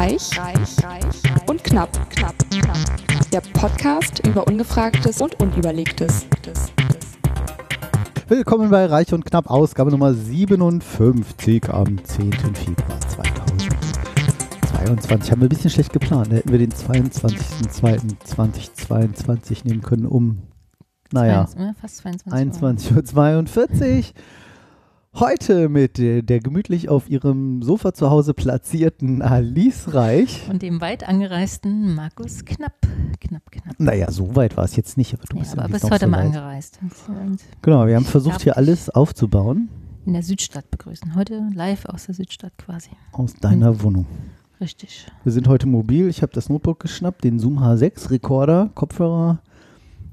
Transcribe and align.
Reich, 0.00 0.32
reich, 0.40 0.82
reich 0.82 1.20
und 1.46 1.62
knapp, 1.62 1.92
knapp, 2.08 2.34
knapp. 2.48 2.78
Der 3.30 3.42
Podcast 3.42 4.26
über 4.26 4.46
Ungefragtes 4.46 5.20
und 5.20 5.38
Unüberlegtes. 5.42 6.24
Willkommen 8.26 8.70
bei 8.70 8.86
Reich 8.86 9.12
und 9.12 9.26
Knapp, 9.26 9.50
Ausgabe 9.50 9.90
Nummer 9.90 10.14
57 10.14 11.68
am 11.68 12.02
10. 12.02 12.32
Februar 12.32 12.98
2022. 13.10 15.32
Haben 15.32 15.42
wir 15.42 15.46
ein 15.46 15.50
bisschen 15.50 15.68
schlecht 15.68 15.92
geplant. 15.92 16.32
Da 16.32 16.36
hätten 16.36 16.50
wir 16.50 16.58
den 16.58 16.72
22.02.2022 16.72 19.68
nehmen 19.68 19.82
können, 19.82 20.06
um, 20.06 20.38
naja, 21.12 21.46
22, 21.46 21.78
fast 21.78 21.98
22 21.98 22.62
21.42 22.62 23.98
Uhr. 23.98 24.04
Heute 25.18 25.68
mit 25.68 25.98
äh, 25.98 26.22
der 26.22 26.38
gemütlich 26.38 26.88
auf 26.88 27.10
ihrem 27.10 27.62
Sofa 27.62 27.92
zu 27.92 28.10
Hause 28.10 28.32
platzierten 28.32 29.22
Alice 29.22 29.92
Reich. 29.92 30.48
Und 30.48 30.62
dem 30.62 30.80
weit 30.80 31.08
angereisten 31.08 31.94
Markus 31.96 32.44
Knapp. 32.44 32.74
Knapp, 33.20 33.50
knapp. 33.50 33.74
Naja, 33.78 34.10
so 34.12 34.36
weit 34.36 34.56
war 34.56 34.64
es 34.64 34.76
jetzt 34.76 34.96
nicht, 34.96 35.12
aber 35.12 35.24
du 35.28 35.36
Ja, 35.36 35.42
bist 35.42 35.58
aber 35.58 35.68
bist 35.68 35.90
heute 35.90 36.04
so 36.04 36.10
mal 36.10 36.20
angereist. 36.20 36.78
Und 37.08 37.40
Genau, 37.60 37.86
wir 37.88 37.96
haben 37.96 38.04
versucht 38.04 38.42
hier 38.42 38.56
alles 38.56 38.88
aufzubauen 38.88 39.68
in 40.06 40.12
der 40.14 40.22
Südstadt 40.22 40.70
begrüßen. 40.70 41.14
Heute 41.14 41.42
live 41.54 41.84
aus 41.86 42.06
der 42.06 42.14
Südstadt 42.14 42.56
quasi. 42.56 42.90
aus 43.12 43.34
deiner 43.34 43.70
Hm. 43.70 43.82
Wohnung. 43.82 44.06
Richtig. 44.60 45.06
Wir 45.24 45.32
sind 45.32 45.48
heute 45.48 45.66
mobil. 45.66 46.08
Ich 46.08 46.22
habe 46.22 46.32
das 46.32 46.48
Notebook 46.48 46.80
geschnappt, 46.80 47.24
den 47.24 47.38
Zoom 47.38 47.58
H6 47.58 48.10
Rekorder, 48.10 48.70
Kopfhörer, 48.74 49.40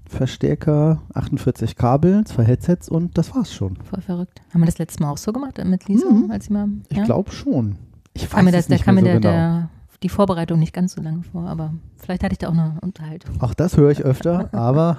Verstärker, 0.10 1.02
48 1.14 1.76
Kabel, 1.76 2.24
zwei 2.26 2.44
Headsets 2.44 2.90
und 2.90 3.18
das 3.18 3.36
war's 3.36 3.54
schon. 3.54 3.76
Voll 3.78 4.02
verrückt. 4.02 4.42
Haben 4.54 4.62
wir 4.62 4.66
das 4.66 4.78
letzte 4.78 5.04
Mal 5.04 5.12
auch 5.12 5.18
so 5.18 5.34
gemacht 5.34 5.64
mit 5.64 5.88
Lisa? 5.88 6.10
Mhm. 6.10 6.32
Als 6.32 6.46
sie 6.46 6.54
mal, 6.54 6.68
Ich 6.90 6.98
ja? 6.98 7.04
glaube 7.04 7.32
schon. 7.32 7.78
Ich 8.14 8.34
mir 8.34 8.52
das, 8.52 8.62
es 8.62 8.68
da 8.68 8.74
nicht 8.74 8.86
kam 8.86 8.96
mir 8.96 9.02
mehr 9.04 9.20
der, 9.20 9.32
so 9.32 9.36
genau. 9.36 9.60
der, 9.60 9.70
die 10.04 10.10
Vorbereitung 10.10 10.60
nicht 10.60 10.74
ganz 10.74 10.94
so 10.94 11.02
lange 11.02 11.24
vor, 11.24 11.48
aber 11.48 11.74
vielleicht 11.98 12.24
hatte 12.24 12.34
ich 12.34 12.40
da 12.40 12.48
auch 12.48 12.54
eine 12.54 12.78
Unterhaltung. 12.82 13.42
Auch 13.42 13.54
das 13.54 13.78
höre 13.78 13.92
ich 13.92 14.02
öfter, 14.04 14.50
aber 14.54 14.98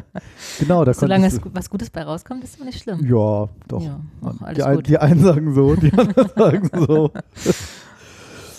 genau, 0.58 0.84
da 0.84 0.94
Solange 0.94 1.26
es 1.26 1.40
was 1.52 1.70
Gutes 1.70 1.90
bei 1.90 2.02
rauskommt, 2.02 2.44
ist 2.44 2.58
es 2.58 2.64
nicht 2.64 2.82
schlimm. 2.82 3.00
Ja, 3.06 3.48
doch. 3.68 3.82
Ja, 3.82 4.00
alles 4.40 4.56
die, 4.56 4.62
ein, 4.62 4.82
die 4.82 4.98
einen 4.98 5.20
sagen 5.20 5.54
so, 5.54 5.74
die 5.76 5.92
anderen 5.96 6.28
sagen 6.36 6.70
so. 6.86 7.10
ich 7.44 7.54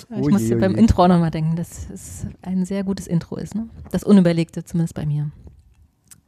Oh 0.10 0.30
musste 0.30 0.50
je, 0.50 0.56
beim 0.56 0.74
je. 0.74 0.80
Intro 0.80 1.04
auch 1.04 1.08
nochmal 1.08 1.32
denken, 1.32 1.56
dass 1.56 1.90
es 1.90 2.26
ein 2.42 2.66
sehr 2.66 2.84
gutes 2.84 3.08
Intro 3.08 3.38
ist. 3.38 3.56
Ne? 3.56 3.68
Das 3.92 4.04
Unüberlegte, 4.04 4.64
zumindest 4.64 4.94
bei 4.94 5.06
mir. 5.06 5.32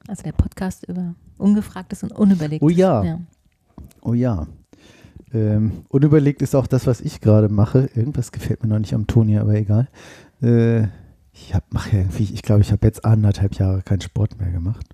Also 0.08 0.24
der 0.24 0.34
Podcast 0.34 0.86
über 0.88 1.16
Ungefragtes 1.38 2.04
und 2.04 2.12
Unüberlegtes. 2.12 2.66
Oh 2.66 2.70
ja. 2.70 3.20
Oh 4.02 4.14
ja. 4.14 4.48
Ähm, 5.34 5.84
unüberlegt 5.90 6.42
ist 6.42 6.56
auch 6.56 6.68
das, 6.68 6.86
was 6.88 7.02
ich 7.02 7.22
gerade 7.22 7.50
mache. 7.50 7.90
Irgendwas 7.96 8.32
gefällt 8.32 8.64
mir 8.64 8.70
noch 8.70 8.80
nicht 8.80 8.94
am 8.94 9.08
Ton 9.08 9.28
hier, 9.28 9.42
aber 9.42 9.56
egal. 9.56 9.88
Äh, 10.42 10.84
ich 11.32 11.56
hab, 11.56 11.74
mache 11.74 11.94
ja 11.96 12.00
irgendwie, 12.04 12.24
ich 12.32 12.44
glaube, 12.44 12.62
ich 12.62 12.72
habe 12.72 12.86
jetzt 12.86 13.04
anderthalb 13.06 13.56
Jahre 13.56 13.82
keinen 13.82 14.02
Sport 14.02 14.40
mehr 14.40 14.52
gemacht. 14.52 14.86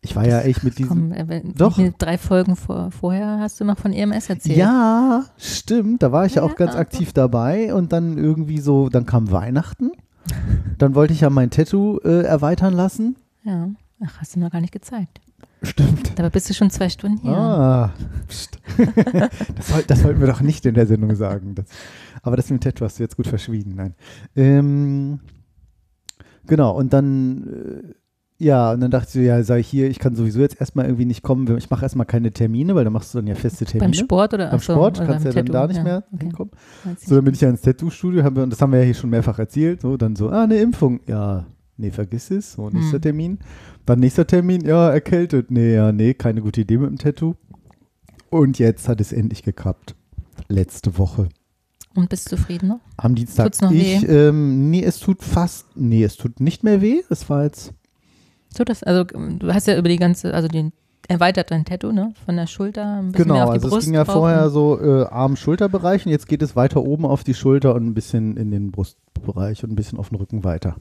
Ich 0.00 0.16
war 0.16 0.26
ja 0.26 0.40
echt 0.40 0.64
mit 0.64 0.78
diesem. 0.78 1.10
Komm, 1.10 1.12
äh, 1.12 1.42
Doch. 1.56 1.78
Drei 1.98 2.18
Folgen 2.18 2.56
vor, 2.56 2.90
vorher 2.92 3.38
hast 3.40 3.60
du 3.60 3.64
noch 3.64 3.78
von 3.78 3.92
EMS 3.92 4.30
erzählt. 4.30 4.56
Ja, 4.56 5.24
stimmt. 5.36 6.02
Da 6.02 6.12
war 6.12 6.24
ich 6.24 6.36
ja 6.36 6.42
auch 6.42 6.50
Ja. 6.50 6.54
ganz 6.66 6.76
aktiv 6.76 7.12
dabei 7.12 7.74
und 7.74 7.92
dann 7.92 8.16
irgendwie 8.16 8.58
so, 8.58 8.88
dann 8.88 9.06
kam 9.06 9.30
Weihnachten. 9.30 9.90
Dann 10.78 10.94
wollte 10.94 11.14
ich 11.14 11.22
ja 11.22 11.30
mein 11.30 11.50
Tattoo 11.50 11.98
äh, 12.04 12.22
erweitern 12.22 12.74
lassen. 12.74 13.16
Ja. 13.44 13.70
Ach, 14.04 14.20
hast 14.20 14.36
du 14.36 14.40
mir 14.40 14.50
gar 14.50 14.60
nicht 14.60 14.72
gezeigt. 14.72 15.20
Stimmt. 15.62 16.16
Dabei 16.16 16.30
bist 16.30 16.48
du 16.48 16.54
schon 16.54 16.70
zwei 16.70 16.88
Stunden 16.88 17.18
hier. 17.22 17.36
Ah, 17.36 17.92
pst. 18.28 18.60
das, 19.56 19.68
soll, 19.68 19.82
das 19.86 20.00
sollten 20.00 20.20
wir 20.20 20.28
doch 20.28 20.40
nicht 20.40 20.64
in 20.66 20.74
der 20.74 20.86
Sendung 20.86 21.14
sagen. 21.16 21.54
Das, 21.56 21.66
aber 22.22 22.36
das 22.36 22.48
mit 22.50 22.62
dem 22.62 22.64
Tattoo 22.64 22.84
hast 22.84 22.98
du 22.98 23.02
jetzt 23.02 23.16
gut 23.16 23.26
verschwiegen. 23.26 23.74
Nein. 23.74 23.94
Ähm, 24.36 25.18
genau, 26.46 26.76
und 26.76 26.92
dann, 26.92 27.46
äh, 27.48 28.44
ja, 28.44 28.70
und 28.72 28.80
dann 28.80 28.92
dachte 28.92 29.06
ich 29.08 29.12
so, 29.14 29.20
ja, 29.20 29.42
sei 29.42 29.60
hier, 29.60 29.90
ich 29.90 29.98
kann 29.98 30.14
sowieso 30.14 30.40
jetzt 30.40 30.60
erstmal 30.60 30.84
irgendwie 30.86 31.06
nicht 31.06 31.22
kommen. 31.22 31.56
Ich 31.58 31.70
mache 31.70 31.82
erstmal 31.82 32.06
keine 32.06 32.30
Termine, 32.30 32.76
weil 32.76 32.84
dann 32.84 32.92
machst 32.92 33.12
du 33.12 33.18
dann 33.18 33.26
ja 33.26 33.34
feste 33.34 33.64
Termine. 33.64 33.90
Beim 33.90 33.94
Sport 33.94 34.34
oder 34.34 34.50
Beim 34.50 34.60
Sport 34.60 34.98
oder 34.98 35.06
kannst 35.08 35.24
du 35.24 35.30
ja 35.30 35.34
dann 35.34 35.46
Tattoo? 35.46 35.52
da 35.52 35.66
nicht 35.66 35.82
mehr 35.82 36.04
okay. 36.12 36.24
hinkommen. 36.24 36.52
So, 37.04 37.16
dann 37.16 37.24
bin 37.24 37.34
ich 37.34 37.40
ja 37.40 37.48
ins 37.48 37.62
Tattoo-Studio, 37.62 38.24
und 38.24 38.50
das 38.50 38.62
haben 38.62 38.70
wir 38.70 38.78
ja 38.78 38.84
hier 38.84 38.94
schon 38.94 39.10
mehrfach 39.10 39.40
erzählt, 39.40 39.80
so, 39.80 39.96
dann 39.96 40.14
so, 40.14 40.30
ah, 40.30 40.44
eine 40.44 40.58
Impfung, 40.58 41.00
ja, 41.08 41.46
nee, 41.78 41.90
vergiss 41.90 42.30
es, 42.30 42.52
so, 42.52 42.68
nächster 42.70 42.96
Hm. 42.96 43.02
Termin. 43.02 43.38
Dann 43.86 44.00
nächster 44.00 44.26
Termin, 44.26 44.64
ja, 44.66 44.90
erkältet, 44.90 45.50
nee, 45.50 45.74
ja, 45.74 45.90
nee, 45.92 46.12
keine 46.14 46.42
gute 46.42 46.60
Idee 46.60 46.76
mit 46.78 46.90
dem 46.90 46.98
Tattoo. 46.98 47.34
Und 48.30 48.58
jetzt 48.58 48.88
hat 48.88 49.00
es 49.00 49.12
endlich 49.12 49.42
geklappt. 49.42 49.94
Letzte 50.48 50.98
Woche. 50.98 51.28
Und 51.94 52.10
bist 52.10 52.30
du 52.30 52.36
zufrieden 52.36 52.68
noch? 52.68 52.80
Am 52.98 53.14
Dienstag. 53.14 53.46
Tut's 53.46 53.60
noch 53.62 53.70
ich, 53.72 54.06
ähm, 54.08 54.70
nee, 54.70 54.82
es 54.84 55.00
tut 55.00 55.22
fast, 55.22 55.66
nee, 55.74 56.04
es 56.04 56.16
tut 56.16 56.38
nicht 56.40 56.62
mehr 56.62 56.80
weh. 56.82 57.00
Es 57.08 57.28
war 57.30 57.44
jetzt, 57.44 57.72
So 58.54 58.64
das, 58.64 58.82
also 58.82 59.04
du 59.04 59.52
hast 59.52 59.66
ja 59.66 59.76
über 59.78 59.88
die 59.88 59.96
ganze, 59.96 60.32
also 60.34 60.46
den 60.48 60.72
erweitert 61.08 61.50
dein 61.50 61.64
Tattoo, 61.64 61.90
ne? 61.90 62.12
Von 62.26 62.36
der 62.36 62.46
Schulter 62.46 62.98
ein 63.00 63.12
bisschen 63.12 63.28
mehr 63.28 63.36
genau, 63.36 63.44
auf 63.46 63.50
die 63.50 63.54
also 63.54 63.68
Brust. 63.70 63.78
es 63.80 63.84
ging 63.86 63.94
ja 63.94 64.04
drauf 64.04 64.14
vorher 64.14 64.44
und- 64.44 64.50
so 64.52 64.78
äh, 64.80 65.04
Arm-Schulterbereich 65.06 66.04
und 66.06 66.12
jetzt 66.12 66.28
geht 66.28 66.42
es 66.42 66.54
weiter 66.54 66.82
oben 66.84 67.06
auf 67.06 67.24
die 67.24 67.34
Schulter 67.34 67.74
und 67.74 67.86
ein 67.86 67.94
bisschen 67.94 68.36
in 68.36 68.50
den 68.50 68.70
Brustbereich 68.70 69.64
und 69.64 69.70
ein 69.72 69.76
bisschen 69.76 69.98
auf 69.98 70.10
den 70.10 70.16
Rücken 70.18 70.44
weiter. 70.44 70.76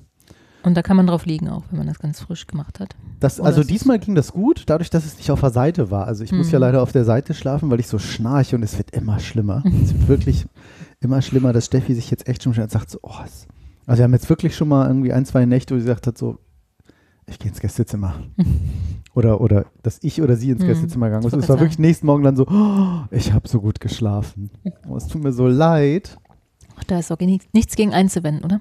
Und 0.67 0.73
da 0.75 0.81
kann 0.81 0.97
man 0.97 1.07
drauf 1.07 1.25
liegen 1.25 1.47
auch, 1.47 1.63
wenn 1.69 1.77
man 1.79 1.87
das 1.87 1.97
ganz 1.99 2.19
frisch 2.19 2.45
gemacht 2.45 2.79
hat. 2.81 2.95
Das, 3.21 3.39
also 3.39 3.63
diesmal 3.63 3.99
ging 3.99 4.15
das 4.15 4.33
gut, 4.33 4.63
dadurch, 4.67 4.89
dass 4.89 5.05
es 5.05 5.17
nicht 5.17 5.31
auf 5.31 5.39
der 5.39 5.49
Seite 5.51 5.89
war. 5.91 6.05
Also 6.07 6.23
ich 6.25 6.31
muss 6.33 6.47
Mhm. 6.47 6.53
ja 6.53 6.59
leider 6.59 6.81
auf 6.83 6.91
der 6.91 7.05
Seite 7.05 7.33
schlafen, 7.33 7.69
weil 7.69 7.79
ich 7.79 7.87
so 7.87 7.97
schnarche 7.99 8.55
und 8.57 8.63
es 8.63 8.77
wird 8.77 8.91
immer 8.91 9.19
schlimmer. 9.19 9.63
es 9.83 9.93
wird 9.93 10.07
wirklich 10.09 10.45
immer 10.99 11.21
schlimmer, 11.21 11.53
dass 11.53 11.65
Steffi 11.65 11.93
sich 11.95 12.11
jetzt 12.11 12.27
echt 12.27 12.43
schon 12.43 12.53
sagt, 12.53 12.89
so, 12.89 12.99
oh, 13.01 13.13
es, 13.25 13.47
also 13.85 13.99
wir 13.99 14.03
haben 14.03 14.13
jetzt 14.13 14.29
wirklich 14.29 14.55
schon 14.55 14.67
mal 14.67 14.87
irgendwie 14.87 15.13
ein, 15.13 15.25
zwei 15.25 15.45
Nächte, 15.45 15.73
wo 15.73 15.79
sie 15.79 15.85
gesagt 15.85 16.05
hat, 16.05 16.17
so, 16.17 16.37
ich 17.27 17.39
gehe 17.39 17.49
ins 17.49 17.59
Gästezimmer. 17.61 18.15
oder, 19.15 19.39
oder, 19.41 19.65
dass 19.83 19.99
ich 20.01 20.21
oder 20.21 20.35
sie 20.35 20.49
ins 20.51 20.61
Mhm. 20.63 20.67
Gästezimmer 20.67 21.07
gegangen 21.07 21.25
ist. 21.25 21.33
Es 21.33 21.49
war 21.49 21.59
wirklich 21.59 21.79
nächsten 21.79 22.05
Morgen 22.05 22.23
dann 22.23 22.35
so, 22.35 22.45
oh, 22.45 22.99
ich 23.11 23.31
habe 23.33 23.47
so 23.47 23.61
gut 23.61 23.79
geschlafen. 23.79 24.49
Oh, 24.87 24.97
es 24.97 25.07
tut 25.07 25.23
mir 25.23 25.31
so 25.31 25.47
leid. 25.47 26.17
Ach, 26.77 26.83
da 26.83 26.99
ist 26.99 27.09
auch 27.11 27.19
ni- 27.19 27.39
nichts 27.53 27.75
gegen 27.77 27.93
einzuwenden, 27.93 28.43
oder? 28.45 28.59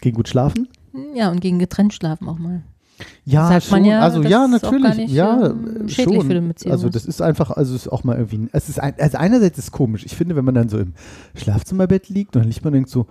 Ging 0.00 0.14
gut 0.14 0.28
schlafen? 0.28 0.68
Ja, 1.14 1.30
und 1.30 1.40
gegen 1.40 1.58
getrennt 1.58 1.94
schlafen 1.94 2.28
auch 2.28 2.38
mal. 2.38 2.62
Ja, 3.24 3.48
Sagt 3.48 3.64
schon. 3.64 3.78
man 3.78 3.84
ja, 3.86 4.00
also 4.00 4.22
ja, 4.22 4.46
natürlich. 4.46 4.96
nicht, 4.96 5.14
ja, 5.14 5.46
ähm, 5.50 5.86
äh, 5.86 5.88
schädlich 5.88 6.16
schon. 6.20 6.26
für 6.26 6.34
die 6.34 6.40
Beziehung 6.46 6.72
Also 6.72 6.88
das 6.90 7.06
ist 7.06 7.22
einfach, 7.22 7.50
also 7.50 7.74
es 7.74 7.86
ist 7.86 7.88
auch 7.92 8.04
mal 8.04 8.16
irgendwie, 8.18 8.48
es 8.52 8.68
ist 8.68 8.78
ein, 8.78 8.92
also 8.98 9.16
einerseits 9.16 9.56
ist 9.58 9.64
es 9.64 9.70
komisch. 9.72 10.04
Ich 10.04 10.14
finde, 10.16 10.36
wenn 10.36 10.44
man 10.44 10.54
dann 10.54 10.68
so 10.68 10.78
im 10.78 10.92
Schlafzimmerbett 11.34 12.10
liegt 12.10 12.36
und 12.36 12.42
dann 12.42 12.48
liegt 12.50 12.62
man 12.62 12.74
denkt 12.74 12.90
so, 12.90 13.06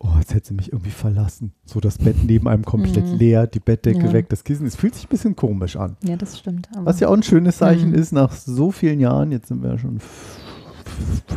oh, 0.00 0.08
jetzt 0.18 0.32
hätte 0.32 0.48
sie 0.48 0.54
mich 0.54 0.72
irgendwie 0.72 0.90
verlassen. 0.90 1.52
So 1.66 1.78
das 1.80 1.98
Bett 1.98 2.16
neben 2.24 2.48
einem 2.48 2.64
komplett 2.64 3.04
Mhm. 3.06 3.16
leer, 3.18 3.46
die 3.46 3.60
Bettdecke 3.60 4.06
Ja. 4.06 4.12
weg, 4.14 4.30
das 4.30 4.44
Kissen. 4.44 4.66
Es 4.66 4.76
fühlt 4.76 4.94
sich 4.94 5.04
ein 5.04 5.10
bisschen 5.10 5.36
komisch 5.36 5.76
an. 5.76 5.96
Ja, 6.02 6.16
das 6.16 6.38
stimmt. 6.38 6.68
Was 6.78 7.00
ja 7.00 7.08
auch 7.08 7.14
ein 7.14 7.22
schönes 7.22 7.58
Zeichen 7.58 7.90
Mhm. 7.90 7.96
ist, 7.96 8.12
nach 8.12 8.32
so 8.32 8.70
vielen 8.70 8.98
Jahren, 9.00 9.30
jetzt 9.30 9.48
sind 9.48 9.62
wir 9.62 9.70
ja 9.72 9.78
schon 9.78 9.96
f- 9.98 10.38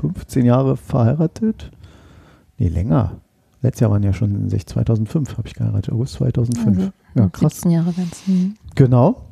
15 0.02 0.46
Jahre 0.46 0.78
verheiratet. 0.78 1.72
Nee, 2.58 2.70
länger. 2.70 3.18
Letztes 3.68 3.82
Jahr 3.82 3.92
waren 3.92 4.04
ja 4.04 4.14
schon 4.14 4.50
6, 4.50 4.66
2005 4.66 5.38
habe 5.38 5.46
ich 5.46 5.54
geheiratet, 5.54 5.94
August 5.94 6.14
2005. 6.14 6.68
Also, 6.68 6.92
ja, 7.16 7.28
krass. 7.28 7.56
17 7.56 7.72
Jahre 7.72 7.98
werden 7.98 8.10
es. 8.14 8.26
Mhm. 8.26 8.56
Genau. 8.76 9.26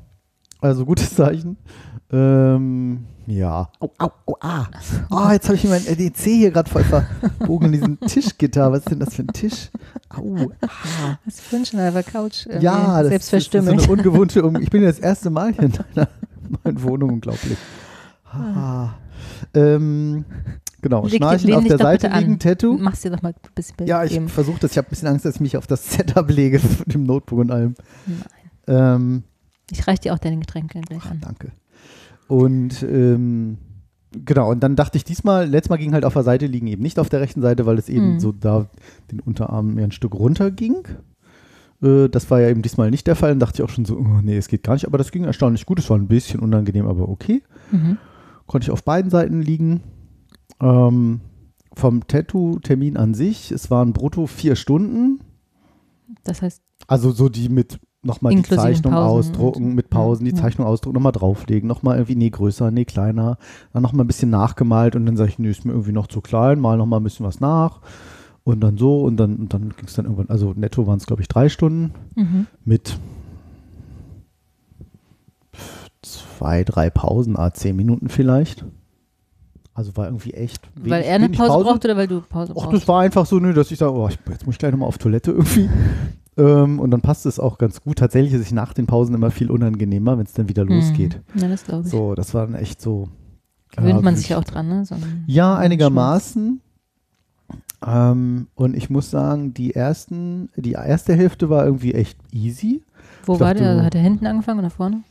Also 0.59 0.85
gutes 0.85 1.15
Zeichen. 1.15 1.55
Ähm, 2.11 3.05
ja. 3.27 3.69
Au, 3.79 3.89
au, 3.97 4.09
au, 4.25 4.35
ah. 4.41 4.65
Oh, 5.09 5.31
jetzt 5.31 5.47
habe 5.47 5.55
ich 5.55 5.63
mir 5.63 5.69
mein 5.69 5.85
LDC 5.85 6.17
hier 6.17 6.51
gerade 6.51 6.69
voll 6.69 6.83
verbogen 6.83 7.67
in 7.67 7.71
diesem 7.71 7.99
Tischgitter. 8.05 8.73
Was 8.73 8.79
ist 8.79 8.91
denn 8.91 8.99
das 8.99 9.15
für 9.15 9.21
ein 9.21 9.27
Tisch? 9.27 9.69
Au. 10.09 10.35
Ah. 10.61 11.17
Schon 11.63 11.79
auf 11.79 11.93
der 11.93 12.03
Couch 12.03 12.45
irgendwie 12.45 12.65
Ja, 12.65 13.03
das 13.03 13.11
selbst 13.11 13.31
ist, 13.31 13.53
das 13.53 13.65
ist 13.65 13.67
so 13.67 13.71
eine 13.71 13.89
ungewohnte 13.89 14.43
um 14.43 14.57
Ich 14.57 14.69
bin 14.69 14.81
ja 14.81 14.89
das 14.89 14.99
erste 14.99 15.29
Mal 15.29 15.53
hier 15.53 15.63
in 15.63 15.71
deiner 15.71 16.09
neuen 16.65 16.83
Wohnung, 16.83 17.09
unglaublich. 17.11 17.57
Ah. 18.25 18.95
Ähm, 19.53 20.25
genau, 20.85 21.03
Leg 21.05 21.15
Schnarchen 21.15 21.53
auf 21.53 21.63
der 21.65 21.77
Seite 21.79 22.11
an. 22.11 22.21
liegen, 22.21 22.39
Tattoo. 22.39 22.77
Mach's 22.79 23.01
dir 23.01 23.09
doch 23.11 23.21
mal 23.21 23.29
ein 23.29 23.35
bisschen 23.55 23.75
Ja, 23.87 24.03
ich 24.03 24.19
versuche 24.27 24.59
das. 24.59 24.71
Ich 24.71 24.77
habe 24.77 24.87
ein 24.87 24.91
bisschen 24.91 25.07
Angst, 25.07 25.25
dass 25.25 25.35
ich 25.35 25.41
mich 25.41 25.57
auf 25.57 25.65
das 25.67 25.91
Setup 25.91 26.29
lege 26.29 26.59
von 26.59 26.85
dem 26.85 27.03
Notebook 27.03 27.39
und 27.39 27.51
allem. 27.51 27.73
Nein. 28.05 28.23
Ähm, 28.67 29.23
Ich 29.71 29.87
reich 29.87 29.99
dir 29.99 30.13
auch 30.13 30.19
deine 30.19 30.37
Getränke 30.37 30.79
gleich 30.81 31.01
Ach, 31.05 31.11
an. 31.11 31.21
danke. 31.21 31.51
Und 32.27 32.83
ähm, 32.83 33.57
genau, 34.25 34.49
und 34.51 34.61
dann 34.61 34.75
dachte 34.75 34.97
ich 34.97 35.03
diesmal, 35.03 35.47
letztes 35.47 35.69
Mal 35.69 35.77
ging 35.77 35.93
halt 35.93 36.05
auf 36.05 36.13
der 36.13 36.23
Seite 36.23 36.45
liegen, 36.47 36.67
eben 36.67 36.81
nicht 36.83 36.97
auf 36.99 37.09
der 37.09 37.21
rechten 37.21 37.41
Seite, 37.41 37.65
weil 37.65 37.77
es 37.77 37.89
eben 37.89 38.13
Mhm. 38.13 38.19
so 38.19 38.31
da 38.31 38.67
den 39.11 39.19
Unterarm 39.19 39.73
mehr 39.75 39.85
ein 39.85 39.91
Stück 39.91 40.13
runter 40.15 40.49
ging. 40.51 40.87
Äh, 41.83 42.09
das 42.09 42.29
war 42.31 42.41
ja 42.41 42.49
eben 42.49 42.61
diesmal 42.61 42.89
nicht 42.91 43.07
der 43.07 43.15
Fall. 43.15 43.29
Dann 43.31 43.39
dachte 43.39 43.61
ich 43.61 43.63
auch 43.69 43.73
schon 43.73 43.85
so, 43.85 43.97
oh, 43.97 44.21
nee, 44.23 44.37
es 44.37 44.47
geht 44.47 44.63
gar 44.63 44.73
nicht. 44.73 44.85
Aber 44.87 44.97
das 44.97 45.11
ging 45.11 45.23
erstaunlich 45.23 45.65
gut. 45.65 45.79
Es 45.79 45.89
war 45.89 45.97
ein 45.97 46.07
bisschen 46.07 46.39
unangenehm, 46.39 46.87
aber 46.87 47.09
okay. 47.09 47.41
Mhm. 47.71 47.97
Konnte 48.47 48.65
ich 48.65 48.71
auf 48.71 48.83
beiden 48.83 49.09
Seiten 49.11 49.41
liegen. 49.41 49.81
Ähm, 50.61 51.21
vom 51.73 52.07
Tattoo-Termin 52.07 52.97
an 52.97 53.13
sich, 53.13 53.51
es 53.51 53.69
waren 53.69 53.93
brutto 53.93 54.27
vier 54.27 54.55
Stunden. 54.55 55.19
Das 56.23 56.41
heißt, 56.41 56.61
Also 56.87 57.11
so 57.11 57.29
die 57.29 57.49
mit 57.49 57.79
nochmal 58.01 58.35
die 58.35 58.43
Zeichnung 58.43 58.93
ausdrucken, 58.93 59.73
mit 59.73 59.89
Pausen, 59.89 60.25
die 60.25 60.31
ja. 60.31 60.37
Zeichnung 60.37 60.67
ausdrucken, 60.67 60.93
nochmal 60.93 61.11
drauflegen, 61.11 61.67
nochmal 61.67 61.97
irgendwie, 61.97 62.15
nee, 62.15 62.29
größer, 62.29 62.69
nee, 62.71 62.85
kleiner, 62.85 63.37
dann 63.73 63.81
nochmal 63.81 64.05
ein 64.05 64.07
bisschen 64.07 64.29
nachgemalt 64.29 64.95
und 64.95 65.05
dann 65.05 65.17
sage 65.17 65.29
ich, 65.31 65.39
nee, 65.39 65.49
ist 65.49 65.65
mir 65.65 65.71
irgendwie 65.73 65.91
noch 65.91 66.07
zu 66.07 66.21
klein, 66.21 66.59
mal 66.59 66.77
nochmal 66.77 66.99
ein 66.99 67.03
bisschen 67.03 67.25
was 67.25 67.39
nach. 67.39 67.81
Und 68.43 68.61
dann 68.61 68.77
so 68.77 69.01
und 69.01 69.17
dann, 69.17 69.37
und 69.37 69.53
dann 69.55 69.69
ging 69.69 69.87
es 69.87 69.95
dann 69.95 70.05
irgendwann, 70.05 70.29
also 70.29 70.53
netto 70.55 70.85
waren 70.85 70.97
es, 70.97 71.07
glaube 71.07 71.23
ich, 71.23 71.27
drei 71.27 71.49
Stunden 71.49 71.93
Mhm. 72.15 72.45
mit 72.63 72.99
zwei, 76.03 76.63
drei 76.63 76.91
Pausen, 76.91 77.37
ah, 77.37 77.51
zehn 77.53 77.75
Minuten 77.75 78.09
vielleicht. 78.09 78.65
Also 79.75 79.95
war 79.97 80.05
irgendwie 80.05 80.33
echt. 80.33 80.67
Weil 80.75 80.85
wenig- 81.01 81.05
er 81.07 81.15
eine 81.15 81.25
wenig 81.25 81.37
Pause, 81.37 81.63
braucht 81.65 81.85
oder 81.85 81.97
weil 81.97 82.07
du 82.07 82.21
Pause 82.21 82.53
Ach, 82.55 82.63
brauchst? 82.63 82.73
das 82.81 82.87
war 82.87 83.01
einfach 83.01 83.25
so, 83.25 83.39
nö, 83.39 83.53
dass 83.53 83.69
ich 83.71 83.77
sage, 83.77 83.93
oh, 83.93 84.07
ich, 84.07 84.17
jetzt 84.29 84.45
muss 84.45 84.55
ich 84.55 84.59
gleich 84.59 84.71
nochmal 84.71 84.87
auf 84.87 84.97
Toilette 84.97 85.31
irgendwie. 85.31 85.69
ähm, 86.37 86.79
und 86.79 86.91
dann 86.91 87.01
passt 87.01 87.25
es 87.25 87.39
auch 87.39 87.57
ganz 87.57 87.81
gut. 87.81 87.97
Tatsächlich 87.97 88.33
ist 88.33 88.41
es 88.41 88.51
nach 88.53 88.73
den 88.73 88.87
Pausen 88.87 89.13
immer 89.13 89.31
viel 89.31 89.51
unangenehmer, 89.51 90.17
wenn 90.17 90.25
es 90.25 90.33
dann 90.33 90.47
wieder 90.49 90.63
losgeht. 90.63 91.19
Mhm. 91.33 91.41
Ja, 91.41 91.47
das 91.49 91.65
glaube 91.65 91.83
ich. 91.85 91.91
So, 91.91 92.15
das 92.15 92.33
war 92.33 92.47
dann 92.47 92.55
echt 92.55 92.81
so. 92.81 93.09
Gewöhnt 93.75 93.95
ja, 93.95 94.01
man 94.01 94.15
sich 94.15 94.29
ja 94.29 94.37
auch 94.37 94.45
dran, 94.45 94.69
ne? 94.69 94.85
So 94.85 94.95
Ja, 95.27 95.55
einigermaßen. 95.57 96.61
Ähm, 97.85 98.47
und 98.55 98.75
ich 98.77 98.89
muss 98.89 99.11
sagen, 99.11 99.53
die 99.53 99.75
ersten, 99.75 100.49
die 100.55 100.71
erste 100.71 101.13
Hälfte 101.13 101.49
war 101.49 101.65
irgendwie 101.65 101.93
echt 101.93 102.17
easy. 102.31 102.81
Wo 103.25 103.33
ich 103.33 103.39
war 103.41 103.53
dachte, 103.53 103.75
der? 103.75 103.83
Hat 103.83 103.95
er 103.95 104.01
hinten 104.01 104.25
angefangen 104.25 104.59
oder 104.59 104.69
vorne? 104.69 105.03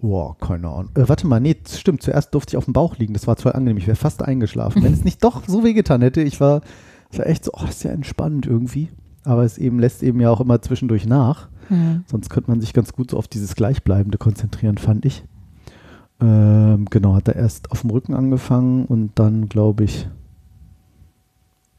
Boah, 0.00 0.36
keine 0.38 0.68
Ahnung. 0.68 0.90
Äh, 0.94 1.08
warte 1.08 1.26
mal, 1.26 1.40
nee, 1.40 1.56
das 1.62 1.80
stimmt. 1.80 2.02
Zuerst 2.02 2.32
durfte 2.34 2.52
ich 2.52 2.56
auf 2.56 2.66
dem 2.66 2.72
Bauch 2.72 2.96
liegen. 2.98 3.14
Das 3.14 3.26
war 3.26 3.36
total 3.36 3.54
angenehm. 3.54 3.78
Ich 3.78 3.86
wäre 3.86 3.96
fast 3.96 4.22
eingeschlafen. 4.22 4.82
Wenn 4.82 4.92
es 4.92 5.04
nicht 5.04 5.24
doch 5.24 5.42
so 5.46 5.64
wehgetan 5.64 6.02
hätte, 6.02 6.20
ich 6.22 6.40
war, 6.40 6.60
ich 7.10 7.18
war 7.18 7.26
echt 7.26 7.44
so, 7.44 7.52
oh, 7.54 7.64
ist 7.68 7.82
ja 7.82 7.90
entspannt 7.90 8.46
irgendwie. 8.46 8.90
Aber 9.24 9.42
es 9.42 9.58
eben 9.58 9.80
lässt 9.80 10.02
eben 10.02 10.20
ja 10.20 10.30
auch 10.30 10.40
immer 10.40 10.62
zwischendurch 10.62 11.06
nach. 11.06 11.48
Mhm. 11.68 12.04
Sonst 12.06 12.30
könnte 12.30 12.50
man 12.50 12.60
sich 12.60 12.72
ganz 12.72 12.92
gut 12.92 13.10
so 13.10 13.16
auf 13.16 13.28
dieses 13.28 13.56
Gleichbleibende 13.56 14.18
konzentrieren, 14.18 14.78
fand 14.78 15.04
ich. 15.04 15.24
Ähm, 16.20 16.86
genau, 16.90 17.14
hat 17.14 17.28
er 17.28 17.36
erst 17.36 17.70
auf 17.72 17.82
dem 17.82 17.90
Rücken 17.90 18.14
angefangen 18.14 18.86
und 18.86 19.12
dann, 19.16 19.48
glaube 19.48 19.84
ich, 19.84 20.08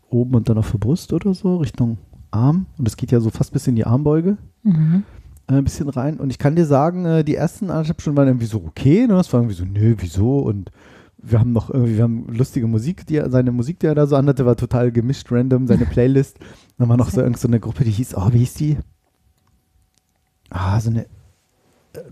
oben 0.09 0.35
und 0.35 0.49
dann 0.49 0.57
auf 0.57 0.71
der 0.71 0.77
Brust 0.77 1.13
oder 1.13 1.33
so, 1.33 1.57
Richtung 1.57 1.97
Arm. 2.31 2.65
Und 2.77 2.87
es 2.87 2.97
geht 2.97 3.11
ja 3.11 3.19
so 3.19 3.29
fast 3.29 3.53
bis 3.53 3.67
in 3.67 3.75
die 3.75 3.85
Armbeuge 3.85 4.37
Mhm. 4.63 5.03
Äh, 5.49 5.53
ein 5.53 5.63
bisschen 5.63 5.89
rein. 5.89 6.17
Und 6.19 6.29
ich 6.29 6.37
kann 6.37 6.55
dir 6.55 6.65
sagen, 6.65 7.05
äh, 7.05 7.23
die 7.23 7.35
ersten 7.35 7.69
anderthalb 7.69 8.01
Stunden 8.01 8.17
waren 8.17 8.27
irgendwie 8.27 8.45
so 8.45 8.63
okay. 8.65 9.07
Ne? 9.07 9.15
Es 9.19 9.31
war 9.33 9.41
irgendwie 9.41 9.55
so, 9.55 9.65
nö, 9.65 9.95
wieso? 9.97 10.39
Und 10.39 10.71
wir 11.17 11.39
haben 11.39 11.51
noch 11.51 11.69
irgendwie, 11.69 11.97
wir 11.97 12.03
haben 12.03 12.27
lustige 12.29 12.67
Musik, 12.67 13.05
die 13.07 13.17
er, 13.17 13.29
seine 13.29 13.51
Musik, 13.51 13.79
die 13.79 13.87
er 13.87 13.95
da 13.95 14.07
so 14.07 14.15
anhatte, 14.15 14.45
war 14.45 14.55
total 14.55 14.91
gemischt, 14.91 15.31
random, 15.31 15.67
seine 15.67 15.85
Playlist. 15.93 16.37
Dann 16.77 16.87
war 16.87 16.97
noch 16.97 17.09
so, 17.09 17.21
irgend 17.21 17.39
so 17.39 17.47
eine 17.47 17.59
Gruppe, 17.59 17.83
die 17.83 17.91
hieß, 17.91 18.15
oh, 18.15 18.29
wie 18.31 18.37
hieß 18.39 18.53
die? 18.53 18.77
Ah, 20.49 20.79
so 20.79 20.89
eine 20.89 21.03
äh, 21.03 21.07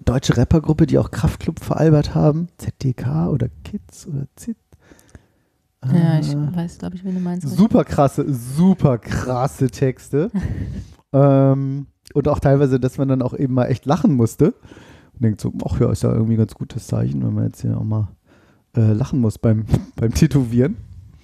deutsche 0.04 0.36
Rappergruppe, 0.38 0.86
die 0.86 0.98
auch 0.98 1.12
Kraftclub 1.12 1.60
veralbert 1.60 2.14
haben. 2.16 2.50
ZDK 2.58 3.28
oder 3.30 3.48
Kids 3.64 4.08
oder 4.08 4.28
ZIT. 4.36 4.58
Ja, 5.86 6.20
ich 6.20 6.36
Ah. 6.36 6.52
weiß, 6.54 6.80
glaube 6.80 6.96
ich, 6.96 7.06
wen 7.06 7.14
du 7.16 7.22
meinst. 7.22 7.48
Super 7.48 7.84
krasse, 7.86 8.26
super 8.34 8.98
krasse 8.98 9.70
Texte. 9.70 10.30
ähm, 11.14 11.88
und 12.14 12.28
auch 12.28 12.40
teilweise, 12.40 12.80
dass 12.80 12.98
man 12.98 13.08
dann 13.08 13.22
auch 13.22 13.34
eben 13.34 13.54
mal 13.54 13.66
echt 13.66 13.86
lachen 13.86 14.14
musste. 14.16 14.54
Und 15.14 15.24
denkt 15.24 15.42
so, 15.42 15.52
ach 15.68 15.80
ja, 15.80 15.92
ist 15.92 16.04
ja 16.04 16.12
irgendwie 16.12 16.34
ein 16.34 16.38
ganz 16.40 16.54
gutes 16.54 16.88
Zeichen, 16.88 17.26
wenn 17.26 17.34
man 17.34 17.46
jetzt 17.46 17.62
hier 17.62 17.78
auch 17.78 17.84
mal 17.84 18.10
äh, 18.76 18.94
lachen 18.94 19.20
muss 19.20 19.38
beim, 19.38 19.66
beim 19.96 20.14
Tätowieren. 20.14 20.78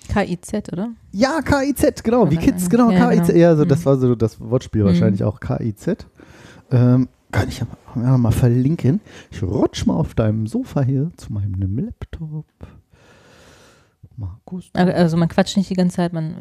KIZ, 0.10 0.72
oder? 0.74 0.90
Ja, 1.12 1.40
KIZ, 1.42 2.04
genau, 2.04 2.30
wie 2.30 2.36
Kids, 2.38 2.70
genau, 2.70 2.92
ja, 2.92 3.10
KIZ. 3.10 3.28
genau. 3.28 3.40
Ja, 3.40 3.56
so, 3.56 3.64
das 3.66 3.80
Mhm. 3.82 3.86
war 3.86 3.98
so 3.98 4.16
das 4.16 4.40
Wortspiel 4.42 4.82
Mhm. 4.84 4.88
wahrscheinlich 4.88 5.24
auch, 5.24 5.40
KIZ. 5.40 6.06
Ähm, 6.72 7.08
kann 7.32 7.48
ich 7.48 7.60
ja 7.60 7.68
mal, 7.96 8.04
ja 8.04 8.18
mal 8.18 8.32
verlinken. 8.32 9.00
Ich 9.32 9.42
rutsch 9.42 9.86
mal 9.86 9.96
auf 9.96 10.14
deinem 10.14 10.46
Sofa 10.48 10.82
hier 10.82 11.12
zu 11.18 11.32
meinem 11.32 11.54
Laptop. 11.78 12.46
Markus. 14.16 14.70
Also 14.74 15.18
man 15.18 15.28
quatscht 15.28 15.58
nicht 15.58 15.70
die 15.70 15.76
ganze 15.76 15.96
Zeit, 15.96 16.14
man 16.14 16.32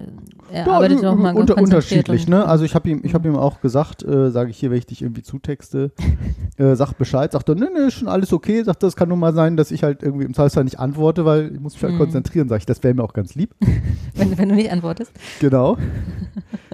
äh, 0.51 0.57
er 0.57 0.67
Ja, 0.67 0.73
arbeitet 0.73 1.03
äh, 1.03 1.07
auch 1.07 1.17
mal 1.17 1.35
unter, 1.35 1.57
unterschiedlich, 1.57 2.29
ne? 2.29 2.47
Also 2.47 2.65
ich 2.65 2.75
habe 2.75 2.91
ihm, 2.91 3.01
ich 3.03 3.15
habe 3.15 3.27
ihm 3.29 3.37
auch 3.37 3.61
gesagt, 3.61 4.03
äh, 4.03 4.31
sage 4.31 4.51
ich 4.51 4.59
hier, 4.59 4.71
wenn 4.71 4.79
ich 4.79 4.87
dich 4.87 5.01
irgendwie 5.01 5.23
zutexte, 5.23 5.93
äh, 6.59 6.75
sag 6.77 6.93
Bescheid, 6.95 7.33
sagt 7.33 7.49
er, 7.49 7.55
nee, 7.55 7.67
nee, 7.73 7.87
ist 7.87 7.95
schon 7.95 8.09
alles 8.09 8.33
okay, 8.33 8.63
sagt 8.63 8.83
er, 8.85 8.89
es 8.89 8.97
kann 8.97 9.09
nur 9.09 9.17
mal 9.17 9.33
sein, 9.33 9.57
dass 9.57 9.71
ich 9.71 9.83
halt 9.83 10.03
irgendwie 10.03 10.25
im 10.27 10.35
Zweifelsfall 10.35 10.65
nicht 10.65 10.79
antworte, 10.79 11.25
weil 11.25 11.53
ich 11.55 11.61
muss 11.61 11.75
mich 11.75 11.83
halt 11.83 11.95
Mhm. 11.95 11.99
konzentrieren, 11.99 12.49
sag 12.49 12.59
ich, 12.59 12.67
das 12.67 12.83
wäre 12.83 12.93
mir 12.95 13.05
auch 13.05 13.15
ganz 13.15 13.35
lieb. 13.35 13.55
wenn, 14.15 14.37
wenn 14.37 14.49
du 14.51 14.55
nicht 14.55 14.71
antwortest. 14.71 15.13
Genau. 15.41 15.77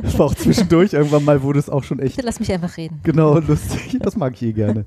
Das 0.01 0.17
war 0.17 0.27
auch 0.27 0.35
zwischendurch, 0.37 0.93
irgendwann 0.93 1.25
mal 1.25 1.43
wurde 1.43 1.59
es 1.59 1.69
auch 1.69 1.83
schon 1.83 1.99
echt 1.99 2.23
lass 2.23 2.39
mich 2.39 2.53
einfach 2.53 2.77
reden. 2.77 3.01
Genau, 3.03 3.37
lustig. 3.41 3.99
Das 4.01 4.17
mag 4.17 4.35
ich 4.35 4.43
eh 4.43 4.53
gerne. 4.53 4.85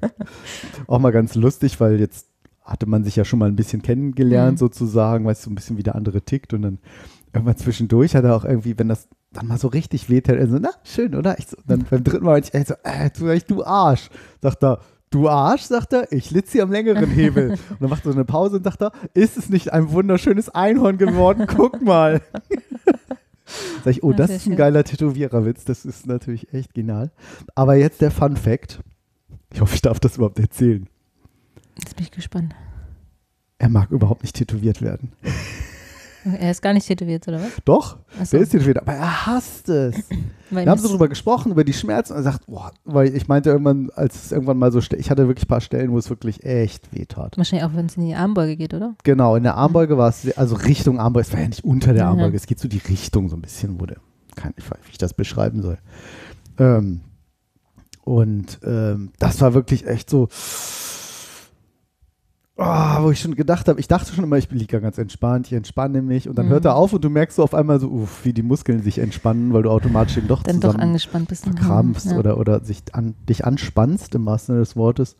Auch 0.87 0.99
mal 0.99 1.11
ganz 1.11 1.35
lustig, 1.35 1.81
weil 1.81 1.99
jetzt 1.99 2.27
hatte 2.63 2.85
man 2.87 3.03
sich 3.03 3.15
ja 3.15 3.25
schon 3.25 3.39
mal 3.39 3.47
ein 3.49 3.55
bisschen 3.55 3.81
kennengelernt, 3.81 4.53
Mhm. 4.53 4.57
sozusagen, 4.57 5.25
weißt 5.25 5.41
du, 5.41 5.45
so 5.45 5.51
ein 5.51 5.55
bisschen 5.55 5.77
wie 5.77 5.83
der 5.83 5.95
andere 5.95 6.21
tickt 6.21 6.53
und 6.53 6.61
dann 6.61 6.79
irgendwann 7.33 7.57
zwischendurch 7.57 8.15
hat 8.15 8.23
er 8.23 8.35
auch 8.35 8.45
irgendwie, 8.45 8.77
wenn 8.77 8.87
das 8.89 9.07
dann 9.33 9.47
mal 9.47 9.57
so 9.57 9.67
richtig 9.69 10.09
weht, 10.09 10.27
hat 10.27 10.35
er 10.35 10.47
so, 10.47 10.57
na, 10.59 10.71
schön, 10.83 11.15
oder? 11.15 11.39
Ich 11.39 11.47
so, 11.47 11.57
dann 11.65 11.85
beim 11.89 12.03
dritten 12.03 12.25
Mal, 12.25 12.39
ich, 12.39 12.51
so, 12.67 12.73
äh, 12.83 13.09
du, 13.17 13.55
du 13.55 13.63
Arsch. 13.63 14.09
Sagt 14.41 14.63
er, 14.63 14.79
du 15.09 15.29
Arsch, 15.29 15.61
sagt 15.63 15.93
er, 15.93 16.11
ich 16.11 16.31
litze 16.31 16.51
hier 16.53 16.63
am 16.63 16.71
längeren 16.71 17.09
Hebel. 17.09 17.51
Und 17.69 17.81
dann 17.81 17.89
macht 17.89 18.05
er 18.05 18.11
so 18.11 18.17
eine 18.17 18.25
Pause 18.25 18.57
und 18.57 18.63
sagt 18.63 18.81
er, 18.81 18.91
ist 19.13 19.37
es 19.37 19.49
nicht 19.49 19.71
ein 19.71 19.91
wunderschönes 19.91 20.49
Einhorn 20.49 20.97
geworden? 20.97 21.45
Guck 21.47 21.81
mal. 21.81 22.21
Sag 23.83 23.91
ich, 23.91 24.03
oh, 24.03 24.13
das 24.13 24.27
sehr 24.27 24.35
ist 24.37 24.45
ein 24.45 24.51
schön. 24.51 24.57
geiler 24.57 24.83
Tätowiererwitz, 24.83 25.65
das 25.65 25.85
ist 25.85 26.07
natürlich 26.07 26.53
echt 26.53 26.73
genial. 26.73 27.11
Aber 27.55 27.75
jetzt 27.75 28.01
der 28.01 28.11
Fun 28.11 28.37
Fact. 28.37 28.79
Ich 29.53 29.59
hoffe, 29.59 29.75
ich 29.75 29.81
darf 29.81 29.99
das 29.99 30.15
überhaupt 30.15 30.39
erzählen. 30.39 30.87
Jetzt 31.81 31.95
bin 31.95 32.05
ich 32.05 32.11
gespannt. 32.11 32.53
Er 33.57 33.69
mag 33.69 33.91
überhaupt 33.91 34.23
nicht 34.23 34.35
tätowiert 34.35 34.81
werden. 34.81 35.11
Er 36.23 36.51
ist 36.51 36.61
gar 36.61 36.73
nicht 36.73 36.85
tätowiert, 36.85 37.27
oder 37.27 37.41
was? 37.41 37.49
Doch, 37.65 37.97
Achso, 38.19 38.37
der 38.37 38.41
ist 38.41 38.51
tätowiert, 38.51 38.77
aber 38.77 38.93
er 38.93 39.25
hasst 39.25 39.69
es. 39.69 39.95
Wir 40.51 40.67
haben 40.67 40.79
so 40.79 40.89
drüber 40.89 41.07
gesprochen, 41.07 41.51
über 41.51 41.63
die 41.63 41.73
Schmerzen 41.73 42.13
und 42.13 42.19
er 42.19 42.23
sagt, 42.23 42.45
boah, 42.45 42.71
weil 42.83 43.15
ich 43.15 43.27
meinte 43.27 43.49
irgendwann, 43.49 43.89
als 43.95 44.25
es 44.25 44.31
irgendwann 44.31 44.59
mal 44.59 44.71
so, 44.71 44.77
ich 44.79 45.09
hatte 45.09 45.27
wirklich 45.27 45.45
ein 45.45 45.47
paar 45.47 45.61
Stellen, 45.61 45.91
wo 45.91 45.97
es 45.97 46.11
wirklich 46.11 46.43
echt 46.43 46.93
weh 46.93 47.05
tat. 47.05 47.37
Wahrscheinlich 47.37 47.65
auch, 47.67 47.75
wenn 47.75 47.87
es 47.87 47.97
in 47.97 48.05
die 48.05 48.13
Armbeuge 48.13 48.55
geht, 48.55 48.75
oder? 48.75 48.93
Genau, 49.03 49.35
in 49.35 49.41
der 49.41 49.55
Armbeuge 49.55 49.97
war 49.97 50.09
es, 50.09 50.37
also 50.37 50.55
Richtung 50.57 50.99
Armbeuge, 50.99 51.25
es 51.25 51.33
war 51.33 51.39
ja 51.41 51.47
nicht 51.47 51.63
unter 51.63 51.93
der 51.93 52.03
Ja, 52.03 52.03
ja. 52.03 52.09
Armbeuge, 52.11 52.37
es 52.37 52.45
geht 52.45 52.59
so 52.59 52.67
die 52.67 52.81
Richtung 52.87 53.27
so 53.29 53.35
ein 53.35 53.41
bisschen, 53.41 53.81
wo 53.81 53.87
der, 53.87 53.97
keine 54.35 54.53
Ahnung, 54.57 54.77
wie 54.85 54.91
ich 54.91 54.97
das 54.99 55.15
beschreiben 55.15 55.63
soll. 55.63 55.79
Ähm, 56.59 57.01
und 58.03 58.59
ähm, 58.63 59.11
das 59.17 59.41
war 59.41 59.55
wirklich 59.55 59.87
echt 59.87 60.07
so, 60.09 60.27
ah, 62.57 63.01
wo 63.03 63.11
ich 63.11 63.19
schon 63.19 63.35
gedacht 63.35 63.67
habe, 63.67 63.79
ich 63.79 63.87
dachte 63.87 64.13
schon 64.13 64.23
immer, 64.23 64.37
ich 64.37 64.49
liege 64.51 64.79
ganz 64.81 64.97
entspannt, 64.97 65.47
ich 65.47 65.53
entspanne 65.53 66.01
mich 66.01 66.29
und 66.29 66.37
dann 66.37 66.47
Mhm. 66.47 66.51
hört 66.51 66.65
er 66.65 66.75
auf 66.75 66.93
und 66.93 67.03
du 67.03 67.09
merkst 67.09 67.37
so 67.37 67.43
auf 67.43 67.53
einmal 67.53 67.79
so, 67.79 67.87
uff, 67.89 68.23
wie 68.23 68.33
die 68.33 68.43
Muskeln 68.43 68.81
sich 68.83 68.99
entspannen, 68.99 69.53
weil 69.53 69.63
du 69.63 69.69
automatisch 69.71 70.17
eben 70.17 70.27
doch 70.27 70.43
Dann 70.43 70.59
doch 70.59 70.69
zusammen 70.69 70.83
angespannt 70.83 71.27
bist. 71.29 71.47
Mhm, 71.47 71.53
verkrampfst 71.57 72.11
ja. 72.11 72.17
oder, 72.17 72.37
oder 72.37 72.63
sich 72.63 72.83
an, 72.93 73.15
dich 73.27 73.45
anspannst, 73.45 74.13
im 74.15 74.25
wahrsten 74.25 74.53
Sinne 74.53 74.59
des 74.59 74.75
Wortes. 74.75 75.15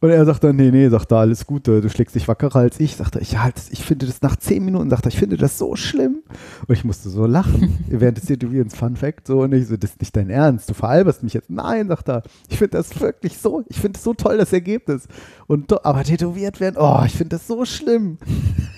Und 0.00 0.10
er 0.10 0.24
sagt 0.24 0.44
dann, 0.44 0.54
nee, 0.54 0.70
nee, 0.70 0.88
sagt 0.88 1.10
er, 1.10 1.18
alles 1.18 1.44
gut, 1.44 1.66
du 1.66 1.88
schlägst 1.90 2.14
dich 2.14 2.28
wackerer 2.28 2.60
als 2.60 2.78
ich. 2.78 2.94
Sagt 2.94 3.16
er, 3.16 3.20
ich, 3.22 3.36
halt, 3.38 3.54
ich 3.70 3.84
finde 3.84 4.06
das 4.06 4.22
nach 4.22 4.36
zehn 4.36 4.64
Minuten, 4.64 4.90
sagt 4.90 5.06
er, 5.06 5.08
ich 5.08 5.18
finde 5.18 5.36
das 5.36 5.58
so 5.58 5.74
schlimm. 5.74 6.22
Und 6.68 6.72
ich 6.74 6.84
musste 6.84 7.08
so 7.10 7.26
lachen, 7.26 7.78
während 7.88 8.16
des 8.18 8.26
Tätowierens, 8.26 8.76
Fun 8.76 8.94
Fact, 8.94 9.26
so, 9.26 9.40
und 9.42 9.52
ich 9.52 9.66
so, 9.66 9.76
das 9.76 9.90
ist 9.90 10.00
nicht 10.00 10.14
dein 10.16 10.30
Ernst, 10.30 10.70
du 10.70 10.74
veralberst 10.74 11.24
mich 11.24 11.34
jetzt. 11.34 11.50
Nein, 11.50 11.88
sagt 11.88 12.08
er, 12.08 12.22
ich 12.48 12.58
finde 12.58 12.76
das 12.76 13.00
wirklich 13.00 13.38
so, 13.38 13.64
ich 13.68 13.80
finde 13.80 13.96
es 13.96 14.04
so 14.04 14.14
toll, 14.14 14.38
das 14.38 14.52
Ergebnis. 14.52 15.08
Und, 15.48 15.84
aber 15.84 16.04
tätowiert 16.04 16.60
werden, 16.60 16.76
oh, 16.78 17.02
ich 17.04 17.12
finde 17.16 17.30
das 17.36 17.46
so 17.48 17.64
schlimm. 17.64 18.18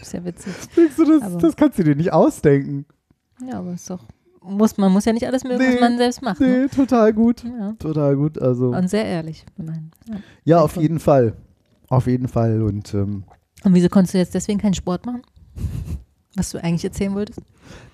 Ist 0.01 0.15
ja 0.15 0.25
witzig. 0.25 0.53
Denkst 0.75 0.97
du, 0.97 1.05
das, 1.05 1.23
Aber- 1.23 1.39
das 1.39 1.55
kannst 1.57 1.79
du 1.79 1.85
dir 1.85 1.97
nicht 1.97 2.13
ausdenken. 2.15 2.87
Ja, 3.47 3.59
aber 3.59 3.75
ist 3.75 3.91
doch. 3.91 4.05
Muss, 4.43 4.79
man 4.79 4.91
muss 4.93 5.05
ja 5.05 5.13
nicht 5.13 5.27
alles 5.27 5.45
mögen, 5.45 5.59
Nee, 5.59 5.75
was 5.75 5.81
man 5.81 5.99
selbst 5.99 6.23
macht. 6.23 6.41
Ne? 6.41 6.63
Nee, 6.63 6.69
total 6.75 7.13
gut, 7.13 7.45
Ja. 7.45 7.73
total 7.79 8.17
gut, 8.17 8.41
also. 8.41 8.71
Und 8.71 8.89
sehr 8.89 9.05
ehrlich 9.05 9.45
gemeint. 9.57 9.95
Ja. 10.09 10.15
Ja, 10.45 10.61
auf 10.63 10.77
jeden 10.77 10.99
Fall. 10.99 11.35
Auf 11.89 12.07
jeden 12.07 12.27
Fall. 12.29 12.63
Und 12.63 12.95
ähm, 12.95 13.25
Und 13.65 13.75
wieso 13.75 13.89
konntest 13.89 14.15
du 14.15 14.19
jetzt 14.19 14.35
deswegen 14.35 14.59
keinen 14.59 14.75
Sport 14.75 15.05
machen? 15.05 15.23
Was 16.37 16.51
du 16.53 16.59
eigentlich 16.63 16.85
erzählen 16.85 17.15
wolltest? 17.15 17.41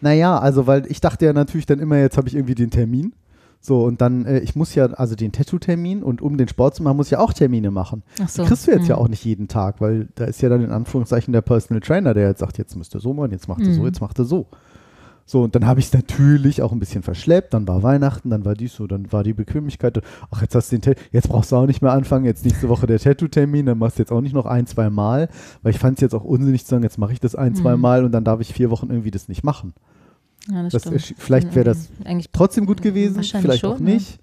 naja, 0.01 0.39
also 0.39 0.67
weil 0.67 0.87
ich 0.91 1.01
dachte 1.01 1.25
ja 1.27 1.33
natürlich 1.33 1.67
dann 1.67 1.81
immer, 1.81 1.97
jetzt 1.99 2.17
habe 2.17 2.29
ich 2.29 2.35
irgendwie 2.35 2.55
den 2.55 2.71
Termin. 2.71 3.13
So, 3.61 3.83
und 3.85 4.01
dann, 4.01 4.25
äh, 4.27 4.39
ich 4.41 4.55
muss 4.55 4.75
ja, 4.77 4.85
also 4.87 5.17
den 5.17 5.33
Tattoo-Termin 5.33 6.03
und 6.05 6.23
um 6.23 6.37
den 6.37 6.47
Sport 6.47 6.77
zu 6.77 6.83
machen, 6.85 6.97
muss 6.99 7.07
ich 7.09 7.13
ja 7.13 7.19
auch 7.19 7.33
Termine 7.33 7.71
machen. 7.73 8.05
Ach 8.23 8.29
so. 8.29 8.43
Die 8.43 8.49
kriegst 8.49 8.67
du 8.69 8.71
jetzt 8.71 8.87
ja 8.87 8.95
Mhm. 8.97 9.03
auch 9.03 9.09
nicht 9.09 9.25
jeden 9.25 9.49
Tag, 9.49 9.81
weil 9.81 10.09
da 10.15 10.27
ist 10.27 10.41
ja 10.43 10.49
dann 10.49 10.63
in 10.63 10.71
Anführungszeichen 10.71 11.33
der 11.33 11.41
Personal 11.41 11.81
Trainer, 11.81 12.15
der 12.15 12.29
jetzt 12.29 12.39
sagt, 12.41 12.59
jetzt 12.59 12.77
müsst 12.77 12.95
ihr 12.95 13.01
so 13.01 13.13
machen, 13.15 13.33
jetzt 13.33 13.49
macht 13.49 13.63
ihr 13.63 13.75
so, 13.75 13.81
Mhm. 13.81 13.87
jetzt 13.87 14.01
macht 14.01 14.19
ihr 14.21 14.25
so. 14.25 14.47
So, 15.29 15.43
und 15.43 15.57
dann 15.57 15.67
habe 15.67 15.81
ich 15.81 15.87
es 15.87 15.93
natürlich 15.93 16.63
auch 16.63 16.71
ein 16.71 16.79
bisschen 16.79 17.03
verschleppt, 17.03 17.53
dann 17.53 17.67
war 17.67 17.83
Weihnachten, 17.83 18.31
dann 18.31 18.45
war 18.45 18.55
dies 18.55 18.77
so, 18.77 18.87
dann 18.87 19.11
war 19.13 19.25
die 19.25 19.33
Bequemlichkeit, 19.33 20.01
ach, 20.31 20.41
jetzt 20.41 20.55
hast 20.55 20.71
du 20.71 20.77
den 20.77 20.83
Tattoo, 20.83 21.01
jetzt 21.11 21.29
brauchst 21.29 21.51
du 21.51 21.57
auch 21.57 21.67
nicht 21.67 21.83
mehr 21.83 21.91
anfangen, 21.91 22.25
jetzt 22.25 22.45
nächste 22.45 22.69
Woche 22.69 22.87
der 22.87 23.01
Tattoo-Termin, 23.01 23.67
dann 23.67 23.79
machst 23.79 23.99
du 23.99 24.03
jetzt 24.03 24.13
auch 24.13 24.21
nicht 24.21 24.35
noch 24.35 24.47
ein, 24.47 24.69
zwei 24.69 24.89
Mal, 24.89 25.29
weil 25.63 25.73
ich 25.73 25.81
fand 25.81 25.99
es 25.99 26.01
jetzt 26.03 26.15
auch 26.15 26.23
unsinnig 26.23 26.65
zu 26.65 26.71
sagen, 26.71 26.85
jetzt 26.85 26.97
mache 26.99 27.13
ich 27.13 27.19
das 27.19 27.35
ein, 27.35 27.57
zwei 27.57 27.75
Mhm. 27.75 27.83
Mal 27.83 28.05
und 28.05 28.13
dann 28.13 28.23
darf 28.23 28.41
ich 28.41 28.53
vier 28.53 28.71
Wochen 28.71 28.89
irgendwie 28.89 29.11
das 29.11 29.27
nicht 29.29 29.43
machen. 29.43 29.75
Ja, 30.49 30.63
das 30.63 30.85
Das 30.85 31.05
stimmt. 31.05 31.21
vielleicht 31.21 31.55
wäre 31.57 31.65
das 31.65 31.89
eigentlich 32.05 32.31
Trotzdem 32.33 32.65
gut 32.67 32.81
gewesen, 32.81 33.21
vielleicht 33.25 33.63
schon, 33.63 33.73
auch 33.73 33.81
ne? 33.81 33.95
nicht. 33.95 34.21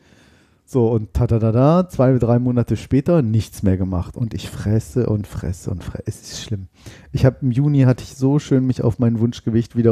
So, 0.65 0.89
und 0.89 1.13
tadadada, 1.13 1.89
zwei, 1.89 2.17
drei 2.17 2.39
Monate 2.39 2.77
später 2.77 3.21
nichts 3.21 3.61
mehr 3.61 3.75
gemacht. 3.75 4.15
Und 4.15 4.33
ich 4.33 4.49
fresse 4.49 5.07
und 5.07 5.27
fresse 5.27 5.69
und 5.69 5.83
fresse. 5.83 6.03
Es 6.05 6.21
ist 6.21 6.41
schlimm. 6.41 6.67
Ich 7.11 7.25
habe 7.25 7.39
im 7.41 7.51
Juni 7.51 7.81
hatte 7.81 8.03
ich 8.03 8.15
so 8.15 8.39
schön 8.39 8.65
mich 8.65 8.81
auf 8.81 8.97
mein 8.99 9.19
Wunschgewicht 9.19 9.75
wieder 9.75 9.91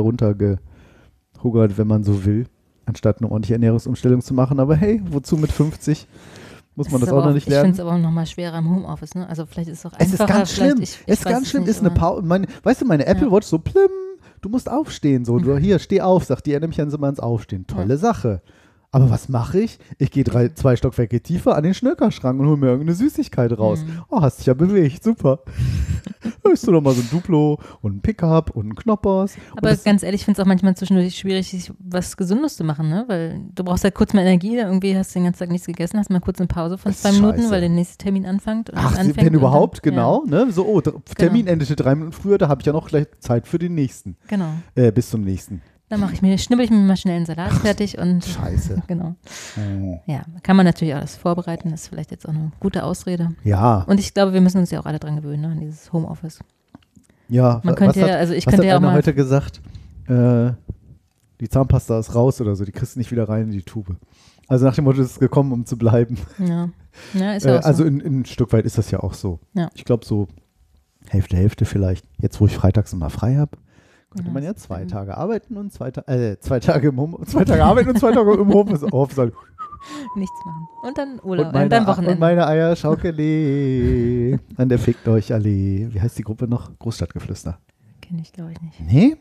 runtergehugert, 1.44 1.78
wenn 1.78 1.88
man 1.88 2.04
so 2.04 2.26
will. 2.26 2.46
anstatt 2.86 3.20
eine 3.22 3.30
ordentliche 3.30 3.54
Ernährungsumstellung 3.54 4.22
zu 4.22 4.34
machen. 4.34 4.60
Aber 4.60 4.76
hey, 4.76 5.02
wozu 5.10 5.38
mit 5.38 5.52
50? 5.52 6.08
Muss 6.76 6.90
man 6.90 7.02
das 7.02 7.10
ist 7.10 7.14
auch 7.14 7.26
noch 7.26 7.34
nicht 7.34 7.48
Ich 7.48 7.54
finde 7.54 7.62
lernen? 7.62 7.74
es 7.74 7.80
aber 7.80 7.92
auch 7.94 7.98
nochmal 8.00 8.26
schwerer 8.26 8.58
im 8.58 8.70
Homeoffice, 8.70 9.14
ne? 9.14 9.28
Also 9.28 9.46
vielleicht 9.46 9.70
ist 9.70 9.80
es 9.80 9.86
auch 9.86 9.94
Es 10.00 10.14
ist 10.14 10.22
einfacher. 10.22 10.40
ganz 10.40 10.54
schlimm. 10.54 10.78
Ich, 10.82 10.92
ich 10.92 11.04
es 11.06 11.20
ist 11.20 11.26
ganz 11.26 11.50
schlimm. 11.50 11.64
nicht, 11.64 11.72
Ist 11.72 11.80
eine 11.82 11.92
Pause. 11.92 12.24
Weißt 12.64 12.82
du, 12.82 12.86
meine 12.86 13.06
Apple 13.06 13.28
Ja. 13.28 13.32
Watch 13.32 13.48
so 13.48 13.60
plim. 13.60 13.90
Du 14.42 14.50
musst 14.50 14.70
aufstehen. 14.70 15.26
So, 15.26 15.38
du, 15.38 15.58
hier, 15.60 15.80
steh 15.80 16.02
auf, 16.02 16.24
sagt 16.24 16.46
die, 16.46 16.52
erinnere 16.54 16.70
mich 16.70 16.82
an 16.82 16.90
mal 17.00 17.08
ans 17.08 17.20
Aufstehen. 17.20 17.68
Tolle 17.68 17.98
Sache. 17.98 18.42
Aber 18.94 19.10
was 19.10 19.30
mache 19.30 19.62
ich? 19.62 19.80
Ich 20.00 20.12
gehe 20.12 20.26
drei, 20.26 20.50
zwei 20.50 20.76
Stockwerke 20.76 21.22
tiefer 21.22 21.56
an 21.56 21.64
den 21.64 21.74
Schnöckerschrank 21.74 22.38
und 22.40 22.46
hole 22.48 22.58
mir 22.58 22.68
irgendeine 22.68 22.94
Süßigkeit 22.94 23.58
raus. 23.58 23.86
Mhm. 23.86 24.02
Oh, 24.10 24.22
hast 24.22 24.40
dich 24.40 24.48
ja 24.48 24.54
bewegt. 24.54 25.02
Super. 25.02 25.40
Hörst 26.46 26.68
du 26.68 26.74
doch 26.74 26.82
mal 26.82 26.94
so 26.94 27.02
ein 27.02 27.10
Duplo 27.10 27.58
und 27.82 27.96
ein 27.96 28.02
Pickup 28.02 28.50
und 28.50 28.68
ein 28.68 28.76
Knoppers. 28.76 29.36
Aber 29.56 29.74
ganz 29.78 30.04
ehrlich, 30.04 30.22
ich 30.22 30.26
finde 30.26 30.42
es 30.42 30.44
auch 30.44 30.48
manchmal 30.48 30.76
zwischendurch 30.76 31.16
schwierig, 31.16 31.50
sich 31.50 31.72
was 31.80 32.18
Gesundes 32.18 32.58
zu 32.58 32.66
machen, 32.66 32.90
ne? 32.90 33.06
Weil 33.08 33.42
du 33.56 33.64
brauchst 33.64 33.86
halt 33.86 33.96
kurz 33.96 34.14
mal 34.14 34.22
Energie, 34.22 34.58
irgendwie 34.58 34.98
hast 34.98 35.12
du 35.16 35.20
den 35.20 35.24
ganzen 35.26 35.40
Tag 35.40 35.52
nichts 35.52 35.68
gegessen, 35.68 35.98
hast 35.98 36.10
mal 36.10 36.20
kurz 36.20 36.40
eine 36.40 36.48
Pause 36.48 36.78
von 36.78 36.94
zwei 36.94 37.14
Minuten, 37.14 37.38
scheiße. 37.40 37.52
weil 37.52 37.62
der 37.62 37.70
nächste 37.70 37.98
Termin 37.98 38.26
anfängt. 38.26 38.72
Ach, 38.76 38.98
anfängt 38.98 39.26
wenn 39.26 39.34
überhaupt, 39.34 39.86
dann, 39.86 39.92
genau. 39.94 40.26
Ne? 40.26 40.52
So, 40.52 40.66
oh, 40.66 40.82
der 40.82 40.94
Termin 41.18 41.46
Genau. 41.46 41.54
endete 41.54 41.78
drei 41.78 41.96
Minuten 41.96 42.12
früher, 42.12 42.38
da 42.38 42.50
habe 42.50 42.62
ich 42.62 42.66
ja 42.66 42.74
noch 42.74 42.90
gleich 42.90 43.08
Zeit 43.20 43.48
für 43.48 43.58
den 43.58 43.74
nächsten. 43.74 44.18
Ja, 44.24 44.36
genau. 44.36 44.54
Äh, 44.76 44.92
bis 44.92 45.10
zum 45.10 45.22
nächsten. 45.22 45.62
Dann 45.92 46.00
mache 46.00 46.14
ich 46.14 46.22
mir, 46.22 46.38
schnibbel 46.38 46.64
ich 46.64 46.72
mir 46.72 46.78
mal 46.78 46.96
schnell 46.96 47.18
einen 47.18 47.26
Salat 47.26 47.52
fertig 47.52 47.98
und 47.98 48.24
Scheiße. 48.24 48.82
genau. 48.88 49.16
Oh. 49.58 50.00
Ja, 50.06 50.24
kann 50.42 50.56
man 50.56 50.66
natürlich 50.66 50.96
alles 50.96 51.18
vorbereiten, 51.18 51.70
das 51.70 51.82
ist 51.82 51.88
vielleicht 51.90 52.12
jetzt 52.12 52.26
auch 52.26 52.34
eine 52.34 52.54
gute 52.62 52.84
Ausrede. 52.86 53.32
Ja, 53.44 53.82
Und 53.88 54.00
ich 54.00 54.14
glaube, 54.14 54.32
wir 54.32 54.40
müssen 54.40 54.60
uns 54.60 54.72
ja 54.72 54.80
auch 54.80 54.86
alle 54.86 55.00
dran 55.00 55.18
gewöhnen, 55.18 55.42
ne, 55.42 55.48
an 55.50 55.60
dieses 55.60 55.92
Homeoffice. 55.92 56.40
ja. 57.28 57.60
Man 57.66 57.76
könnte 57.76 58.02
hat, 58.02 58.08
ja, 58.08 58.16
also 58.16 58.34
ich 58.34 58.46
könnte 58.46 58.60
hat 58.60 58.66
ja 58.66 58.78
auch 58.78 58.82
mal. 58.82 58.94
heute 58.94 59.14
gesagt? 59.14 59.60
Äh, 60.08 60.52
die 61.42 61.50
Zahnpasta 61.50 62.00
ist 62.00 62.16
raus 62.16 62.40
oder 62.40 62.56
so, 62.56 62.64
die 62.64 62.72
kriegst 62.72 62.96
du 62.96 63.00
nicht 63.00 63.12
wieder 63.12 63.28
rein 63.28 63.44
in 63.48 63.52
die 63.52 63.64
Tube. 63.64 63.98
Also 64.48 64.66
nach 64.66 64.76
dem 64.76 64.86
Motto, 64.86 65.02
es 65.02 65.12
ist 65.12 65.20
gekommen, 65.20 65.52
um 65.52 65.66
zu 65.66 65.78
bleiben. 65.78 66.18
Ja, 66.40 66.70
ja 67.14 67.34
ist 67.36 67.46
ja 67.46 67.56
Äh, 67.56 67.58
auch 67.58 67.62
so. 67.64 67.68
also 67.68 67.84
in, 67.84 68.00
in 68.00 68.20
ein 68.22 68.26
Stück 68.26 68.54
weit 68.54 68.64
ist 68.66 68.78
das 68.78 68.92
ja 68.92 69.02
auch 69.02 69.14
so. 69.14 69.40
Ja. 69.56 69.70
Ich 69.76 69.84
glaube 69.84 70.06
so 70.06 70.30
Hälfte, 71.10 71.36
Hälfte 71.36 71.66
vielleicht. 71.66 72.06
Jetzt, 72.18 72.40
wo 72.40 72.46
ich 72.46 72.56
freitags 72.56 72.94
immer 72.94 73.10
frei 73.10 73.36
habe, 73.36 73.58
könnte 74.12 74.28
Ja, 74.28 74.34
man 74.34 74.44
ja 74.44 74.54
das- 74.54 74.64
zwei 74.64 74.86
Tage 74.86 75.18
arbeiten 75.18 75.58
und 75.58 75.74
zwei, 75.74 75.90
Ta 75.92 76.02
äh, 76.12 76.38
zwei 76.40 76.60
Tage 76.60 76.90
im 76.90 76.98
Home, 77.00 77.18
zwei 77.26 77.44
Tage 77.46 77.64
arbeiten 77.64 77.90
und 77.90 78.00
zwei 78.00 78.12
Tage 78.12 78.34
im 78.34 78.54
Homeoffice 78.54 78.82
sein. 79.16 79.32
Nichts 80.16 80.36
machen. 80.46 80.68
Und 80.84 80.98
dann 80.98 81.20
Urlaub, 81.24 81.48
Und 81.48 81.52
äh, 81.54 81.58
meine, 81.58 81.70
dann 81.70 81.84
und 81.84 81.88
Wochenende. 81.90 82.20
meine 82.20 82.46
Eierschaukele 82.46 84.40
an 84.58 84.70
der 84.70 84.78
Fickt 84.80 85.08
euch 85.08 85.34
Allee. 85.34 85.88
Wie 85.92 86.00
heißt 86.00 86.18
die 86.20 86.24
Gruppe 86.24 86.48
noch? 86.48 86.78
Großstadtgeflüster. 86.78 87.58
Kenne 88.02 88.22
ich, 88.22 88.32
glaube 88.32 88.52
ich, 88.52 88.62
nicht. 88.62 88.80
Nee? 88.80 89.18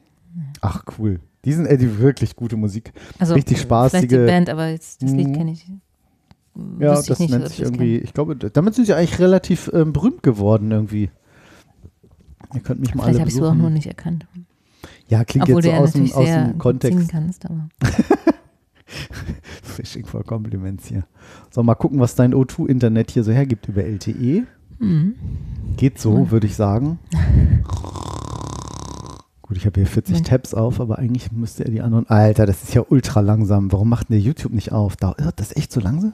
Ach, 0.61 0.85
cool. 0.99 1.21
Die 1.45 1.53
sind 1.55 1.67
äh, 1.67 1.79
die 1.79 1.99
wirklich 1.99 2.37
gute 2.37 2.57
Musik. 2.57 2.93
Also, 3.19 3.35
Richtig 3.35 3.59
äh, 3.59 3.61
spaßige- 3.63 3.91
Vielleicht 4.01 4.11
die 4.13 4.17
Band, 4.27 4.51
aber 4.51 4.69
jetzt, 4.69 5.03
das 5.03 5.11
Lied 5.13 5.29
Mhm. 5.29 5.33
kenne 5.33 5.53
ich. 5.53 5.67
Ja, 6.79 6.93
wüsste 6.93 7.03
ich 7.05 7.09
das 7.09 7.19
nicht, 7.21 7.31
nennt 7.31 7.49
sich 7.49 7.59
ich 7.59 7.63
das 7.63 7.71
irgendwie, 7.71 7.97
ich 7.99 8.13
glaube, 8.13 8.37
damit 8.37 8.75
sind 8.75 8.85
sie 8.85 8.93
eigentlich 8.95 9.19
relativ 9.19 9.71
ähm, 9.73 9.93
berühmt 9.95 10.23
geworden 10.23 10.71
irgendwie. 10.71 11.11
Ihr 12.53 12.61
könnt 12.61 12.81
mich 12.81 12.95
mal 12.95 13.05
Vielleicht 13.05 13.15
alle 13.15 13.21
habe 13.21 13.31
ich 13.31 13.37
es 13.37 13.43
auch 13.43 13.55
nur 13.55 13.71
nicht 13.71 13.87
erkannt. 13.87 14.27
Ja, 15.11 15.25
klingt 15.25 15.49
Obwohl 15.49 15.65
jetzt 15.65 15.75
so 15.77 15.83
aus 15.83 15.93
dem, 15.93 16.13
aus 16.13 16.25
dem 16.25 16.59
Kontext. 16.59 17.09
kannst, 17.11 17.45
aber 17.45 17.69
Fishing 19.63 20.07
for 20.07 20.25
Compliments 20.25 20.87
hier. 20.87 21.05
So, 21.51 21.63
mal 21.63 21.75
gucken, 21.75 22.01
was 22.01 22.15
dein 22.15 22.35
O2-Internet 22.35 23.11
hier 23.11 23.25
so 23.25 23.33
hergibt 23.33 23.69
über 23.69 23.85
LTE. 23.85 24.45
mhm. 24.79 25.15
Geht 25.77 25.99
so, 25.99 26.31
würde 26.31 26.47
ich 26.47 26.57
sagen. 26.57 26.99
Gut, 29.43 29.57
ich 29.57 29.67
habe 29.67 29.81
hier 29.81 29.87
40 29.87 30.15
Mensch. 30.15 30.29
Tabs 30.29 30.55
auf, 30.55 30.81
aber 30.81 30.99
eigentlich 30.99 31.33
müsste 31.33 31.65
er 31.65 31.71
die 31.71 31.81
anderen. 31.81 32.09
Alter, 32.09 32.47
das 32.47 32.63
ist 32.63 32.75
ja 32.75 32.83
ultra 32.89 33.21
langsam. 33.21 33.73
Warum 33.73 33.89
macht 33.89 34.09
denn 34.09 34.15
der 34.17 34.21
YouTube 34.25 34.53
nicht 34.53 34.71
auf? 34.73 34.97
Da, 34.97 35.13
ist 35.13 35.33
das 35.41 35.57
echt 35.57 35.73
so 35.73 35.81
langsam? 35.81 36.13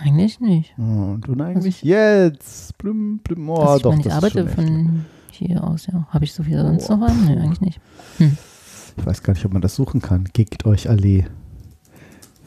eigentlich 0.00 0.38
nicht. 0.38 0.74
Oh, 0.78 1.14
und 1.14 1.22
du 1.26 1.32
eigentlich 1.42 1.76
ich- 1.78 1.82
jetzt. 1.82 2.76
Blüm, 2.78 3.18
blüm. 3.24 3.48
Oh, 3.48 3.56
also 3.56 3.76
ich 3.76 3.82
doch, 3.82 3.90
meine, 3.90 4.00
ich 4.02 4.06
das 4.08 4.16
ist 4.18 4.24
arbeite 4.36 4.46
von 4.48 5.04
hier 5.30 5.62
aus, 5.64 5.86
ja. 5.86 6.06
Habe 6.10 6.24
ich 6.24 6.32
so 6.32 6.42
viel 6.42 6.58
sonst 6.60 6.88
Oh, 6.90 6.96
noch 6.96 7.08
an? 7.08 7.24
Nee, 7.26 7.36
eigentlich 7.38 7.60
nicht. 7.60 7.80
Ich 8.18 9.06
weiß 9.06 9.22
gar 9.22 9.34
nicht, 9.34 9.44
ob 9.44 9.52
man 9.52 9.62
das 9.62 9.74
suchen 9.74 10.00
kann. 10.02 10.26
Fickt 10.34 10.64
euch 10.66 10.88
alle. 10.88 11.24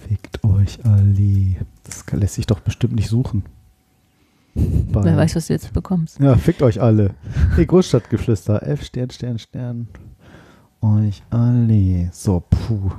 Fickt 0.08 0.44
euch 0.44 0.80
alle. 0.86 1.56
Das 1.84 2.04
lässt 2.12 2.36
sich 2.36 2.48
doch 2.48 2.60
bestimmt 2.60 2.94
nicht 2.96 3.10
suchen. 3.10 3.44
Bei- 4.54 5.04
Wer 5.06 5.16
weiß, 5.18 5.36
was 5.36 5.48
du 5.48 5.54
jetzt 5.54 5.72
bekommst. 5.72 6.20
Ja, 6.20 6.36
fickt 6.36 6.62
euch 6.62 6.82
alle. 6.82 7.12
Hey, 7.56 7.66
Großstadtgeflüster. 7.66 8.64
F, 8.68 8.84
Stern, 8.84 9.10
Stern, 9.10 9.40
Stern. 9.40 9.88
Euch 10.82 11.24
alle. 11.30 12.10
So, 12.12 12.44
puh. 12.50 12.92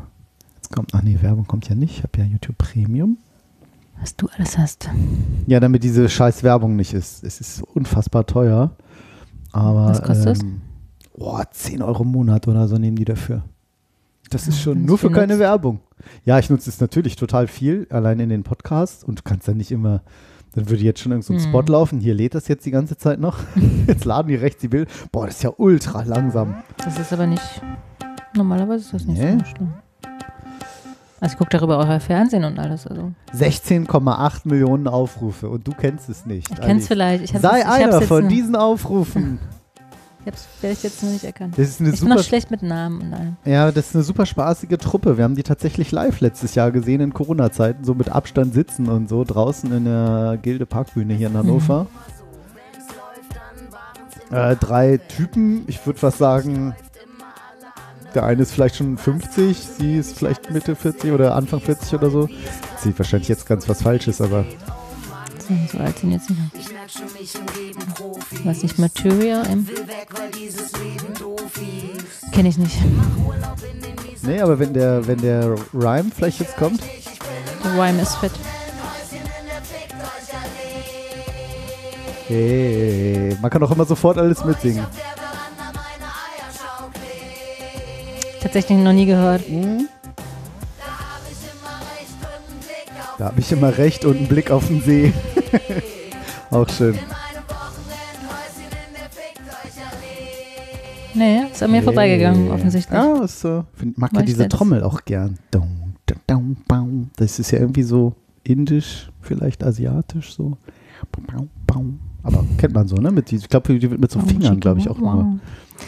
Jetzt 0.57 0.71
kommt, 0.73 0.95
ach 0.95 1.03
nee, 1.03 1.19
Werbung 1.21 1.47
kommt 1.47 1.69
ja 1.69 1.75
nicht. 1.75 1.99
Ich 1.99 2.03
habe 2.05 2.19
ja 2.19 2.25
YouTube 2.25 2.57
Premium. 2.57 3.19
Was 4.01 4.17
du 4.17 4.29
alles 4.37 4.57
hast. 4.57 4.89
Ja, 5.47 5.61
damit 5.61 5.85
diese 5.85 6.09
scheiß 6.09 6.43
Werbung 6.43 6.75
nicht 6.77 6.95
ist. 6.95 7.23
Es 7.23 7.41
ist 7.41 7.62
unfassbar 7.62 8.25
teuer. 8.27 8.71
Aber. 9.52 9.87
Was 9.88 10.02
kostet 10.02 10.42
ähm, 10.42 10.61
Boah, 11.16 11.44
10 11.50 11.82
Euro 11.82 12.02
im 12.04 12.11
Monat 12.11 12.49
oder 12.49 12.66
so 12.68 12.76
nehmen 12.78 12.97
die 12.97 13.04
dafür. 13.04 13.42
Das 14.30 14.49
ist 14.49 14.56
Ja, 14.59 14.62
schon 14.62 14.85
nur 14.87 14.97
für 14.99 15.11
keine 15.11 15.35
nutzt. 15.35 15.40
Werbung. 15.40 15.80
Ja, 16.25 16.38
ich 16.38 16.49
nutze 16.49 16.71
es 16.71 16.80
natürlich 16.80 17.16
total 17.16 17.47
viel, 17.47 17.87
allein 17.90 18.18
in 18.18 18.30
den 18.30 18.42
Podcasts 18.44 19.04
und 19.04 19.18
du 19.18 19.23
kannst 19.23 19.47
dann 19.47 19.59
nicht 19.59 19.71
immer, 19.71 20.00
dann 20.54 20.68
würde 20.71 20.82
jetzt 20.82 21.00
schon 21.00 21.12
irgend 21.12 21.25
so 21.26 21.35
ein 21.35 21.38
Hm. 21.38 21.49
Spot 21.49 21.62
laufen, 21.71 22.00
hier 22.00 22.14
lädt 22.14 22.35
das 22.35 22.49
jetzt 22.49 22.64
die 22.64 22.71
ganze 22.71 22.97
Zeit 22.97 23.21
noch. 23.21 23.38
jetzt 23.87 24.04
laden 24.06 24.28
die 24.28 24.35
rechts 24.37 24.62
die 24.62 24.68
Bilder. 24.68 24.90
Boah, 25.12 25.26
das 25.26 25.37
ist 25.37 25.42
ja 25.42 25.52
ultra 25.59 26.02
langsam. 26.02 26.54
Das 26.78 26.99
ist 26.99 27.12
aber 27.12 27.26
nicht. 27.26 27.42
Normalerweise 28.35 28.85
ist 28.85 28.94
das 28.94 29.04
nicht 29.04 29.21
Nee. 29.21 29.38
so 29.38 29.44
schlimm. 29.44 29.75
Also 31.23 31.35
ich 31.35 31.38
gucke 31.38 31.50
darüber 31.57 31.79
auch 31.79 32.00
Fernsehen 32.02 32.43
und 32.43 32.59
alles. 32.59 32.85
Also 32.85 33.12
16,8 33.33 34.41
Millionen 34.43 34.88
Aufrufe 34.88 35.49
und 35.49 35.67
du 35.69 35.71
kennst 35.71 36.09
es 36.09 36.26
nicht. 36.26 36.50
ich 36.50 36.59
es 36.59 36.88
vielleicht. 36.88 37.23
Ich 37.23 37.33
hab's 37.33 37.43
Sei 37.43 37.59
jetzt- 37.59 37.67
ich 37.69 37.85
hab's 37.85 37.95
einer 37.95 38.02
von 38.02 38.29
diesen 38.29 38.57
Aufrufen. 38.57 39.38
Ich 40.25 40.26
habe 40.26 40.37
es 40.37 40.47
vielleicht 40.61 40.85
jetzt 40.85 41.02
noch 41.02 41.11
nicht 41.11 41.25
erkannt. 41.25 41.59
Das 41.59 41.67
ist 41.69 41.81
eine 41.81 41.88
Ich 41.88 41.95
bin 41.99 42.00
super, 42.09 42.14
noch 42.14 42.23
schlecht 42.23 42.52
mit 42.52 42.62
Namen 42.62 43.00
und 43.00 43.12
allem. 43.12 43.37
ja, 43.45 43.73
das 43.73 43.88
ist 43.88 43.97
eine 43.97 44.05
super 44.05 44.25
spaßige 44.25 44.79
Truppe. 44.79 45.17
Wir 45.17 45.25
haben 45.25 45.35
die 45.35 45.43
tatsächlich 45.43 45.91
live 45.91 46.21
letztes 46.21 46.55
Jahr 46.55 46.71
gesehen 46.71 47.00
in 47.00 47.12
Corona-Zeiten, 47.12 47.83
so 47.83 47.93
mit 47.95 48.09
Abstand 48.09 48.55
sitzen 48.55 48.88
und 48.88 49.09
so 49.09 49.25
draußen 49.25 49.73
in 49.73 49.85
der 49.85 50.38
Gilde 50.41 50.64
Parkbühne 50.64 51.14
hier 51.14 51.26
in 51.26 51.37
Hannover. 51.37 51.88
Äh, 54.31 54.55
drei 54.55 54.99
Typen, 54.99 55.64
ich 55.67 55.85
würde 55.85 56.00
was 56.02 56.19
sagen, 56.19 56.76
der 58.14 58.25
eine 58.25 58.42
ist 58.42 58.52
vielleicht 58.52 58.76
schon 58.76 58.97
50, 58.99 59.59
sie 59.78 59.97
ist 59.97 60.16
vielleicht 60.19 60.50
Mitte 60.50 60.75
40 60.76 61.12
oder 61.12 61.35
Anfang 61.35 61.61
40 61.61 61.95
oder 61.95 62.11
so. 62.11 62.28
Sie 62.78 62.97
wahrscheinlich 62.99 63.28
jetzt 63.28 63.47
ganz 63.47 63.69
was 63.69 63.83
Falsches, 63.83 64.21
aber 64.21 64.45
So, 65.71 65.78
alt 65.78 65.99
sind 65.99 66.12
jetzt 66.12 66.31
nicht. 66.31 66.40
Was 68.45 68.62
nicht 68.62 68.78
Material 68.78 69.47
im. 69.47 69.66
Kenne 72.33 72.49
ich 72.49 72.59
nicht. 72.59 72.76
nee, 74.23 74.40
aber 74.40 74.59
wenn 74.59 74.73
der, 74.73 75.07
wenn 75.07 75.21
der 75.21 75.54
Rhyme 75.75 76.11
vielleicht 76.14 76.40
jetzt 76.40 76.57
kommt, 76.57 76.81
Der 77.64 77.73
Rhyme 77.78 78.00
ist 78.02 78.14
fett. 78.16 78.33
hey, 82.28 83.37
man 83.40 83.50
kann 83.50 83.62
auch 83.62 83.71
immer 83.71 83.85
sofort 83.85 84.19
alles 84.19 84.45
mitsingen. 84.45 84.87
Tatsächlich 88.43 88.79
noch 88.79 88.93
nie 88.93 89.07
gehört. 89.07 89.47
Hm? 89.47 89.89
Da 93.19 93.27
habe 93.27 93.41
ich 93.41 93.53
immer 93.53 93.79
recht 93.79 94.05
und 94.05 94.17
einen 94.17 94.27
Blick 94.27 94.51
auf 94.51 94.67
den 94.67 94.81
See. 94.83 95.13
Auch 96.51 96.69
schön. 96.69 96.99
Nee, 101.15 101.43
ist 101.53 101.63
an 101.63 101.71
mir 101.71 101.83
vorbeigegangen, 101.83 102.45
Hey. 102.47 102.53
offensichtlich. 102.53 102.99
Ja, 102.99 103.23
ist 103.23 103.41
so. 103.41 103.65
Find, 103.75 103.99
mag 103.99 104.13
ja 104.15 104.23
diese. 104.23 104.49
Trommel 104.49 104.83
auch 104.83 105.05
gern. 105.05 105.39
Das 107.17 107.39
ist 107.39 107.51
ja 107.51 107.59
irgendwie 107.59 107.83
so 107.83 108.15
indisch, 108.45 109.11
vielleicht 109.21 109.63
asiatisch 109.63 110.35
so. 110.35 110.57
Aber 112.25 112.45
kennt 112.59 112.75
man 112.75 112.89
so, 112.89 112.97
ne? 112.97 113.11
Mit 113.11 113.33
ich 113.33 113.49
glaube, 113.49 113.79
die 113.79 113.91
wird 113.91 114.01
mit 114.01 114.11
so 114.11 114.21
Fingern, 114.21 114.59
glaube 114.61 114.81
ich, 114.81 114.89
auch 114.89 114.99
nur 114.99 115.39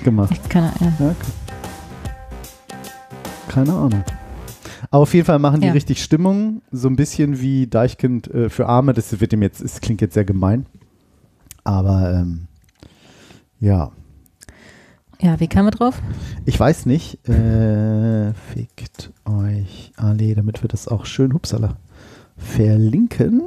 gemacht. 0.04 0.32
Ich 0.32 0.48
kann, 0.48 0.70
ja. 0.80 0.92
Ja, 0.98 1.10
okay. 1.10 1.32
Keine 3.54 3.72
Ahnung. 3.72 4.04
Aber 4.90 5.02
auf 5.02 5.14
jeden 5.14 5.26
Fall 5.26 5.38
machen 5.38 5.60
die 5.60 5.68
Ja. 5.68 5.72
richtig 5.72 6.02
Stimmung, 6.02 6.62
so 6.70 6.88
ein 6.88 6.96
bisschen 6.96 7.40
wie 7.40 7.66
Deichkind 7.66 8.28
äh, 8.28 8.50
für 8.50 8.66
Arme. 8.66 8.92
Das 8.92 9.20
wird 9.20 9.32
dem 9.32 9.42
jetzt, 9.42 9.60
es 9.60 9.80
klingt 9.80 10.00
jetzt 10.00 10.14
sehr 10.14 10.24
gemein. 10.24 10.66
Aber 11.62 12.12
ähm, 12.12 12.46
ja, 13.60 13.92
ja, 15.20 15.38
wie 15.40 15.46
kam 15.46 15.66
er 15.66 15.70
drauf? 15.70 16.02
ich 16.44 16.58
weiß 16.58 16.84
nicht. 16.86 17.26
Äh, 17.28 18.34
fickt 18.34 19.10
euch 19.24 19.92
alle, 19.96 20.34
damit 20.34 20.62
wir 20.62 20.68
das 20.68 20.88
auch 20.88 21.06
schön, 21.06 21.32
hupsala, 21.32 21.76
verlinken. 22.36 23.40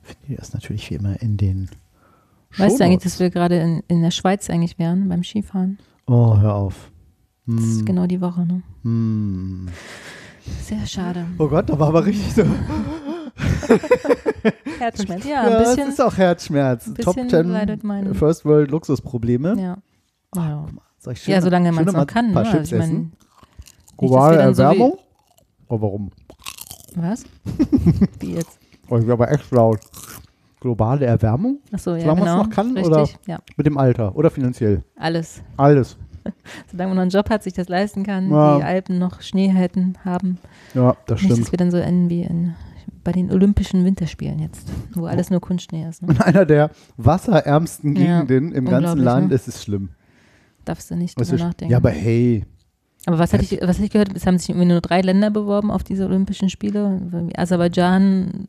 Findet 0.00 0.28
ihr 0.28 0.36
das 0.36 0.54
natürlich 0.54 0.88
wie 0.90 0.94
immer 0.94 1.20
in 1.20 1.36
den 1.36 1.68
Weißt 2.56 2.80
du 2.80 2.84
eigentlich, 2.84 3.02
dass 3.02 3.20
wir 3.20 3.28
gerade 3.28 3.58
in, 3.58 3.82
in 3.88 4.00
der 4.00 4.10
Schweiz 4.10 4.48
eigentlich 4.48 4.78
wären 4.78 5.08
beim 5.08 5.22
Skifahren? 5.22 5.78
Oh, 6.06 6.38
hör 6.38 6.54
auf. 6.54 6.90
Das 7.50 7.64
ist 7.64 7.78
Hm, 7.80 7.84
genau 7.86 8.06
die 8.06 8.20
Woche, 8.20 8.44
ne? 8.46 8.62
hm. 8.82 9.68
Sehr 10.62 10.86
schade. 10.86 11.24
Oh 11.38 11.48
Gott, 11.48 11.68
da 11.70 11.78
war 11.78 11.88
aber 11.88 12.04
richtig 12.06 12.32
so. 12.34 12.42
Herzschmerz. 14.78 15.24
Ja, 15.24 15.30
Ja, 15.30 15.42
ein 15.58 15.62
es 15.62 15.74
bisschen. 15.76 15.88
ist 15.90 16.00
auch 16.00 16.16
Herzschmerz. 16.16 16.86
ein 16.86 16.94
Top 16.94 17.14
bisschen 17.16 17.30
10 17.30 17.48
leidet 17.48 17.84
mein- 17.84 18.14
First 18.14 18.44
World 18.44 18.70
Luxusprobleme. 18.70 19.54
Ja. 19.60 19.78
Ja. 20.34 20.66
Soll 20.98 21.12
ich 21.14 21.26
ja, 21.26 21.36
schön- 21.36 21.44
solange 21.44 21.72
man 21.72 21.86
es 21.86 21.92
noch 21.94 22.06
kann. 22.06 22.26
Ein 22.26 22.32
paar 22.34 22.44
Ne? 22.44 22.50
Chips 22.52 22.72
ich 22.72 22.78
mein, 22.78 23.12
Globale 23.96 24.36
dann 24.38 24.54
so 24.54 24.62
Erwärmung? 24.62 24.98
oh, 25.68 25.80
warum? 25.80 26.10
Was? 26.96 27.24
Wie 28.20 28.34
jetzt? 28.34 28.58
Oh, 28.88 28.96
ich 28.96 29.02
bin 29.04 29.12
aber 29.12 29.30
echt 29.30 29.50
laut. 29.50 29.80
Globale 30.60 31.06
Erwärmung? 31.06 31.58
Achso, 31.72 31.94
ja, 31.94 32.00
Solange 32.02 32.20
genau. 32.20 32.36
noch 32.38 32.50
kann, 32.50 32.66
Richtig. 32.76 32.86
oder? 32.86 33.08
Ja, 33.26 33.38
Mit 33.56 33.66
dem 33.66 33.78
Alter 33.78 34.14
oder 34.16 34.30
finanziell? 34.30 34.82
alles. 34.96 35.42
Alles. 35.56 35.96
Solange 36.70 36.88
man 36.88 36.96
noch 36.96 37.02
einen 37.02 37.10
Job 37.10 37.30
hat, 37.30 37.42
sich 37.42 37.52
das 37.52 37.68
leisten 37.68 38.04
kann, 38.04 38.30
Ja. 38.30 38.58
die 38.58 38.64
Alpen 38.64 38.98
noch 38.98 39.20
Schnee 39.22 39.48
hätten, 39.48 39.94
haben. 40.04 40.38
Ja, 40.74 40.96
das 41.06 41.20
Nicht, 41.22 41.30
stimmt. 41.32 41.46
dass 41.46 41.52
wir 41.52 41.56
dann 41.56 41.70
so 41.70 41.76
enden 41.78 42.10
wie 42.10 42.22
in, 42.22 42.54
bei 43.04 43.12
den 43.12 43.30
Olympischen 43.30 43.84
Winterspielen 43.84 44.38
jetzt, 44.40 44.68
wo 44.94 45.06
alles 45.06 45.30
nur 45.30 45.40
Kunstschnee 45.40 45.86
ist. 45.88 46.02
Ne? 46.02 46.12
In 46.14 46.20
einer 46.20 46.44
der 46.46 46.70
wasserärmsten 46.96 47.96
Ja, 47.96 48.22
Gegenden 48.22 48.52
im 48.54 48.66
ganzen 48.66 48.98
Land 48.98 49.28
ne? 49.28 49.34
ist 49.34 49.48
es 49.48 49.62
schlimm. 49.62 49.90
Darfst 50.64 50.90
du 50.90 50.96
nicht 50.96 51.18
drüber 51.18 51.44
nachdenken. 51.44 51.72
Ja, 51.72 51.78
aber 51.78 51.90
hey. 51.90 52.44
Aber 53.06 53.18
was 53.18 53.32
hatte 53.32 53.44
ich, 53.44 53.52
was 53.62 53.76
hatte 53.76 53.84
ich 53.84 53.90
gehört? 53.90 54.10
Es 54.14 54.26
haben 54.26 54.38
sich 54.38 54.54
nur 54.54 54.80
drei 54.82 55.00
Länder 55.00 55.30
beworben 55.30 55.70
auf 55.70 55.82
diese 55.84 56.04
Olympischen 56.04 56.50
Spiele. 56.50 57.00
Aserbaidschan 57.36 58.46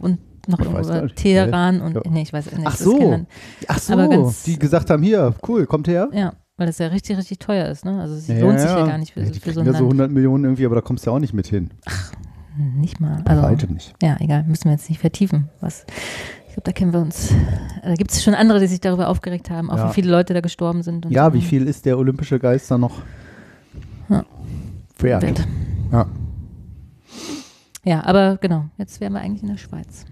und 0.00 0.18
noch 0.48 0.58
irgendwo. 0.60 1.06
Teheran 1.14 1.80
und 1.80 1.94
Ja. 1.94 2.02
nee, 2.10 2.22
ich 2.22 2.32
weiß 2.32 2.46
nicht. 2.46 2.66
Ach 2.66 2.72
das 2.72 2.78
so. 2.80 3.24
Ach 3.68 3.78
so, 3.78 4.32
die 4.46 4.58
gesagt 4.58 4.90
haben, 4.90 5.02
hier, 5.02 5.34
cool, 5.46 5.66
kommt 5.66 5.86
her. 5.88 6.08
Ja, 6.12 6.32
weil 6.56 6.66
das 6.66 6.78
ja 6.78 6.86
richtig, 6.88 7.16
richtig 7.18 7.38
teuer 7.38 7.66
ist. 7.68 7.84
Ne? 7.84 8.00
Also 8.00 8.14
es 8.14 8.28
lohnt 8.28 8.58
sich 8.60 8.70
ja 8.70 8.86
gar 8.86 8.98
nicht 8.98 9.12
für, 9.12 9.20
ja, 9.22 9.30
die 9.30 9.40
für 9.40 9.52
so 9.52 9.60
ein 9.60 9.66
ja 9.66 9.72
so 9.72 9.78
Land. 9.80 9.92
100 9.92 10.10
Millionen 10.10 10.44
irgendwie, 10.44 10.64
aber 10.66 10.74
da 10.76 10.80
kommst 10.80 11.04
du 11.06 11.10
ja 11.10 11.16
auch 11.16 11.20
nicht 11.20 11.34
mit 11.34 11.46
hin. 11.46 11.70
Nicht 12.56 13.00
mal. 13.00 13.22
Also, 13.26 13.42
weitem 13.42 13.74
nicht. 13.74 13.94
ja, 14.02 14.16
egal, 14.18 14.44
müssen 14.44 14.64
wir 14.64 14.72
jetzt 14.72 14.88
nicht 14.88 14.98
vertiefen. 15.00 15.50
Was, 15.60 15.84
ich 16.48 16.54
glaube, 16.54 16.62
da 16.64 16.72
kennen 16.72 16.92
wir 16.94 17.00
uns. 17.00 17.34
Da 17.82 17.92
gibt 17.94 18.12
es 18.12 18.24
schon 18.24 18.34
andere, 18.34 18.60
die 18.60 18.66
sich 18.66 18.80
darüber 18.80 19.08
aufgeregt 19.08 19.50
haben, 19.50 19.70
auch 19.70 19.76
Ja. 19.76 19.88
wie 19.90 19.92
viele 19.94 20.10
Leute 20.10 20.32
da 20.32 20.40
gestorben 20.40 20.82
sind. 20.82 21.06
Ja, 21.10 21.26
so. 21.26 21.34
wie 21.34 21.42
viel 21.42 21.66
ist 21.68 21.84
der 21.84 21.98
olympische 21.98 22.38
Geist 22.38 22.70
da 22.70 22.78
noch 22.78 23.02
Ja. 24.08 24.24
wert? 24.98 25.22
Wert. 25.22 25.46
Ja. 25.92 26.06
Ja, 27.84 28.04
aber 28.04 28.38
genau, 28.38 28.64
jetzt 28.78 29.00
wären 29.00 29.12
wir 29.12 29.20
eigentlich 29.20 29.42
in 29.42 29.48
der 29.50 29.58
Schweiz. 29.58 30.06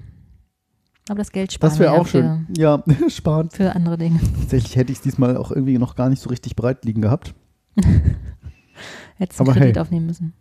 Aber 1.08 1.18
das 1.18 1.32
Geld 1.32 1.52
sparen 1.52 1.70
Das 1.70 1.78
wäre 1.78 1.92
auch 1.92 2.06
schön. 2.06 2.46
Ja, 2.56 2.82
sparen. 3.08 3.50
Für, 3.50 3.75
andere 3.76 3.99
Dinge. 3.99 4.20
Tatsächlich 4.40 4.76
hätte 4.76 4.90
ich 4.92 4.99
es 4.99 5.02
diesmal 5.02 5.37
auch 5.37 5.50
irgendwie 5.50 5.76
noch 5.78 5.96
gar 5.96 6.08
nicht 6.08 6.23
so 6.23 6.30
richtig 6.30 6.56
breit 6.56 6.84
liegen 6.84 7.02
gehabt. 7.02 7.34
Hättest 9.16 9.38
du 9.38 9.44
Kredit 9.44 9.76
hey. 9.76 9.78
aufnehmen 9.78 10.06
müssen. 10.06 10.32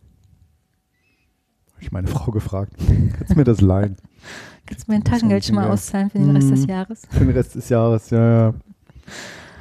Habe 1.73 1.81
ich 1.83 1.91
meine 1.91 2.07
Frau 2.07 2.31
gefragt. 2.31 2.73
Kannst 3.17 3.31
du 3.33 3.35
mir 3.37 3.43
das 3.43 3.61
leihen? 3.61 3.97
Kannst 4.65 4.87
du 4.87 4.91
mir 4.91 4.97
ein 4.97 5.03
Taschengeld 5.03 5.43
schon 5.45 5.55
mal 5.55 5.69
auszahlen 5.69 6.09
für 6.09 6.17
den 6.19 6.31
Rest 6.35 6.49
des 6.49 6.61
Mhm. 6.61 6.69
Jahres? 6.69 7.01
Für 7.09 7.19
den 7.19 7.29
Rest 7.31 7.55
des 7.55 7.67
Jahres, 7.69 8.09
ja, 8.09 8.45
ja. 8.47 8.53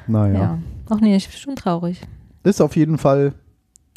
Naja. 0.06 0.35
Ja. 0.38 0.59
Ach 0.88 1.00
nee, 1.00 1.16
ich 1.16 1.28
bin 1.28 1.37
schon 1.37 1.56
traurig. 1.56 2.00
Ist 2.44 2.61
auf 2.61 2.76
jeden 2.76 2.99
Fall 2.99 3.35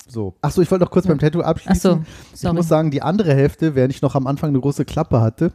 so. 0.07 0.33
Achso, 0.41 0.61
ich 0.61 0.71
wollte 0.71 0.83
noch 0.83 0.91
kurz 0.91 1.05
Ja. 1.05 1.11
beim 1.11 1.19
Tattoo 1.19 1.41
abschließen. 1.41 1.79
so, 1.79 2.01
Ich 2.33 2.39
sorry. 2.39 2.55
muss 2.55 2.67
sagen, 2.67 2.89
die 2.89 3.01
andere 3.03 3.33
Hälfte, 3.35 3.75
während 3.75 3.93
ich 3.93 4.01
noch 4.01 4.15
am 4.15 4.25
Anfang 4.27 4.49
eine 4.49 4.59
große 4.59 4.85
Klappe 4.85 5.21
hatte, 5.21 5.51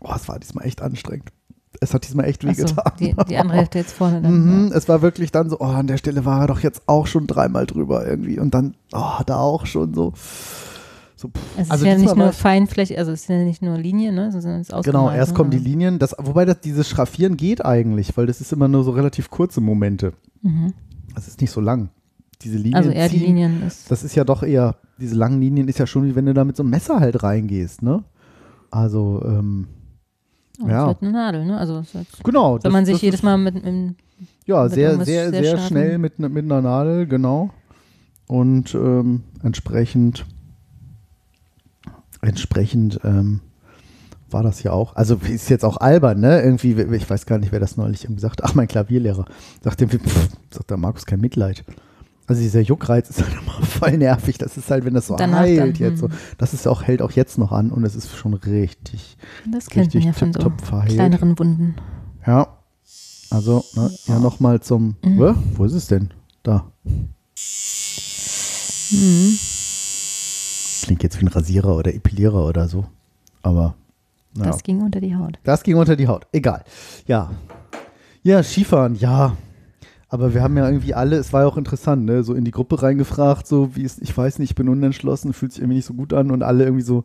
oh, 0.00 0.12
es 0.14 0.28
war 0.28 0.38
diesmal 0.38 0.66
echt 0.66 0.82
anstrengend. 0.82 1.30
Es 1.80 1.92
hat 1.92 2.06
diesmal 2.06 2.24
echt 2.26 2.42
Ach 2.46 2.54
so, 2.54 2.62
wehgetan. 2.62 2.92
die, 2.98 3.14
die 3.28 3.36
andere 3.36 3.58
Hälfte 3.58 3.78
jetzt 3.78 3.92
vorne 3.92 4.22
dann. 4.22 4.66
Mhm, 4.66 4.72
es 4.72 4.88
war 4.88 5.02
wirklich 5.02 5.30
dann 5.30 5.50
so, 5.50 5.60
oh, 5.60 5.64
an 5.64 5.86
der 5.86 5.98
Stelle 5.98 6.24
war 6.24 6.40
er 6.42 6.46
doch 6.46 6.60
jetzt 6.60 6.82
auch 6.86 7.06
schon 7.06 7.26
dreimal 7.26 7.66
drüber 7.66 8.06
irgendwie 8.06 8.38
und 8.38 8.54
dann, 8.54 8.74
oh, 8.92 9.20
da 9.26 9.36
auch 9.38 9.66
schon 9.66 9.92
so. 9.92 10.14
so. 11.16 11.30
Es 11.56 11.64
ist 11.66 11.70
Also 11.70 11.84
ja 11.86 11.98
nicht 11.98 12.16
nur 12.16 12.32
Feinfläche, 12.32 12.96
also 12.98 13.12
es 13.12 13.22
ist 13.22 13.28
ja 13.28 13.44
nicht 13.44 13.60
nur 13.60 13.76
Linie, 13.76 14.12
ne, 14.12 14.32
sondern 14.32 14.60
es 14.62 14.70
ist 14.70 14.84
Genau, 14.84 15.10
erst 15.10 15.32
ne? 15.32 15.36
kommen 15.36 15.50
die 15.50 15.58
Linien, 15.58 15.98
das, 15.98 16.14
wobei 16.18 16.46
das, 16.46 16.60
dieses 16.60 16.88
Schraffieren 16.88 17.36
geht 17.36 17.62
eigentlich, 17.64 18.16
weil 18.16 18.24
das 18.26 18.40
ist 18.40 18.52
immer 18.54 18.68
nur 18.68 18.82
so 18.82 18.92
relativ 18.92 19.28
kurze 19.28 19.60
Momente. 19.60 20.14
Mhm. 20.42 20.72
Das 21.14 21.28
ist 21.28 21.42
nicht 21.42 21.50
so 21.50 21.60
lang. 21.60 21.90
Diese 22.42 22.56
Linien 22.56 22.74
Also 22.76 22.90
eher 22.90 23.08
die 23.08 23.18
ziehen, 23.18 23.26
Linien 23.26 23.62
ist. 23.66 23.90
Das 23.90 24.02
ist 24.02 24.14
ja 24.14 24.24
doch 24.24 24.42
eher, 24.42 24.76
diese 24.98 25.14
langen 25.14 25.40
Linien 25.42 25.68
ist 25.68 25.78
ja 25.78 25.86
schon 25.86 26.04
wie 26.06 26.14
wenn 26.16 26.24
du 26.26 26.32
da 26.34 26.44
mit 26.44 26.56
so 26.56 26.62
einem 26.62 26.70
Messer 26.70 27.00
halt 27.00 27.22
reingehst, 27.22 27.82
ne? 27.82 28.02
Also, 28.70 29.22
ähm, 29.26 29.68
Oh, 30.62 30.68
ja. 30.68 30.78
Das 30.86 30.88
wird 30.88 31.02
eine 31.02 31.12
Nadel, 31.12 31.44
ne? 31.44 31.58
Also 31.58 31.74
wird, 31.92 32.06
genau. 32.24 32.58
das- 32.58 32.72
man 32.72 32.86
sich 32.86 33.00
jedes 33.02 33.20
ist- 33.20 33.24
Mal 33.24 33.36
mit, 33.38 33.54
mit 33.62 33.94
Ja, 34.46 34.64
mit 34.64 34.72
sehr, 34.72 35.04
sehr, 35.04 35.30
sehr 35.30 35.42
sehr 35.42 35.58
schnell 35.58 35.98
mit, 35.98 36.18
ne- 36.18 36.28
mit 36.28 36.44
einer 36.44 36.62
Nadel, 36.62 37.06
genau. 37.06 37.50
Und 38.26 38.74
ähm, 38.74 39.22
entsprechend, 39.42 40.24
entsprechend 42.22 43.00
ähm, 43.04 43.40
war 44.30 44.42
das 44.42 44.62
ja 44.62 44.72
auch. 44.72 44.96
Also 44.96 45.16
ist 45.22 45.48
jetzt 45.50 45.64
auch 45.64 45.76
albern, 45.76 46.20
ne? 46.20 46.40
Irgendwie, 46.42 46.72
ich 46.72 47.08
weiß 47.08 47.26
gar 47.26 47.38
nicht, 47.38 47.52
wer 47.52 47.60
das 47.60 47.76
neulich 47.76 48.04
irgendwie 48.04 48.20
sagt. 48.20 48.42
Ach, 48.44 48.54
mein 48.54 48.66
Klavierlehrer. 48.68 49.24
Sagt 49.62 49.80
dem, 49.80 49.88
sagt 50.50 50.70
der 50.70 50.76
Markus 50.76 51.06
kein 51.06 51.20
Mitleid. 51.20 51.64
Also 52.26 52.42
dieser 52.42 52.60
Juckreiz 52.60 53.08
ist 53.10 53.22
halt 53.22 53.32
immer 53.34 53.64
voll 53.64 53.96
nervig. 53.98 54.38
Das 54.38 54.56
ist 54.56 54.70
halt, 54.70 54.84
wenn 54.84 54.94
das 54.94 55.06
so 55.06 55.16
Danach 55.16 55.40
heilt 55.40 55.58
dann, 55.60 55.74
jetzt 55.74 56.00
so. 56.00 56.08
hm. 56.08 56.14
Das 56.38 56.54
ist 56.54 56.66
auch, 56.66 56.82
hält 56.82 57.02
auch 57.02 57.12
jetzt 57.12 57.38
noch 57.38 57.52
an 57.52 57.70
und 57.70 57.84
es 57.84 57.94
ist 57.94 58.14
schon 58.16 58.34
richtig, 58.34 59.16
das 59.50 59.68
kennt 59.70 59.94
man 59.94 60.02
richtig 60.02 60.04
ja 60.04 60.12
von 60.12 60.32
so 60.32 60.52
verheilt. 60.64 60.92
kleineren 60.92 61.38
Wunden. 61.38 61.76
Ja. 62.26 62.48
Also, 63.30 63.64
ne, 63.74 63.90
ja, 64.06 64.18
nochmal 64.20 64.60
zum. 64.60 64.96
Mhm. 65.04 65.18
Hä? 65.26 65.34
Wo 65.54 65.64
ist 65.64 65.72
es 65.72 65.86
denn? 65.88 66.10
Da. 66.44 66.70
Mhm. 68.90 69.38
Klingt 70.82 71.02
jetzt 71.02 71.20
wie 71.20 71.24
ein 71.24 71.28
Rasierer 71.28 71.74
oder 71.76 71.92
Epilierer 71.94 72.46
oder 72.46 72.68
so. 72.68 72.84
Aber. 73.42 73.74
Ja. 74.36 74.44
Das 74.44 74.56
Das, 74.56 74.62
ging 74.62 74.80
unter 74.82 75.00
die 75.00 75.16
Haut. 75.16 75.38
ging 75.64 75.76
unter 75.76 75.96
die 75.96 76.06
Haut. 76.08 76.26
Egal. 76.32 76.62
Ja. 77.06 77.30
Ja, 78.22 78.42
Skifahren, 78.42 78.94
ja. 78.96 79.36
Aber 80.08 80.34
wir 80.34 80.42
haben 80.42 80.56
ja 80.56 80.68
irgendwie 80.68 80.94
alle, 80.94 81.16
es 81.16 81.32
war 81.32 81.42
ja 81.42 81.48
auch 81.48 81.56
interessant, 81.56 82.04
ne, 82.04 82.22
so 82.22 82.34
in 82.34 82.44
die 82.44 82.52
Gruppe 82.52 82.80
reingefragt, 82.80 83.46
so 83.46 83.74
wie 83.74 83.84
es, 83.84 83.98
ich 83.98 84.16
weiß 84.16 84.38
nicht, 84.38 84.50
ich 84.50 84.54
bin 84.54 84.68
unentschlossen, 84.68 85.32
fühlt 85.32 85.52
sich 85.52 85.60
irgendwie 85.60 85.76
nicht 85.76 85.86
so 85.86 85.94
gut 85.94 86.12
an 86.12 86.30
und 86.30 86.44
alle 86.44 86.64
irgendwie 86.64 86.84
so, 86.84 87.02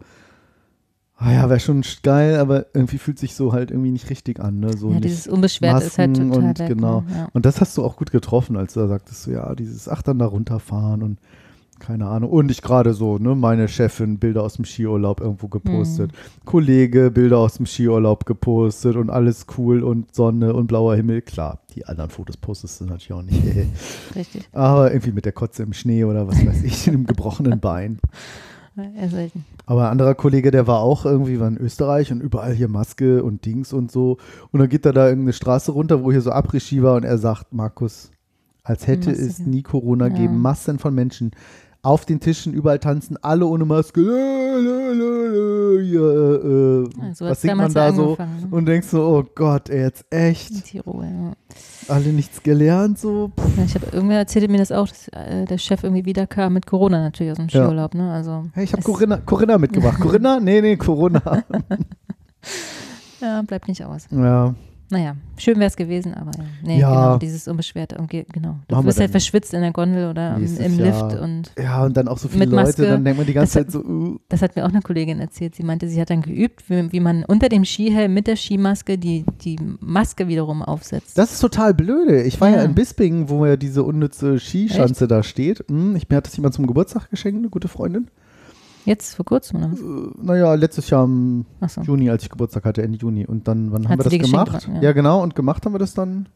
ah 1.17 1.31
ja, 1.31 1.49
wäre 1.49 1.59
schon 1.59 1.83
geil, 2.03 2.37
aber 2.37 2.67
irgendwie 2.75 2.99
fühlt 2.99 3.17
sich 3.17 3.33
so 3.33 3.53
halt 3.53 3.71
irgendwie 3.71 3.91
nicht 3.91 4.11
richtig 4.11 4.39
an, 4.39 4.59
ne, 4.59 4.77
so 4.77 4.91
ja, 4.91 4.99
dieses 4.99 5.27
Unbeschwerte 5.27 5.85
ist 5.85 5.97
halt 5.97 6.11
Masken 6.11 6.31
total 6.31 6.49
und 6.49 6.59
weg. 6.59 6.67
genau. 6.67 7.03
Ja. 7.09 7.27
Und 7.33 7.45
das 7.47 7.59
hast 7.59 7.75
du 7.75 7.83
auch 7.83 7.95
gut 7.95 8.11
getroffen, 8.11 8.55
als 8.55 8.73
du 8.73 8.81
da 8.81 8.87
sagtest, 8.87 9.23
so, 9.23 9.31
ja, 9.31 9.55
dieses, 9.55 9.89
ach, 9.89 10.03
dann 10.03 10.19
da 10.19 10.27
runterfahren 10.27 11.01
und 11.01 11.19
keine 11.81 12.07
Ahnung. 12.07 12.29
Und 12.29 12.49
ich 12.51 12.61
gerade 12.61 12.93
so, 12.93 13.17
ne, 13.17 13.35
meine 13.35 13.67
Chefin 13.67 14.19
Bilder 14.19 14.43
aus 14.43 14.53
dem 14.53 14.63
Skiurlaub 14.65 15.19
irgendwo 15.19 15.47
gepostet. 15.49 16.11
Mhm. 16.11 16.45
Kollege 16.45 17.11
Bilder 17.11 17.39
aus 17.39 17.55
dem 17.55 17.65
Skiurlaub 17.65 18.25
gepostet 18.25 18.95
und 18.95 19.09
alles 19.09 19.47
cool 19.57 19.83
und 19.83 20.15
Sonne 20.15 20.53
und 20.53 20.67
blauer 20.67 20.95
Himmel. 20.95 21.21
Klar, 21.21 21.59
die 21.75 21.85
anderen 21.85 22.09
Fotos 22.09 22.37
postest 22.37 22.79
du 22.79 22.85
natürlich 22.85 23.11
auch 23.13 23.23
nicht. 23.23 23.41
Richtig. 24.15 24.47
Aber 24.53 24.91
irgendwie 24.91 25.11
mit 25.11 25.25
der 25.25 25.33
Kotze 25.33 25.63
im 25.63 25.73
Schnee 25.73 26.05
oder 26.05 26.27
was 26.27 26.45
weiß 26.45 26.63
ich, 26.63 26.87
in 26.87 26.93
einem 26.93 27.05
gebrochenen 27.05 27.59
Bein. 27.61 27.99
Eher 28.95 29.09
selten. 29.09 29.43
Aber 29.65 29.85
ein 29.85 29.91
anderer 29.91 30.15
Kollege, 30.15 30.49
der 30.49 30.65
war 30.65 30.79
auch 30.79 31.05
irgendwie 31.05 31.39
war 31.39 31.47
in 31.49 31.57
Österreich 31.57 32.11
und 32.11 32.21
überall 32.21 32.53
hier 32.53 32.69
Maske 32.69 33.21
und 33.23 33.45
Dings 33.45 33.73
und 33.73 33.91
so. 33.91 34.17
Und 34.51 34.59
dann 34.59 34.69
geht 34.69 34.85
er 34.85 34.93
da 34.93 35.07
irgendeine 35.09 35.33
Straße 35.33 35.71
runter, 35.73 36.03
wo 36.03 36.11
hier 36.11 36.21
so 36.21 36.31
Après-Ski 36.31 36.81
war 36.81 36.95
und 36.95 37.03
er 37.03 37.17
sagt, 37.17 37.53
Markus, 37.53 38.11
als 38.63 38.87
hätte 38.87 39.09
Masse, 39.09 39.21
es 39.25 39.39
nie 39.39 39.61
Corona 39.61 40.07
Ja. 40.07 40.13
geben, 40.15 40.39
Massen 40.41 40.79
von 40.79 40.95
Menschen 40.95 41.31
auf 41.83 42.05
den 42.05 42.19
Tischen, 42.19 42.53
überall 42.53 42.77
tanzen, 42.79 43.17
alle 43.23 43.45
ohne 43.45 43.65
Maske. 43.65 44.01
Lö, 44.01 45.81
ja, 45.81 46.01
äh, 46.01 47.07
Ja, 47.07 47.15
so 47.15 47.25
was 47.25 47.41
singt 47.41 47.57
man 47.57 47.73
da 47.73 47.91
so? 47.91 48.17
Und 48.51 48.65
denkst 48.67 48.87
so, 48.89 49.01
oh 49.03 49.23
Gott, 49.35 49.69
ey, 49.69 49.81
jetzt 49.81 50.05
In 50.11 50.17
echt, 50.19 50.65
Tirol, 50.65 51.05
ja. 51.05 51.33
alle 51.93 52.09
nichts 52.13 52.43
gelernt, 52.43 52.99
so. 52.99 53.31
Ja, 53.57 53.63
ich 53.65 53.73
habe 53.75 53.87
irgendwer 53.91 54.17
erzählte 54.19 54.47
mir 54.51 54.59
das 54.59 54.71
auch, 54.71 54.87
dass 54.87 55.07
äh, 55.09 55.45
der 55.45 55.57
Chef 55.57 55.83
irgendwie 55.83 56.05
wiederkam 56.05 56.53
mit 56.53 56.65
Corona 56.67 56.99
natürlich 57.01 57.31
aus 57.31 57.37
dem 57.37 57.47
Ja. 57.47 57.63
Skiurlaub, 57.65 57.95
ne? 57.95 58.11
Also 58.13 58.45
Hey, 58.53 58.65
ich 58.65 58.73
habe 58.73 58.83
Corinna, 58.83 59.17
Corinna 59.17 59.57
mitgebracht. 59.57 59.99
Corinna? 60.01 60.39
Nee, 60.39 60.61
nee, 60.61 60.77
Corona. 60.77 61.43
Ja, 63.21 63.43
bleibt 63.43 63.67
nicht 63.67 63.85
aus. 63.85 64.07
ja, 64.09 64.55
Naja, 64.91 65.15
schön 65.37 65.55
wäre 65.57 65.67
es 65.67 65.75
gewesen, 65.77 66.13
aber 66.13 66.31
ja. 66.37 66.43
Nee, 66.63 66.79
Ja. 66.79 66.89
genau, 66.89 67.17
dieses 67.17 67.47
Unbeschwerte, 67.47 67.97
umge- 67.97 68.25
genau. 68.31 68.57
Du 68.67 68.75
Machen 68.75 68.83
wir 68.83 68.87
bist 68.89 68.99
halt 68.99 69.11
verschwitzt 69.11 69.53
in 69.53 69.61
der 69.61 69.71
Gondel 69.71 70.09
oder 70.09 70.35
im. 70.35 70.77
Lift 70.77 71.15
und 71.19 71.51
ja, 71.57 71.83
und 71.85 71.95
dann 71.95 72.07
auch 72.09 72.17
so 72.17 72.27
viele 72.27 72.39
Mit 72.41 72.49
Leute, 72.51 72.65
Maske. 72.67 72.87
dann 72.87 73.03
denkt 73.05 73.17
man 73.17 73.25
die 73.25 73.33
ganze 73.33 73.63
Das 73.63 73.71
Zeit 73.71 73.71
so, 73.71 73.79
uh, 73.89 74.17
das 74.29 74.41
hat 74.41 74.55
mir 74.55 74.65
auch 74.65 74.69
eine 74.69 74.81
Kollegin 74.81 75.19
erzählt. 75.19 75.55
Sie 75.55 75.63
meinte, 75.63 75.87
sie 75.87 75.99
hat 76.01 76.09
dann 76.09 76.21
geübt, 76.21 76.69
wie, 76.69 76.91
wie 76.91 76.99
man 76.99 77.23
unter 77.25 77.47
dem 77.49 77.63
Skihelm 77.65 78.13
mit 78.13 78.27
der 78.27 78.35
Skimaske 78.35 78.97
die, 78.97 79.25
die 79.41 79.57
Maske 79.79 80.27
wiederum 80.27 80.61
aufsetzt. 80.61 81.17
Das 81.17 81.31
ist 81.31 81.39
total 81.39 81.73
blöde. 81.73 82.21
Ich 82.23 82.41
war 82.41 82.49
ja, 82.49 82.57
Ja. 82.57 82.63
in 82.63 82.75
Bispingen, 82.75 83.29
wo 83.29 83.45
ja 83.45 83.55
diese 83.57 83.83
unnütze 83.83 84.39
Skischanze 84.39 85.07
da 85.07 85.23
steht. 85.23 85.63
Hm, 85.69 85.95
ich, 85.95 86.09
mir 86.09 86.17
hat 86.17 86.27
das 86.27 86.35
jemand 86.35 86.53
zum 86.53 86.67
Geburtstag 86.67 87.09
geschenkt, 87.09 87.39
eine 87.39 87.49
gute 87.49 87.67
Freundin. 87.69 88.09
Jetzt 88.85 89.15
vor 89.15 89.25
kurzem, 89.25 89.57
oder? 89.57 89.71
Äh, 89.73 90.11
naja, 90.21 90.53
letztes 90.55 90.89
Jahr 90.89 91.05
im 91.05 91.45
Achso. 91.59 91.81
Juni, 91.81 92.09
als 92.09 92.23
ich 92.23 92.29
Geburtstag 92.29 92.65
hatte, 92.65 92.81
Ende 92.81 92.97
Juni. 92.97 93.25
Und 93.25 93.47
dann, 93.47 93.71
wann 93.71 93.83
Hat 93.87 93.99
haben 93.99 94.11
wir 94.11 94.19
das 94.19 94.29
gemacht? 94.29 94.67
ja. 94.75 94.81
Ja. 94.81 94.91
genau. 94.93 95.21
Und 95.21 95.35
gemacht 95.35 95.65
haben 95.65 95.73
wir 95.73 95.79
das 95.79 95.93
dann. 95.93 96.27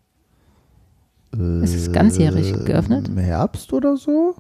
Ist 1.32 1.76
es 1.76 1.92
ganzjährig 1.92 2.54
geöffnet? 2.66 3.10
Im 3.10 3.18
Herbst 3.18 3.74
oder 3.74 3.98
so. 3.98 4.36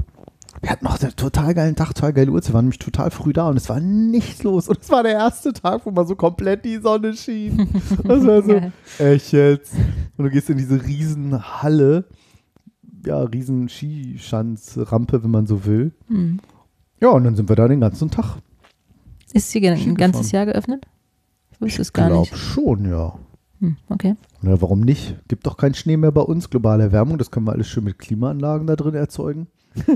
Wir 0.62 0.70
hatten 0.70 0.86
noch 0.86 1.02
einen 1.02 1.16
total 1.18 1.54
geilen 1.54 1.76
Tag, 1.76 1.94
total 1.94 2.14
geile 2.14 2.32
Uhrzeit. 2.32 2.52
Wir 2.52 2.54
waren 2.56 2.66
nämlich 2.66 2.80
total 2.80 3.12
früh 3.12 3.34
da 3.34 3.50
und 3.50 3.58
es 3.58 3.68
war 3.68 3.82
nichts 3.82 4.44
los. 4.44 4.70
Und 4.70 4.80
es 4.82 4.90
war 4.90 5.04
der 5.04 5.12
erste 5.14 5.52
Tag, 5.52 5.86
wo 5.86 5.92
mal 5.92 6.08
so 6.08 6.16
komplett 6.16 6.64
die 6.64 6.78
Sonne 6.78 7.14
schien. 7.14 7.68
Das 8.04 8.26
war 8.26 8.42
so, 8.42 8.48
Geil. 8.54 8.72
echt 9.00 9.34
jetzt. 9.34 9.74
Und 10.16 10.24
du 10.26 10.30
gehst 10.32 10.50
in 10.50 10.58
diese 10.58 10.82
riesen 10.86 11.62
Halle, 11.62 12.06
ja, 13.06 13.20
riesen 13.24 13.68
Skischanzrampe, 13.68 15.22
wenn 15.24 15.32
man 15.32 15.46
so 15.48 15.66
will. 15.66 15.92
Hm. 16.08 16.40
Ja, 17.02 17.10
und 17.10 17.24
dann 17.24 17.36
sind 17.36 17.50
wir 17.50 17.56
da 17.56 17.68
den 17.68 17.82
ganzen 17.82 18.10
Tag. 18.10 18.38
Ist 19.34 19.52
sie 19.52 19.68
ein 19.68 19.96
ganzes. 19.96 20.32
Jahr 20.32 20.46
geöffnet? 20.46 20.86
Ich 21.52 21.62
wusste 21.62 21.82
es 21.82 21.94
gar 21.94 22.10
nicht. 22.10 22.36
schon, 22.36 22.90
ja. 22.90 23.16
Hm, 23.60 23.78
okay. 23.90 24.16
Na, 24.42 24.62
warum 24.62 24.82
nicht? 24.82 25.18
Gibt 25.28 25.46
doch 25.46 25.58
keinen 25.58 25.74
Schnee 25.74 25.98
mehr 25.98 26.12
bei 26.12 26.22
uns. 26.22 26.50
Globale 26.50 26.84
Erwärmung, 26.84 27.18
das 27.18 27.32
können 27.32 27.48
wir 27.48 27.54
alles 27.54 27.68
schön 27.68 27.84
mit 27.84 28.00
Klimaanlagen 28.00 28.68
da 28.68 28.76
drin 28.76 28.96
erzeugen. 28.96 29.48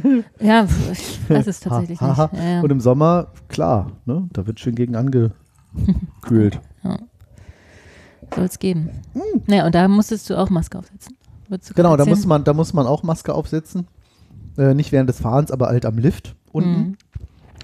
Ja, 0.41 0.67
ich 0.91 1.29
weiß 1.29 1.47
es 1.47 1.59
tatsächlich 1.61 2.01
Ha, 2.01 2.17
ha, 2.17 2.29
nicht. 2.31 2.43
Ja, 2.43 2.49
ja. 2.49 2.61
Und 2.61 2.69
im 2.69 2.81
Sommer, 2.81 3.27
klar, 3.47 3.91
ne, 4.05 4.27
da 4.33 4.45
wird 4.45 4.59
schön 4.59 4.75
gegen 4.75 4.95
angekühlt. 4.95 6.59
Soll 8.35 8.45
es 8.45 8.59
geben. 8.59 8.89
Naja, 9.47 9.65
und 9.65 9.73
da 9.73 9.87
musstest 9.87 10.29
du 10.29 10.37
auch 10.37 10.49
Maske 10.49 10.77
aufsetzen. 10.77 11.15
Genau, 11.75 11.97
da 11.97 12.05
muss, 12.05 12.25
man, 12.25 12.43
da 12.43 12.53
muss 12.53 12.73
man 12.73 12.85
auch 12.85 13.01
Maske 13.03 13.33
aufsetzen. 13.33 13.87
Äh, 14.59 14.73
nicht 14.73 14.91
während 14.91 15.09
des 15.09 15.21
Fahrens, 15.21 15.51
aber 15.51 15.67
halt 15.67 15.85
am 15.85 15.97
Lift 15.97 16.35
unten. 16.51 16.69
Mhm. 16.71 16.97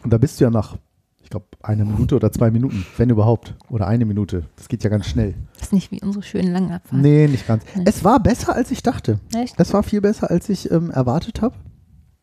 Und 0.03 0.13
da 0.13 0.17
bist 0.17 0.39
du 0.39 0.45
ja 0.45 0.49
nach, 0.49 0.77
ich 1.23 1.29
glaube, 1.29 1.45
eine 1.61 1.83
Minute 1.85 2.15
oder 2.15 2.31
zwei 2.31 2.51
Minuten, 2.51 2.85
wenn 2.97 3.09
überhaupt. 3.09 3.55
Oder 3.69 3.87
eine 3.87 4.05
Minute. 4.05 4.43
Das 4.55 4.67
geht 4.69 4.83
ja 4.83 4.89
ganz 4.89 5.05
schnell. 5.07 5.33
Das 5.55 5.63
ist 5.67 5.73
nicht 5.73 5.91
wie 5.91 6.01
unsere 6.01 6.23
schönen 6.23 6.53
langen 6.53 6.71
Abfahrten. 6.71 7.01
Nee, 7.01 7.27
nicht 7.27 7.47
ganz. 7.47 7.63
Nee. 7.75 7.83
Es 7.85 8.03
war 8.03 8.19
besser, 8.21 8.55
als 8.55 8.71
ich 8.71 8.81
dachte. 8.83 9.19
Echt? 9.35 9.55
Es 9.59 9.73
war 9.73 9.83
viel 9.83 10.01
besser, 10.01 10.29
als 10.31 10.47
ich 10.49 10.71
ähm, 10.71 10.89
erwartet 10.91 11.41
habe. 11.41 11.55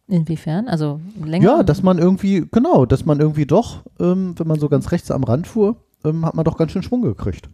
Inwiefern? 0.08 0.68
Also 0.68 1.00
länger? 1.24 1.44
Ja, 1.44 1.62
dass 1.62 1.82
man 1.82 1.98
irgendwie, 1.98 2.46
genau, 2.50 2.86
dass 2.86 3.04
man 3.04 3.20
irgendwie 3.20 3.46
doch, 3.46 3.82
ähm, 4.00 4.34
wenn 4.38 4.46
man 4.46 4.58
so 4.60 4.68
ganz 4.68 4.90
rechts 4.92 5.10
am 5.10 5.24
Rand 5.24 5.46
fuhr, 5.46 5.76
ähm, 6.04 6.24
hat 6.26 6.34
man 6.34 6.44
doch 6.44 6.56
ganz 6.56 6.72
schön 6.72 6.82
Schwung 6.82 7.02
gekriegt. 7.02 7.48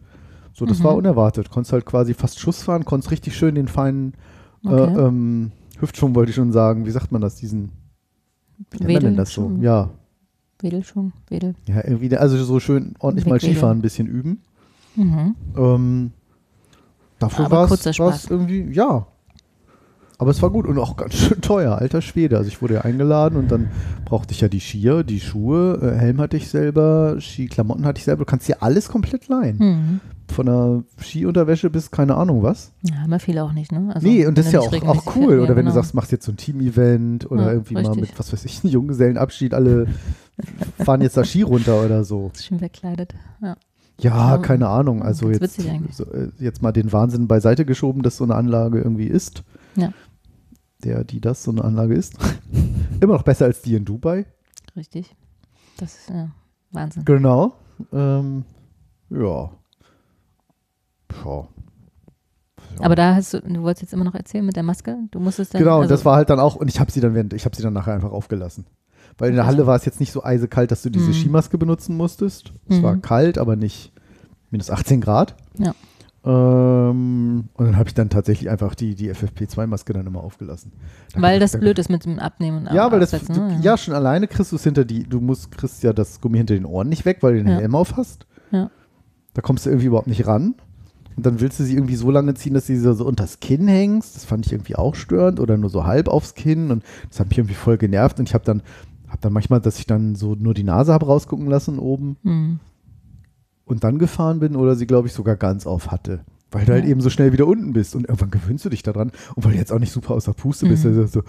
So, 0.53 0.65
das 0.65 0.79
Mhm. 0.79 0.83
war 0.83 0.95
unerwartet. 0.95 1.49
Konntest 1.51 1.73
halt 1.73 1.85
quasi 1.85 2.13
fast 2.13 2.39
Schuss 2.39 2.63
fahren, 2.63 2.85
konntest 2.85 3.11
richtig 3.11 3.35
schön 3.37 3.55
den 3.55 3.67
feinen 3.67 4.13
äh, 4.65 4.69
Okay. 4.69 4.99
ähm, 4.99 5.51
Hüftschwung, 5.79 6.15
wollte 6.15 6.29
ich 6.29 6.35
schon 6.35 6.51
sagen. 6.51 6.85
Wie 6.85 6.91
sagt 6.91 7.11
man 7.11 7.21
das? 7.21 7.35
Diesen, 7.35 7.71
wie 8.71 8.79
nennt 8.79 8.93
man 8.93 9.03
denn 9.03 9.17
das 9.17 9.33
so? 9.33 9.51
Ja, 9.61 9.89
Wedelschwung, 10.61 11.13
Wedel. 11.29 11.55
ja, 11.67 11.83
irgendwie, 11.85 12.15
also 12.17 12.37
so 12.43 12.59
schön 12.59 12.93
ordentlich 12.99 13.25
mal 13.25 13.35
Wegwedel. 13.35 13.55
Skifahren 13.55 13.79
ein 13.79 13.81
bisschen 13.81 14.07
üben. 14.07 14.41
Mhm. 14.95 15.35
Ähm, 15.55 16.11
dafür 17.19 17.49
war 17.49 17.71
es 17.71 18.29
irgendwie, 18.29 18.69
ja. 18.71 19.07
Aber 20.17 20.31
es 20.31 20.41
war 20.41 20.49
gut 20.49 20.65
und 20.67 20.77
auch 20.77 20.97
ganz 20.97 21.13
schön 21.15 21.39
teuer, 21.39 21.77
alter 21.77 22.01
Schwede. 22.01 22.37
Also 22.37 22.49
ich 22.49 22.61
wurde 22.61 22.73
ja 22.73 22.81
eingeladen 22.81 23.37
und 23.37 23.49
dann 23.49 23.69
brauchte 24.03 24.33
ich 24.33 24.41
ja 24.41 24.49
die 24.49 24.59
Skier, 24.59 25.03
die 25.05 25.21
Schuhe, 25.21 25.79
äh, 25.81 25.97
Helm 25.97 26.19
hatte 26.19 26.35
ich 26.35 26.49
selber, 26.49 27.15
Skiklamotten 27.21 27.85
hatte 27.85 27.99
ich 27.99 28.03
selber. 28.03 28.25
Du 28.25 28.29
kannst 28.29 28.49
dir 28.49 28.61
alles 28.61 28.89
komplett 28.89 29.29
leihen. 29.29 29.57
Mhm. 29.57 29.99
Von 30.29 30.45
der 30.45 30.83
Skiunterwäsche 31.01 31.69
bis 31.69 31.91
keine 31.91 32.15
Ahnung 32.15 32.43
was. 32.43 32.71
Ja, 32.83 32.95
haben 32.97 33.09
wir 33.09 33.19
viele 33.19 33.43
auch 33.43 33.51
nicht, 33.51 33.71
ne? 33.71 33.91
Also, 33.93 34.07
nee, 34.07 34.25
und 34.25 34.37
das 34.37 34.47
ist 34.47 34.51
ja 34.53 34.59
du 34.61 34.67
auch, 34.67 34.97
auch 34.97 35.15
cool. 35.15 35.27
fährst, 35.27 35.27
Oder 35.27 35.41
ja, 35.41 35.49
wenn 35.49 35.55
du 35.55 35.61
genau. 35.63 35.73
sagst, 35.73 35.93
machst 35.95 36.11
jetzt 36.11 36.25
so 36.25 36.31
ein 36.31 36.37
Team-Event 36.37 37.29
oder 37.31 37.43
Ja, 37.47 37.51
irgendwie 37.53 37.73
mal 37.73 37.85
richtig. 37.85 38.01
mit, 38.11 38.19
was 38.19 38.31
weiß 38.31 38.45
ich, 38.45 38.63
einem 38.63 38.73
Junggesellenabschied, 38.73 39.53
alle 39.53 39.87
fahren 40.79 41.01
jetzt 41.01 41.17
da 41.17 41.23
Ski 41.23 41.41
runter 41.41 41.83
oder 41.83 42.03
so. 42.03 42.31
Schön 42.39 42.59
verkleidet. 42.59 43.13
Ja. 43.41 43.55
Ja, 43.99 44.35
Ja, 44.35 44.37
keine 44.37 44.69
Ahnung. 44.69 45.01
Also 45.03 45.29
jetzt, 45.29 45.61
so, 45.91 46.05
äh, 46.05 46.29
jetzt 46.39 46.61
mal 46.61 46.71
den 46.71 46.91
Wahnsinn 46.93 47.27
beiseite 47.27 47.65
geschoben, 47.65 48.01
dass 48.03 48.17
so 48.17 48.23
eine 48.23 48.35
Anlage 48.35 48.79
irgendwie 48.79 49.07
ist. 49.07 49.43
Ja. 49.75 49.91
Der, 50.83 51.03
die 51.03 51.19
das 51.19 51.43
so 51.43 51.51
eine 51.51 51.63
Anlage 51.63 51.95
ist. 51.95 52.15
Immer 53.01 53.13
noch 53.13 53.23
besser 53.23 53.45
als 53.45 53.61
die 53.61 53.75
in 53.75 53.83
Dubai. 53.83 54.25
Richtig. 54.77 55.13
Das 55.77 55.95
ist 55.95 56.09
ja 56.09 56.29
Wahnsinn. 56.71 57.03
Genau. 57.03 57.53
Ähm, 57.91 58.45
ja. 59.09 59.49
Puh. 61.09 61.45
Aber 62.79 62.95
da 62.95 63.15
hast 63.15 63.33
du, 63.33 63.41
du 63.41 63.61
wolltest 63.61 63.81
jetzt 63.81 63.93
immer 63.93 64.05
noch 64.05 64.15
erzählen 64.15 64.45
mit 64.45 64.55
der 64.55 64.63
Maske. 64.63 64.95
Du 65.11 65.19
musstest 65.19 65.53
dann. 65.53 65.59
Genau, 65.61 65.77
also, 65.79 65.89
das 65.89 66.05
war 66.05 66.15
halt 66.15 66.29
dann 66.29 66.39
auch, 66.39 66.55
und 66.55 66.69
ich 66.69 66.79
habe 66.79 66.91
sie 66.91 67.01
dann 67.01 67.13
während, 67.13 67.33
ich 67.33 67.43
habe 67.45 67.55
sie 67.55 67.61
dann 67.63 67.73
nachher 67.73 67.93
einfach 67.93 68.11
aufgelassen. 68.11 68.65
Weil 69.17 69.31
in 69.31 69.35
der 69.35 69.45
Halle 69.47 69.67
war 69.67 69.75
es 69.75 69.83
jetzt 69.85 69.99
nicht 69.99 70.13
so 70.13 70.23
eisekalt, 70.23 70.71
dass 70.71 70.81
du 70.81 70.89
diese 70.89 71.09
Mhm. 71.09 71.13
Skimaske 71.13 71.57
benutzen 71.57 71.97
musstest. 71.97 72.53
Es 72.69 72.81
war 72.81 72.95
Mhm. 72.95 73.01
kalt, 73.01 73.37
aber 73.37 73.57
nicht 73.57 73.91
minus 74.49 74.69
18 74.69 75.01
Grad. 75.01 75.35
Ja. 75.57 75.73
Ähm, 76.25 77.49
und 77.53 77.65
dann 77.65 77.77
habe 77.77 77.89
ich 77.89 77.95
dann 77.95 78.09
tatsächlich 78.09 78.49
einfach 78.49 78.75
die, 78.75 78.95
die 78.95 79.09
FFP2-Maske 79.09 79.93
dann 79.93 80.05
immer 80.07 80.21
aufgelassen. 80.23 80.71
Da 81.13 81.21
Weil 81.21 81.39
das 81.39 81.51
da- 81.53 81.59
blöd 81.59 81.79
ist 81.79 81.89
mit 81.89 82.05
dem 82.05 82.19
Abnehmen 82.19 82.67
und 82.67 82.73
Ja, 82.73 82.91
weil 82.91 82.99
das, 82.99 83.11
du, 83.11 83.33
ne? 83.33 83.59
ja, 83.61 83.77
schon 83.77 83.93
alleine 83.93 84.27
kriegst 84.27 84.51
du 84.51 84.55
es 84.57 84.63
hinter 84.63 84.85
die, 84.85 85.03
du 85.03 85.19
musst, 85.21 85.51
kriegst 85.51 85.81
ja 85.83 85.91
das 85.93 86.21
Gummi 86.21 86.37
hinter 86.37 86.53
den 86.53 86.65
Ohren 86.65 86.87
nicht 86.89 87.05
weg, 87.05 87.17
weil 87.21 87.33
du 87.33 87.39
den 87.43 87.47
Ja. 87.51 87.57
Helm 87.59 87.75
auf 87.75 87.95
hast. 87.97 88.25
Ja. 88.51 88.69
Da 89.33 89.41
kommst 89.41 89.65
du 89.65 89.69
irgendwie 89.69 89.87
überhaupt 89.87 90.07
nicht 90.07 90.27
ran. 90.27 90.55
Und 91.19 91.25
dann 91.25 91.41
willst 91.41 91.59
du 91.59 91.65
sie 91.65 91.73
irgendwie 91.73 91.95
so 91.97 92.11
lange 92.11 92.33
ziehen, 92.35 92.53
dass 92.53 92.67
du 92.67 92.73
sie 92.77 92.93
so 92.93 93.05
unters 93.05 93.41
Kinn 93.41 93.67
hängst. 93.67 94.15
Das 94.15 94.23
fand 94.23 94.45
ich 94.45 94.53
irgendwie 94.53 94.77
auch 94.77 94.95
störend 94.95 95.41
oder 95.41 95.57
nur 95.57 95.69
so 95.69 95.83
halb 95.83 96.07
aufs 96.07 96.33
Kinn. 96.33 96.71
Und 96.71 96.81
das 97.09 97.19
hat 97.19 97.27
mich 97.27 97.37
irgendwie 97.39 97.55
voll 97.55 97.77
genervt. 97.77 98.19
Und 98.19 98.29
ich 98.29 98.33
habe 98.33 98.45
dann, 98.45 98.61
hab 99.09 99.19
dann 99.19 99.33
manchmal, 99.33 99.59
dass 99.59 99.79
ich 99.79 99.85
dann 99.85 100.15
so 100.15 100.35
nur 100.35 100.53
die 100.53 100.63
Nase 100.63 100.93
habe 100.93 101.07
rausgucken 101.07 101.47
lassen 101.47 101.77
oben 101.77 102.15
Hm. 102.23 102.59
und 103.65 103.83
dann 103.83 103.99
gefahren 103.99 104.39
bin 104.39 104.55
oder 104.55 104.75
sie, 104.77 104.87
glaube 104.87 105.09
ich, 105.09 105.13
sogar 105.13 105.35
ganz 105.35 105.67
auf 105.67 105.91
hatte. 105.91 106.21
Weil 106.51 106.65
du 106.65 106.71
halt 106.71 106.85
Ja. 106.85 106.89
eben 106.91 107.01
so 107.01 107.09
schnell 107.09 107.33
wieder 107.33 107.45
unten 107.47 107.73
bist 107.73 107.95
und 107.95 108.05
irgendwann 108.07 108.31
gewöhnst 108.31 108.63
du 108.63 108.69
dich 108.69 108.81
daran 108.81 109.11
und 109.35 109.43
weil 109.43 109.51
du 109.51 109.57
jetzt 109.57 109.73
auch 109.73 109.77
nicht 109.79 109.91
super 109.91 110.13
aus 110.15 110.23
der 110.23 110.31
Puste 110.31 110.67
bist, 110.67 110.85
Mhm. 110.85 110.91
also 111.01 111.05
so, 111.05 111.21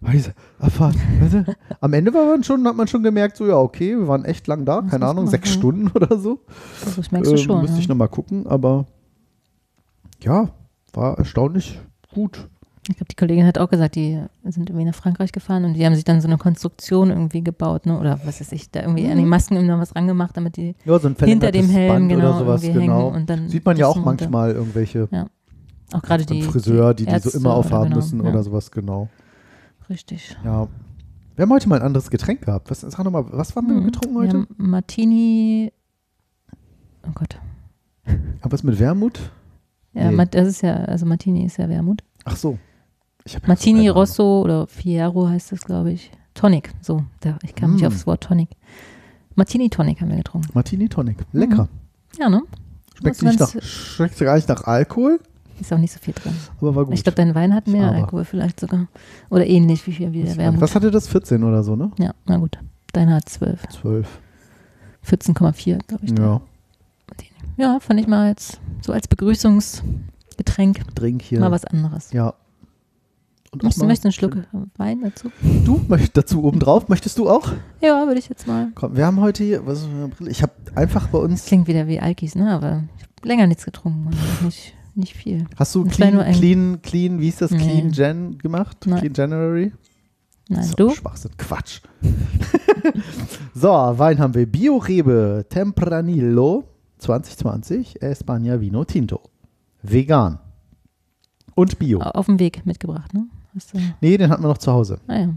warte, 0.00 0.34
abfahren, 0.58 0.96
warte. 1.20 1.56
Am 1.80 1.92
Ende 1.92 2.12
war 2.12 2.26
man 2.26 2.42
schon, 2.42 2.66
hat 2.66 2.74
man 2.76 2.88
schon 2.88 3.04
gemerkt, 3.04 3.36
so 3.36 3.46
ja, 3.46 3.56
okay, 3.56 3.96
wir 3.96 4.08
waren 4.08 4.24
echt 4.24 4.48
lang 4.48 4.64
da, 4.64 4.82
Was 4.82 4.90
keine 4.90 5.06
Ahnung, 5.06 5.28
sechs. 5.28 5.48
Stunden 5.50 5.88
oder 5.94 6.18
so. 6.18 6.40
Das 6.84 7.10
merkst 7.12 7.30
du 7.30 7.36
Ähm, 7.36 7.42
schon. 7.42 7.60
Müsste 7.62 7.76
ja. 7.76 7.80
ich 7.82 7.88
nochmal 7.88 8.08
gucken, 8.08 8.46
aber 8.48 8.86
ja, 10.24 10.50
war 10.92 11.18
erstaunlich 11.18 11.80
gut. 12.14 12.48
Ich 12.88 12.96
glaube, 12.96 13.08
die 13.10 13.14
Kollegin 13.14 13.46
hat 13.46 13.58
auch 13.58 13.70
gesagt, 13.70 13.94
die 13.94 14.20
sind 14.42 14.68
irgendwie 14.68 14.84
nach 14.84 14.94
Frankreich 14.94 15.30
gefahren 15.30 15.64
und 15.64 15.74
die 15.74 15.86
haben 15.86 15.94
sich 15.94 16.02
dann 16.02 16.20
so 16.20 16.26
eine 16.26 16.36
Konstruktion 16.36 17.10
irgendwie 17.10 17.42
gebaut, 17.44 17.86
ne? 17.86 17.96
Oder 17.96 18.18
was 18.24 18.40
weiß 18.40 18.50
ich, 18.52 18.72
da 18.72 18.80
irgendwie 18.80 19.08
an 19.08 19.18
die 19.18 19.24
Masken 19.24 19.54
immer 19.56 19.76
noch 19.76 19.80
was 19.80 19.94
rangemacht, 19.94 20.36
damit 20.36 20.56
die 20.56 20.74
Ja, 20.84 20.98
so 20.98 21.06
ein 21.06 21.14
hinter 21.16 21.52
dem 21.52 21.68
Helm 21.68 21.92
Band 21.92 22.08
genau 22.08 22.30
oder 22.30 22.38
sowas, 22.40 22.62
irgendwie 22.64 22.86
genau. 22.86 23.06
hängen 23.06 23.14
und 23.14 23.30
dann 23.30 23.48
Sieht 23.48 23.64
man 23.64 23.76
ja 23.76 23.86
auch 23.86 23.96
manchmal 24.04 24.50
irgendwelche 24.50 25.08
Auch 25.92 26.02
gerade 26.02 26.26
die 26.26 26.42
Friseur, 26.42 26.92
die 26.94 27.04
die, 27.06 27.12
Ärzte 27.12 27.30
so 27.30 27.38
immer 27.38 27.54
aufhaben 27.54 27.84
genau, 27.84 27.96
müssen 27.96 28.20
ja. 28.20 28.28
oder 28.30 28.42
sowas, 28.42 28.70
genau. 28.72 29.08
Richtig. 29.88 30.36
Ja. 30.44 30.66
Wir 31.36 31.42
haben 31.44 31.52
heute 31.52 31.68
mal 31.68 31.76
ein 31.76 31.86
anderes 31.86 32.10
Getränk 32.10 32.42
gehabt. 32.44 32.68
Was, 32.70 32.80
sag 32.80 32.98
noch 33.04 33.12
mal, 33.12 33.24
was 33.30 33.54
haben 33.54 33.68
wir 33.68 33.74
Mhm. 33.76 33.84
getrunken 33.86 34.14
Wir 34.14 34.20
heute? 34.22 34.36
haben 34.38 34.46
Martini. 34.56 35.72
Oh 37.06 37.12
Gott. 37.14 37.38
Aber 38.40 38.52
was 38.52 38.64
mit 38.64 38.78
Wermut? 38.80 39.30
Ja, 39.94 40.10
Nee. 40.10 40.26
Das 40.30 40.48
ist 40.48 40.62
ja, 40.62 40.74
also 40.76 41.04
Martini 41.06 41.44
ist 41.44 41.58
ja 41.58 41.68
Wermut. 41.68 42.02
Ach 42.24 42.36
so. 42.36 42.58
Martini 43.46 43.86
so 43.88 43.92
Rosso 43.92 44.42
oder 44.42 44.66
Fiero 44.66 45.28
heißt 45.28 45.52
das, 45.52 45.60
glaube 45.62 45.92
ich. 45.92 46.10
Tonic, 46.34 46.72
so. 46.80 47.04
Da, 47.20 47.38
ich 47.42 47.54
kam 47.54 47.74
nicht 47.74 47.82
Mm. 47.82 47.86
aufs 47.86 48.06
Wort 48.06 48.22
Tonic. 48.24 48.48
Martini 49.34 49.68
Tonic 49.70 50.00
haben 50.00 50.08
wir 50.10 50.16
getrunken. 50.16 50.48
Martini 50.54 50.88
Tonic. 50.88 51.18
Lecker. 51.32 51.68
Ja, 52.18 52.28
ne? 52.30 52.42
Schmeckt, 52.98 53.22
nicht 53.22 53.38
nach, 53.40 53.62
schmeckt 53.62 54.18
gar 54.18 54.34
nicht 54.36 54.48
nach 54.48 54.64
Alkohol, 54.64 55.18
Ist 55.60 55.72
auch 55.72 55.78
nicht 55.78 55.92
so 55.92 55.98
viel 56.00 56.14
drin. 56.14 56.34
aber 56.60 56.74
war 56.74 56.84
gut. 56.86 56.94
Ich 56.94 57.02
glaube, 57.04 57.16
dein 57.16 57.34
Wein 57.34 57.54
hat 57.54 57.66
mehr 57.66 57.88
Aber- 57.88 57.96
Alkohol 57.96 58.24
vielleicht 58.24 58.60
sogar. 58.60 58.86
Oder 59.30 59.46
ähnlich 59.46 59.86
wie 59.86 59.92
viel 59.92 60.12
wie 60.12 60.22
der 60.22 60.36
Wermut. 60.36 60.60
was 60.60 60.74
hatte 60.74 60.90
das? 60.90 61.08
14 61.08 61.42
oder 61.44 61.62
so, 61.62 61.76
ne? 61.76 61.90
Ja, 61.98 62.12
na 62.26 62.36
gut. 62.38 62.58
Deiner 62.92 63.16
hat 63.16 63.28
12. 63.28 63.66
12. 63.68 64.06
14,4, 65.04 65.78
glaube 65.86 66.04
ich. 66.04 66.18
Ja. 66.18 66.40
Ja, 67.56 67.78
fand 67.80 68.00
ich 68.00 68.06
mal 68.06 68.28
jetzt 68.28 68.60
so 68.80 68.92
als 68.92 69.08
Begrüßungsgetränk 69.08 70.94
Trink 70.94 71.22
hier. 71.22 71.40
mal 71.40 71.50
was 71.50 71.64
anderes. 71.64 72.12
Ja. 72.12 72.34
Und 73.52 73.62
Möchtest, 73.64 73.84
möchtest 73.84 74.04
du 74.04 74.08
einen 74.08 74.12
Schluck 74.12 74.46
Wein 74.78 75.02
dazu? 75.02 75.30
Du 75.66 75.78
möchtest 75.86 76.16
dazu 76.16 76.42
obendrauf, 76.44 76.88
möchtest 76.88 77.18
du 77.18 77.28
auch? 77.28 77.52
Ja, 77.82 78.06
würde 78.06 78.18
ich 78.18 78.28
jetzt 78.30 78.46
mal. 78.46 78.68
Komm, 78.74 78.96
wir 78.96 79.04
haben 79.04 79.20
heute 79.20 79.44
hier, 79.44 79.66
was 79.66 79.80
ist 79.82 79.88
meine 79.92 80.08
Brille? 80.08 80.30
Ich 80.30 80.42
habe 80.42 80.52
einfach 80.74 81.08
bei 81.08 81.18
Das 81.20 81.28
uns, 81.30 81.44
klingt 81.44 81.66
wieder 81.68 81.86
wie 81.86 82.00
Alkis, 82.00 82.34
ne? 82.34 82.50
Aber 82.50 82.84
ich 82.96 83.02
habe 83.02 83.12
länger 83.28 83.46
nichts 83.46 83.66
getrunken. 83.66 84.08
Nicht, 84.42 84.74
nicht 84.94 85.14
viel. 85.14 85.44
hast 85.58 85.74
du 85.74 85.84
Das 85.84 85.92
clean, 85.94 86.18
ein- 86.18 86.34
clean, 86.34 86.80
clean, 86.80 87.20
wie 87.20 87.28
ist 87.28 87.42
das, 87.42 87.50
Nee. 87.50 87.58
clean 87.58 87.90
Gen 87.92 88.38
gemacht? 88.38 88.78
Nein. 88.86 89.00
Clean 89.00 89.12
January? 89.14 89.72
Nein, 90.48 90.64
So, 90.64 90.74
du? 90.74 90.90
Schwachsinn, 90.90 91.32
Quatsch. 91.36 91.80
so, 93.54 93.68
Wein 93.68 94.18
haben 94.18 94.34
wir. 94.34 94.46
Bio-Rebe 94.46 95.44
Tempranillo 95.48 96.64
2020 97.02 98.02
España 98.02 98.60
Vino 98.60 98.84
Tinto. 98.84 99.20
Vegan. 99.82 100.38
Und 101.54 101.78
Bio. 101.78 102.00
Auf 102.00 102.26
dem 102.26 102.38
Weg 102.38 102.64
mitgebracht, 102.64 103.12
ne? 103.12 103.26
Hast 103.54 103.74
Nee, 104.00 104.16
den 104.16 104.30
hatten 104.30 104.42
wir 104.42 104.48
noch 104.48 104.58
zu 104.58 104.72
Hause. 104.72 104.98
ah 105.08 105.18
ja. 105.18 105.28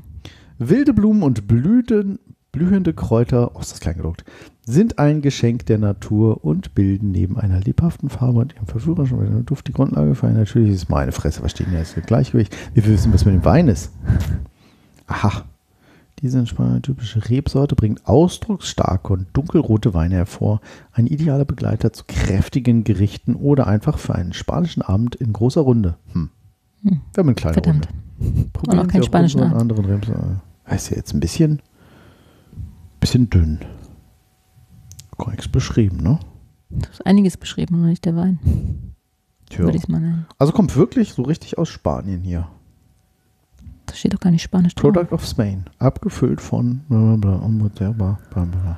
Wilde 0.58 0.93
Blumen 0.93 1.23
und 1.23 1.47
Blüten, 1.47 2.19
blühende 2.54 2.93
Kräuter, 2.93 3.56
oh, 3.56 3.60
ist 3.60 3.73
das 3.73 3.82
klein 3.82 3.97
gedruckt, 3.97 4.23
sind 4.65 4.99
ein 4.99 5.21
Geschenk 5.21 5.65
der 5.65 5.78
Natur 5.78 6.45
und 6.45 6.73
bilden 6.73 7.12
neben 7.12 7.38
einer 7.38 7.60
lebhaften 7.60 8.10
Farbe 8.10 8.39
und 8.39 8.54
ihrem 8.56 8.67
verführerischen 8.67 9.45
Duft 9.45 9.67
die 9.67 9.73
Grundlage 9.73 10.15
für 10.15 10.28
ein 10.28 10.36
natürliches, 10.36 10.88
meine 10.88 11.12
Fresse, 11.12 11.43
was 11.43 11.51
steht 11.51 11.67
denn 11.67 11.73
jetzt? 11.73 11.95
Gleichgewicht. 12.08 12.56
Wie 12.73 12.86
wir 12.86 12.93
wissen, 12.93 13.13
was 13.13 13.25
mit 13.25 13.34
dem 13.34 13.43
Wein 13.43 13.67
ist. 13.67 13.91
Aha. 15.08 15.43
Diese 16.26 16.40
in 16.40 16.48
Spanien 16.48 16.82
typische 16.82 17.30
Rebsorte 17.30 17.76
bringt 17.76 18.08
ausdrucksstarke 18.08 19.14
und 19.14 19.28
dunkelrote 19.34 19.94
Weine 19.94 20.16
hervor. 20.16 20.60
Ein 20.92 21.06
idealer 21.06 21.46
Begleiter 21.46 21.94
zu 21.94 22.04
kräftigen 22.08 22.84
Gerichten 22.84 23.36
oder 23.36 23.68
einfach 23.68 24.00
für 24.00 24.16
einen 24.16 24.34
spanischen 24.34 24.82
Abend 24.82 25.14
in 25.14 25.34
großer 25.34 25.62
Runde. 25.62 25.98
Hm. 26.14 26.32
Hm. 26.82 27.02
Wir 27.14 27.22
haben 27.22 27.28
eine 27.28 27.36
kleine 27.36 27.54
Verdammt. 27.54 27.90
Runde. 28.20 28.50
Probieren 28.54 28.80
auch 28.80 28.88
keinen 28.88 29.04
spanischen 29.04 29.40
Abend. 29.42 29.62
anderen 29.62 29.86
Rebsorten. 29.86 30.42
Ist 30.68 30.90
ja 30.90 30.98
jetzt 30.98 31.14
ein 31.14 31.20
bisschen, 31.20 31.62
bisschen 33.00 33.30
dünn. 33.30 33.60
Gar 35.20 35.30
nichts 35.30 35.48
beschrieben, 35.48 35.98
ne? 35.98 36.18
Da 36.72 36.90
ist 36.90 37.06
einiges 37.06 37.38
beschrieben, 37.38 37.78
nur 37.78 37.90
nicht 37.90 38.04
der 38.04 38.16
Wein. 38.16 38.40
Tja. 39.52 39.60
Würde 39.60 39.78
ich 39.78 39.84
es 39.84 39.90
mal 39.90 40.02
nennen. 40.02 40.26
Also 40.40 40.54
kommt 40.54 40.76
wirklich 40.76 41.14
so 41.14 41.22
richtig 41.22 41.60
aus 41.60 41.70
Spanien 41.70 42.22
hier. 42.24 42.48
Da 43.86 43.93
steht 43.93 44.13
doch 44.13 44.19
gar 44.19 44.32
nicht 44.32 44.41
Spanisch 44.41 44.76
drauf. 44.76 44.93
Product 44.93 45.13
of 45.13 45.26
Spain. 45.26 45.65
Abgefüllt 45.80 46.41
von. 46.41 46.82
blablabla, 46.89 47.36
unmittelbar, 47.36 48.19
blablabla. 48.32 48.78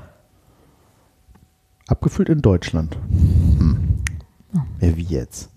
Abgefüllt 1.87 2.29
in 2.29 2.41
Deutschland. 2.41 2.97
Hm. 3.57 4.03
Oh. 4.55 4.59
Ja, 4.81 4.97
wie 4.97 5.03
jetzt? 5.03 5.49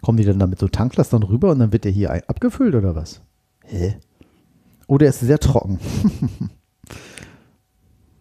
Kommen 0.00 0.18
die 0.18 0.24
dann 0.24 0.38
da 0.38 0.46
mit 0.46 0.58
so 0.58 0.68
Tanklastern 0.68 1.22
rüber 1.22 1.50
und 1.50 1.58
dann 1.58 1.72
wird 1.72 1.84
der 1.84 1.92
hier 1.92 2.12
abgefüllt 2.28 2.74
oder 2.74 2.94
was? 2.94 3.22
Hä? 3.64 3.96
Oder 4.86 5.06
ist 5.08 5.20
sehr 5.20 5.38
trocken? 5.38 5.78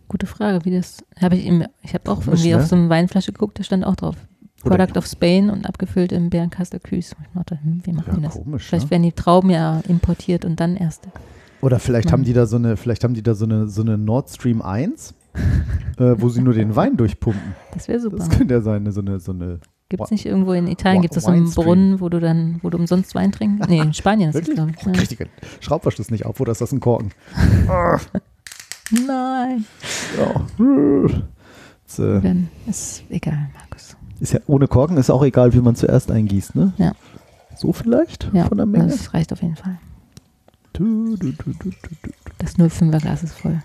Gute 0.08 0.28
Frage, 0.28 0.64
wie 0.66 0.72
das. 0.72 1.04
Habe 1.20 1.36
ich 1.36 1.46
im, 1.46 1.66
ich 1.82 1.94
habe 1.94 2.10
auch 2.10 2.24
Komisch, 2.24 2.42
irgendwie 2.42 2.52
ne? 2.52 2.58
auf 2.58 2.68
so 2.68 2.76
eine 2.76 2.90
Weinflasche 2.90 3.34
geguckt, 3.34 3.60
da 3.60 3.64
stand 3.64 3.84
auch 3.84 3.96
drauf. 3.96 4.16
Oder- 4.64 4.78
Product 4.78 4.98
of 4.98 5.06
Spain 5.06 5.50
und 5.50 5.66
abgefüllt 5.66 6.12
im 6.12 6.30
Bernkastel 6.30 6.80
Küß. 6.80 7.16
Ich 7.22 7.28
dachte, 7.36 7.60
hm, 7.64 7.82
wie 7.84 7.92
machen 7.94 8.06
Ja, 8.12 8.16
die 8.16 8.22
das? 8.24 8.34
komisch. 8.34 8.66
Vielleicht 8.68 8.86
Ne? 8.86 8.92
werden 8.92 9.04
die 9.04 9.12
Trauben 9.12 9.50
ja 9.50 9.82
importiert 9.88 10.46
und 10.46 10.60
dann 10.60 10.76
erst. 10.78 11.08
Oder 11.62 11.80
vielleicht 11.80 12.12
haben 12.12 12.22
Mann. 12.22 12.26
die 12.26 12.34
da 12.34 12.46
so 12.46 12.58
eine, 12.58 12.76
vielleicht 12.78 13.04
haben 13.04 13.14
die 13.14 13.24
da 13.24 13.36
so 13.36 13.46
eine, 13.46 13.68
so 13.68 13.82
eine 13.82 13.98
Nord 13.98 14.30
Stream 14.30 14.62
1, 14.62 15.14
äh, 15.98 16.16
wo 16.18 16.30
sie 16.30 16.42
nur 16.42 16.54
den 16.54 16.76
Wein 16.76 16.98
durchpumpen. 16.98 17.56
Das 17.74 17.88
wäre 17.88 18.00
super. 18.00 18.18
Das 18.18 18.30
könnte 18.30 18.54
ja 18.54 18.62
sein, 18.62 18.90
so 18.92 19.02
eine, 19.02 19.20
so 19.20 19.32
eine. 19.32 19.60
Gibt 19.90 20.04
es 20.06 20.12
nicht 20.12 20.26
irgendwo 20.26 20.54
in 20.54 20.68
Italien, 20.68 21.02
gibt 21.02 21.16
es 21.16 21.24
so 21.24 21.32
einen. 21.32 21.50
Brunnen, 21.52 22.00
wo 22.02 22.10
du 22.10 22.20
dann, 22.20 22.60
wo 22.64 22.70
du 22.70 22.78
umsonst 22.78 23.14
Wein 23.16 23.32
trinkst? 23.32 23.70
Nee, 23.70 23.80
in 23.80 23.94
Spanien 23.94 24.30
ist 24.32 24.48
das, 24.48 24.56
glaube 24.56 24.72
Oh, 24.86 24.90
ich. 24.92 25.12
ich 25.12 25.18
den 25.18 25.28
Schraubverschluss 25.60 26.10
nicht 26.10 26.26
auf, 26.26 26.40
oder 26.40 26.52
ist 26.52 26.62
das 26.62 26.72
ein 26.72 26.80
Korken? 26.80 27.12
Ja. 27.68 28.00
Nein. 29.08 29.66
Ja. 30.18 30.46
Äh, 32.00 32.22
Dann 32.22 32.50
ist 32.66 33.04
egal. 33.10 33.50
Ist 34.24 34.32
ja 34.32 34.40
ohne 34.48 34.70
Korken 34.70 34.96
ist 34.96 35.10
auch 35.10 35.22
egal, 35.22 35.54
wie 35.54 35.60
man 35.60 35.76
zuerst 35.76 36.10
eingießt, 36.10 36.56
ne? 36.56 36.72
Ja. 36.78 36.94
So 37.58 37.74
vielleicht 37.74 38.30
Ja, 38.32 38.46
von 38.48 38.56
der 38.56 38.66
Menge. 38.66 38.88
das 38.88 39.14
reicht 39.14 39.34
auf 39.34 39.42
jeden 39.42 39.58
Fall. 39.58 39.78
Du, 40.72 41.18
du, 41.18 41.34
du. 41.34 41.54
Das 42.38 42.56
05er 42.58 43.02
Glas 43.02 43.24
ist 43.24 43.34
voll. 43.34 43.62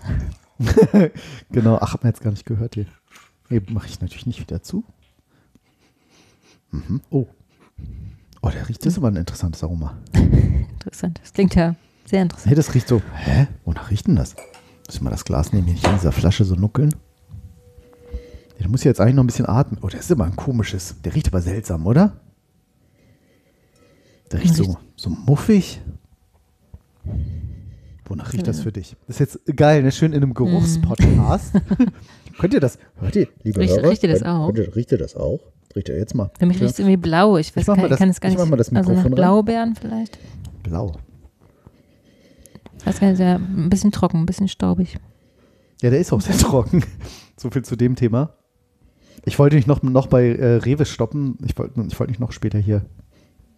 Genau, 1.49 1.77
ach, 1.79 1.93
hab 1.93 2.03
man 2.03 2.11
jetzt 2.11 2.21
gar 2.21 2.31
nicht 2.31 2.45
gehört 2.45 2.75
hier. 2.75 2.87
Nee, 3.47 3.61
mache 3.69 3.87
ich 3.87 4.01
natürlich 4.01 4.25
nicht 4.25 4.41
wieder 4.41 4.61
zu. 4.61 4.83
Mhm. 6.71 6.99
Oh. 7.09 7.25
Oh, 8.41 8.49
der 8.49 8.67
riecht, 8.67 8.85
das 8.85 8.93
ist 8.93 8.97
aber 8.97 9.07
ein 9.07 9.15
interessantes 9.15 9.63
Aroma. 9.63 9.95
Interessant. 10.13 11.21
Das 11.23 11.31
klingt 11.31 11.55
ja 11.55 11.75
sehr 12.03 12.23
interessant. 12.23 12.47
Hey, 12.49 12.55
das 12.55 12.73
riecht 12.73 12.89
so. 12.89 13.01
Hä? 13.15 13.47
Wonach 13.63 13.89
riecht 13.91 14.07
denn 14.07 14.17
das? 14.17 14.35
Muss 14.87 14.95
ich 14.95 15.01
mal 15.01 15.09
das 15.09 15.23
Glas 15.23 15.53
nehmen, 15.53 15.67
hier 15.67 15.75
nicht 15.75 15.87
in 15.87 15.93
dieser 15.93 16.11
Flasche 16.11 16.43
so 16.43 16.55
nuckeln? 16.55 16.93
Ja, 18.59 18.67
musst 18.67 18.83
ja 18.83 18.89
jetzt 18.89 18.99
eigentlich 19.01 19.15
noch 19.15 19.23
ein 19.23 19.27
bisschen 19.27 19.47
atmen. 19.47 19.79
Oh, 19.81 19.87
der 19.87 19.99
ist 19.99 20.11
immer 20.11 20.25
ein 20.25 20.35
komisches. 20.35 20.95
Der 21.03 21.15
riecht 21.15 21.27
aber 21.27 21.41
seltsam, 21.41 21.85
oder? 21.87 22.19
Der 24.31 24.41
riecht 24.41 24.55
so, 24.55 24.63
Riecht- 24.63 24.77
so 24.95 25.09
muffig. 25.09 25.81
Wonach 28.05 28.33
riecht 28.33 28.47
das 28.47 28.61
für 28.61 28.71
dich? 28.71 28.95
Das 29.07 29.19
ist 29.19 29.33
jetzt 29.45 29.55
geil, 29.55 29.83
ne? 29.83 29.91
Schön 29.91 30.13
in 30.13 30.23
einem 30.23 30.33
Geruchspodcast. 30.33 31.53
Könnt 32.39 32.53
ihr 32.53 32.59
das, 32.59 32.79
hört 32.99 33.15
ihr, 33.15 33.27
liebe 33.43 33.59
Riecht- 33.61 33.77
Hörer? 33.77 33.89
riecht 33.91 34.03
ihr 34.03 34.09
das 34.09 34.23
auch? 34.23 34.47
Könnt 34.47 34.57
ihr, 34.59 34.75
riecht 34.75 34.91
ihr 34.91 34.97
das 34.97 35.15
auch? 35.15 35.39
Riecht 35.75 35.89
ihr 35.89 35.97
jetzt 35.97 36.15
mal? 36.15 36.31
Für 36.39 36.45
mich 36.45 36.57
Ja. 36.57 36.63
riecht 36.63 36.73
es 36.73 36.79
irgendwie 36.79 36.97
blau. 36.97 37.37
Ich 37.37 37.55
weiß 37.55 37.65
gar 37.65 37.75
mal 37.77 37.87
das- 37.89 37.99
kann 37.99 38.09
es 38.09 38.19
gar 38.19 38.29
ich 38.29 38.35
nicht. 38.35 38.43
mach 38.43 38.49
mal 38.49 38.57
das 38.57 38.69
also 38.69 38.75
nach 38.81 38.87
Mikrofon 38.87 39.13
ran. 39.13 39.15
Blaubeeren 39.15 39.75
vielleicht. 39.75 40.17
Blau. 40.63 40.93
Ich 42.77 42.99
gar 42.99 43.07
nicht, 43.09 43.17
sehr, 43.17 43.35
ein 43.35 43.69
bisschen 43.69 43.91
trocken, 43.91 44.19
ein 44.21 44.25
bisschen 44.25 44.47
staubig. 44.47 44.97
Ja, 45.81 45.89
der 45.89 45.99
ist 45.99 46.11
auch 46.11 46.21
sehr 46.21 46.37
trocken. 46.37 46.83
So 47.37 47.49
viel 47.49 47.63
zu 47.63 47.77
dem 47.77 47.95
Thema. 47.95 48.33
Ich 49.25 49.37
wollte 49.39 49.55
nicht 49.55 49.67
noch, 49.67 49.81
noch 49.83 50.07
bei 50.07 50.27
äh, 50.29 50.55
Rewe 50.55 50.85
stoppen. 50.85 51.37
Ich 51.45 51.57
wollte 51.57 51.81
ich 51.87 51.99
wollte 51.99 52.11
nicht 52.11 52.19
noch 52.19 52.31
später 52.31 52.57
hier 52.59 52.79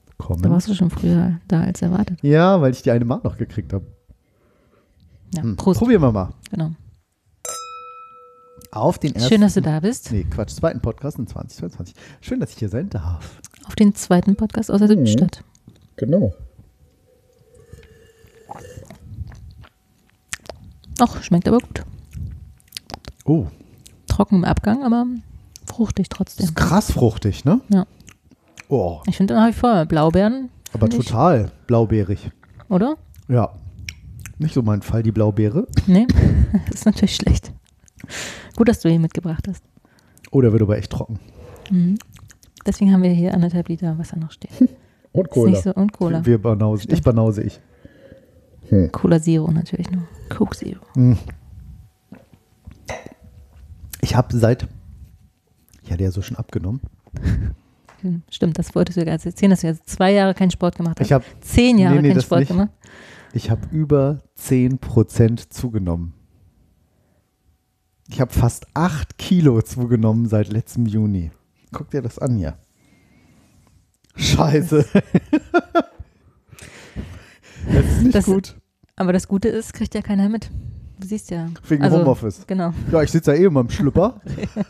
Da 0.08 0.14
kommen. 0.18 0.50
warst 0.50 0.68
du 0.68 0.74
schon 0.74 0.90
früher 0.90 1.40
da 1.48 1.62
als 1.62 1.82
erwartet. 1.82 2.20
Ja, 2.22 2.62
weil 2.62 2.72
ich 2.72 2.82
die 2.82 2.92
eine 2.92 3.06
Mark 3.06 3.24
noch 3.24 3.38
gekriegt 3.38 3.74
habe. 3.74 3.86
Ja, 5.36 5.44
Hm. 5.44 5.56
Prost. 5.56 5.80
Probieren 5.80 6.02
wir 6.02 6.12
mal. 6.12 6.34
Genau. 6.50 6.72
Auf 8.72 9.00
den 9.00 9.14
ersten. 9.16 9.30
Schön, 9.30 9.42
dass 9.42 9.54
du 9.54 9.62
da 9.62 9.80
bist. 9.82 10.12
Nee, 10.12 10.24
Quatsch, 10.30 10.52
zweiten 10.52 10.80
Podcast 10.82 11.20
in 11.20 11.28
2022. 11.28 11.94
Schön, 12.22 12.40
dass 12.40 12.52
ich 12.52 12.58
hier 12.58 12.70
sein 12.70 12.90
darf. 12.90 13.42
Auf 13.66 13.76
den 13.76 13.94
zweiten 13.96 14.36
Podcast 14.36 14.72
aus 14.72 14.80
der 14.80 14.90
Mhm. 14.98 15.06
Südstadt. 15.06 15.44
Genau. 15.98 16.34
Ach, 21.00 21.22
schmeckt 21.24 21.48
aber 21.48 21.60
gut. 21.60 21.84
Oh, 23.26 23.48
Trocken 24.08 24.36
im 24.38 24.44
Abgang, 24.46 24.84
aber 24.84 25.06
fruchtig 25.86 26.10
das 26.10 26.18
trotzdem. 26.18 26.46
ist 26.46 26.56
krass 26.56 26.92
fruchtig, 26.92 27.46
ne? 27.46 27.62
Ja. 27.70 27.86
Oh, 28.70 29.02
Ich 29.08 29.18
finde 29.18 29.34
nach 29.34 29.48
wie 29.50 29.54
vor 29.54 29.86
Blaubeeren, 29.86 30.50
aber 30.74 30.88
Find 30.88 31.00
ich. 31.02 31.08
total 31.08 31.52
blaubeerig. 31.68 32.32
oder? 32.70 32.96
Ja. 33.28 33.50
Nicht 34.38 34.54
so 34.54 34.62
mein 34.62 34.82
Fall, 34.82 35.04
die 35.04 35.12
Blaubeere. 35.12 35.68
Nee, 35.88 36.08
das 36.68 36.76
ist 36.76 36.86
natürlich 36.86 37.16
schlecht. 37.16 37.52
Gut, 38.56 38.68
dass 38.70 38.80
du 38.80 38.90
ihn 38.90 39.02
mitgebracht 39.02 39.48
hast. 39.48 39.64
Oh, 40.32 40.42
der 40.42 40.52
wird 40.52 40.62
aber 40.62 40.78
echt 40.78 40.92
trocken. 40.92 41.20
Mhm. 41.70 41.98
Deswegen 42.66 42.94
haben 42.94 43.04
wir 43.04 43.10
hier 43.12 43.34
anderthalb 43.34 43.68
Liter 43.70 43.98
Wasser 43.98 44.18
noch 44.18 44.32
stehen. 44.32 44.70
Und 45.12 45.28
Ist 45.28 45.36
nicht 45.46 45.64
so, 45.64 45.74
und 45.74 45.92
Cola. 45.94 46.26
Wir 46.26 46.42
banausen. 46.42 46.92
Ich 46.94 47.02
banause 47.02 47.44
ich. 47.44 47.60
Cola 48.94 49.22
Zero 49.22 49.52
natürlich 49.52 49.92
nur. 49.92 50.04
Coke 50.30 50.56
Zero. 50.56 50.80
Ich 54.02 54.16
habe 54.16 54.36
seit. 54.38 54.68
Ich 55.84 55.92
hatte 55.92 56.04
ja 56.04 56.12
so 56.12 56.22
schon 56.22 56.38
abgenommen. 56.38 56.82
Hm, 58.02 58.24
Stimmt, 58.32 58.58
das 58.58 58.74
wolltest 58.74 58.98
du 58.98 59.02
ja 59.02 59.06
gerade 59.12 59.24
erzählen, 59.24 59.52
dass 59.52 59.62
du 59.62 59.68
jetzt 59.68 59.88
zwei 59.88 60.12
Jahre 60.12 60.34
keinen 60.34 60.50
Sport 60.50 60.76
gemacht 60.76 61.00
hast. 61.00 61.06
Ich 61.06 61.14
habe 61.14 61.24
Zehn 61.42 61.78
Jahre 61.78 61.98
Nee, 61.98 62.02
nee, 62.02 62.10
keinen 62.10 62.22
Sport 62.24 62.40
nicht. 62.40 62.48
gemacht. 62.48 62.70
ich 63.32 63.52
hab 63.52 63.72
über 63.72 64.24
10% 64.40 65.52
zugenommen. 65.52 66.14
Ich 68.10 68.20
habe 68.20 68.34
fast 68.34 68.66
8 68.74 69.20
Kilo 69.20 69.62
zugenommen 69.62 70.28
seit 70.28 70.52
letztem 70.52 70.88
Juni. 70.88 71.30
Guck 71.72 71.92
dir 71.92 72.02
das 72.02 72.18
an 72.18 72.38
hier. 72.38 72.58
Scheiße. 74.16 74.84
das 77.72 77.86
ist 77.86 78.02
nicht 78.02 78.16
Das- 78.16 78.26
gut. 78.26 78.58
Aber 78.96 79.14
das 79.14 79.28
Gute 79.28 79.48
ist, 79.50 79.74
kriegt 79.74 79.94
ja 79.94 80.02
keiner 80.02 80.28
mit. 80.28 80.50
Du 81.02 81.08
siehst 81.08 81.32
ja. 81.32 81.48
Wegen 81.68 81.84
also, 81.84 81.98
Homeoffice. 81.98 82.46
Genau. 82.46 82.74
Ja, 82.92 83.02
ich 83.02 83.10
sitze 83.10 83.32
ja 83.34 83.38
eh 83.42 83.46
immer 83.46 83.62
im 83.62 83.70
Schlüpper. 83.72 84.22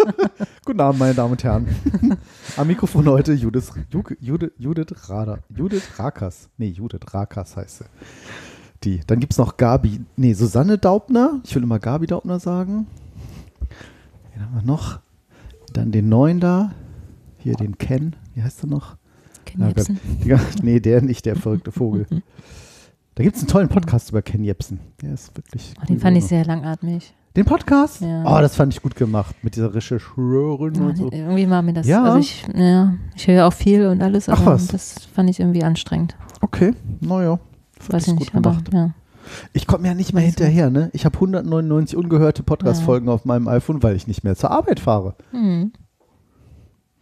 Guten 0.65 0.80
Abend, 0.80 1.00
meine 1.00 1.13
Damen 1.13 1.34
und 1.34 1.44
Herren. 1.44 1.67
Am 2.56 2.67
Mikrofon 2.67 3.06
heute 3.10 3.34
Judith, 3.34 3.74
Ju- 3.91 4.15
Judith, 4.22 4.52
Judith 4.58 5.10
Rader. 5.10 5.39
Judith 5.54 5.84
Rakas. 6.00 6.48
Nee, 6.58 6.70
Judith 6.70 7.02
Rakas 7.13 7.58
heißt 7.58 7.80
sie. 7.80 7.86
Die. 8.86 9.02
Dann 9.06 9.20
gibt 9.20 9.34
es 9.34 9.39
noch 9.39 9.58
Gabi. 9.58 10.00
Nee, 10.15 10.32
Susanne 10.34 10.78
Daubner. 10.78 11.41
Ich 11.44 11.54
will 11.54 11.63
immer 11.63 11.80
Gabi 11.80 12.08
Daubner 12.08 12.39
sagen. 12.39 12.88
Wen 14.34 14.41
haben 14.41 14.56
wir 14.56 14.63
noch? 14.63 15.00
Dann 15.74 15.91
den 15.91 16.08
neuen 16.08 16.39
da. 16.39 16.72
Hier 17.39 17.56
den 17.56 17.78
Ken. 17.78 18.15
Wie 18.36 18.41
heißt 18.41 18.63
er 18.63 18.67
noch? 18.67 18.96
Ken 19.44 19.67
Jebsen. 19.67 20.00
Nee, 20.63 20.80
der 20.80 21.02
nicht, 21.02 21.26
der 21.26 21.36
verrückte 21.36 21.74
Vogel. 21.74 22.06
Da 23.15 23.24
gibt 23.24 23.36
es 23.36 23.41
einen 23.41 23.50
tollen 23.50 23.67
Podcast 23.69 24.10
über 24.10 24.21
Ken 24.21 24.43
Jebsen. 24.43 24.80
Der 25.02 25.13
ist 25.13 25.36
wirklich. 25.36 25.74
Oh, 25.82 25.86
den 25.86 26.00
fand 26.00 26.17
ich 26.17 26.26
sehr 26.26 26.45
langatmig. 26.45 27.13
Den 27.36 27.45
Podcast? 27.45 28.02
Ja. 28.02 28.24
Oh, 28.26 28.41
das 28.41 28.56
fand 28.56 28.74
ich 28.74 28.82
gut 28.82 28.95
gemacht. 28.95 29.36
Mit 29.41 29.56
dieser 29.56 29.74
Rechercheurin 29.74 30.82
Oh, 30.82 30.86
und 30.88 30.97
so. 30.97 31.10
Irgendwie 31.12 31.50
war 31.50 31.62
mir 31.62 31.74
das. 31.74 31.88
Ja. 31.88 32.04
Also 32.04 32.19
ich, 32.19 32.45
ja, 32.54 32.93
ich 33.15 33.28
höre 33.28 33.36
ja 33.36 33.47
auch 33.47 33.54
viel 33.54 33.88
und 33.88 34.02
alles, 34.02 34.28
Ach 34.30 34.39
aber 34.41 34.54
was. 34.56 34.67
das 34.67 34.95
fand 35.13 35.30
ich 35.30 35.39
irgendwie 35.39 35.63
anstrengend. 35.63 36.15
Okay, 36.41 36.74
naja. 37.00 37.39
Weiß 37.89 38.08
ich 38.08 38.15
nicht, 38.15 38.36
aber 38.36 38.58
ja. 38.74 38.91
Ich 39.54 39.65
komme 39.67 39.88
ja 39.88 39.93
nicht 39.93 40.13
mehr 40.13 40.24
hinterher, 40.24 40.69
ne? 40.69 40.89
Ich 40.93 41.06
habe 41.06 41.15
199 41.15 41.95
ungehörte 41.97 42.43
Podcast-Folgen 42.43 43.08
auf 43.08 43.24
meinem 43.26 43.47
iPhone, 43.47 43.82
weil 43.82 43.95
ich 43.95 44.08
nicht 44.08 44.24
mehr 44.24 44.36
zur 44.36 44.52
Arbeit 44.52 44.80
fahre. 44.80 45.15
Hm. 45.32 45.71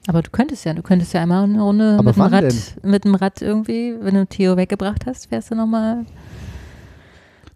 Aber 0.08 0.22
du 0.22 0.30
könntest 0.32 0.66
ja, 0.66 0.74
du 0.74 0.82
könntest 0.82 1.14
ja 1.14 1.22
einmal 1.22 1.44
eine 1.44 1.62
Runde 1.62 1.94
Aber 2.00 2.04
mit 2.04 2.16
dem 2.16 2.22
Rad, 2.22 2.54
mit 2.84 3.04
dem 3.06 3.16
Rad 3.16 3.42
irgendwie, 3.42 3.96
wenn 4.00 4.16
du 4.16 4.26
Theo 4.26 4.58
weggebracht 4.58 5.06
hast, 5.06 5.28
fährst 5.28 5.52
du 5.52 5.56
nochmal. 5.56 6.06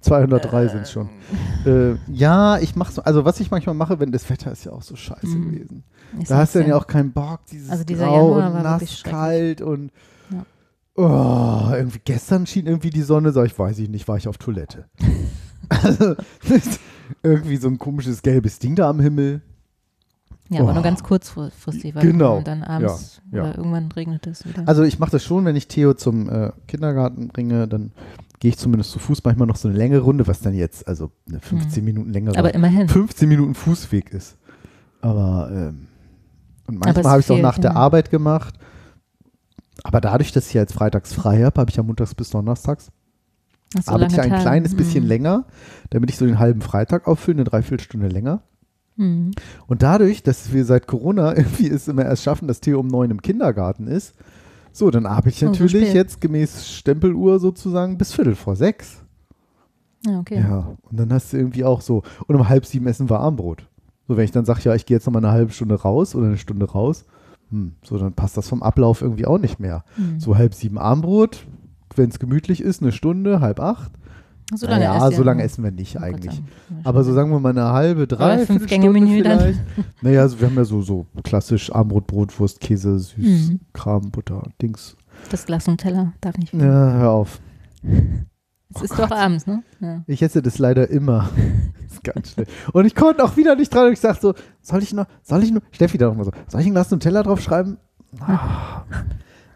203 0.02 0.68
sind 0.68 0.82
es 0.82 0.92
schon. 0.92 1.10
Äh, 1.66 1.96
ja, 2.12 2.60
ich 2.60 2.76
mache 2.76 2.92
so, 2.92 3.02
also 3.04 3.24
was 3.24 3.40
ich 3.40 3.52
manchmal 3.52 3.74
mache, 3.74 4.00
wenn 4.02 4.12
das 4.12 4.30
Wetter 4.30 4.52
ist 4.52 4.66
ja 4.66 4.74
auch 4.74 4.82
so 4.82 4.96
scheiße 4.98 5.26
Mhm. 5.28 5.52
gewesen. 5.52 5.84
Ich 6.20 6.28
Da 6.28 6.38
hast 6.40 6.54
du 6.56 6.60
dann 6.60 6.68
ja 6.68 6.76
auch 6.76 6.88
keinen 6.88 7.14
Bock, 7.14 7.46
dieses 7.50 7.70
Also 7.70 7.86
dieser 7.86 8.06
Grau 8.06 8.32
Januar 8.36 8.48
und 8.50 8.54
war 8.56 8.64
nass, 8.64 9.02
kalt 9.04 9.62
und 9.62 9.92
Ja. 10.30 10.46
oh, 10.96 11.74
irgendwie 11.74 12.02
gestern 12.04 12.46
schien 12.46 12.68
irgendwie 12.68 12.90
die 12.90 13.02
Sonne, 13.02 13.32
sag 13.32 13.46
ich, 13.46 13.58
weiß 13.58 13.80
ich 13.80 13.90
nicht, 13.90 14.08
war 14.10 14.18
ich 14.18 14.28
auf 14.28 14.38
Toilette. 14.38 14.86
Also, 15.70 16.16
irgendwie 17.24 17.58
so 17.58 17.70
ein 17.70 17.80
komisches 17.80 18.22
gelbes 18.22 18.60
Ding 18.60 18.76
da 18.76 18.90
am 18.90 19.00
Himmel. 19.00 19.42
Ja, 20.50 20.60
aber 20.62 20.72
Oh. 20.72 20.74
nur 20.74 20.84
ganz 20.84 21.02
kurzfristig, 21.04 21.96
weil 21.96 22.02
Genau. 22.04 22.42
dann 22.42 22.64
abends 22.64 23.22
Ja, 23.32 23.38
ja. 23.38 23.44
oder 23.50 23.58
irgendwann 23.58 23.92
regnet 23.92 24.28
es 24.28 24.46
wieder. 24.46 24.64
Also 24.68 24.84
ich 24.84 25.00
mache 25.00 25.12
das 25.12 25.24
schon, 25.24 25.46
wenn 25.46 25.56
ich 25.56 25.68
Theo 25.68 25.94
zum 25.94 26.30
äh, 26.30 26.52
Kindergarten 26.68 27.30
bringe, 27.30 27.68
dann 27.68 27.92
gehe 28.40 28.50
ich 28.50 28.58
zumindest 28.58 28.92
zu 28.92 29.00
Fuß 29.00 29.24
manchmal 29.24 29.48
noch 29.48 29.56
so 29.56 29.70
eine 29.70 29.78
längere 29.78 30.02
Runde, 30.02 30.28
was 30.28 30.42
dann 30.42 30.54
jetzt 30.54 30.88
also 30.88 31.12
eine 31.30 31.40
15 31.40 31.84
Minuten 31.84 32.12
längere, 32.12 32.38
aber 32.38 32.54
immerhin. 32.54 32.90
15 32.90 33.28
Minuten 33.30 33.56
Fußweg 33.56 34.12
ist. 34.12 34.36
Aber 35.02 35.50
ähm, 35.52 35.88
und 36.68 36.80
manchmal 36.80 37.06
habe 37.06 37.20
ich 37.22 37.26
es 37.26 37.32
auch 37.32 37.40
nach 37.42 37.58
der 37.58 37.72
ja. 37.72 37.78
Arbeit 37.78 38.10
gemacht. 38.10 38.56
Aber 39.84 40.02
dadurch, 40.02 40.32
dass 40.32 40.48
ich 40.48 40.54
jetzt 40.54 40.74
freitags 40.74 41.14
frei 41.14 41.44
habe, 41.44 41.60
habe 41.60 41.70
ich 41.70 41.76
ja 41.78 41.84
montags 41.84 42.14
bis 42.16 42.30
donnerstags, 42.30 42.92
so, 43.84 43.92
arbeite 43.92 44.14
ich 44.16 44.22
ein 44.22 44.30
Tage. 44.30 44.42
kleines 44.44 44.76
bisschen 44.76 45.04
Mhm. 45.04 45.10
länger, 45.10 45.46
damit 45.90 46.10
ich 46.10 46.18
so 46.18 46.26
den 46.26 46.38
halben 46.40 46.62
Freitag 46.62 47.08
auffülle, 47.08 47.38
eine 47.38 47.44
Dreiviertelstunde 47.46 48.08
länger. 48.08 48.42
Mhm. 48.96 49.32
Und 49.68 49.84
dadurch, 49.84 50.24
dass 50.24 50.54
wir 50.54 50.66
seit 50.66 50.88
Corona 50.88 51.34
irgendwie 51.38 51.68
es 51.68 51.88
immer 51.88 52.06
erst 52.06 52.24
schaffen, 52.24 52.48
dass 52.48 52.62
Theo 52.62 52.80
um 52.80 52.88
neun 52.88 53.12
im 53.12 53.22
Kindergarten 53.22 53.88
ist, 53.88 54.16
so, 54.72 54.90
dann 54.90 55.06
arbeite 55.06 55.30
ich 55.30 55.40
so 55.40 55.46
natürlich 55.48 55.84
spät. 55.84 55.94
jetzt 55.94 56.22
gemäß 56.22 56.68
Stempeluhr 56.68 57.40
sozusagen 57.40 57.98
bis 57.98 58.14
Viertel 58.14 58.36
vor 58.36 58.56
sechs. 58.56 59.04
Ja, 60.06 60.20
okay. 60.20 60.40
Ja, 60.40 60.76
und 60.82 61.00
dann 61.00 61.14
hast 61.14 61.32
du 61.32 61.38
irgendwie 61.38 61.64
auch 61.64 61.82
so, 61.82 62.04
und 62.28 62.36
um 62.36 62.50
halb 62.50 62.66
sieben 62.66 62.88
essen 62.88 63.10
wir 63.10 63.20
Armbrot. 63.20 63.68
So, 64.08 64.18
wenn 64.18 64.26
ich 64.26 64.32
dann 64.32 64.46
sage, 64.46 64.62
ja, 64.64 64.76
ich 64.76 64.86
gehe 64.86 64.98
jetzt 64.98 65.06
noch 65.06 65.14
mal 65.14 65.20
eine 65.20 65.32
halbe 65.32 65.54
Stunde 65.54 65.76
raus 65.76 66.16
oder 66.16 66.26
eine 66.26 66.38
Stunde 66.38 66.70
raus, 66.70 67.06
hm, 67.52 67.74
so, 67.84 67.98
dann 67.98 68.14
passt 68.14 68.36
das 68.36 68.50
vom 68.50 68.64
Ablauf 68.64 69.02
irgendwie 69.02 69.26
auch 69.26 69.38
nicht 69.38 69.60
mehr. 69.60 69.86
Mhm. 69.96 70.20
So 70.20 70.38
halb 70.38 70.56
sieben 70.56 70.78
Armbrot, 70.78 71.46
wenn 71.96 72.10
es 72.10 72.20
gemütlich 72.20 72.62
ist, 72.62 72.82
eine 72.82 72.92
Stunde, 72.92 73.40
halb 73.40 73.60
acht. 73.60 73.92
So 74.56 74.68
lange 74.68 74.84
ja, 74.84 74.98
esst 74.98 75.12
ihr. 75.12 75.18
so 75.18 75.24
lange 75.24 75.44
essen 75.44 75.63
wir 75.63 75.72
nicht 75.72 75.96
Oh 75.96 76.00
Gott 76.00 76.10
eigentlich. 76.10 76.42
Aber 76.84 77.04
so 77.04 77.13
sagen 77.13 77.32
wir 77.32 77.39
mal 77.39 77.50
eine 77.50 77.72
halbe, 77.72 78.08
drei, 78.08 78.46
fünf 78.46 78.68
Gänge-Menü 78.68 79.22
dann. 79.24 79.39
vielleicht. 79.39 79.60
Naja, 80.02 80.22
also 80.22 80.39
wir 80.39 80.48
haben 80.48 80.56
ja 80.56 80.66
so, 80.66 80.82
so 80.82 81.06
klassisch 81.24 81.74
Armbrot, 81.74 82.08
Brotwurst, 82.08 82.60
Käse, 82.60 83.00
süß, 83.00 83.50
Mhm. 83.50 83.60
Kram, 83.74 84.12
Butter, 84.12 84.44
Dings. 84.62 84.96
Das 85.30 85.46
Glas 85.46 85.68
und 85.68 85.78
Teller 85.78 86.13
darf 86.22 86.38
nicht 86.38 86.50
fehlen. 86.52 86.63
Ja, 86.63 86.92
hör 86.94 87.10
auf. 87.12 87.39
Es 88.76 88.82
ist 88.82 88.98
doch 88.98 89.12
abends, 89.12 89.46
ne? 89.46 89.62
Ja. 89.80 90.04
Ich 90.08 90.22
esse 90.24 90.42
das 90.42 90.58
leider 90.58 90.89
immer. 90.89 91.30
das 91.84 91.94
ist 91.94 92.04
ganz 92.04 92.32
schlimm. 92.32 92.48
Und 92.74 92.86
ich 92.86 92.96
konnte 92.96 93.24
auch 93.24 93.38
wieder 93.38 93.56
nicht 93.56 93.74
dran. 93.74 93.94
Ich 93.94 94.00
sag 94.00 94.20
so, 94.20 94.34
soll 94.62 94.82
ich 94.82 94.94
noch, 94.94 95.06
soll 95.22 95.44
ich 95.44 95.52
nur, 95.52 95.62
Steffi 95.72 95.98
da 95.98 96.08
nochmal 96.08 96.26
so, 96.26 96.32
soll 96.48 96.62
ich 96.62 96.68
ein 96.68 96.74
Glas 96.74 96.89
Nutella 96.92 97.22
draufschreiben? 97.24 97.78
Ah, 98.20 98.84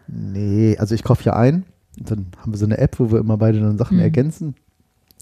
nee, 0.07 0.75
also 0.77 0.95
ich 0.95 1.03
kaufe 1.03 1.23
ja 1.23 1.33
ein. 1.36 1.65
Und 1.99 2.12
dann 2.12 2.27
haben 2.39 2.51
wir 2.53 2.57
so 2.57 2.65
eine 2.65 2.77
App, 2.77 2.99
wo 2.99 3.12
wir 3.12 3.19
immer 3.19 3.38
beide 3.38 3.60
dann 3.60 3.77
Sachen 3.77 3.97
Mhm. 3.97 4.03
ergänzen. 4.03 4.55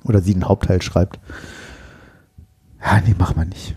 Oder 0.06 0.22
sie 0.22 0.34
den 0.34 0.48
Hauptteil 0.48 0.82
schreibt. 0.82 1.20
Ja, 2.80 3.02
nee, 3.06 3.16
mach 3.18 3.36
mal 3.36 3.46
nicht. 3.46 3.76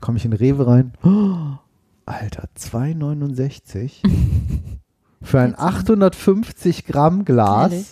Komme 0.00 0.16
ich 0.16 0.24
in 0.24 0.32
Rewe 0.32 0.66
rein. 0.66 0.92
Oh, 1.04 1.58
Alter, 2.06 2.48
2,69 2.58 4.02
für 5.22 5.40
ein 5.40 5.54
850 5.58 6.86
Gramm 6.86 7.24
Glas 7.24 7.72
Ehrlich? 7.72 7.86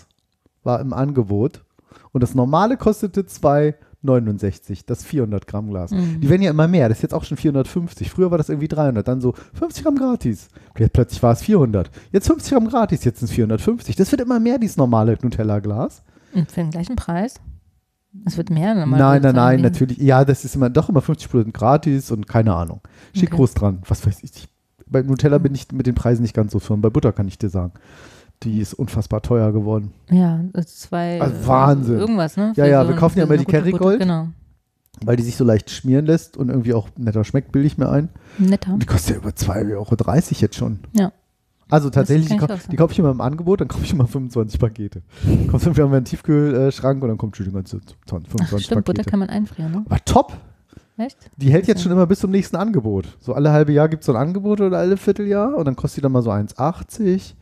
war 0.62 0.81
im 0.81 0.92
Angebot. 0.92 1.64
Und 2.12 2.22
das 2.22 2.35
normale 2.35 2.77
kostete 2.79 3.22
2,69. 3.22 4.85
Das 4.87 5.05
400 5.05 5.46
Gramm 5.46 5.68
Glas. 5.70 5.90
Mhm. 5.90 6.20
Die 6.20 6.29
werden 6.31 6.42
ja 6.42 6.51
immer 6.51 6.68
mehr. 6.68 6.88
Das 6.88 6.98
ist 6.98 7.03
jetzt 7.03 7.14
auch 7.14 7.25
schon 7.25 7.37
450. 7.37 8.11
Früher 8.11 8.31
war 8.31 8.38
das 8.38 8.48
irgendwie 8.48 8.68
300. 8.68 9.07
Dann 9.07 9.20
so 9.20 9.35
50 9.55 9.85
Gramm 9.85 9.96
gratis. 9.96 10.48
Jetzt 10.79 10.92
plötzlich 10.92 11.22
war 11.22 11.33
es 11.33 11.42
400. 11.42 11.90
Jetzt 12.12 12.27
50 12.27 12.53
Gramm 12.53 12.68
gratis. 12.68 13.05
Jetzt 13.05 13.20
sind 13.20 13.29
es 13.29 13.35
450. 13.35 13.96
Das 13.96 14.11
wird 14.11 14.22
immer 14.22 14.40
mehr, 14.40 14.59
dieses 14.59 14.77
normale 14.79 15.18
Nutella-Glas. 15.20 16.03
Für 16.33 16.61
den 16.61 16.71
gleichen 16.71 16.97
Preis? 16.97 17.35
Es 18.27 18.37
wird 18.37 18.51
mehr. 18.51 18.75
Nein, 18.75 18.88
nein, 18.90 19.23
nein, 19.23 19.35
irgendwie- 19.59 19.62
natürlich. 19.62 19.99
Ja, 19.99 20.25
das 20.25 20.45
ist 20.45 20.55
immer 20.55 20.68
doch 20.71 20.88
immer 20.88 21.01
50 21.01 21.31
Prozent 21.31 21.55
gratis 21.55 22.11
und 22.11 22.27
keine 22.29 22.55
Ahnung. 22.55 22.81
Steht 23.14 23.29
Okay. 23.31 23.37
groß 23.37 23.55
dran. 23.55 23.83
Was 23.88 24.07
weiß 24.07 24.23
ich. 24.23 24.49
Bei 24.87 25.01
Nutella 25.03 25.38
bin 25.38 25.55
ich 25.55 25.73
mit 25.73 25.87
den 25.87 25.95
Preisen 25.95 26.23
nicht 26.23 26.35
ganz 26.35 26.53
so 26.53 26.59
firm. 26.59 26.83
Bei 26.83 26.90
Butter 26.90 27.12
kann 27.12 27.27
ich 27.29 27.38
dir 27.38 27.49
sagen. 27.49 27.73
Die 28.42 28.61
ist 28.61 28.75
unfassbar 28.75 29.23
teuer 29.23 29.53
geworden. 29.53 29.92
Ja, 30.11 30.40
zwei. 30.66 31.21
Also 31.21 31.47
Wahnsinn. 31.47 31.99
Irgendwas, 31.99 32.37
ne? 32.37 32.53
Ja, 32.57 32.64
Für 32.64 32.71
ja, 32.71 32.83
so 32.83 32.88
wir 32.90 32.97
kaufen 32.97 33.18
ja 33.18 33.25
immer 33.25 33.37
die 33.37 33.45
Kerrygold. 33.47 34.01
Genau. 34.01 34.29
Weil 35.05 35.16
die 35.16 35.23
sich 35.23 35.37
so 35.37 35.45
leicht 35.45 35.71
schmieren 35.71 36.05
lässt 36.07 36.37
und 36.37 36.49
irgendwie 36.51 36.75
auch 36.75 36.88
netter 36.99 37.25
schmeckt, 37.25 37.51
bilde 37.53 37.66
ich 37.66 37.79
mir 37.79 37.88
ein. 37.88 38.09
Netter. 38.38 38.77
Die 38.79 38.87
kostet 38.87 39.16
ja 39.16 39.23
über 39.23 39.31
2,30 39.31 39.73
Euro 39.75 40.40
jetzt 40.40 40.57
schon. 40.57 40.81
Ja. 40.92 41.12
Also 41.73 41.89
tatsächlich, 41.89 42.29
die, 42.29 42.39
sagen. 42.39 42.61
die 42.71 42.77
kaufe 42.77 42.93
ich 42.93 42.99
immer 42.99 43.11
im 43.11 43.23
Angebot, 43.23 43.63
dann 43.63 43.69
kaufe 43.69 43.83
ich 43.85 43.93
immer 43.93 44.07
25 44.07 44.61
Pakete. 44.61 45.03
Kommt 45.49 45.65
wieder 45.65 45.85
in 45.85 45.91
meinen 45.91 46.05
Tiefkühlschrank 46.05 47.03
und 47.03 47.09
dann 47.09 47.17
kommt 47.17 47.35
schon 47.35 47.47
die 47.47 47.53
ganze 47.53 47.81
20, 47.81 48.05
Ach, 48.05 48.31
25 48.31 48.65
stimmt, 48.67 48.85
Butter 48.85 48.99
Pakete. 48.99 49.11
kann 49.11 49.21
man 49.21 49.31
einfrieren, 49.31 49.73
ne? 49.73 49.83
Aber 49.87 50.05
top! 50.05 50.37
Echt? 50.99 51.31
Die 51.39 51.51
hält 51.51 51.67
jetzt 51.67 51.83
schon 51.83 51.91
immer 51.91 52.07
bis 52.07 52.21
zum 52.21 52.31
nächsten 52.31 52.57
Angebot. 52.57 53.17
So 53.21 53.33
alle 53.33 53.51
halbe 53.53 53.73
Jahr 53.73 53.89
gibt 53.89 54.03
es 54.03 54.07
so 54.07 54.13
ein 54.13 54.21
Angebot 54.21 54.61
oder 54.61 54.77
alle 54.77 54.99
Vierteljahr 54.99 55.57
und 55.57 55.65
dann 55.65 55.75
kostet 55.75 55.99
die 55.99 56.03
dann 56.03 56.13
mal 56.13 56.23
so 56.23 56.31
1,80, 56.31 57.33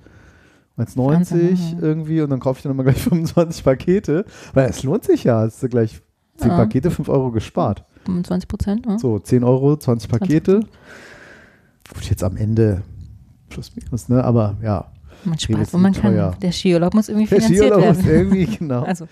1,90 0.78 0.96
Wahnsinn, 0.96 1.56
ja. 1.56 1.78
irgendwie 1.80 2.20
und 2.20 2.30
dann 2.30 2.38
kaufe 2.38 2.58
ich 2.58 2.62
dann 2.62 2.70
immer 2.70 2.84
gleich 2.84 2.98
25 3.02 3.64
Pakete. 3.64 4.24
Weil 4.54 4.70
es 4.70 4.84
lohnt 4.84 5.02
sich 5.02 5.24
ja. 5.24 5.44
Es 5.44 5.60
ist 5.60 5.70
gleich 5.70 6.00
10 6.36 6.50
Ja. 6.50 6.56
Pakete, 6.56 6.92
5 6.92 7.08
Euro 7.08 7.32
gespart. 7.32 7.84
25 8.06 8.48
Prozent, 8.48 8.86
ne? 8.86 8.98
So, 9.00 9.18
10 9.18 9.42
Euro, 9.42 9.76
20 9.76 10.08
Pakete. 10.08 10.60
Gut, 11.92 12.04
jetzt 12.08 12.22
am 12.22 12.36
Ende 12.36 12.82
plus 13.50 13.72
minus, 13.76 14.08
ne? 14.08 14.24
Aber 14.24 14.56
ja. 14.62 14.86
Man 15.22 15.38
spart, 15.38 15.60
ist 15.60 15.74
wo 15.74 15.78
man 15.78 15.90
nicht 15.90 16.00
kann. 16.00 16.12
teuer. 16.14 16.34
Der 16.40 16.50
Skiurlaub 16.50 16.94
muss 16.94 17.10
irgendwie 17.10 17.26
Der 17.28 17.42
finanziert 17.42 17.66
Skiurlaub 17.74 17.94
muss 17.94 18.06
werden. 18.06 18.18
irgendwie, 18.32 18.56
genau. 18.56 18.82
Also, 18.86 19.06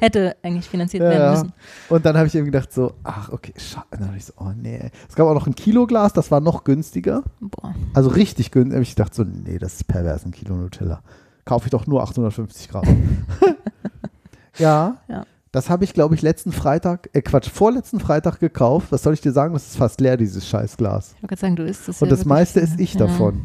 hätte 0.00 0.36
eigentlich 0.42 0.64
finanziert 0.66 1.02
Ja, 1.02 1.10
werden 1.10 1.30
müssen. 1.32 1.52
Und 1.90 2.06
dann 2.06 2.16
habe 2.16 2.26
ich 2.28 2.34
eben 2.34 2.46
gedacht 2.46 2.72
so, 2.72 2.94
ach, 3.02 3.28
okay, 3.30 3.52
schade. 3.58 3.86
Dann 3.90 4.06
habe 4.06 4.16
ich 4.16 4.24
so, 4.24 4.32
oh 4.38 4.52
nee. 4.56 4.90
Es 5.06 5.14
gab 5.14 5.26
auch 5.26 5.34
noch 5.34 5.46
ein 5.46 5.54
Kiloglas, 5.54 6.14
das 6.14 6.30
war 6.30 6.40
noch 6.40 6.64
günstiger. 6.64 7.22
Boah. 7.40 7.74
Also 7.92 8.08
richtig 8.08 8.52
günstig. 8.52 8.72
Habe 8.72 8.82
ich 8.84 8.94
gedacht 8.96 9.14
so, 9.14 9.22
nee, 9.24 9.58
das 9.58 9.74
ist 9.74 9.86
pervers, 9.86 10.24
ein 10.24 10.30
Kilo 10.30 10.54
Nutella. 10.54 11.02
Kaufe 11.44 11.66
ich 11.66 11.70
doch 11.72 11.86
nur 11.86 12.02
850 12.02 12.70
Gramm. 12.70 13.26
ja, 14.58 14.96
Ja. 15.08 15.26
das 15.52 15.68
habe 15.68 15.84
ich, 15.84 15.92
glaube 15.92 16.14
ich, 16.14 16.22
letzten 16.22 16.52
Freitag, 16.52 17.10
äh 17.12 17.20
Quatsch, 17.22 17.50
vorletzten 17.50 18.00
Freitag 18.00 18.40
gekauft. 18.40 18.86
Was 18.92 19.02
soll 19.02 19.12
ich 19.14 19.20
dir 19.20 19.32
sagen? 19.32 19.52
Das 19.52 19.66
ist 19.66 19.76
fast 19.76 20.00
leer, 20.00 20.16
dieses 20.16 20.46
Scheißglas. 20.48 21.08
Ich 21.08 21.14
wollte 21.22 21.26
gerade 21.34 21.40
sagen, 21.40 21.56
du 21.56 21.64
isst 21.64 21.86
das 21.88 22.00
Und 22.00 22.08
ja 22.08 22.16
das 22.16 22.24
meiste 22.24 22.60
esse 22.62 22.80
ich 22.80 22.94
Ja. 22.94 23.00
davon. 23.00 23.42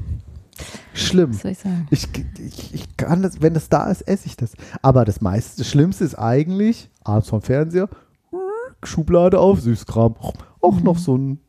Schlimm. 0.93 1.30
Was 1.34 1.41
soll 1.41 1.52
ich 1.52 1.58
sagen? 1.60 1.88
Ich, 1.91 2.08
ich, 2.39 2.74
ich 2.74 2.98
kann 2.98 3.22
das, 3.22 3.41
wenn 3.41 3.56
es 3.56 3.69
da 3.69 3.89
ist, 3.89 4.02
esse 4.02 4.28
ich 4.28 4.36
das. 4.38 4.54
Aber 4.82 5.06
das 5.06 5.22
meiste, 5.22 5.58
das 5.60 5.67
Schlimmste 5.67 6.04
ist 6.04 6.15
eigentlich, 6.15 6.89
abends 7.04 7.30
vom 7.30 7.41
Fernseher, 7.41 7.89
Schublade 8.84 9.39
auf, 9.39 9.60
Süßkram, 9.62 10.15
auch 10.62 10.76
Mhm. 10.78 10.84
noch 10.84 10.98
so 10.98 11.17
ein, 11.17 11.39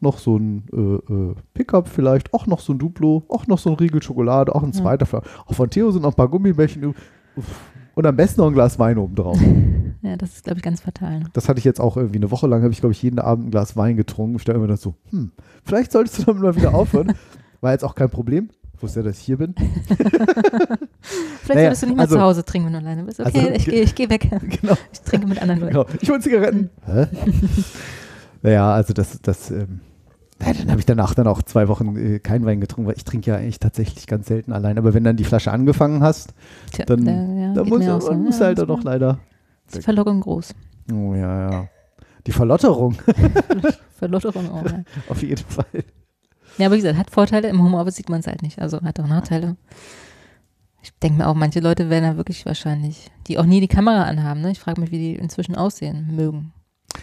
noch 0.00 0.18
so 0.18 0.36
ein 0.36 0.64
äh, 0.72 1.12
äh, 1.12 1.34
Pickup 1.54 1.88
vielleicht, 1.88 2.32
auch 2.34 2.46
noch 2.46 2.60
so 2.60 2.72
ein 2.72 2.78
Duplo, 2.78 3.24
auch 3.28 3.46
noch 3.46 3.58
so 3.58 3.70
ein 3.70 3.76
Riegel 3.76 4.02
Schokolade, 4.02 4.54
auch 4.54 4.62
ein 4.62 4.72
Ja. 4.72 4.80
zweiter. 4.80 5.06
Fla- 5.06 5.22
Auch 5.46 5.54
von 5.54 5.70
Theo 5.70 5.90
sind 5.90 6.02
noch 6.02 6.10
ein 6.12 6.16
paar 6.16 6.28
Gummibärchen. 6.28 6.94
Und 7.94 8.06
am 8.06 8.16
besten 8.16 8.40
noch 8.40 8.48
ein 8.48 8.54
Glas 8.54 8.78
Wein 8.78 8.98
oben 8.98 9.14
drauf. 9.14 9.38
Ja, 10.04 10.16
das 10.16 10.32
ist, 10.32 10.42
glaube 10.42 10.58
ich, 10.58 10.64
ganz 10.64 10.80
fatal. 10.80 11.20
Ne? 11.20 11.26
Das 11.32 11.48
hatte 11.48 11.60
ich 11.60 11.64
jetzt 11.64 11.80
auch 11.80 11.96
irgendwie 11.96 12.16
eine 12.16 12.32
Woche 12.32 12.48
lang, 12.48 12.60
habe 12.64 12.72
ich, 12.72 12.80
glaube 12.80 12.90
ich, 12.92 13.00
jeden 13.04 13.20
Abend 13.20 13.46
ein 13.46 13.50
Glas 13.52 13.76
Wein 13.76 13.96
getrunken. 13.96 14.34
Ich 14.34 14.42
dachte 14.44 14.58
immer 14.58 14.76
so, 14.76 14.96
hm, 15.10 15.30
vielleicht 15.62 15.92
solltest 15.92 16.18
du 16.18 16.24
damit 16.24 16.42
mal 16.42 16.56
wieder 16.56 16.74
aufhören. 16.74 17.12
War 17.62 17.72
jetzt 17.72 17.84
auch 17.84 17.94
kein 17.94 18.10
Problem. 18.10 18.50
Ich 18.76 18.82
wusste 18.82 19.00
ja, 19.00 19.04
dass 19.06 19.18
ich 19.18 19.24
hier 19.24 19.38
bin. 19.38 19.54
Vielleicht 21.00 21.48
Naja, 21.48 21.62
solltest 21.62 21.82
du 21.82 21.86
nicht 21.86 21.96
mal 21.96 22.02
also- 22.02 22.16
zu 22.16 22.20
Hause 22.20 22.44
trinken, 22.44 22.66
wenn 22.66 22.72
du 22.74 22.78
alleine 22.80 23.04
bist. 23.04 23.20
Okay, 23.20 23.38
Also- 23.38 23.50
ich 23.54 23.64
gehe 23.66 23.82
ich 23.82 23.94
geh 23.94 24.10
weg. 24.10 24.28
genau. 24.60 24.74
Ich 24.92 25.00
trinke 25.02 25.26
mit 25.28 25.40
anderen 25.40 25.60
Leuten. 25.60 25.72
Genau. 25.72 25.86
Ich 26.00 26.10
hole 26.10 26.20
Zigaretten. 26.20 26.70
Hä? 26.86 27.06
naja, 28.42 28.72
also 28.74 28.92
das, 28.92 29.20
das, 29.22 29.50
ähm, 29.52 29.80
ja, 30.44 30.52
dann 30.54 30.70
habe 30.70 30.80
ich 30.80 30.86
danach 30.86 31.14
dann 31.14 31.28
auch 31.28 31.42
zwei 31.42 31.68
Wochen 31.68 31.96
äh, 31.96 32.18
keinen 32.18 32.44
Wein 32.44 32.60
getrunken, 32.60 32.88
weil 32.88 32.96
ich 32.96 33.04
trinke 33.04 33.30
ja 33.30 33.36
eigentlich 33.36 33.60
tatsächlich 33.60 34.08
ganz 34.08 34.26
selten 34.26 34.52
allein. 34.52 34.76
Aber 34.76 34.92
wenn 34.94 35.04
dann 35.04 35.16
die 35.16 35.24
Flasche 35.24 35.52
angefangen 35.52 36.02
hast, 36.02 36.34
Tja, 36.72 36.84
dann, 36.84 37.04
da, 37.04 37.12
ja, 37.12 37.54
dann 37.54 37.68
muss, 37.68 37.84
so. 37.84 38.10
man 38.10 38.22
muss 38.24 38.40
Ja, 38.40 38.46
halt 38.46 38.58
dann 38.58 38.66
das 38.66 38.76
noch 38.76 38.82
leider. 38.84 39.20
ist 39.68 39.76
die 39.76 39.82
Verlockung 39.82 40.20
groß. 40.20 40.52
Oh 40.92 41.14
ja, 41.14 41.50
ja. 41.50 41.68
Die 42.26 42.32
Verlotterung, 42.32 42.96
Verlotterung 43.98 44.50
auch. 44.50 44.64
Ja. 44.64 44.82
auf 45.08 45.22
jeden 45.22 45.44
Fall. 45.44 45.84
Ja, 46.58 46.66
aber 46.66 46.74
wie 46.74 46.80
gesagt, 46.80 46.98
hat 46.98 47.10
Vorteile. 47.10 47.48
Im 47.48 47.62
Homeoffice 47.62 47.96
sieht 47.96 48.08
man 48.08 48.20
es 48.20 48.26
halt 48.26 48.42
nicht. 48.42 48.60
Also 48.60 48.80
hat 48.82 48.98
auch 49.00 49.06
Nachteile. 49.06 49.56
Ich 50.82 50.92
denke 51.02 51.18
mir 51.18 51.28
auch, 51.28 51.34
manche 51.34 51.60
Leute 51.60 51.90
werden 51.90 52.04
da 52.10 52.16
wirklich 52.16 52.44
wahrscheinlich, 52.44 53.10
die 53.28 53.38
auch 53.38 53.44
nie 53.46 53.60
die 53.60 53.68
Kamera 53.68 54.02
anhaben. 54.02 54.40
Ne? 54.40 54.50
Ich 54.50 54.58
frage 54.60 54.80
mich, 54.80 54.90
wie 54.90 54.98
die 54.98 55.14
inzwischen 55.14 55.54
aussehen 55.54 56.14
mögen. 56.16 56.52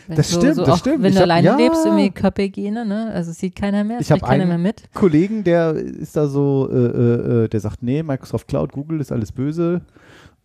Wenn 0.08 0.18
Das 0.18 0.28
stimmt, 0.30 0.58
das 0.58 0.70
auch, 0.70 0.78
stimmt. 0.78 1.02
Wenn 1.02 1.10
Ich 1.10 1.16
du 1.16 1.22
hab- 1.22 1.24
alleine 1.24 1.48
ja. 1.48 1.56
lebst, 1.58 1.84
irgendwie 1.86 2.12
Körperhygiene, 2.12 2.86
ne? 2.86 3.12
Also 3.12 3.32
sieht 3.32 3.56
keiner 3.56 3.84
mehr, 3.84 4.00
Ich 4.00 4.12
hab 4.12 4.20
spricht 4.20 4.30
keiner 4.30 4.44
einen- 4.44 4.62
mehr 4.62 4.72
mit. 4.74 4.84
Kollegen, 4.94 5.44
der 5.44 5.72
ist 5.74 6.16
da 6.16 6.28
so, 6.28 6.70
äh, 6.72 6.76
äh, 6.76 7.44
äh, 7.46 7.48
der 7.48 7.60
sagt, 7.60 7.82
nee, 7.82 8.04
Microsoft 8.04 8.48
Cloud, 8.48 8.72
Google 8.72 9.00
ist 9.00 9.12
alles 9.12 9.32
böse. 9.32 9.82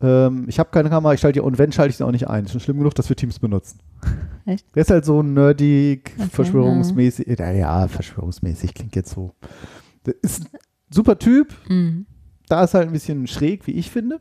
Ähm, 0.01 0.45
ich 0.49 0.59
habe 0.59 0.71
keine 0.71 0.91
Kamera, 0.91 1.15
ich 1.15 1.21
schalte 1.21 1.41
die 1.41 1.45
und 1.45 1.57
wenn, 1.59 1.73
schalte 1.73 1.91
ich 1.91 1.97
sie 1.97 2.05
auch 2.07 2.11
nicht 2.11 2.29
ein. 2.29 2.45
Ist 2.45 2.53
schon 2.53 2.61
schlimm 2.61 2.79
genug, 2.79 2.95
dass 2.95 3.09
wir 3.09 3.17
Teams 3.17 3.39
benutzen. 3.39 3.79
Echt? 4.47 4.67
Der 4.75 4.83
ist 4.83 4.91
halt 4.91 5.05
so 5.05 5.23
nerdig, 5.23 6.13
Okay, 6.19 6.29
verschwörungsmäßig. 6.31 7.39
Ja, 7.39 7.51
ja, 7.53 7.89
verschwörungsmäßig 7.89 8.75
klingt 8.75 8.97
jetzt 8.97 9.11
so. 9.13 9.33
Der 10.07 10.15
ist 10.23 10.43
ein 10.43 10.49
super 10.91 11.19
Typ, 11.19 11.55
Mhm. 11.69 12.07
da 12.49 12.65
ist 12.65 12.75
halt 12.75 12.89
ein 12.89 12.93
bisschen 12.93 13.27
schräg, 13.27 13.67
wie 13.67 13.73
ich 13.73 13.91
finde. 13.91 14.21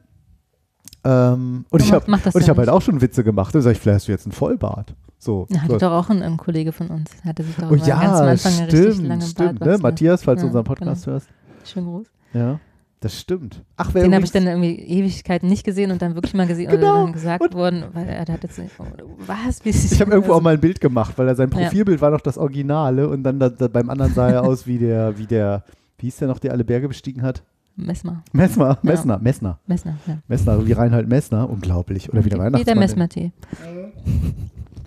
Ähm, 1.03 1.65
und 1.69 1.82
ich 1.82 1.91
Macht- 1.91 2.07
habe 2.07 2.11
und 2.34 2.41
ich 2.41 2.47
ja 2.47 2.51
hab 2.51 2.57
halt 2.57 2.69
auch 2.69 2.82
schon 2.82 3.01
Witze 3.01 3.24
gemacht. 3.24 3.53
Da 3.53 3.61
sag 3.61 3.71
ich, 3.71 3.80
vielleicht 3.80 3.95
hast 3.95 4.07
du 4.07 4.11
jetzt 4.13 4.26
einen 4.26 4.32
Vollbart. 4.32 4.95
So. 5.17 5.47
Ja, 5.49 5.61
hatte 5.61 5.74
so. 5.74 5.80
doch 5.80 5.91
auch 5.91 6.09
ein, 6.09 6.21
ein 6.21 6.38
Kollege 6.38 6.71
von 6.71 6.88
uns. 6.88 7.09
Hatte 7.26 7.43
sich 7.43 7.55
doch 7.55 7.69
Oh 7.71 7.76
ja, 7.76 7.99
ganz 8.01 8.19
am 8.19 8.28
Anfang 8.28 8.53
eine 8.53 8.67
richtig 8.71 8.93
stimmt, 8.93 9.07
lange 9.09 9.21
stimmt. 9.24 9.53
Ne? 9.53 9.59
Bartwachse. 9.59 9.82
Matthias, 9.82 10.24
falls 10.24 10.39
du 10.39 10.45
Ja, 10.45 10.47
unseren 10.47 10.63
Podcast 10.63 11.07
hörst. 11.07 11.28
Genau. 11.28 11.65
Schönen 11.65 11.86
Gruß. 11.88 12.07
Ja, 12.34 12.59
das 13.03 13.19
stimmt. 13.19 13.63
Ach, 13.77 13.89
wer 13.93 14.03
Den 14.03 14.13
habe 14.15 14.23
ich 14.25 14.31
dann 14.31 14.47
irgendwie 14.47 14.75
Ewigkeiten 14.75 15.49
nicht 15.49 15.63
gesehen 15.65 15.91
und 15.91 16.01
dann 16.01 16.15
wirklich 16.15 16.33
mal 16.33 16.47
gesehen 16.47 16.69
Genau. 16.71 16.93
oder 16.95 17.03
dann 17.05 17.13
gesagt 17.13 17.41
Und- 17.43 17.53
worden, 17.53 17.83
weil 17.93 18.07
er 18.07 18.21
hat 18.21 18.43
jetzt, 18.43 18.59
oh, 18.79 18.85
was? 19.25 19.63
Wie 19.65 19.69
Ich 19.69 19.99
habe 20.01 20.11
irgendwo 20.11 20.33
auch 20.33 20.41
mal 20.41 20.53
ein 20.53 20.59
Bild 20.61 20.79
gemacht, 20.79 21.13
weil 21.17 21.27
er 21.27 21.35
sein 21.35 21.49
Ja. 21.51 21.57
Profilbild 21.57 22.01
war 22.01 22.11
noch 22.11 22.21
das 22.21 22.37
Originale 22.37 23.07
und 23.09 23.23
dann 23.23 23.39
da, 23.39 23.49
da, 23.49 23.67
beim 23.67 23.89
anderen 23.89 24.13
sah 24.13 24.29
er 24.29 24.43
aus 24.43 24.65
wie 24.67 24.77
der, 24.77 25.17
wie 25.17 25.25
der, 25.25 25.63
wie 25.97 26.05
hieß 26.07 26.17
der 26.17 26.27
noch, 26.27 26.39
der 26.39 26.51
alle 26.51 26.63
Berge 26.63 26.87
bestiegen 26.87 27.21
hat? 27.21 27.43
Messmer. 27.75 28.23
Messner, 28.33 28.77
Messner, 28.83 29.19
Messner, 29.19 29.59
Messner, 29.65 29.97
ja. 30.05 30.17
Messner, 30.27 30.65
wie 30.67 30.73
Reinhard 30.73 31.07
Messner, 31.07 31.49
unglaublich. 31.49 32.07
Oder 32.13 32.23
wie 32.23 32.29
der 32.29 32.37
Wie 32.37 32.43
der 32.63 32.75
Weihnachtsmann. 32.75 32.79
Messmer-Tee. 32.79 33.31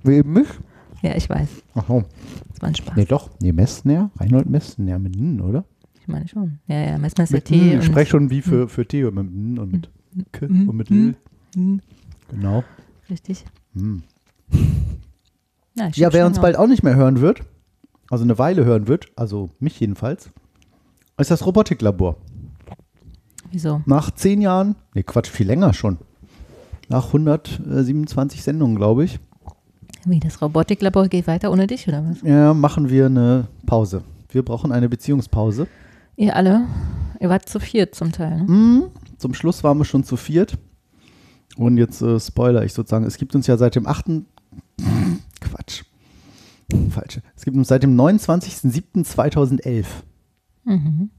Wie 0.04 0.14
eben 0.14 0.32
mich? 0.32 0.46
Ja, 1.02 1.14
ich 1.16 1.28
weiß. 1.28 1.48
Ach 1.74 1.84
so. 1.88 2.04
Das 2.52 2.62
war 2.62 2.68
ein 2.68 2.74
Spaß. 2.74 2.94
Nee, 2.96 3.04
doch. 3.04 3.30
Nee, 3.40 3.52
Messner, 3.52 4.10
Reinhold 4.18 4.48
Messner 4.48 4.98
mit 4.98 5.16
N, 5.16 5.40
oder? 5.40 5.64
Ich 6.06 6.12
meine 6.12 6.28
schon. 6.28 6.60
Ja, 6.68 6.76
ja, 6.76 6.98
Tee. 7.40 7.54
N. 7.60 7.68
Ich 7.68 7.74
und- 7.74 7.82
spreche 7.82 8.10
schon 8.10 8.30
wie 8.30 8.40
für, 8.40 8.68
für 8.68 8.86
Theo 8.86 9.10
mit 9.10 9.26
N 9.26 9.58
und 9.58 9.72
mit 9.72 9.90
K 10.32 10.46
und 10.46 10.76
mit. 10.76 10.88
L. 10.88 11.16
Genau. 12.30 12.62
Richtig. 13.10 13.44
Ja, 15.74 15.88
Ja, 15.94 16.12
wer 16.12 16.26
uns 16.26 16.38
bald 16.38 16.56
auch 16.56 16.68
nicht 16.68 16.84
mehr 16.84 16.94
hören 16.94 17.20
wird, 17.20 17.42
also 18.08 18.22
eine 18.22 18.38
Weile 18.38 18.64
hören 18.64 18.86
wird, 18.86 19.08
also 19.16 19.50
mich 19.58 19.80
jedenfalls, 19.80 20.30
ist 21.18 21.30
das 21.32 21.44
Robotiklabor. 21.44 22.16
Wieso? 23.50 23.82
Nach 23.84 24.10
zehn 24.12 24.40
Jahren, 24.40 24.76
nee, 24.94 25.02
Quatsch, 25.02 25.28
viel 25.28 25.46
länger 25.46 25.72
schon. 25.74 25.98
Nach 26.88 27.06
127 27.08 28.42
Sendungen, 28.44 28.76
glaube 28.76 29.04
ich, 29.04 29.18
Wie, 30.04 30.20
das 30.20 30.40
Robotiklabor 30.40 31.08
geht 31.08 31.26
weiter 31.26 31.50
ohne 31.50 31.66
dich, 31.66 31.88
oder 31.88 32.04
was? 32.08 32.22
ja, 32.22 32.54
machen 32.54 32.88
wir 32.90 33.06
eine 33.06 33.48
Pause. 33.66 34.02
Wir 34.30 34.44
brauchen 34.44 34.70
eine 34.70 34.88
Beziehungspause. 34.88 35.66
Ihr 36.16 36.34
alle? 36.34 36.66
Ihr 37.20 37.28
wart 37.28 37.48
zu 37.48 37.60
viert 37.60 37.94
zum 37.94 38.12
Teil, 38.12 38.38
ne? 38.38 38.44
Mhm. 38.44 38.84
Zum 39.18 39.34
Schluss 39.34 39.64
waren 39.64 39.78
wir 39.78 39.84
schon 39.84 40.04
zu 40.04 40.16
viert. 40.16 40.58
Und 41.56 41.78
jetzt 41.78 42.02
äh, 42.02 42.20
spoiler 42.20 42.64
ich 42.64 42.72
sozusagen. 42.74 43.04
Es 43.04 43.16
gibt 43.16 43.34
uns 43.34 43.46
ja 43.46 43.56
seit 43.56 43.76
dem 43.76 43.86
8. 43.86 44.06
Quatsch. 45.40 45.84
Falsch. 46.90 47.20
Es 47.34 47.44
gibt 47.44 47.56
uns 47.56 47.68
seit 47.68 47.82
dem 47.82 47.96
29.07.2011. 47.98 49.86
Mhm. 50.64 51.10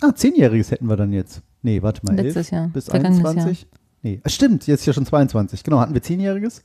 Ah, 0.00 0.14
zehnjähriges 0.14 0.70
hätten 0.70 0.86
wir 0.86 0.96
dann 0.96 1.12
jetzt. 1.12 1.42
Nee, 1.62 1.82
warte 1.82 2.04
mal. 2.04 2.14
Letztes 2.14 2.48
11 2.48 2.50
Jahr. 2.50 2.68
Bis 2.68 2.84
Vergangenes 2.86 3.24
21? 3.24 3.66
Nee, 4.02 4.20
ah, 4.22 4.28
stimmt, 4.28 4.66
jetzt 4.66 4.80
ist 4.80 4.86
ja 4.86 4.92
schon 4.92 5.06
22. 5.06 5.64
Genau, 5.64 5.80
hatten 5.80 5.94
wir 5.94 6.02
zehnjähriges. 6.02 6.62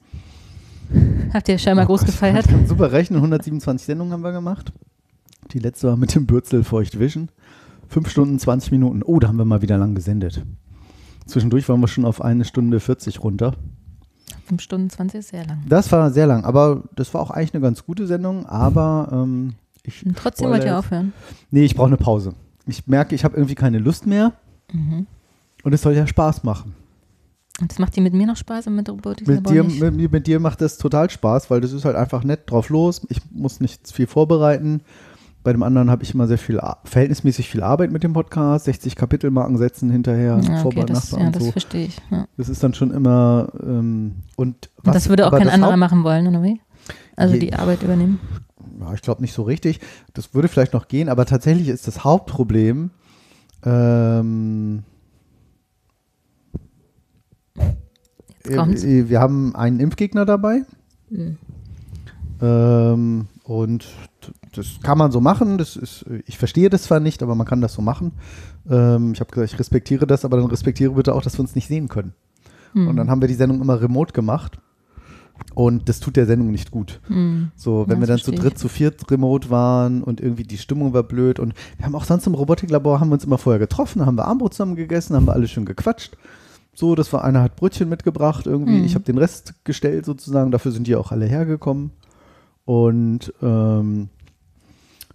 Habt 1.33 1.47
ihr 1.47 1.57
scheinbar 1.57 1.85
groß 1.85 2.01
Oh 2.01 2.05
Gott, 2.05 2.13
gefeiert? 2.13 2.45
Super 2.67 2.91
rechnen, 2.91 3.17
127 3.17 3.85
Sendungen 3.85 4.11
haben 4.11 4.23
wir 4.23 4.33
gemacht. 4.33 4.73
Die 5.51 5.59
letzte 5.59 5.87
war 5.87 5.97
mit 5.97 6.13
dem 6.15 6.25
Bürzel 6.25 6.63
Feucht 6.63 6.99
Vision. 6.99 7.29
Fünf 7.87 8.09
Stunden, 8.09 8.37
20 8.37 8.71
Minuten. 8.71 9.01
Oh, 9.03 9.19
da 9.19 9.27
haben 9.27 9.37
wir 9.37 9.45
mal 9.45 9.61
wieder 9.61 9.77
lang 9.77 9.95
gesendet. 9.95 10.43
Zwischendurch 11.25 11.67
waren 11.69 11.79
wir 11.81 11.87
schon 11.87 12.05
auf 12.05 12.21
eine 12.21 12.45
Stunde 12.45 12.79
40 12.79 13.23
runter. 13.23 13.55
5 14.45 14.61
Stunden 14.61 14.89
20 14.89 15.19
ist 15.19 15.29
sehr 15.29 15.45
lang. 15.45 15.63
Das 15.67 15.91
war 15.91 16.11
sehr 16.11 16.27
lang, 16.27 16.43
aber 16.43 16.83
das 16.95 17.13
war 17.13 17.21
auch 17.21 17.31
eigentlich 17.31 17.53
eine 17.53 17.61
ganz 17.61 17.85
gute 17.85 18.07
Sendung. 18.07 18.45
Aber 18.47 19.09
ähm, 19.11 19.53
ich. 19.83 20.05
Und 20.05 20.17
trotzdem 20.17 20.49
wollt 20.49 20.63
ihr 20.63 20.77
aufhören. 20.77 21.13
Nee, 21.51 21.63
ich 21.63 21.75
brauche 21.75 21.87
eine 21.87 21.97
Pause. 21.97 22.33
Ich 22.65 22.87
merke, 22.87 23.15
ich 23.15 23.23
habe 23.23 23.35
irgendwie 23.35 23.55
keine 23.55 23.79
Lust 23.79 24.05
mehr. 24.05 24.33
Mhm. 24.71 25.07
Und 25.63 25.73
es 25.73 25.81
soll 25.81 25.93
ja 25.93 26.05
Spaß 26.05 26.43
machen. 26.43 26.75
Und 27.59 27.71
das 27.71 27.79
macht 27.79 27.95
dir 27.95 28.01
mit 28.01 28.13
mir 28.13 28.25
noch 28.25 28.37
Spaß 28.37 28.67
und 28.67 28.75
mit 28.75 28.87
Mit 28.87 28.97
Robotiklabor 28.97 29.51
dir, 29.53 29.63
nicht? 29.63 29.81
mit, 29.81 30.11
mit 30.11 30.27
dir 30.27 30.39
macht 30.39 30.61
das 30.61 30.77
total 30.77 31.09
Spaß, 31.09 31.49
weil 31.49 31.59
das 31.61 31.73
ist 31.73 31.85
halt 31.85 31.95
einfach 31.95 32.23
nett 32.23 32.49
drauf 32.49 32.69
los. 32.69 33.01
Ich 33.09 33.19
muss 33.31 33.59
nicht 33.59 33.91
viel 33.91 34.07
vorbereiten. 34.07 34.81
Bei 35.43 35.53
dem 35.53 35.63
anderen 35.63 35.89
habe 35.89 36.03
ich 36.03 36.13
immer 36.13 36.27
sehr 36.27 36.37
viel, 36.37 36.59
verhältnismäßig 36.83 37.49
viel 37.49 37.63
Arbeit 37.63 37.91
mit 37.91 38.03
dem 38.03 38.11
Podcast, 38.13 38.65
60 38.65 38.95
Kapitelmarken 38.95 39.57
setzen 39.57 39.89
hinterher, 39.89 40.37
ja, 40.37 40.49
okay, 40.51 40.61
vorbereiten, 40.61 40.93
das, 40.93 41.11
ja, 41.11 41.29
das 41.29 41.43
so. 41.43 41.51
verstehe 41.51 41.85
ich. 41.85 41.97
Ja. 42.11 42.27
Das 42.35 42.49
ist 42.49 42.61
dann 42.61 42.73
schon 42.73 42.91
immer 42.91 43.47
ähm, 43.63 44.15
und, 44.35 44.69
Und 44.83 44.95
das 44.95 45.07
würde 45.07 45.25
auch 45.27 45.31
kein 45.31 45.47
anderer 45.47 45.71
Haupt- 45.71 45.79
machen 45.79 46.03
wollen, 46.03 46.27
oder 46.27 46.43
wie? 46.43 46.59
Also 47.15 47.35
Je- 47.35 47.39
die 47.39 47.53
Arbeit 47.53 47.83
übernehmen. 47.83 48.19
Ja, 48.81 48.93
ich 48.93 49.01
glaube 49.01 49.21
nicht 49.21 49.33
so 49.33 49.43
richtig. 49.43 49.79
Das 50.13 50.33
würde 50.33 50.47
vielleicht 50.49 50.73
noch 50.73 50.87
gehen, 50.89 51.07
aber 51.09 51.25
tatsächlich 51.25 51.69
ist 51.69 51.87
das 51.87 52.03
Hauptproblem, 52.03 52.91
ähm, 53.65 54.83
äh, 58.45 59.09
wir 59.09 59.19
haben 59.19 59.55
einen 59.55 59.79
Impfgegner 59.79 60.25
dabei. 60.25 60.63
Mhm. 61.09 61.37
Ähm, 62.41 63.27
und 63.43 63.87
das 64.53 64.79
kann 64.81 64.97
man 64.97 65.11
so 65.11 65.21
machen. 65.21 65.57
Das 65.57 65.75
ist, 65.75 66.05
ich 66.25 66.37
verstehe 66.37 66.69
das 66.69 66.83
zwar 66.83 66.99
nicht, 66.99 67.21
aber 67.23 67.35
man 67.35 67.47
kann 67.47 67.61
das 67.61 67.73
so 67.73 67.81
machen. 67.81 68.13
Ähm, 68.69 69.13
ich 69.13 69.19
habe 69.19 69.31
gesagt, 69.31 69.53
ich 69.53 69.59
respektiere 69.59 70.07
das, 70.07 70.25
aber 70.25 70.37
dann 70.37 70.47
respektiere 70.47 70.93
bitte 70.93 71.13
auch, 71.13 71.21
dass 71.21 71.37
wir 71.37 71.41
uns 71.41 71.55
nicht 71.55 71.67
sehen 71.67 71.87
können. 71.87 72.13
Mhm. 72.73 72.87
Und 72.87 72.95
dann 72.97 73.09
haben 73.09 73.21
wir 73.21 73.27
die 73.27 73.35
Sendung 73.35 73.61
immer 73.61 73.81
remote 73.81 74.13
gemacht. 74.13 74.59
Und 75.55 75.87
das 75.87 75.99
tut 75.99 76.17
der 76.17 76.25
Sendung 76.25 76.51
nicht 76.51 76.69
gut. 76.69 76.99
Mhm. 77.07 77.51
So, 77.55 77.85
wenn 77.87 77.97
Ja, 77.97 78.01
wir 78.01 78.07
dann 78.07 78.19
zu 78.19 78.31
dritt, 78.31 78.57
zu 78.57 78.67
viert 78.67 79.09
remote 79.09 79.49
waren 79.49 80.03
und 80.03 80.19
irgendwie 80.19 80.43
die 80.43 80.57
Stimmung 80.57 80.93
war 80.93 81.03
blöd. 81.03 81.39
Und 81.39 81.53
wir 81.77 81.85
haben 81.85 81.95
auch 81.95 82.03
sonst 82.03 82.27
im 82.27 82.33
Robotiklabor, 82.33 82.99
haben 82.99 83.09
wir 83.09 83.13
uns 83.13 83.23
immer 83.23 83.37
vorher 83.37 83.59
getroffen, 83.59 84.05
haben 84.05 84.15
wir 84.17 84.25
Armbrot 84.25 84.53
zusammen 84.53 84.75
gegessen, 84.75 85.15
haben 85.15 85.27
wir 85.27 85.33
alle 85.33 85.47
schön 85.47 85.65
gequatscht. 85.65 86.17
So, 86.73 86.95
das 86.95 87.11
war, 87.13 87.23
einer 87.23 87.41
hat 87.41 87.55
Brötchen 87.55 87.89
mitgebracht 87.89 88.47
irgendwie. 88.47 88.79
Mhm. 88.79 88.85
Ich 88.85 88.95
habe 88.95 89.05
den 89.05 89.17
Rest 89.17 89.53
gestellt 89.63 90.05
sozusagen. 90.05 90.51
Dafür 90.51 90.71
sind 90.71 90.87
die 90.87 90.95
auch 90.95 91.11
alle 91.11 91.25
hergekommen. 91.25 91.91
Und 92.65 93.33
ähm, 93.41 94.09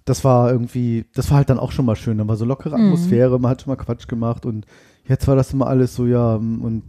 das 0.05 0.23
war 0.25 0.51
irgendwie, 0.53 1.07
das 1.15 1.31
war 1.31 1.39
halt 1.39 1.51
dann 1.51 1.59
auch 1.59 1.73
schon 1.73 1.87
mal 1.87 1.97
schön. 1.97 2.19
Da 2.19 2.29
war 2.29 2.37
so 2.37 2.45
lockere 2.45 2.77
Mhm. 2.79 2.85
Atmosphäre, 2.87 3.39
man 3.41 3.51
hat 3.51 3.63
schon 3.63 3.71
mal 3.75 3.83
Quatsch 3.83 4.07
gemacht. 4.09 4.45
Und 4.45 4.67
jetzt 5.09 5.27
war 5.29 5.37
das 5.37 5.53
immer 5.53 5.67
alles 5.67 5.95
so, 5.95 6.07
ja, 6.07 6.35
und 6.35 6.83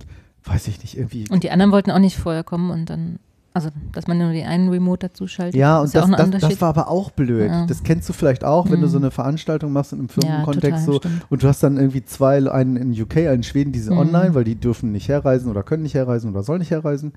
weiß 0.44 0.68
ich 0.68 0.82
nicht, 0.82 0.98
irgendwie 0.98 1.26
Und 1.30 1.44
die 1.44 1.52
anderen 1.52 1.72
wollten 1.72 1.92
auch 1.92 2.00
nicht 2.00 2.18
vorher 2.18 2.44
kommen 2.44 2.70
und 2.72 2.90
dann, 2.90 3.18
also 3.54 3.70
dass 3.94 4.06
man 4.08 4.18
nur 4.18 4.32
die 4.34 4.44
einen 4.44 4.68
Remote 4.70 5.08
dazu 5.08 5.28
schaltet. 5.28 5.56
Ja, 5.56 5.80
und 5.80 5.94
ja 5.94 6.02
das, 6.02 6.10
auch 6.12 6.18
ein 6.20 6.32
das, 6.32 6.42
das 6.42 6.62
war 6.62 6.70
aber 6.70 6.90
auch 6.90 7.10
blöd. 7.12 7.50
Ja. 7.50 7.66
Das 7.66 7.84
kennst 7.84 8.08
du 8.10 8.14
vielleicht 8.14 8.44
auch, 8.44 8.66
wenn 8.70 8.82
du 8.82 8.88
Mhm. 8.88 8.92
so 8.92 8.98
eine 8.98 9.12
Veranstaltung 9.12 9.72
machst 9.72 9.94
in 9.94 10.00
einem 10.00 10.10
Firmenkontext 10.10 10.86
total, 10.86 10.94
so 10.94 10.98
stimmt. 10.98 11.26
und 11.30 11.42
du 11.42 11.48
hast 11.48 11.64
dann 11.64 11.78
irgendwie 11.78 12.04
zwei, 12.04 12.52
einen 12.52 12.76
in 12.76 13.02
UK, 13.02 13.18
einen 13.30 13.36
in 13.38 13.44
Schweden, 13.44 13.72
die 13.72 13.80
sind 13.80 13.94
Mhm. 13.94 14.00
online, 14.02 14.36
weil 14.36 14.44
die 14.44 14.56
dürfen 14.56 14.92
nicht 14.92 15.08
herreisen 15.08 15.50
oder 15.50 15.64
können 15.64 15.84
nicht 15.84 15.96
herreisen 15.96 16.30
oder 16.32 16.44
sollen 16.44 16.60
nicht 16.60 16.72
herreisen. 16.72 17.14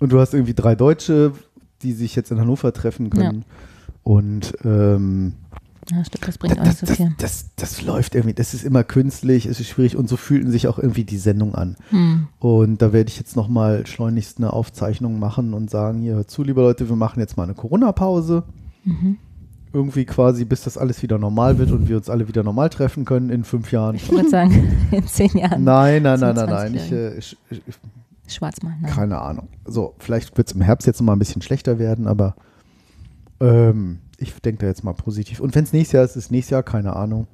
Und 0.00 0.12
du 0.12 0.18
hast 0.18 0.32
irgendwie 0.32 0.54
drei 0.54 0.74
Deutsche, 0.74 1.32
die 1.82 1.92
sich 1.92 2.16
jetzt 2.16 2.30
in 2.32 2.40
Hannover 2.40 2.72
treffen 2.72 3.10
können. 3.10 3.44
Und 4.02 4.54
ähm, 4.64 5.34
ja, 5.90 6.04
stimmt, 6.04 6.28
das 6.28 6.38
bringt 6.38 6.58
das, 6.58 6.66
nicht 6.66 6.78
so 6.78 6.86
das, 6.86 6.96
viel. 6.96 7.14
das, 7.18 7.50
das 7.56 7.82
läuft 7.82 8.14
irgendwie, 8.14 8.34
das 8.34 8.54
ist 8.54 8.64
immer 8.64 8.84
künstlich, 8.84 9.46
es 9.46 9.58
ist 9.58 9.68
schwierig 9.68 9.96
und 9.96 10.08
so 10.08 10.16
fühlten 10.16 10.50
sich 10.50 10.68
auch 10.68 10.78
irgendwie 10.78 11.04
die 11.04 11.18
Sendung 11.18 11.54
an. 11.54 11.76
Hm. 11.90 12.28
Und 12.38 12.80
da 12.80 12.92
werde 12.92 13.10
ich 13.10 13.18
jetzt 13.18 13.34
nochmal 13.34 13.86
schleunigst 13.86 14.38
eine 14.38 14.52
Aufzeichnung 14.52 15.18
machen 15.18 15.54
und 15.54 15.70
sagen, 15.70 16.00
hier, 16.00 16.14
hört 16.14 16.30
zu, 16.30 16.44
liebe 16.44 16.60
Leute, 16.60 16.88
wir 16.88 16.96
machen 16.96 17.20
jetzt 17.20 17.36
mal 17.36 17.44
eine 17.44 17.54
Corona-Pause. 17.54 18.44
Mhm. 18.84 19.18
Irgendwie 19.72 20.04
quasi, 20.04 20.44
bis 20.44 20.62
das 20.62 20.76
alles 20.76 21.02
wieder 21.02 21.18
normal 21.18 21.58
wird 21.58 21.70
und 21.72 21.88
wir 21.88 21.96
uns 21.96 22.10
alle 22.10 22.28
wieder 22.28 22.42
normal 22.42 22.68
treffen 22.68 23.04
können 23.04 23.30
in 23.30 23.42
fünf 23.42 23.72
Jahren. 23.72 23.96
Ich 23.96 24.10
wollte 24.12 24.28
sagen, 24.28 24.70
in 24.90 25.06
zehn 25.06 25.36
Jahren. 25.36 25.64
Nein, 25.64 26.02
nein, 26.02 26.20
nein, 26.20 26.34
nein, 26.34 26.48
nein. 26.48 26.74
Ich, 26.74 26.82
20-Jährigen. 26.82 27.14
äh, 27.14 27.18
ich, 27.18 27.36
ich, 27.50 27.74
Schwarzmal. 28.34 28.74
Nein. 28.80 28.90
keine 28.90 29.20
Ahnung. 29.20 29.48
So, 29.64 29.94
vielleicht 29.98 30.36
wird 30.36 30.48
es 30.48 30.54
im 30.54 30.60
Herbst 30.60 30.86
jetzt 30.86 31.00
noch 31.00 31.06
mal 31.06 31.14
ein 31.14 31.18
bisschen 31.18 31.42
schlechter 31.42 31.78
werden, 31.78 32.06
aber 32.06 32.36
ähm, 33.42 33.98
ich 34.18 34.32
denke 34.40 34.60
da 34.62 34.66
jetzt 34.68 34.84
mal 34.84 34.94
positiv. 34.94 35.40
Und 35.40 35.54
wenn 35.54 35.64
es 35.64 35.72
nächstes 35.72 35.92
Jahr 35.92 36.04
ist, 36.04 36.16
ist 36.16 36.30
nächstes 36.30 36.50
Jahr, 36.50 36.62
keine 36.62 36.94
Ahnung. 36.96 37.26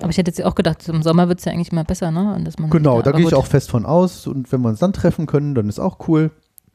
Aber 0.00 0.10
ich 0.10 0.18
hätte 0.18 0.30
jetzt 0.30 0.42
auch 0.44 0.54
gedacht, 0.54 0.88
im 0.88 1.02
Sommer 1.02 1.28
wird 1.28 1.38
es 1.38 1.44
ja 1.44 1.52
eigentlich 1.52 1.72
mal 1.72 1.84
besser, 1.84 2.10
ne? 2.10 2.34
Und 2.34 2.44
dass 2.44 2.58
man 2.58 2.68
Genau, 2.70 3.00
da 3.00 3.12
gehe 3.12 3.26
ich 3.26 3.34
auch 3.34 3.46
fest 3.46 3.70
von 3.70 3.86
aus. 3.86 4.26
Und 4.26 4.50
wenn 4.52 4.60
wir 4.60 4.68
uns 4.68 4.80
dann 4.80 4.92
treffen 4.92 5.26
können, 5.26 5.54
dann 5.54 5.68
ist 5.68 5.78
auch 5.78 6.08
cool. 6.08 6.30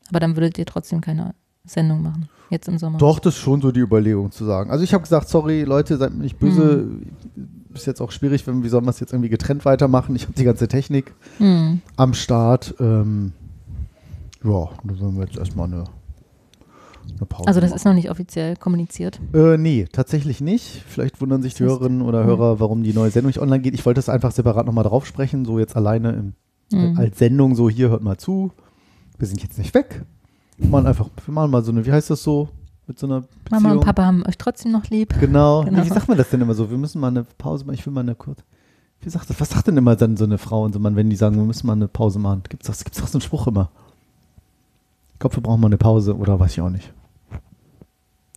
Aber 0.10 0.20
dann 0.20 0.36
würdet 0.36 0.58
ihr 0.58 0.66
trotzdem 0.66 1.02
keine 1.02 1.36
Sendung 1.66 2.02
machen. 2.02 2.30
Jetzt 2.50 2.68
im 2.68 2.80
Sommer. 2.80 2.98
Doch, 2.98 3.20
das 3.20 3.36
ist 3.36 3.42
schon 3.42 3.62
so 3.62 3.72
die 3.72 3.82
Überlegung 3.82 4.32
zu 4.32 4.44
sagen. 4.46 4.72
Also 4.72 4.84
ich 4.84 4.94
habe 4.94 5.04
gesagt, 5.04 5.30
sorry 5.30 5.64
Leute, 5.64 5.98
seid 5.98 6.14
mir 6.16 6.24
nicht 6.24 6.40
böse. 6.40 6.88
Ist 7.76 7.86
jetzt 7.86 8.02
auch 8.02 8.12
schwierig, 8.12 8.48
wenn, 8.48 8.64
wie 8.64 8.70
soll 8.70 8.82
man 8.82 8.90
es 8.90 9.00
jetzt 9.00 9.14
irgendwie 9.14 9.30
getrennt 9.30 9.66
weitermachen? 9.66 10.16
Ich 10.16 10.24
habe 10.24 10.34
die 10.34 10.46
ganze 10.46 10.68
Technik 10.68 11.14
Hm. 11.38 11.82
am 11.96 12.14
Start. 12.16 12.74
Ähm, 12.80 13.34
ja, 14.44 14.70
da 14.84 15.00
werden 15.00 15.18
wir 15.18 15.26
jetzt 15.26 15.38
erstmal 15.38 15.68
eine, 15.68 15.84
eine 17.18 17.26
Pause 17.26 17.48
Also 17.48 17.60
das 17.60 17.70
machen. 17.72 17.76
ist 17.78 17.86
noch 17.86 17.94
nicht 17.94 18.10
offiziell 18.12 18.56
kommuniziert. 18.56 19.20
Äh, 19.34 19.58
nee, 19.58 19.88
tatsächlich 19.92 20.42
nicht. 20.42 20.84
Vielleicht 20.88 21.22
wundern 21.22 21.42
sich 21.42 21.54
die 21.54 21.64
Das 21.64 21.72
Hörerinnen 21.74 22.02
oder 22.02 22.24
Mhm. 22.24 22.28
Hörer, 22.28 22.60
warum 22.60 22.84
die 22.84 22.94
neue 22.94 23.12
Sendung 23.12 23.28
nicht 23.30 23.40
online 23.40 23.62
geht. 23.62 23.74
Ich 23.74 23.86
wollte 23.86 23.98
das 24.00 24.10
einfach 24.10 24.32
separat 24.32 24.66
nochmal 24.66 24.84
drauf 24.84 25.06
sprechen, 25.06 25.46
so 25.46 25.60
jetzt 25.60 25.76
alleine 25.76 26.12
im, 26.12 26.34
Mhm. 26.72 26.98
als 26.98 27.18
Sendung, 27.18 27.56
so 27.56 27.70
hier, 27.70 27.90
hört 27.90 28.04
mal 28.04 28.18
zu. 28.18 28.52
Wir 29.18 29.28
sind 29.28 29.42
jetzt 29.42 29.58
nicht 29.58 29.74
weg. 29.74 30.04
Wir 30.58 30.70
machen 30.70 30.86
einfach, 30.88 31.10
wir 31.26 31.34
machen 31.34 31.52
mal 31.52 31.64
so 31.64 31.72
eine, 31.72 31.86
wie 31.86 31.92
heißt 31.92 32.10
das 32.10 32.22
so? 32.24 32.50
Mit 32.88 32.98
so 33.00 33.06
einer 33.08 33.22
Beziehung. 33.22 33.62
Mama 33.64 33.72
und 33.74 33.82
Papa 33.82 34.04
haben 34.06 34.24
euch 34.28 34.38
trotzdem 34.38 34.72
noch 34.72 34.86
lieb. 34.90 35.14
Genau. 35.20 35.64
Genau. 35.66 35.84
Wie 35.84 35.90
sagt 35.90 36.08
man 36.08 36.18
das 36.18 36.30
denn 36.30 36.42
immer 36.42 36.54
so? 36.56 36.70
Wir 36.72 36.78
müssen 36.78 37.00
mal 37.00 37.08
eine 37.10 37.24
Pause 37.38 37.66
machen. 37.66 37.76
Ich 37.76 37.86
will 37.86 37.94
mal 37.94 38.02
eine 38.02 38.16
kurz. 38.16 38.40
wie 39.02 39.10
sagt 39.10 39.30
das, 39.30 39.40
was 39.40 39.50
sagt 39.50 39.68
denn 39.68 39.78
immer 39.78 39.96
dann 39.96 40.18
so 40.18 40.26
eine 40.26 40.38
Frau 40.38 40.64
und 40.64 40.74
so 40.74 40.80
Mann, 40.80 40.96
wenn 40.96 41.10
die 41.10 41.16
sagen, 41.16 41.36
wir 41.38 41.44
müssen 41.44 41.68
mal 41.68 41.74
eine 41.74 41.88
Pause 41.88 42.20
machen? 42.20 42.42
Gibt 42.50 42.68
es 42.68 42.84
gibt's 42.84 43.00
doch 43.00 43.08
so 43.08 43.18
einen 43.18 43.22
Spruch 43.22 43.48
immer? 43.48 43.70
Ich 45.14 45.20
glaube, 45.20 45.36
wir 45.38 45.44
brauchen 45.44 45.62
mal 45.62 45.68
eine 45.68 45.78
Pause 45.78 46.16
oder 46.18 46.40
weiß 46.40 46.52
ich 46.54 46.62
auch 46.62 46.70
nicht. 46.70 46.92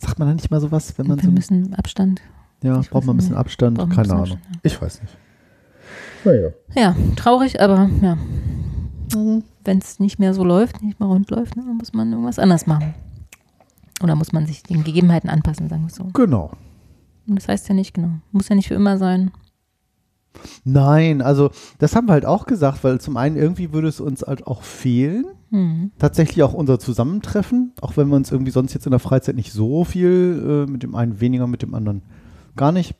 Sagt 0.02 0.18
man 0.18 0.28
da 0.28 0.34
nicht 0.34 0.50
mal 0.50 0.60
sowas, 0.60 0.94
wenn 0.98 1.06
man 1.06 1.18
Wir 1.18 1.26
so. 1.26 1.30
müssen 1.30 1.74
Abstand. 1.74 2.20
ja, 2.62 2.80
ich 2.80 2.90
braucht 2.90 3.04
man 3.06 3.14
ein 3.14 3.18
bisschen. 3.18 3.36
Abstand? 3.36 3.78
Ein 3.78 3.88
Keine 3.88 4.02
bisschen 4.02 4.12
Ahnung. 4.16 4.22
Abstand, 4.32 4.54
ja. 4.56 4.60
Ich 4.64 4.82
weiß 4.82 5.00
nicht. 5.02 5.16
Naja. 6.24 6.48
Ja, 6.74 6.96
traurig, 7.16 7.60
aber 7.60 7.88
ja. 8.00 8.16
Wenn 9.64 9.78
es 9.78 10.00
nicht 10.00 10.18
mehr 10.18 10.34
so 10.34 10.42
läuft, 10.42 10.82
nicht 10.82 10.98
mehr 10.98 11.08
rund 11.08 11.30
läuft, 11.30 11.56
ne, 11.56 11.62
dann 11.66 11.76
muss 11.76 11.92
man 11.92 12.10
irgendwas 12.10 12.38
anders 12.40 12.66
machen. 12.66 12.94
Oder 14.02 14.16
muss 14.16 14.32
man 14.32 14.46
sich 14.46 14.62
den 14.64 14.82
Gegebenheiten 14.82 15.30
anpassen, 15.30 15.68
sagen 15.68 15.82
wir 15.84 15.90
so. 15.90 16.04
Genau. 16.12 16.50
Und 17.28 17.36
das 17.36 17.46
heißt 17.46 17.68
ja 17.68 17.74
nicht, 17.74 17.94
genau. 17.94 18.10
Muss 18.32 18.48
ja 18.48 18.56
nicht 18.56 18.68
für 18.68 18.74
immer 18.74 18.98
sein. 18.98 19.30
Nein, 20.64 21.22
also 21.22 21.50
das 21.78 21.94
haben 21.96 22.06
wir 22.08 22.12
halt 22.12 22.26
auch 22.26 22.46
gesagt, 22.46 22.82
weil 22.84 23.00
zum 23.00 23.16
einen 23.16 23.36
irgendwie 23.36 23.72
würde 23.72 23.88
es 23.88 24.00
uns 24.00 24.22
halt 24.22 24.46
auch 24.46 24.62
fehlen. 24.62 25.26
Hm. 25.50 25.90
Tatsächlich 25.98 26.42
auch 26.42 26.54
unser 26.54 26.78
Zusammentreffen, 26.78 27.72
auch 27.80 27.96
wenn 27.96 28.08
wir 28.08 28.16
uns 28.16 28.32
irgendwie 28.32 28.52
sonst 28.52 28.72
jetzt 28.74 28.86
in 28.86 28.90
der 28.90 28.98
Freizeit 29.00 29.36
nicht 29.36 29.52
so 29.52 29.84
viel, 29.84 30.64
äh, 30.66 30.70
mit 30.70 30.82
dem 30.82 30.94
einen 30.94 31.20
weniger, 31.20 31.46
mit 31.46 31.62
dem 31.62 31.74
anderen 31.74 32.02
gar 32.56 32.72
nicht. 32.72 32.94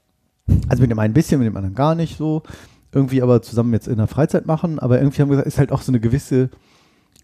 Also 0.68 0.82
mit 0.82 0.90
dem 0.90 0.98
einen 0.98 1.12
ein 1.12 1.14
bisschen, 1.14 1.38
mit 1.38 1.46
dem 1.46 1.56
anderen 1.56 1.74
gar 1.74 1.94
nicht 1.94 2.18
so. 2.18 2.42
Irgendwie 2.94 3.22
aber 3.22 3.40
zusammen 3.40 3.72
jetzt 3.72 3.88
in 3.88 3.96
der 3.96 4.06
Freizeit 4.06 4.44
machen. 4.46 4.78
Aber 4.78 4.98
irgendwie 5.00 5.22
haben 5.22 5.28
wir 5.30 5.36
gesagt, 5.36 5.48
ist 5.48 5.58
halt 5.58 5.72
auch 5.72 5.80
so 5.82 5.90
eine 5.92 6.00
gewisse 6.00 6.50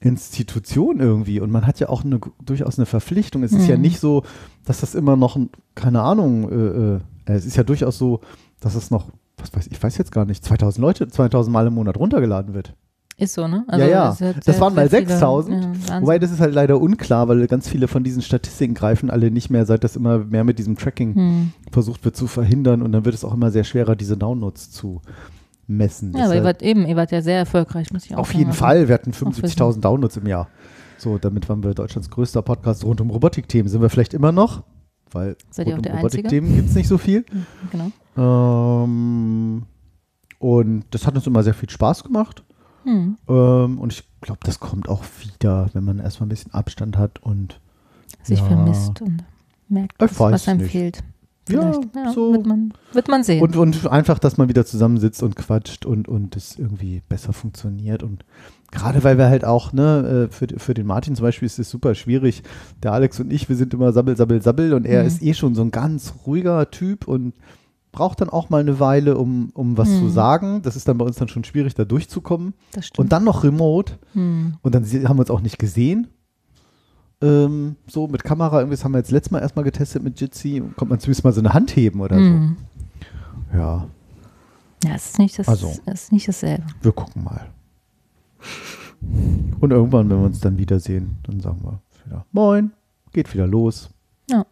Institution 0.00 1.00
irgendwie. 1.00 1.40
Und 1.40 1.50
man 1.50 1.66
hat 1.66 1.80
ja 1.80 1.88
auch 1.88 2.04
eine, 2.04 2.20
durchaus 2.44 2.78
eine 2.78 2.86
Verpflichtung. 2.86 3.42
Es 3.42 3.52
ist 3.52 3.66
ja 3.68 3.76
Mhm. 3.76 3.82
nicht 3.82 4.00
so, 4.00 4.22
dass 4.64 4.80
das 4.80 4.94
immer 4.94 5.16
noch, 5.16 5.36
ein- 5.36 5.50
keine 5.74 6.02
Ahnung, 6.02 6.48
äh, 6.50 6.96
äh, 6.96 7.00
es 7.36 7.44
ist 7.44 7.56
ja 7.56 7.64
durchaus 7.64 7.98
so, 7.98 8.20
dass 8.60 8.74
es 8.74 8.90
noch, 8.90 9.08
was 9.40 9.54
weiß 9.54 9.68
ich, 9.70 9.82
weiß 9.82 9.96
jetzt 9.98 10.12
gar 10.12 10.24
nicht, 10.24 10.44
2000 10.44 10.80
Leute, 10.82 11.08
2000 11.08 11.52
Mal 11.52 11.66
im 11.66 11.74
Monat 11.74 11.96
runtergeladen 11.98 12.54
wird. 12.54 12.74
Ist 13.16 13.34
so, 13.34 13.48
ne? 13.48 13.64
Ja, 13.72 13.78
ja. 13.78 14.12
es 14.12 14.20
hat 14.20 14.36
Das 14.36 14.44
sehr- 14.44 14.60
waren 14.60 14.74
mal 14.76 14.88
sehr 14.88 15.00
viele- 15.00 15.10
6000, 15.10 15.88
ja. 15.88 16.00
Wobei 16.02 16.20
das 16.20 16.30
ist 16.30 16.38
halt 16.40 16.54
leider 16.54 16.80
unklar, 16.80 17.26
weil 17.26 17.44
ganz 17.48 17.68
viele 17.68 17.88
von 17.88 18.04
diesen 18.04 18.22
Statistiken 18.22 18.74
greifen 18.74 19.10
alle 19.10 19.32
nicht 19.32 19.50
mehr, 19.50 19.66
seit 19.66 19.82
das 19.82 19.96
immer 19.96 20.18
mehr 20.18 20.44
mit 20.44 20.58
diesem 20.60 20.76
Tracking 20.76 21.14
Hm. 21.16 21.52
versucht 21.72 22.04
wird 22.04 22.14
zu 22.16 22.28
verhindern 22.28 22.80
und 22.80 22.92
dann 22.92 23.04
wird 23.04 23.16
es 23.16 23.24
auch 23.24 23.34
immer 23.34 23.50
sehr 23.50 23.64
schwerer, 23.64 23.96
diese 23.96 24.16
Downloads 24.16 24.70
zu 24.70 25.02
messen. 25.66 26.16
Ja, 26.16 26.26
aber 26.26 26.36
ihr 26.36 26.44
wart 26.44 26.62
eben, 26.62 26.86
ihr 26.86 26.94
wart 26.96 27.10
ja 27.10 27.20
sehr 27.20 27.38
erfolgreich, 27.38 27.92
muss 27.92 28.06
ich 28.06 28.14
auch 28.14 28.20
auf 28.20 28.28
sagen. 28.28 28.38
jeden 28.38 28.50
Also, 28.50 28.60
Fall, 28.64 28.86
wir 28.88 28.94
hatten 28.94 29.10
wissen. 29.10 29.32
75.000 29.32 29.80
Downloads 29.84 30.16
im 30.16 30.26
Jahr. 30.28 30.48
So, 30.96 31.18
damit 31.18 31.48
waren 31.48 31.62
wir 31.62 31.74
Deutschlands 31.74 32.10
größter 32.10 32.42
Podcast 32.42 32.84
rund 32.84 33.00
um 33.00 33.10
Robotikthemen. 33.10 33.68
Sind 33.68 33.82
wir 33.82 33.90
vielleicht 33.90 34.14
immer 34.14 34.30
noch, 34.32 34.62
weil 35.10 35.36
Seid 35.50 35.66
ihr 35.66 35.74
rund 35.74 35.86
auch 35.86 35.90
um 35.90 35.92
der 35.92 36.02
Robotikthemen 36.02 36.54
gibt 36.56 36.68
es 36.70 36.74
nicht 36.76 36.88
so 36.88 36.98
viel. 36.98 37.24
Genau. 37.72 37.90
Ähm, 38.18 39.62
und 40.38 40.84
das 40.90 41.06
hat 41.06 41.14
uns 41.14 41.26
immer 41.26 41.42
sehr 41.42 41.54
viel 41.54 41.70
Spaß 41.70 42.04
gemacht. 42.04 42.42
Hm. 42.84 43.16
Ähm, 43.28 43.78
und 43.78 43.92
ich 43.92 44.04
glaube, 44.20 44.40
das 44.44 44.60
kommt 44.60 44.88
auch 44.88 45.02
wieder, 45.22 45.68
wenn 45.72 45.84
man 45.84 45.98
erstmal 45.98 46.26
ein 46.26 46.30
bisschen 46.30 46.54
Abstand 46.54 46.96
hat 46.96 47.22
und 47.22 47.60
Sich 48.22 48.40
Ja. 48.40 48.46
vermisst 48.46 49.00
und 49.02 49.24
merkt, 49.68 49.94
was, 49.98 50.18
was 50.18 50.48
einem 50.48 50.60
nicht. 50.62 50.72
fehlt. 50.72 50.96
Ja, 51.48 51.60
Vielleicht. 51.72 51.94
Ja, 51.96 52.12
so. 52.12 52.32
wird, 52.32 52.46
man, 52.46 52.74
wird 52.92 53.08
man 53.08 53.24
sehen. 53.24 53.42
Und, 53.42 53.56
und 53.56 53.86
einfach, 53.86 54.18
dass 54.18 54.36
man 54.36 54.48
wieder 54.50 54.66
zusammensitzt 54.66 55.22
und 55.22 55.34
quatscht 55.34 55.86
und, 55.86 56.06
und 56.06 56.36
es 56.36 56.58
irgendwie 56.58 57.00
besser 57.08 57.32
funktioniert. 57.32 58.02
Und 58.02 58.24
gerade 58.70 59.02
weil 59.02 59.16
wir 59.16 59.28
halt 59.28 59.46
auch, 59.46 59.72
ne, 59.72 60.28
äh, 60.28 60.32
für, 60.32 60.46
für 60.58 60.74
den 60.74 60.86
Martin 60.86 61.16
zum 61.16 61.22
Beispiel 61.22 61.46
ist 61.46 61.58
es 61.58 61.70
super 61.70 61.94
schwierig. 61.94 62.42
Der 62.82 62.92
Alex 62.92 63.18
und 63.18 63.32
ich, 63.32 63.48
wir 63.48 63.56
sind 63.56 63.72
immer 63.72 63.92
sabbel, 63.92 64.14
sabbel, 64.16 64.42
sabbel 64.42 64.74
und 64.74 64.84
er 64.84 65.02
Mhm. 65.02 65.06
ist 65.08 65.22
eh 65.22 65.32
schon 65.32 65.54
so 65.54 65.62
ein 65.62 65.70
ganz 65.70 66.12
ruhiger 66.26 66.70
Typ 66.70 67.08
und 67.08 67.32
braucht 67.98 68.20
dann 68.20 68.28
auch 68.30 68.48
mal 68.48 68.60
eine 68.60 68.78
Weile, 68.78 69.18
um, 69.18 69.50
um 69.54 69.76
was 69.76 69.88
zu 69.88 70.04
Mhm. 70.04 70.10
sagen. 70.12 70.62
Das 70.62 70.76
ist 70.76 70.86
dann 70.86 70.98
bei 70.98 71.04
uns 71.04 71.16
dann 71.16 71.28
schon 71.28 71.42
schwierig, 71.44 71.74
da 71.74 71.84
durchzukommen. 71.84 72.54
das 72.72 72.86
stimmt. 72.86 72.98
Und 73.00 73.12
dann 73.12 73.24
noch 73.24 73.42
remote. 73.42 73.98
hm. 74.12 74.54
Und 74.62 74.74
dann 74.74 74.84
haben 74.84 75.16
wir 75.16 75.20
uns 75.22 75.30
auch 75.30 75.40
nicht 75.40 75.58
gesehen. 75.58 76.06
Ähm, 77.20 77.74
so 77.88 78.06
mit 78.06 78.22
Kamera, 78.22 78.60
irgendwie, 78.60 78.76
das 78.76 78.84
haben 78.84 78.92
wir 78.92 78.98
jetzt 78.98 79.10
letztes 79.10 79.32
Mal 79.32 79.40
erstmal 79.40 79.64
getestet 79.64 80.04
mit 80.04 80.20
Jitsi. 80.20 80.62
Kommt 80.76 80.90
man 80.90 81.00
zumindest 81.00 81.24
mal 81.24 81.32
so 81.32 81.40
eine 81.40 81.52
Hand 81.52 81.74
heben 81.74 82.00
oder 82.00 82.16
Hm. 82.16 82.56
so. 83.52 83.58
Ja. 83.58 83.86
Ja, 84.84 84.94
es 84.94 85.06
ist 85.06 85.18
nicht, 85.18 85.36
das, 85.36 85.48
Also. 85.48 85.72
es 85.86 86.02
ist 86.04 86.12
nicht 86.12 86.28
dasselbe. 86.28 86.64
Wir 86.82 86.92
gucken 86.92 87.24
mal. 87.24 87.48
Und 89.60 89.70
irgendwann, 89.72 90.08
wenn 90.08 90.18
wir 90.18 90.26
uns 90.26 90.38
dann 90.40 90.56
wiedersehen, 90.58 91.16
dann 91.24 91.40
sagen 91.40 91.58
wir 91.62 91.80
wieder 92.04 92.24
Moin, 92.32 92.70
geht 93.12 93.32
wieder 93.34 93.46
los. 93.48 93.90
Ja, 94.30 94.46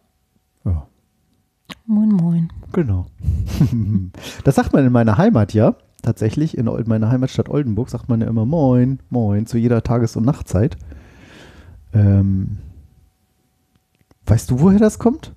Moin, 1.87 2.09
moin. 2.09 2.51
genau. 2.73 3.05
das 4.43 4.55
sagt 4.55 4.73
man 4.73 4.85
in 4.85 4.91
meiner 4.91 5.17
Heimat 5.17 5.53
ja. 5.53 5.75
Tatsächlich, 6.01 6.57
in, 6.57 6.65
meiner 6.85 7.09
Heimatstadt 7.09 7.49
Oldenburg 7.49 7.89
sagt 7.89 8.07
man 8.09 8.21
ja 8.21 8.27
immer 8.27 8.45
Moin, 8.45 8.99
Moin 9.09 9.45
zu 9.45 9.57
jeder 9.57 9.81
Tages- 9.83 10.15
und 10.15 10.25
Nachtzeit. 10.25 10.77
Ähm, 11.93 12.57
weißt 14.25 14.51
du, 14.51 14.59
woher 14.59 14.79
das 14.79 14.99
kommt? 14.99 15.33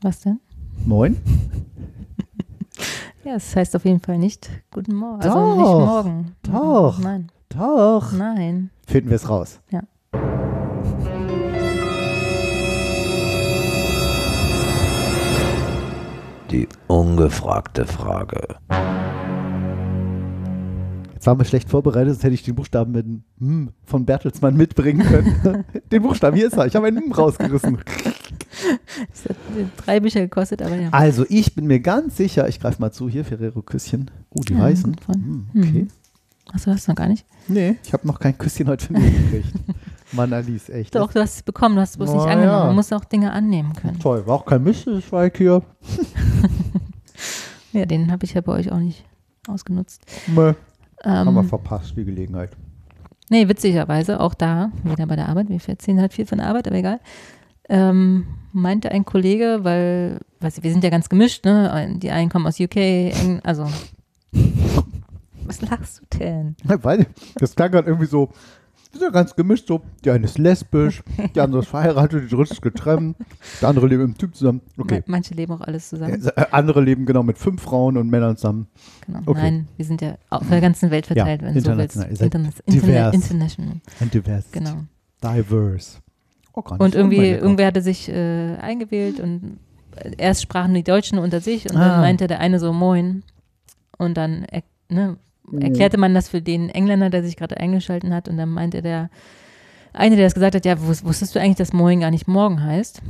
Was 0.00 0.20
denn? 0.20 0.40
Moin? 0.84 1.16
Ja, 3.24 3.34
es 3.34 3.56
heißt 3.56 3.74
auf 3.74 3.84
jeden 3.84 3.98
Fall 3.98 4.18
nicht 4.18 4.48
Guten 4.70 4.94
Morgen. 4.94 5.20
Also 5.20 5.56
nicht 5.56 5.66
morgen. 5.66 6.36
doch. 6.42 6.98
Nein, 7.00 7.26
Doch. 7.48 8.12
nein. 8.12 8.70
Finden 8.86 9.10
wir 9.10 9.16
es 9.16 9.28
raus. 9.28 9.58
Ja. 9.70 9.82
Die 16.50 16.68
ungefragte 16.86 17.86
Frage. 17.86 18.56
Jetzt 21.14 21.26
waren 21.26 21.38
wir 21.38 21.44
schlecht 21.44 21.68
vorbereitet, 21.68 22.10
sonst 22.14 22.22
hätte 22.24 22.34
ich 22.34 22.44
den 22.44 22.54
Buchstaben 22.54 22.92
mit 22.92 23.04
dem 23.04 23.24
M 23.40 23.70
von 23.84 24.04
Bertelsmann 24.04 24.56
mitbringen 24.56 25.04
können. 25.04 25.64
den 25.92 26.02
Buchstaben, 26.02 26.36
hier 26.36 26.46
ist 26.46 26.56
er. 26.56 26.66
Ich 26.66 26.76
habe 26.76 26.86
einen 26.86 26.98
M 26.98 27.12
rausgerissen. 27.12 27.78
Es 29.12 29.28
hat 29.28 29.36
drei 29.76 30.00
Bücher 30.00 30.20
gekostet, 30.20 30.62
aber 30.62 30.76
ja. 30.76 30.88
Also, 30.90 31.26
ich 31.28 31.54
bin 31.54 31.66
mir 31.66 31.78
ganz 31.78 32.16
sicher, 32.16 32.48
ich 32.48 32.58
greife 32.58 32.80
mal 32.80 32.90
zu 32.90 33.06
hier, 33.08 33.22
Ferrero 33.24 33.60
Küsschen. 33.60 34.10
Oh, 34.30 34.40
die 34.40 34.54
Ja, 34.54 34.60
weißen. 34.60 34.96
von- 35.04 35.14
Hm, 35.14 35.46
okay. 35.54 35.82
Mhm. 35.82 35.88
Achso, 36.52 36.70
hast 36.70 36.86
du 36.86 36.92
noch 36.92 36.96
gar 36.96 37.08
nicht? 37.08 37.26
Nee, 37.48 37.76
ich 37.84 37.92
habe 37.92 38.06
noch 38.06 38.18
kein 38.18 38.36
Küsschen 38.38 38.66
heute 38.68 38.86
von 38.86 38.96
mir 38.96 39.10
gekriegt. 39.10 39.52
Mann, 40.12 40.32
Alice, 40.32 40.68
echt. 40.68 40.94
Doch, 40.94 41.12
du 41.12 41.20
hast 41.20 41.34
es 41.36 41.42
bekommen, 41.42 41.74
du 41.74 41.80
hast 41.80 41.90
es 41.90 41.96
bloß 41.96 42.10
nicht 42.12 42.20
Oh, 42.20 42.24
angenommen. 42.26 42.58
ja. 42.60 42.66
Man 42.66 42.74
muss 42.76 42.92
auch 42.92 43.04
Dinge 43.04 43.32
annehmen 43.32 43.72
können. 43.74 43.98
Toll, 43.98 44.26
war 44.26 44.36
auch 44.36 44.46
kein 44.46 44.62
Mistweig 44.62 45.36
hier. 45.36 45.62
Ja, 47.72 47.84
den 47.84 48.10
habe 48.10 48.24
ich 48.24 48.32
ja 48.34 48.40
bei 48.40 48.52
euch 48.52 48.72
auch 48.72 48.78
nicht 48.78 49.04
ausgenutzt. 49.48 50.02
Mö, 50.28 50.54
haben 51.04 51.34
wir 51.34 51.40
Ähm, 51.42 51.48
verpasst, 51.48 51.94
die 51.96 52.04
Gelegenheit. 52.06 52.50
nee, 53.28 53.48
witzigerweise, 53.48 54.18
auch 54.20 54.32
da, 54.32 54.70
wieder 54.82 55.06
bei 55.06 55.16
der 55.16 55.28
Arbeit, 55.28 55.50
wir 55.50 55.60
erzählen 55.66 56.00
halt 56.00 56.14
viel 56.14 56.24
von 56.24 56.38
der 56.38 56.46
Arbeit, 56.46 56.66
aber 56.68 56.76
egal, 56.76 57.00
ähm, 57.68 58.26
meinte 58.52 58.90
ein 58.92 59.04
Kollege, 59.04 59.58
weil, 59.62 60.20
weiß 60.40 60.56
ich, 60.56 60.64
wir 60.64 60.70
sind 60.72 60.84
ja 60.84 60.90
ganz 60.90 61.10
gemischt, 61.10 61.44
ne? 61.44 61.96
Die 61.98 62.10
einen 62.10 62.30
kommen 62.30 62.46
aus 62.46 62.58
UK, 62.58 63.12
also. 63.44 63.68
Was 65.44 65.60
lachst 65.60 66.00
du 66.10 66.18
denn? 66.18 66.56
Weil, 66.64 67.06
das 67.36 67.54
klang 67.54 67.70
gerade 67.72 67.88
irgendwie 67.88 68.06
so, 68.06 68.30
ist 68.96 69.02
ja 69.02 69.10
ganz 69.10 69.34
gemischt 69.36 69.68
so. 69.68 69.80
Die 70.04 70.10
eine 70.10 70.24
ist 70.24 70.38
lesbisch, 70.38 71.02
die 71.34 71.40
andere 71.40 71.60
ist 71.62 71.68
verheiratet, 71.68 72.24
die 72.30 72.34
dritte 72.34 72.52
ist 72.54 72.62
getrennt, 72.62 73.16
der 73.60 73.68
andere 73.68 73.86
lebt 73.86 74.00
mit 74.00 74.08
einem 74.08 74.18
Typ 74.18 74.34
zusammen. 74.34 74.60
Okay. 74.78 74.98
Ma- 75.06 75.12
Manche 75.12 75.34
leben 75.34 75.52
auch 75.52 75.60
alles 75.60 75.88
zusammen. 75.88 76.24
Äh, 76.26 76.46
Andere 76.50 76.80
leben 76.80 77.06
genau 77.06 77.22
mit 77.22 77.38
fünf 77.38 77.62
Frauen 77.62 77.96
und 77.96 78.08
Männern 78.08 78.36
zusammen. 78.36 78.66
Genau. 79.06 79.20
okay. 79.26 79.40
Nein, 79.42 79.68
wir 79.76 79.84
sind 79.84 80.00
ja 80.02 80.16
auf 80.30 80.48
der 80.48 80.60
ganzen 80.60 80.90
Welt 80.90 81.06
verteilt, 81.06 81.40
Ja, 81.42 81.46
wenn 81.48 81.54
du 81.54 81.60
so 81.60 81.76
willst. 81.76 81.96
Interna 81.96 82.48
divers. 82.48 82.62
Interna 82.66 83.10
international. 83.12 83.76
Und 84.00 84.14
divers. 84.14 84.44
Genau. 84.52 84.74
Diverse. 85.22 85.98
Oh, 86.52 86.62
Und 86.78 86.94
irgendwie, 86.94 87.28
irgendwer 87.30 87.66
hatte 87.66 87.82
sich 87.82 88.08
äh, 88.08 88.56
eingewählt 88.56 89.20
und 89.20 89.58
erst 90.18 90.42
sprachen 90.42 90.72
die 90.74 90.82
Deutschen 90.84 91.18
unter 91.18 91.40
sich 91.40 91.68
und 91.70 91.76
Ah. 91.76 91.88
dann 91.88 92.00
meinte 92.00 92.26
der 92.26 92.40
eine 92.40 92.58
so 92.58 92.72
Moin. 92.72 93.22
Und 93.98 94.16
dann 94.16 94.44
er, 94.50 94.62
ne. 94.88 95.16
Erklärte 95.60 95.98
man 95.98 96.14
das 96.14 96.28
für 96.28 96.40
den 96.42 96.68
Engländer, 96.70 97.10
der 97.10 97.22
sich 97.22 97.36
gerade 97.36 97.56
eingeschalten 97.58 98.12
hat. 98.14 98.28
Und 98.28 98.36
dann 98.36 98.48
meinte 98.50 98.82
der 98.82 99.10
eine, 99.92 100.16
der 100.16 100.24
das 100.26 100.34
gesagt 100.34 100.54
hat, 100.54 100.64
ja, 100.64 100.74
wus- 100.74 101.04
wusstest 101.04 101.34
du 101.34 101.40
eigentlich, 101.40 101.56
dass 101.56 101.72
Moin 101.72 102.00
gar 102.00 102.10
nicht 102.10 102.28
morgen 102.28 102.62
heißt? 102.62 103.00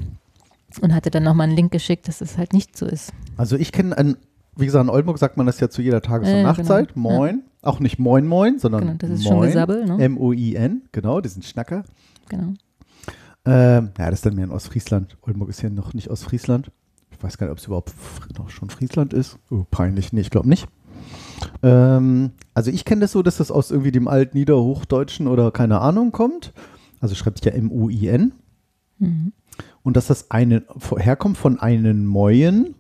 Und 0.81 0.95
hatte 0.95 1.11
dann 1.11 1.23
nochmal 1.23 1.47
einen 1.49 1.57
Link 1.57 1.73
geschickt, 1.73 2.07
dass 2.09 2.21
es 2.21 2.37
halt 2.39 2.53
nicht 2.53 2.77
so 2.77 2.87
ist. 2.87 3.13
Also 3.37 3.57
ich 3.57 3.73
kenne 3.73 3.97
ein, 3.97 4.17
wie 4.57 4.67
gesagt, 4.67 4.85
in 4.85 4.91
Oldenburg 4.91 5.19
sagt 5.19 5.37
man 5.37 5.47
das 5.47 5.59
ja 5.61 5.71
zu 5.71 5.81
jeder 5.83 6.03
Tages- 6.03 6.29
und 6.29 6.35
Ja, 6.35 6.41
ja, 6.41 6.47
Nachtzeit. 6.47 6.95
genau. 6.95 7.09
Moin. 7.17 7.43
Auch 7.63 7.81
nicht 7.81 7.99
Moin 7.99 8.27
Moin, 8.27 8.59
sondern 8.59 8.83
Genau, 8.83 8.95
das 8.99 9.11
ist 9.11 9.25
Moin. 9.25 9.33
schon 9.33 9.41
Gesabbel, 9.47 9.87
ne? 9.87 10.05
M-O-I-N, 10.05 10.83
genau, 10.93 11.21
die 11.21 11.29
sind 11.29 11.45
Schnacker. 11.45 11.85
Genau. 12.29 12.53
Ähm, 13.45 13.91
ja, 13.99 14.11
das 14.11 14.15
ist 14.21 14.27
dann 14.27 14.35
mehr 14.35 14.45
in 14.45 14.51
Ostfriesland. 14.51 15.17
Oldenburg 15.23 15.51
ist 15.51 15.63
ja 15.63 15.71
noch 15.71 15.95
nicht 15.95 16.11
Ostfriesland. 16.11 16.71
Ich 17.11 17.23
weiß 17.23 17.39
gar 17.39 17.47
nicht, 17.47 17.53
ob 17.53 17.59
es 17.59 17.67
überhaupt 17.67 17.95
noch 18.39 18.51
schon 18.51 18.71
Friesland 18.71 19.13
ist. 19.13 19.39
Oh, 19.51 19.65
peinlich. 19.71 20.13
Nee, 20.13 20.21
ich 20.21 20.31
glaube 20.31 20.49
nicht. 20.49 20.67
Ähm, 21.63 22.31
also 22.55 22.71
ich 22.71 22.85
kenne 22.85 23.03
das 23.03 23.13
so, 23.13 23.23
dass 23.23 23.37
das 23.39 23.51
aus 23.51 23.71
irgendwie 23.71 23.93
dem 23.93 24.09
Altniederhochdeutschen 24.09 25.27
oder 25.27 25.51
keine 25.51 25.81
Ahnung 25.81 26.13
kommt. 26.13 26.53
Also 27.01 27.15
schreibt 27.15 27.39
sich 27.39 27.47
ja 27.47 27.53
M-U-I-N. 27.59 28.33
Mhm. 28.99 29.33
Und 29.83 29.97
dass 29.97 30.07
das 30.09 30.31
eine, 30.31 30.65
herkommt 30.97 31.39
von 31.39 31.61
einem 31.61 32.07
Moyen, 32.07 32.75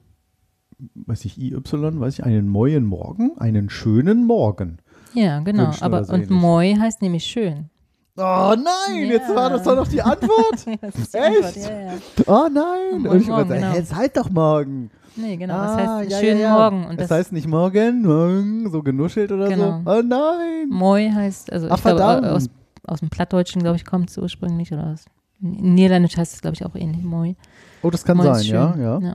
weiß 0.94 1.24
ich, 1.24 1.40
IY, 1.40 1.61
weiß 1.64 2.14
ich, 2.18 2.24
einen 2.24 2.50
neuen 2.50 2.84
Morgen, 2.84 3.32
einen 3.38 3.70
schönen 3.70 4.24
Morgen. 4.26 4.78
Ja, 5.14 5.40
genau. 5.40 5.66
Wünschen 5.68 5.82
Aber 5.84 6.04
so 6.04 6.12
und 6.12 6.22
ähnlich. 6.22 6.30
Moi 6.38 6.74
heißt 6.78 7.00
nämlich 7.02 7.24
schön. 7.24 7.70
Oh 8.18 8.54
nein, 8.57 9.09
jetzt 9.09 9.28
Ja. 9.28 9.34
war 9.36 9.50
das 9.50 9.62
doch 9.62 9.76
noch 9.76 9.88
die 9.88 10.00
Antwort. 10.02 10.66
die 10.66 10.70
Echt? 10.72 11.14
Antwort, 11.14 11.57
ja. 11.57 11.92
Oh 12.26 12.48
nein. 12.52 13.02
Moin, 13.02 13.07
Und 13.12 13.20
ich 13.20 13.28
morgen, 13.28 13.48
so, 13.48 13.54
genau. 13.54 13.72
hä, 13.72 13.82
seid 13.82 14.16
doch 14.16 14.30
morgen. 14.30 14.90
Nee, 15.17 15.37
genau. 15.37 15.55
ah, 15.55 15.67
das 15.67 15.77
heißt 15.77 16.11
ja, 16.11 16.19
schönen 16.21 16.41
ja, 16.41 16.49
ja. 16.49 16.53
Morgen. 16.55 16.87
Und 16.87 17.01
das, 17.01 17.09
das, 17.09 17.19
heißt 17.19 17.33
nicht 17.33 17.49
morgen, 17.49 18.03
morgen, 18.03 18.71
so 18.71 18.83
genuschelt 18.83 19.33
oder 19.33 19.49
Genau. 19.49 19.83
so. 19.85 19.91
Oh 19.91 20.03
nein. 20.03 20.69
Moi 20.69 21.11
heißt, 21.11 21.53
also 21.53 21.69
Ach, 21.71 21.77
ich 21.77 21.83
glaube, 21.83 22.33
aus, 22.33 22.49
aus 22.87 23.01
dem 23.01 23.09
Plattdeutschen, 23.09 23.62
glaube 23.62 23.77
ich, 23.77 23.85
kommt 23.85 24.11
es 24.11 24.19
ursprünglich. 24.19 24.73
Oder 24.73 24.93
aus 24.93 25.05
Niederländisch 25.41 26.17
heißt 26.17 26.35
es, 26.35 26.41
glaube 26.41 26.55
ich, 26.55 26.64
auch 26.64 26.75
ähnlich. 26.75 27.03
Moi. 27.03 27.35
Oh, 27.83 27.91
das 27.91 28.05
kann 28.05 28.17
Moi 28.17 28.33
sein, 28.33 28.45
ja, 28.45 28.77
ja. 28.77 29.14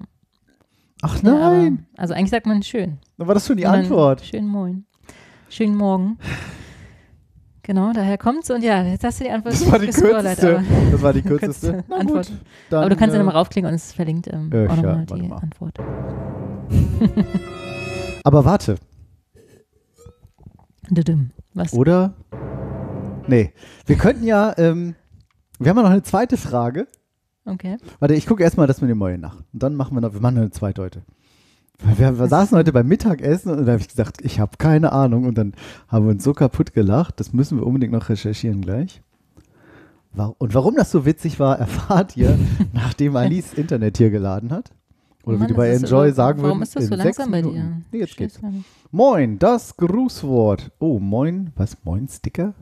Ach 1.04 1.22
Ja, 1.24 1.32
aber, 1.48 1.58
nein. 1.58 1.86
also 1.98 2.14
eigentlich 2.14 2.30
sagt 2.30 2.46
man 2.46 2.62
schön. 2.64 3.00
Dann 3.18 3.28
war 3.28 3.34
das 3.34 3.48
schon 3.48 3.58
die 3.58 3.66
Antwort. 3.66 4.22
Schönen 4.22 4.48
Moin. 4.48 4.86
Schönen 5.50 5.76
Morgen. 5.76 6.18
Genau, 7.64 7.94
daher 7.94 8.18
kommt's. 8.18 8.50
Und 8.50 8.64
ja, 8.64 8.84
jetzt 8.84 9.04
hast 9.04 9.20
du 9.20 9.26
die 9.26 9.30
Antwort 9.30 9.54
Das 9.54 9.72
war 9.72 9.80
die 9.80 9.88
kürzeste. 9.88 10.64
Das 10.92 11.02
war 11.02 11.14
die 11.14 11.22
kürzeste. 11.22 11.84
Na 11.88 11.98
Antwort. 11.98 12.28
gut. 12.28 12.38
Dann, 12.70 12.80
Aber 12.82 12.90
du 12.90 12.96
kannst 12.96 13.14
ja 13.14 13.22
äh, 13.22 13.24
nochmal 13.24 13.40
raufklicken 13.40 13.70
und 13.70 13.76
es 13.76 13.94
verlinkt 13.94 14.28
ähm, 14.28 14.50
äh, 14.52 14.66
auch 14.68 14.70
ja, 14.70 14.76
nochmal 14.78 14.98
warte 14.98 15.14
die 15.16 15.28
mal. 15.28 15.38
Antwort. 15.38 15.78
Aber 18.24 18.46
warte. 18.46 18.76
Was? 21.54 21.74
oder? 21.74 22.14
Nee. 23.28 23.54
Wir 23.86 23.98
könnten 23.98 24.26
ja, 24.26 24.54
ähm, 24.58 24.96
wir 25.60 25.70
haben 25.70 25.78
ja 25.78 25.84
noch 25.84 25.92
eine 25.92 26.04
zweite 26.04 26.38
Frage. 26.38 26.88
Okay. 27.46 27.78
Warte, 28.00 28.16
ich 28.16 28.26
gucke 28.26 28.44
erstmal 28.44 28.68
das 28.68 28.82
mit 28.82 28.90
dem 28.90 28.98
Mäulen 28.98 29.22
nach. 29.22 29.38
Und 29.54 29.64
dann 29.64 29.76
machen 29.76 29.96
wir 29.96 30.02
noch, 30.02 30.14
wir 30.14 30.22
machen 30.22 30.38
eine 30.38 30.52
zweite 30.52 30.82
heute. 30.82 31.02
Weil 31.84 31.98
Wir, 31.98 32.20
wir 32.20 32.28
saßen 32.28 32.58
heute 32.58 32.72
beim 32.72 32.88
Mittagessen 32.88 33.52
und 33.52 33.66
da 33.66 33.72
habe 33.74 33.82
ich 33.82 33.88
gesagt, 33.90 34.22
ich 34.24 34.40
habe 34.40 34.58
keine 34.58 34.92
Ahnung. 34.92 35.26
Und 35.26 35.38
dann 35.38 35.54
haben 35.88 36.06
wir 36.06 36.12
uns 36.12 36.24
so 36.24 36.34
kaputt 36.34 36.74
gelacht. 36.74 37.20
Das 37.20 37.34
müssen 37.34 37.58
wir 37.58 37.66
unbedingt 37.66 37.94
noch 37.94 38.10
recherchieren 38.10 38.62
gleich. 38.62 39.02
Und 40.38 40.54
warum 40.54 40.76
das 40.76 40.92
so 40.92 41.06
witzig 41.06 41.40
war, 41.40 41.58
erfahrt 41.60 42.18
ihr, 42.18 42.38
nachdem 42.74 43.16
Alice 43.16 43.54
Internet 43.54 43.98
hier 43.98 44.10
geladen 44.10 44.52
hat. 44.52 44.72
Oder 45.24 45.38
Mann, 45.38 45.48
wie 45.48 45.52
du 45.54 45.58
bei 45.58 45.70
Enjoy 45.70 46.10
so- 46.10 46.16
sagen 46.16 46.42
Warum 46.42 46.60
würdest. 46.60 46.76
ist 46.78 46.90
das 46.92 46.98
so 47.00 47.04
langsam 47.04 47.32
bei 47.32 47.42
dir? 47.42 47.82
Nee, 47.92 48.00
jetzt 48.00 48.18
geht's. 48.18 48.40
Moin, 48.92 49.38
das 49.40 49.78
Grußwort. 49.78 50.72
Oh, 50.80 51.00
moin, 51.00 51.52
was? 51.56 51.78
Moin 51.84 52.08
Sticker? 52.08 52.54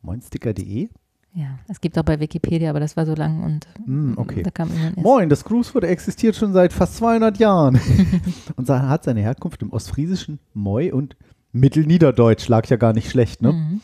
Moinsticker.de? 0.00 0.88
Ja, 1.34 1.58
es 1.68 1.80
gibt 1.80 1.98
auch 1.98 2.02
bei 2.02 2.20
Wikipedia, 2.20 2.68
aber 2.68 2.80
das 2.80 2.96
war 2.96 3.06
so 3.06 3.14
lang 3.14 3.42
und 3.42 3.66
Hm, 3.86 4.14
okay. 4.18 4.42
da 4.42 4.50
kam 4.50 4.68
irgendwann 4.68 4.94
erst. 4.94 5.02
Moin, 5.04 5.28
das 5.30 5.44
Grußwort 5.44 5.84
existiert 5.84 6.36
schon 6.36 6.52
seit 6.52 6.72
fast 6.74 6.96
200 6.96 7.38
Jahren 7.38 7.80
und 8.56 8.68
hat 8.68 9.04
seine 9.04 9.20
Herkunft 9.20 9.62
im 9.62 9.72
ostfriesischen 9.72 10.40
Moi 10.52 10.92
und 10.92 11.16
Mittelniederdeutsch. 11.52 12.48
Lag 12.48 12.66
ja 12.68 12.76
gar 12.76 12.92
nicht 12.92 13.10
schlecht, 13.10 13.40
ne? 13.40 13.52
Mhm. 13.52 13.80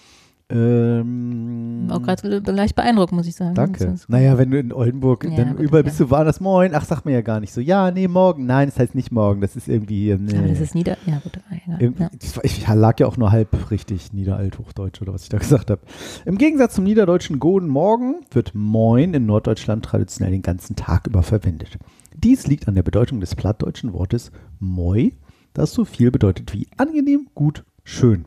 Ähm, 0.50 1.88
Auch 1.90 2.00
gerade 2.00 2.40
gleich 2.40 2.74
beeindruckt, 2.74 3.12
muss 3.12 3.26
ich 3.26 3.34
sagen. 3.34 3.54
Danke. 3.54 3.94
Naja, 4.08 4.38
wenn 4.38 4.50
du 4.50 4.58
in 4.58 4.72
Oldenburg, 4.72 5.24
Ja, 5.24 5.36
dann 5.36 5.56
gut, 5.56 5.60
überall 5.60 5.82
ja. 5.82 5.84
bist 5.84 6.00
du 6.00 6.08
woanders 6.08 6.40
Moin. 6.40 6.74
Ach, 6.74 6.86
sag 6.86 7.04
mir 7.04 7.12
ja 7.12 7.20
gar 7.20 7.40
nicht 7.40 7.52
so. 7.52 7.60
Ja, 7.60 7.90
nee, 7.90 8.08
morgen. 8.08 8.46
Nein, 8.46 8.68
das 8.68 8.78
heißt 8.78 8.94
nicht 8.94 9.12
morgen. 9.12 9.42
Das 9.42 9.56
ist 9.56 9.68
irgendwie. 9.68 10.10
Aber 10.12 10.22
nee. 10.22 10.48
das 10.48 10.60
ist 10.60 10.74
nieder. 10.74 10.96
Ja, 11.04 11.18
gut. 11.18 11.38
Ja. 11.98 12.10
Ich 12.42 12.66
lag 12.66 12.98
ja 12.98 13.06
auch 13.06 13.18
nur 13.18 13.30
halb 13.30 13.70
richtig 13.70 14.14
Niederalthochdeutsch 14.14 15.02
oder 15.02 15.12
was 15.12 15.24
ich 15.24 15.28
da 15.28 15.36
gesagt 15.38 15.70
habe. 15.70 15.82
Im 16.24 16.38
Gegensatz 16.38 16.74
zum 16.74 16.84
niederdeutschen 16.84 17.38
Guten 17.40 17.68
Morgen 17.68 18.16
wird 18.30 18.54
Moin 18.54 19.12
in 19.12 19.26
Norddeutschland 19.26 19.84
traditionell 19.84 20.32
den 20.32 20.42
ganzen 20.42 20.76
Tag 20.76 21.06
über 21.06 21.22
verwendet. 21.22 21.78
Dies 22.16 22.46
liegt 22.46 22.68
an 22.68 22.74
der 22.74 22.82
Bedeutung 22.82 23.20
des 23.20 23.34
plattdeutschen 23.34 23.92
Wortes 23.92 24.32
Moi, 24.60 25.10
das 25.52 25.72
so 25.72 25.84
viel 25.84 26.10
bedeutet 26.10 26.54
wie 26.54 26.68
angenehm, 26.78 27.28
gut, 27.34 27.64
schön. 27.84 28.24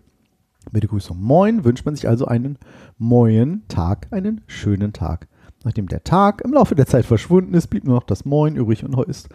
Mit 0.65 0.83
der 0.83 0.87
Begrüßung 0.87 1.19
Moin 1.21 1.63
wünscht 1.63 1.85
man 1.85 1.95
sich 1.95 2.07
also 2.07 2.25
einen 2.25 2.57
moin 2.97 3.63
Tag, 3.67 4.07
einen 4.11 4.41
schönen 4.47 4.93
Tag. 4.93 5.27
Nachdem 5.63 5.87
der 5.87 6.03
Tag 6.03 6.41
im 6.41 6.53
Laufe 6.53 6.75
der 6.75 6.85
Zeit 6.87 7.05
verschwunden 7.05 7.53
ist, 7.53 7.67
blieb 7.67 7.83
nur 7.83 7.95
noch 7.95 8.03
das 8.03 8.25
Moin 8.25 8.55
übrig 8.55 8.83
und 8.83 8.97
ist 9.07 9.29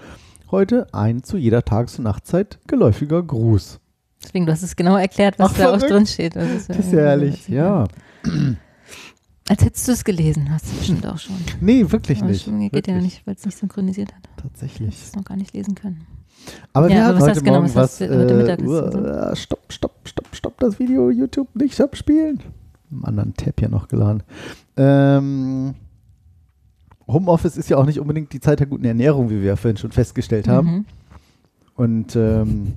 heute 0.50 0.92
ein 0.94 1.22
zu 1.22 1.36
jeder 1.36 1.64
Tages- 1.64 1.98
und 1.98 2.04
Nachtzeit 2.04 2.58
geläufiger 2.66 3.22
Gruß. 3.22 3.80
Deswegen, 4.22 4.46
du 4.46 4.52
hast 4.52 4.62
es 4.62 4.74
genau 4.76 4.96
erklärt, 4.96 5.38
was 5.38 5.52
Ach, 5.52 5.58
da 5.58 5.74
auch 5.74 5.78
drin 5.78 6.06
steht. 6.06 6.36
Das 6.36 6.50
ist, 6.50 6.70
Das 6.70 6.78
ist 6.78 6.92
ja 6.92 7.00
ehrlich, 7.00 7.48
ja. 7.48 7.86
Als 9.48 9.64
hättest 9.64 9.86
du 9.86 9.92
es 9.92 10.02
gelesen, 10.04 10.50
hast 10.50 10.66
du 10.72 10.76
bestimmt 10.76 11.06
auch 11.06 11.18
schon. 11.18 11.36
Nee, 11.60 11.84
wirklich 11.90 12.18
Aber 12.18 12.30
nicht. 12.30 12.44
geht 12.44 12.72
wirklich. 12.72 12.86
ja 12.96 13.00
nicht, 13.00 13.26
weil 13.26 13.34
es 13.34 13.44
nicht 13.44 13.58
synchronisiert 13.58 14.12
hat. 14.14 14.28
Tatsächlich. 14.36 14.96
Hast 14.96 15.08
es 15.10 15.16
noch 15.16 15.24
gar 15.24 15.36
nicht 15.36 15.54
lesen 15.54 15.74
können. 15.76 16.06
Aber 16.72 16.88
Ja, 16.88 16.94
wir 16.94 17.04
aber 17.04 17.08
hatten 17.08 17.20
was 17.20 17.28
heute 17.30 17.40
genau, 17.42 17.52
Morgen 17.60 17.74
was 17.74 18.00
was. 18.00 18.00
heute 18.00 18.58
äh, 18.58 19.30
uh, 19.32 19.34
stopp, 19.34 19.72
stopp, 19.72 19.92
stopp, 20.04 20.34
stopp, 20.34 20.58
das 20.60 20.78
Video 20.78 21.10
YouTube 21.10 21.54
nicht 21.54 21.80
abspielen. 21.80 22.40
Im 22.90 23.04
anderen 23.04 23.34
Tab 23.34 23.58
hier 23.58 23.68
noch 23.68 23.88
geladen. 23.88 24.22
Ähm, 24.76 25.74
Homeoffice 27.08 27.56
ist 27.56 27.68
ja 27.68 27.76
auch 27.76 27.86
nicht 27.86 28.00
unbedingt 28.00 28.32
die 28.32 28.40
Zeit 28.40 28.60
der 28.60 28.66
guten 28.66 28.84
Ernährung, 28.84 29.30
wie 29.30 29.40
wir 29.40 29.48
ja 29.48 29.56
vorhin 29.56 29.76
schon 29.76 29.92
festgestellt 29.92 30.48
haben. 30.48 30.68
Mhm. 30.68 30.84
Und 31.74 32.16
ähm, 32.16 32.74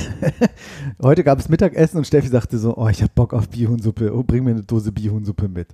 heute 1.02 1.24
gab 1.24 1.38
es 1.38 1.48
Mittagessen 1.48 1.98
und 1.98 2.06
Steffi 2.06 2.28
sagte 2.28 2.58
so, 2.58 2.76
oh, 2.76 2.88
ich 2.88 3.02
hab 3.02 3.14
Bock 3.14 3.34
auf 3.34 3.48
Bihuhnsuppe, 3.48 4.14
oh, 4.14 4.22
bring 4.22 4.44
mir 4.44 4.52
eine 4.52 4.62
Dose 4.62 4.92
Bihuhnsuppe 4.92 5.48
mit. 5.48 5.68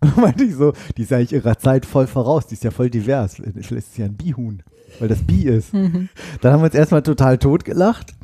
Und 0.00 0.16
meinte 0.16 0.44
ich 0.44 0.54
so, 0.54 0.72
die 0.96 1.02
ist 1.02 1.12
eigentlich 1.12 1.32
ihrer 1.32 1.58
Zeit 1.58 1.86
voll 1.86 2.06
voraus, 2.06 2.46
die 2.46 2.54
ist 2.54 2.64
ja 2.64 2.70
voll 2.70 2.90
divers, 2.90 3.36
vielleicht 3.36 3.72
ist 3.72 3.94
sie 3.94 4.02
ja 4.02 4.06
ein 4.06 4.16
Bihuhn, 4.16 4.62
weil 4.98 5.08
das 5.08 5.22
Bi 5.22 5.44
ist. 5.44 5.72
Mhm. 5.72 6.08
Dann 6.40 6.52
haben 6.52 6.60
wir 6.60 6.66
uns 6.66 6.74
erstmal 6.74 7.02
total 7.02 7.38
tot 7.38 7.64
gelacht 7.64 8.14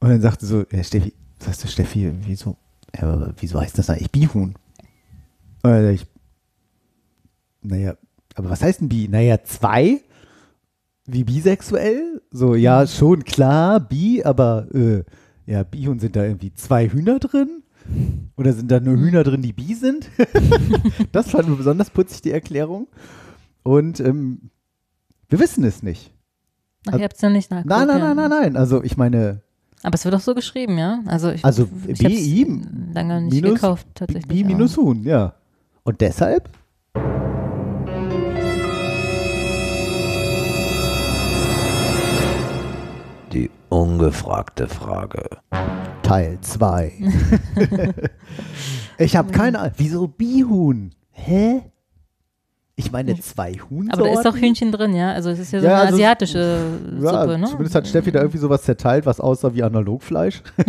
und 0.00 0.08
dann 0.08 0.20
sagte 0.20 0.46
so, 0.46 0.64
ja, 0.70 0.82
Steffi, 0.82 1.14
sagst 1.38 1.64
du 1.64 1.68
Steffi, 1.68 2.12
wieso, 2.26 2.56
ja, 2.98 3.32
wieso 3.38 3.60
heißt 3.60 3.78
das 3.78 3.90
eigentlich 3.90 4.10
Bihuhn? 4.10 4.54
Und 5.62 5.70
dann 5.70 5.94
ich, 5.94 6.06
naja, 7.62 7.94
aber 8.34 8.50
was 8.50 8.62
heißt 8.62 8.80
ein 8.80 8.88
Bi? 8.88 9.08
Naja, 9.08 9.42
zwei? 9.44 10.00
Wie 11.06 11.24
bisexuell? 11.24 12.22
So, 12.30 12.54
ja, 12.54 12.86
schon 12.86 13.24
klar, 13.24 13.80
bi, 13.80 14.22
aber 14.24 14.66
äh, 14.74 15.02
ja, 15.46 15.62
Bihuhn 15.64 15.98
sind 15.98 16.14
da 16.16 16.24
irgendwie 16.24 16.52
zwei 16.54 16.88
Hühner 16.88 17.18
drin? 17.18 17.62
Oder 18.36 18.52
sind 18.52 18.70
da 18.70 18.78
nur 18.78 18.96
Hühner 18.96 19.24
drin, 19.24 19.42
die 19.42 19.52
bi 19.52 19.74
sind? 19.74 20.08
das 21.12 21.30
fanden 21.30 21.52
wir 21.52 21.56
besonders 21.56 21.90
putzig, 21.90 22.22
die 22.22 22.30
Erklärung. 22.30 22.86
Und 23.62 23.98
ähm, 24.00 24.50
wir 25.28 25.40
wissen 25.40 25.64
es 25.64 25.82
nicht. 25.82 26.12
Ach, 26.86 26.96
ihr 26.96 27.04
habt 27.04 27.16
es 27.16 27.22
noch 27.22 27.30
nicht 27.30 27.50
nachgeguckt. 27.50 27.68
Nein, 27.78 27.88
nein, 27.88 27.98
ja. 27.98 28.14
nein, 28.14 28.30
nein, 28.30 28.40
nein. 28.42 28.56
Also 28.56 28.82
ich 28.84 28.96
meine, 28.96 29.42
Aber 29.82 29.94
es 29.94 30.04
wird 30.04 30.14
auch 30.14 30.20
so 30.20 30.34
geschrieben, 30.34 30.78
ja? 30.78 31.00
Also, 31.06 31.30
ich, 31.30 31.44
Also 31.44 31.68
ich 31.86 31.98
BI 31.98 32.62
lange 32.94 33.22
nicht 33.22 33.34
minus- 33.34 33.54
gekauft, 33.54 33.86
tatsächlich. 33.94 34.28
Bi 34.28 34.44
minus 34.44 34.76
Huhn, 34.76 35.02
ja. 35.02 35.34
Und 35.82 36.00
deshalb? 36.00 36.48
Ungefragte 43.70 44.68
Frage. 44.68 45.24
Teil 46.02 46.38
2. 46.40 46.92
ich 48.98 49.16
habe 49.16 49.32
keine 49.32 49.58
Ahnung. 49.60 49.72
Wieso 49.76 50.08
Bihuhn? 50.08 50.90
Hä? 51.12 51.62
Ich 52.76 52.90
meine 52.92 53.14
zwei 53.20 53.52
Huhn. 53.52 53.90
Aber 53.90 54.04
da 54.04 54.12
ist 54.14 54.24
doch 54.24 54.34
Hühnchen 54.34 54.72
drin, 54.72 54.94
ja? 54.94 55.12
Also 55.12 55.28
es 55.28 55.38
ist 55.38 55.52
ja 55.52 55.60
so 55.60 55.66
Ja, 55.66 55.72
eine 55.74 55.80
also- 55.82 55.94
asiatische 55.96 56.78
Ja, 56.98 57.10
Suppe, 57.22 57.38
ne? 57.38 57.46
zumindest 57.46 57.74
hat 57.74 57.86
Steffi 57.86 58.10
da 58.10 58.20
irgendwie 58.20 58.38
sowas 58.38 58.62
zerteilt, 58.62 59.04
was 59.04 59.20
aussah 59.20 59.52
wie 59.54 59.62
Analogfleisch. 59.62 60.42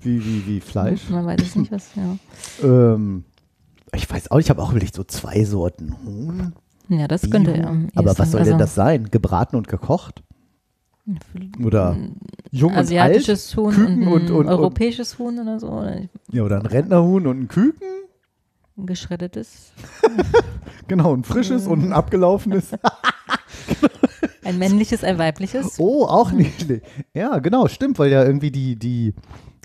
wie, 0.00 0.24
wie, 0.24 0.46
wie 0.46 0.60
Fleisch. 0.60 1.10
Man 1.10 1.26
weiß 1.26 1.40
es 1.42 1.56
nicht, 1.56 1.72
was, 1.72 1.90
ja. 1.96 2.16
Ähm, 2.62 3.24
ich 3.92 4.08
weiß 4.08 4.30
auch, 4.30 4.38
ich 4.38 4.48
habe 4.48 4.62
auch 4.62 4.70
überlegt, 4.70 4.94
so 4.94 5.02
zwei 5.02 5.44
Sorten 5.44 5.96
Huhn. 6.04 6.52
Ja, 6.88 7.08
das 7.08 7.28
könnte 7.28 7.52
Bihuhn. 7.52 7.82
ja 7.86 7.90
Aber 7.96 8.16
was 8.16 8.30
soll 8.30 8.38
also, 8.40 8.52
denn 8.52 8.58
das 8.60 8.76
sein? 8.76 9.10
Gebraten 9.10 9.56
und 9.56 9.66
gekocht? 9.66 10.22
Oder 11.64 11.96
jung 12.50 12.70
und 12.72 12.76
alt? 12.76 12.86
Asiatisches 12.86 13.56
Huhn 13.56 13.72
Küken 13.74 14.08
und, 14.08 14.22
ein 14.26 14.30
und- 14.30 14.30
und- 14.30 14.46
europäisches 14.48 15.18
Huhn 15.18 15.38
oder 15.38 15.58
so. 15.60 15.68
Oder 15.68 16.02
Ja, 16.30 16.42
oder 16.42 16.58
ein 16.60 16.66
Rentnerhuhn 16.66 17.26
und 17.26 17.40
ein 17.40 17.48
Küken? 17.48 17.86
ein 18.76 18.86
geschreddetes. 18.86 19.72
Genau, 20.88 21.14
ein 21.14 21.22
frisches 21.22 21.66
und 21.66 21.84
ein 21.84 21.92
abgelaufenes. 21.92 22.70
Ein 24.44 24.58
männliches, 24.58 25.04
ein 25.04 25.18
weibliches. 25.18 25.74
Oh, 25.78 26.06
auch 26.06 26.32
nicht. 26.32 26.64
Ja, 27.12 27.38
genau, 27.40 27.68
stimmt, 27.68 27.98
weil 27.98 28.10
ja 28.10 28.24
irgendwie 28.24 28.50
die, 28.50 28.76
die, 28.76 29.12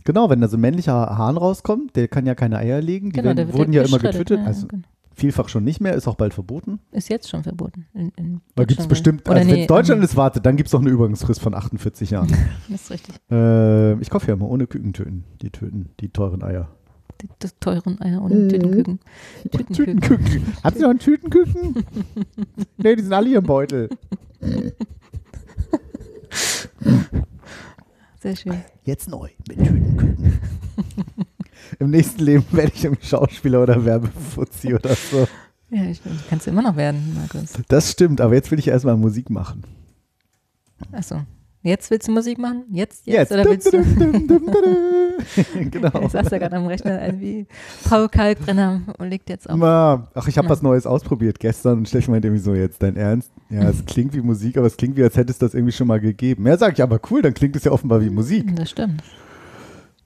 genau, 0.03 0.29
wenn 0.29 0.41
da 0.41 0.49
so 0.49 0.57
ein 0.57 0.61
männlicher 0.61 1.17
Hahn 1.17 1.37
rauskommt, 1.37 1.95
der 1.95 2.09
kann 2.09 2.25
ja 2.25 2.35
keine 2.35 2.57
Eier 2.57 2.81
legen, 2.81 3.11
die 3.11 3.21
Genau, 3.21 3.27
werden, 3.37 3.53
wurden 3.53 3.71
ja 3.71 3.83
immer 3.83 3.99
getötet, 3.99 4.39
ja, 4.39 4.45
also 4.45 4.67
genau. 4.67 4.83
Vielfach 5.23 5.47
schon 5.47 5.63
nicht 5.63 5.79
mehr, 5.79 5.93
ist 5.93 6.07
auch 6.07 6.15
bald 6.15 6.33
verboten. 6.33 6.79
Ist 6.91 7.07
jetzt 7.09 7.29
schon 7.29 7.43
verboten. 7.43 7.85
In, 7.93 8.11
in 8.17 8.41
Da 8.55 8.65
gibt 8.65 8.71
es 8.81 8.87
Deutschland, 8.87 8.89
bestimmt, 8.89 9.29
also 9.29 9.39
wenn 9.39 9.55
nee, 9.55 9.61
es 9.61 9.67
Deutschland 9.67 9.99
ähm, 9.99 10.03
ist, 10.05 10.15
wartet, 10.17 10.45
dann 10.45 10.57
gibt 10.57 10.67
es 10.67 10.73
noch 10.73 10.81
eine 10.81 10.89
Übergangsfrist 10.89 11.39
von 11.39 11.53
48 11.53 12.09
Jahren. 12.11 12.27
Das 12.69 12.81
ist 12.81 12.91
richtig. 12.91 13.15
äh, 13.31 13.93
ich 14.01 14.09
kaufe 14.09 14.27
ja 14.27 14.33
immer 14.33 14.49
ohne 14.49 14.67
Küken 14.67 14.91
töten, 14.91 15.23
die 15.41 15.49
töten, 15.49 15.89
die 16.01 16.09
teuren 16.09 16.43
Eier. 16.43 16.67
Die, 17.21 17.29
das 17.39 17.57
teuren 17.59 18.01
Eier 18.01 18.21
ohne 18.21 18.35
Mhm. 18.35 18.49
Tütenküken. 18.49 18.99
Tütenküken. 19.51 20.01
Tütenküken. 20.01 20.53
Habt 20.63 20.75
ihr 20.75 20.81
noch 20.83 20.89
einen 20.89 20.99
Tütenküken? 20.99 21.85
nee, 22.77 22.95
die 22.97 23.01
sind 23.03 23.13
alle 23.13 23.29
hier 23.29 23.37
im 23.37 23.45
Beutel. 23.45 23.89
Sehr 28.19 28.35
schön. 28.35 28.55
Jetzt 28.83 29.07
neu 29.09 29.29
mit 29.47 29.57
Tütenküken. 29.59 30.39
Im 31.79 31.89
nächsten 31.89 32.23
Leben 32.23 32.45
werde 32.51 32.71
ich 32.73 32.83
irgendwie 32.83 33.05
Schauspieler 33.05 33.63
oder 33.63 33.83
Werbefuzzi 33.83 34.73
oder 34.73 34.95
so. 34.95 35.27
Ja, 35.69 35.83
ich, 35.85 36.01
kannst 36.29 36.45
du 36.45 36.51
immer 36.51 36.61
noch 36.61 36.75
werden, 36.75 37.15
Markus. 37.15 37.53
Das 37.67 37.91
stimmt, 37.91 38.21
aber 38.21 38.35
jetzt 38.35 38.51
will 38.51 38.59
ich 38.59 38.67
erstmal 38.67 38.95
Musik 38.95 39.29
machen. 39.29 39.63
Achso. 40.91 41.21
Jetzt 41.63 41.89
willst 41.89 42.09
du 42.09 42.11
Musik 42.11 42.37
machen? 42.37 42.63
Jetzt? 42.71 43.07
Jetzt? 43.07 43.31
Oder 43.31 43.45
willst 43.45 43.71
du? 43.71 43.83
Genau. 45.71 46.01
Ich 46.01 46.11
saß 46.11 46.27
da 46.27 46.37
gerade 46.37 46.57
am 46.57 46.67
Rechner, 46.67 47.05
irgendwie 47.05 47.45
Paul 47.87 48.09
Kalkbrenner 48.09 48.81
und 48.97 49.09
legt 49.09 49.29
jetzt 49.29 49.49
auf. 49.49 49.57
Ma, 49.57 50.07
Ach, 50.13 50.27
ich 50.27 50.37
habe 50.37 50.49
was 50.49 50.61
Neues 50.61 50.85
ausprobiert 50.85 51.39
gestern 51.39 51.79
und 51.79 51.87
Steffi 51.87 52.11
meinte 52.11 52.27
irgendwie 52.27 52.43
so, 52.43 52.53
jetzt 52.53 52.83
dein 52.83 52.97
Ernst? 52.97 53.31
Ja, 53.49 53.69
es 53.69 53.85
klingt 53.85 54.13
wie 54.13 54.21
Musik, 54.21 54.57
aber 54.57 54.67
es 54.67 54.75
klingt 54.75 54.97
wie, 54.97 55.03
als 55.03 55.15
hätte 55.15 55.31
es 55.31 55.37
das 55.37 55.53
irgendwie 55.53 55.71
schon 55.71 55.87
mal 55.87 55.99
gegeben. 55.99 56.45
Ja, 56.45 56.57
sag 56.57 56.73
ich, 56.73 56.83
aber 56.83 56.99
cool, 57.09 57.21
dann 57.21 57.33
klingt 57.33 57.55
es 57.55 57.63
ja 57.63 57.71
offenbar 57.71 58.01
wie 58.01 58.09
Musik. 58.09 58.53
Das 58.55 58.71
stimmt. 58.71 59.01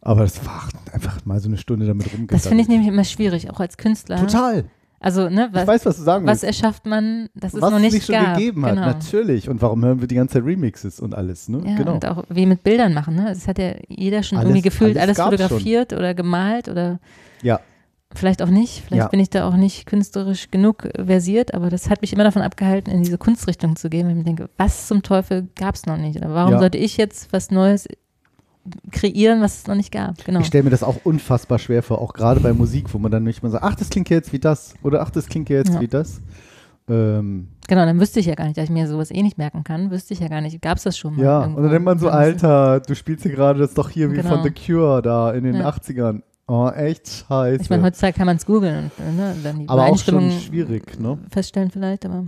Aber 0.07 0.21
das 0.21 0.45
war 0.45 0.63
einfach 0.93 1.25
mal 1.25 1.37
so 1.41 1.49
eine 1.49 1.57
Stunde 1.57 1.85
damit 1.85 2.05
rumgegangen. 2.05 2.27
Das 2.29 2.47
finde 2.47 2.61
ich 2.63 2.69
nämlich 2.69 2.87
immer 2.87 3.03
schwierig, 3.03 3.49
auch 3.51 3.59
als 3.59 3.75
Künstler. 3.75 4.17
Total. 4.17 4.63
Also, 5.01 5.29
ne, 5.29 5.47
Ich 5.49 5.53
was, 5.53 5.67
weiß, 5.67 5.85
was 5.85 5.97
du 5.97 6.03
sagen 6.03 6.25
was 6.25 6.41
willst. 6.43 6.43
erschafft 6.45 6.85
man, 6.85 7.27
es 7.39 7.53
was 7.53 7.59
noch 7.61 7.73
es 7.73 7.81
nicht 7.81 7.93
nicht 7.93 8.05
schon 8.05 8.15
gab. 8.15 8.37
gegeben 8.37 8.65
hat, 8.65 8.75
genau. 8.75 8.85
natürlich. 8.87 9.49
Und 9.49 9.61
warum 9.61 9.83
hören 9.83 9.99
wir 9.99 10.07
die 10.07 10.15
ganze 10.15 10.35
Zeit 10.35 10.45
Remixes 10.45 10.99
und 11.01 11.13
alles, 11.13 11.49
ne? 11.49 11.61
Ja, 11.65 11.75
genau. 11.75 11.93
und 11.95 12.05
auch 12.05 12.23
wie 12.29 12.45
mit 12.45 12.63
Bildern 12.63 12.93
machen, 12.93 13.15
ne? 13.15 13.25
Das 13.25 13.47
hat 13.49 13.59
ja 13.59 13.73
jeder 13.89 14.23
schon 14.23 14.37
Alles- 14.37 14.47
irgendwie 14.49 14.61
gefühlt, 14.63 14.97
alles 14.97 15.19
alles, 15.19 15.39
fotografiert 15.41 15.91
oder 15.91 16.13
gemalt 16.15 16.69
oder 16.69 16.99
Ja. 17.43 17.59
vielleicht 18.15 18.41
auch 18.41 18.49
nicht. 18.49 18.83
Vielleicht 18.87 19.03
Ja. 19.03 19.07
bin 19.09 19.19
ich 19.19 19.29
da 19.29 19.47
auch 19.47 19.55
nicht 19.57 19.85
künstlerisch 19.87 20.49
genug 20.51 20.87
versiert, 20.95 21.53
aber 21.53 21.69
das 21.69 21.89
hat 21.89 22.01
mich 22.01 22.13
immer 22.13 22.23
davon 22.23 22.41
abgehalten, 22.41 22.89
in 22.91 23.03
diese 23.03 23.17
Kunstrichtung 23.17 23.75
zu 23.75 23.89
gehen, 23.89 24.05
weil 24.05 24.13
ich 24.13 24.17
mir 24.19 24.23
denke, 24.23 24.49
was 24.57 24.87
zum 24.87 25.03
Teufel 25.03 25.47
gab 25.59 25.75
es 25.75 25.85
noch 25.85 25.97
nicht? 25.97 26.15
Oder 26.17 26.33
warum 26.33 26.53
Ja. 26.53 26.59
sollte 26.59 26.77
ich 26.79 26.95
jetzt 26.97 27.31
was 27.33 27.51
Neues 27.51 27.87
kreieren, 28.91 29.41
was 29.41 29.59
es 29.59 29.67
noch 29.67 29.75
nicht 29.75 29.91
gab? 29.91 30.23
Genau. 30.25 30.39
Ich 30.41 30.47
stelle 30.47 30.63
mir 30.63 30.69
das 30.69 30.83
auch 30.83 30.97
unfassbar 31.03 31.59
schwer 31.59 31.83
vor, 31.83 32.01
auch 32.01 32.13
gerade 32.13 32.39
bei 32.39 32.53
Musik, 32.53 32.93
wo 32.93 32.97
man 32.99 33.11
dann 33.11 33.23
nicht 33.23 33.43
mal 33.43 33.49
sagt, 33.49 33.63
ach, 33.63 33.75
das 33.75 33.89
klingt 33.89 34.09
jetzt 34.09 34.31
wie 34.33 34.39
das 34.39 34.73
oder 34.83 35.01
ach, 35.01 35.09
das 35.09 35.27
klingt 35.27 35.49
jetzt 35.49 35.73
Ja. 35.73 35.81
wie 35.81 35.87
das. 35.87 36.21
Ähm, 36.89 37.47
Genau, 37.67 37.85
dann 37.85 37.99
wüsste 37.99 38.21
ich 38.21 38.25
ja 38.27 38.35
gar 38.35 38.45
nicht, 38.45 38.57
da 38.57 38.63
ich 38.63 38.69
mir 38.69 38.87
sowas 38.87 39.11
eh 39.11 39.21
nicht 39.21 39.37
merken 39.37 39.63
kann, 39.65 39.91
wüsste 39.91 40.13
ich 40.13 40.21
ja 40.21 40.29
gar 40.29 40.39
nicht, 40.39 40.61
gab 40.61 40.77
es 40.77 40.83
das 40.83 40.97
schon 40.97 41.17
mal? 41.17 41.23
ja, 41.23 41.41
irgendwo? 41.41 41.57
und 41.57 41.63
dann 41.63 41.71
denkt 41.73 41.85
man 41.85 41.99
so, 41.99 42.07
Alter, 42.09 42.79
du 42.79 42.95
spielst 42.95 43.23
hier 43.23 43.33
gerade 43.33 43.59
das 43.59 43.73
doch 43.73 43.89
hier 43.89 44.09
wie 44.11 44.15
Genau. 44.15 44.29
von 44.37 44.43
The 44.43 44.51
Cure 44.51 45.01
da 45.01 45.31
in 45.33 45.43
den 45.43 45.55
Ja. 45.55 45.67
80ern. 45.67 46.21
Oh, 46.49 46.69
echt 46.69 47.25
scheiße. 47.27 47.61
Ich 47.61 47.69
meine, 47.69 47.83
heutzutage 47.83 48.13
kann 48.15 48.25
man 48.25 48.37
es 48.37 48.45
googeln 48.45 48.89
und 48.99 49.17
ne, 49.17 49.35
dann 49.43 49.59
die 49.59 49.67
Aber 49.67 49.87
auch 49.87 49.97
schon 49.97 50.31
schwierig, 50.31 50.97
ne? 50.97 51.17
feststellen 51.29 51.71
vielleicht, 51.71 52.05
aber 52.05 52.23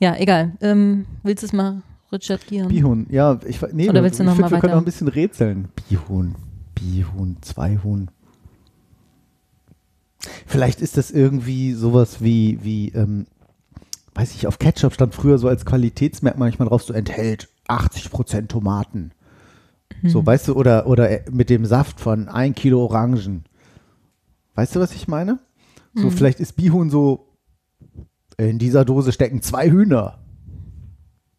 ja, 0.00 0.14
egal. 0.18 0.52
Ähm, 0.60 1.06
willst 1.22 1.42
du 1.42 1.46
es 1.46 1.54
mal 1.54 1.80
Richard 2.12 2.46
Gieren? 2.46 2.68
Bihun, 2.68 3.06
ja, 3.10 3.38
ich 3.46 3.60
nee, 3.72 3.88
Oder 3.88 4.02
willst 4.02 4.18
du 4.18 4.22
ich 4.22 4.26
noch 4.26 4.34
finde, 4.36 4.50
mal 4.50 4.56
wir 4.56 4.60
können 4.60 4.62
weiter? 4.62 4.74
noch 4.76 4.82
ein 4.82 4.84
bisschen 4.84 5.08
rätseln. 5.08 5.68
Bihun, 5.88 6.34
Bihun, 6.74 7.36
zwei 7.40 7.78
Huhn. 7.82 8.08
Vielleicht 10.46 10.80
ist 10.80 10.96
das 10.96 11.10
irgendwie 11.10 11.72
sowas 11.74 12.22
wie, 12.22 12.58
wie, 12.62 12.88
ähm, 12.90 13.26
weiß 14.14 14.34
ich, 14.34 14.46
auf 14.46 14.58
Ketchup 14.58 14.94
stand 14.94 15.14
früher 15.14 15.38
so 15.38 15.48
als 15.48 15.64
Qualitätsmerkmal 15.66 16.48
manchmal 16.48 16.68
drauf, 16.68 16.82
so 16.82 16.92
enthält 16.94 17.48
80% 17.68 18.48
Tomaten. 18.48 19.10
So, 20.02 20.20
Hm. 20.20 20.26
weißt 20.26 20.48
du, 20.48 20.54
oder, 20.54 20.86
oder 20.86 21.10
äh, 21.10 21.24
mit 21.30 21.50
dem 21.50 21.66
Saft 21.66 22.00
von 22.00 22.28
ein 22.28 22.54
Kilo 22.54 22.82
Orangen. 22.84 23.44
Weißt 24.54 24.74
du, 24.76 24.80
was 24.80 24.94
ich 24.94 25.08
meine? 25.08 25.38
So, 25.94 26.04
Hm. 26.04 26.10
vielleicht 26.12 26.40
ist 26.40 26.54
Bihun 26.56 26.90
so, 26.90 27.28
in 28.36 28.58
dieser 28.58 28.84
Dose 28.84 29.12
stecken 29.12 29.42
zwei 29.42 29.70
Hühner. 29.70 30.18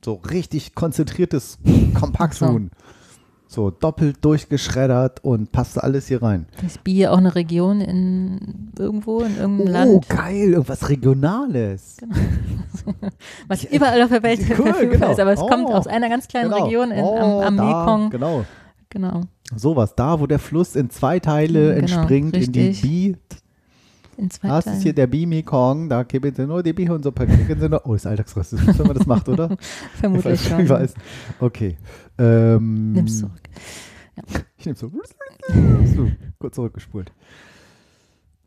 So 0.05 0.21
richtig 0.29 0.75
konzentriertes 0.75 1.57
Kompakthuhn. 1.99 2.69
So 3.47 3.71
doppelt 3.71 4.23
durchgeschreddert 4.23 5.23
und 5.23 5.51
passt 5.51 5.83
alles 5.83 6.05
hier 6.07 6.21
rein. 6.21 6.45
Ist 6.63 6.83
Bier 6.83 7.11
auch 7.11 7.17
eine 7.17 7.33
Region 7.33 7.81
in 7.81 8.71
irgendwo, 8.77 9.21
in 9.21 9.35
irgendeinem 9.35 9.67
Oh, 9.67 9.71
Land, 9.71 10.09
geil, 10.09 10.49
irgendwas 10.51 10.89
Regionales. 10.89 11.97
was 13.47 13.63
überall 13.63 13.99
auf 14.03 14.09
der 14.09 14.21
Welt 14.21 14.41
Cool, 14.41 14.55
verfügbar 14.67 14.99
genau. 14.99 15.11
ist, 15.11 15.19
aber 15.19 15.33
es 15.33 15.39
Oh, 15.39 15.47
kommt 15.47 15.69
aus 15.69 15.87
einer 15.87 16.09
ganz 16.09 16.27
kleinen 16.27 16.51
Genau. 16.51 16.65
Region 16.65 16.91
in, 16.91 17.03
Oh, 17.03 17.41
am, 17.41 17.47
am 17.47 17.57
da, 17.57 17.63
Mekong. 17.63 18.09
Genau. 18.11 18.45
Genau. 18.91 19.21
Sowas, 19.55 19.95
da 19.95 20.19
wo 20.19 20.27
der 20.27 20.37
Fluss 20.39 20.75
in 20.75 20.91
zwei 20.91 21.19
Teile 21.19 21.69
Genau, 21.73 21.79
entspringt, 21.79 22.37
in 22.37 22.51
die 22.51 22.67
richtig. 22.67 22.81
Bi. 22.83 23.17
In 24.17 24.29
zwei 24.29 24.47
Das 24.47 24.65
ist 24.65 24.73
hier 24.73 24.81
Teilen. 24.83 24.95
der 24.95 25.07
Bi-Mekong, 25.07 25.89
da 25.89 26.03
geben 26.03 26.33
sie 26.33 26.45
nur 26.47 26.63
die 26.63 26.73
Bihunsuppe. 26.73 27.25
kriegen 27.27 27.59
sie 27.59 27.69
nur- 27.69 27.85
Oh, 27.85 27.93
das 27.93 28.03
ist 28.03 28.07
Alltagsrassismus, 28.07 28.79
wenn 28.79 28.87
man 28.87 28.95
das 28.97 29.05
macht, 29.07 29.27
oder? 29.29 29.57
Vermutlich 29.99 30.33
ich 30.33 30.41
weiß, 30.45 30.49
schon. 30.49 30.59
Ich 30.61 30.69
weiß. 30.69 30.93
Okay. 31.39 31.77
Ähm, 32.17 32.93
Nimm's 32.93 33.19
zurück. 33.19 33.33
Ich 34.57 34.65
nehme 34.65 34.77
so. 34.77 34.89
so. 35.95 36.11
Kurz 36.39 36.55
zurückgespult. 36.55 37.11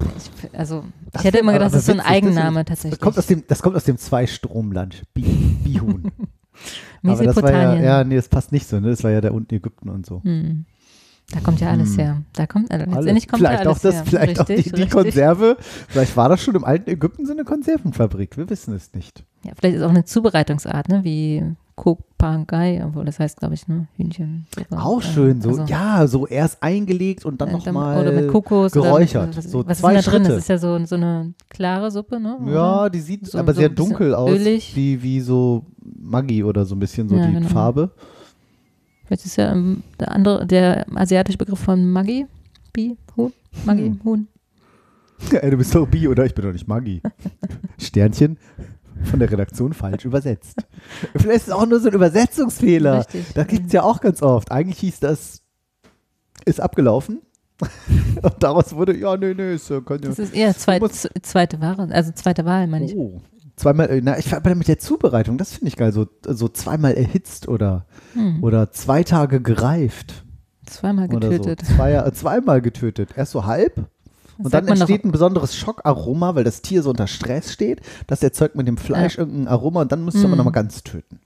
Ich, 0.01 0.59
also, 0.59 0.85
Das 1.13 1.21
ich 1.23 1.27
hätte 1.29 1.39
immer 1.39 1.53
gedacht, 1.53 1.73
das 1.75 1.81
ist 1.81 1.87
so 1.87 1.93
ein 1.93 1.99
das 1.99 2.07
Eigenname 2.07 2.65
Das 2.65 2.67
tatsächlich. 2.79 3.01
kommt 3.01 3.19
aus 3.19 3.27
dem, 3.27 3.45
das 3.47 3.61
kommt 3.63 3.77
aus 3.77 3.85
dem 3.85 3.99
Zweistromland. 3.99 5.03
Bi 5.13 5.23
Bihun. 5.63 6.11
Aber 7.05 7.23
das 7.23 7.37
war 7.37 7.53
ja, 7.53 7.75
ja, 7.77 8.05
nee, 8.05 8.17
das 8.17 8.29
passt 8.29 8.51
nicht 8.51 8.67
so, 8.67 8.81
ne? 8.81 8.89
Das 8.91 9.05
war 9.05 9.11
ja 9.11 9.21
da 9.21 9.31
unten 9.31 9.55
Ägypten 9.55 9.91
und 9.91 10.07
so. 10.07 10.23
Hm. 10.25 10.65
Da 11.33 11.41
kommt 11.41 11.61
ja 11.61 11.69
alles 11.71 11.91
Hm. 11.91 11.97
her. 11.99 12.23
Da 12.35 12.47
kommt, 12.47 12.71
also 12.71 12.85
Alles. 12.85 12.95
letztendlich 12.97 13.29
kommt 13.29 13.41
vielleicht 13.41 13.65
da 13.65 13.69
alles 13.69 13.79
auch 13.79 13.83
das, 13.83 13.95
her. 13.97 14.05
vielleicht 14.07 14.41
auch 14.41 14.49
richtig, 14.49 14.65
die, 14.65 14.71
die 14.73 14.83
richtig. 14.83 14.91
Konserve. 15.03 15.57
Vielleicht 15.89 16.17
war 16.17 16.29
das 16.31 16.41
schon 16.43 16.55
im 16.55 16.65
alten 16.65 16.89
Ägypten 16.89 17.27
so 17.27 17.33
eine 17.33 17.45
Konservenfabrik. 17.45 18.37
Wir 18.39 18.49
wissen 18.49 18.75
es 18.75 18.95
nicht. 18.95 19.25
Ja, 19.45 19.53
vielleicht 19.59 19.77
ist 19.77 19.83
auch 19.83 19.91
eine 19.91 20.05
Zubereitungsart, 20.05 20.89
ne, 20.89 21.05
wie 21.05 21.45
Kopangai, 21.77 22.83
obwohl 22.85 23.05
das 23.05 23.19
heißt, 23.21 23.39
glaube 23.39 23.55
ich, 23.55 23.69
ne, 23.69 23.87
Hühnchen. 23.97 24.47
Suppe. 24.55 24.79
Auch 24.83 25.01
Äh, 25.01 25.05
schön, 25.05 25.41
so, 25.43 25.51
also, 25.51 25.65
ja, 25.65 26.07
so 26.07 26.27
erst 26.27 26.63
eingelegt 26.63 27.25
und 27.25 27.41
dann 27.41 27.51
äh, 27.51 27.53
nochmal. 27.53 28.01
Oder 28.01 28.13
mit 28.13 28.29
Kokos. 28.29 28.73
geräuchert. 28.73 29.29
Oder, 29.29 29.37
was, 29.37 29.51
So 29.51 29.67
was 29.67 29.79
zwei 29.79 29.97
ist 29.97 30.07
da 30.07 30.11
drin? 30.11 30.23
Schritte. 30.23 30.35
Das 30.35 30.39
ist 30.45 30.49
ja 30.49 30.59
so, 30.59 30.85
so 30.87 30.97
eine 30.97 31.35
klare 31.51 31.91
Suppe, 31.91 32.19
ne? 32.21 32.39
Ja, 32.47 32.81
oder? 32.83 32.91
die 32.91 33.01
sieht 33.01 33.27
So- 33.27 33.39
aber 33.39 33.53
so 33.55 33.61
sehr 33.61 33.69
dunkel 33.69 34.15
aus, 34.15 34.31
ölig. 34.31 34.75
wie, 34.75 35.03
wie 35.03 35.21
so 35.21 35.67
Maggi 36.01 36.43
oder 36.43 36.65
so 36.65 36.75
ein 36.75 36.79
bisschen 36.79 37.09
so 37.09 37.17
Ja, 37.17 37.27
die 37.27 37.35
genau. 37.35 37.49
Farbe. 37.49 37.91
Vielleicht 39.09 39.25
ist 39.25 39.37
ja 39.37 39.51
ähm, 39.53 39.83
der 39.99 40.13
andere, 40.13 40.47
der 40.47 40.87
asiatische 40.95 41.39
Begriff 41.39 41.59
von 41.59 41.91
Maggi. 41.91 42.27
Bi, 42.75 42.99
Huhn, 43.17 43.33
Maggi, 43.65 43.87
Hm. 43.87 44.01
Huhn. 44.05 44.29
Ey, 45.33 45.51
du 45.51 45.57
bist 45.57 45.75
doch 45.75 45.87
Bi, 45.89 46.07
oder? 46.07 46.27
Ich 46.27 46.35
bin 46.35 46.45
doch 46.45 46.53
nicht 46.53 46.69
Maggi. 46.69 47.01
Sternchen 47.79 48.37
von 49.05 49.19
der 49.19 49.31
Redaktion 49.31 49.73
falsch 49.73 50.05
übersetzt. 50.05 50.63
Vielleicht 51.17 51.37
ist 51.39 51.49
es 51.49 51.55
auch 51.55 51.65
nur 51.65 51.81
so 51.81 51.89
ein 51.89 51.95
Übersetzungsfehler. 51.95 52.99
Richtig. 52.99 53.33
Das 53.33 53.47
gibt 53.47 53.69
es 53.69 53.73
ja 53.73 53.83
auch 53.83 54.03
ganz 54.03 54.21
oft. 54.23 54.53
Eigentlich 54.53 54.79
hieß 54.81 55.01
das, 55.01 55.41
ist 56.45 56.61
abgelaufen. 56.61 57.23
Und 58.23 58.35
daraus 58.41 58.75
wurde, 58.75 58.95
ja, 58.95 59.17
nee, 59.17 59.33
nee, 59.33 59.55
ist, 59.55 59.69
kann 59.69 60.03
ja. 60.03 60.09
Das 60.11 60.19
ist 60.19 60.35
eher 60.35 60.55
zweit, 60.55 60.83
zweite 61.23 61.61
Ware, 61.63 61.89
also 61.91 62.13
zweite 62.13 62.45
Wahl, 62.45 62.67
meine 62.67 62.85
ich. 62.85 62.95
Oh. 62.95 63.23
Zweimal, 63.59 63.91
äh, 63.91 64.01
na, 64.03 64.19
ich 64.19 64.33
aber 64.35 64.55
mit 64.55 64.69
der 64.69 64.79
Zubereitung, 64.79 65.37
das 65.37 65.53
finde 65.53 65.69
ich 65.69 65.77
geil, 65.77 65.93
so, 65.93 66.07
so 66.27 66.49
zweimal 66.49 66.95
erhitzt 66.95 67.49
oder, 67.49 67.87
Hm. 68.15 68.43
oder 68.43 68.71
zwei 68.71 69.03
Tage 69.03 69.41
gereift. 69.43 70.25
Zweimal 70.67 71.09
getötet. 71.09 71.61
so. 71.67 71.75
Zwei, 71.75 71.93
äh, 71.95 72.13
zweimal 72.13 72.61
getötet. 72.63 73.11
Erst 73.17 73.33
so 73.33 73.47
halb 73.47 73.75
Das 73.75 73.85
und 74.45 74.55
dann 74.55 74.65
man 74.67 74.75
entsteht 74.79 75.05
ein 75.05 75.11
besonderes 75.13 75.57
Schockaroma, 75.57 76.35
weil 76.35 76.45
das 76.45 76.63
Tier 76.63 76.83
so 76.83 76.91
unter 76.91 77.07
Stress 77.07 77.53
steht. 77.53 77.81
Das 78.07 78.23
erzeugt 78.23 78.55
mit 78.55 78.69
dem 78.69 78.77
Fleisch 78.77 79.19
irgendein 79.19 79.49
Aroma 79.49 79.81
und 79.83 79.91
dann 79.93 80.05
du 80.23 80.27
aber 80.27 80.35
Mm. 80.35 80.39
nochmal 80.39 80.53
ganz 80.53 80.85
töten. 80.85 81.19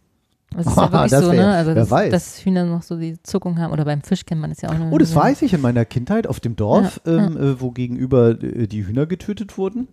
Das 0.56 0.66
ist 0.66 0.76
ja 0.76 0.82
wirklich 0.92 1.10
Das 1.10 1.24
so, 1.24 1.32
ne? 1.32 1.48
Also, 1.54 1.74
dass, 1.74 1.90
weiß. 1.90 2.10
dass 2.12 2.44
Hühner 2.44 2.64
noch 2.64 2.82
so 2.82 2.96
die 2.96 3.20
Zuckung 3.22 3.58
haben. 3.58 3.72
Oder 3.72 3.84
beim 3.84 4.02
Fisch 4.02 4.24
kennt 4.26 4.40
man 4.40 4.50
das 4.50 4.60
ja 4.60 4.70
auch. 4.70 4.74
Oh, 4.90 4.98
das 4.98 5.14
weiß 5.14 5.42
ich 5.42 5.52
in 5.54 5.60
meiner 5.60 5.84
Kindheit 5.84 6.26
auf 6.26 6.40
dem 6.40 6.56
Dorf, 6.56 7.00
Ja, 7.06 7.12
ähm, 7.26 7.36
Äh, 7.36 7.60
wo 7.60 7.70
gegenüber 7.72 8.34
die 8.34 8.86
Hühner 8.86 9.06
getötet 9.06 9.58
wurden. 9.58 9.88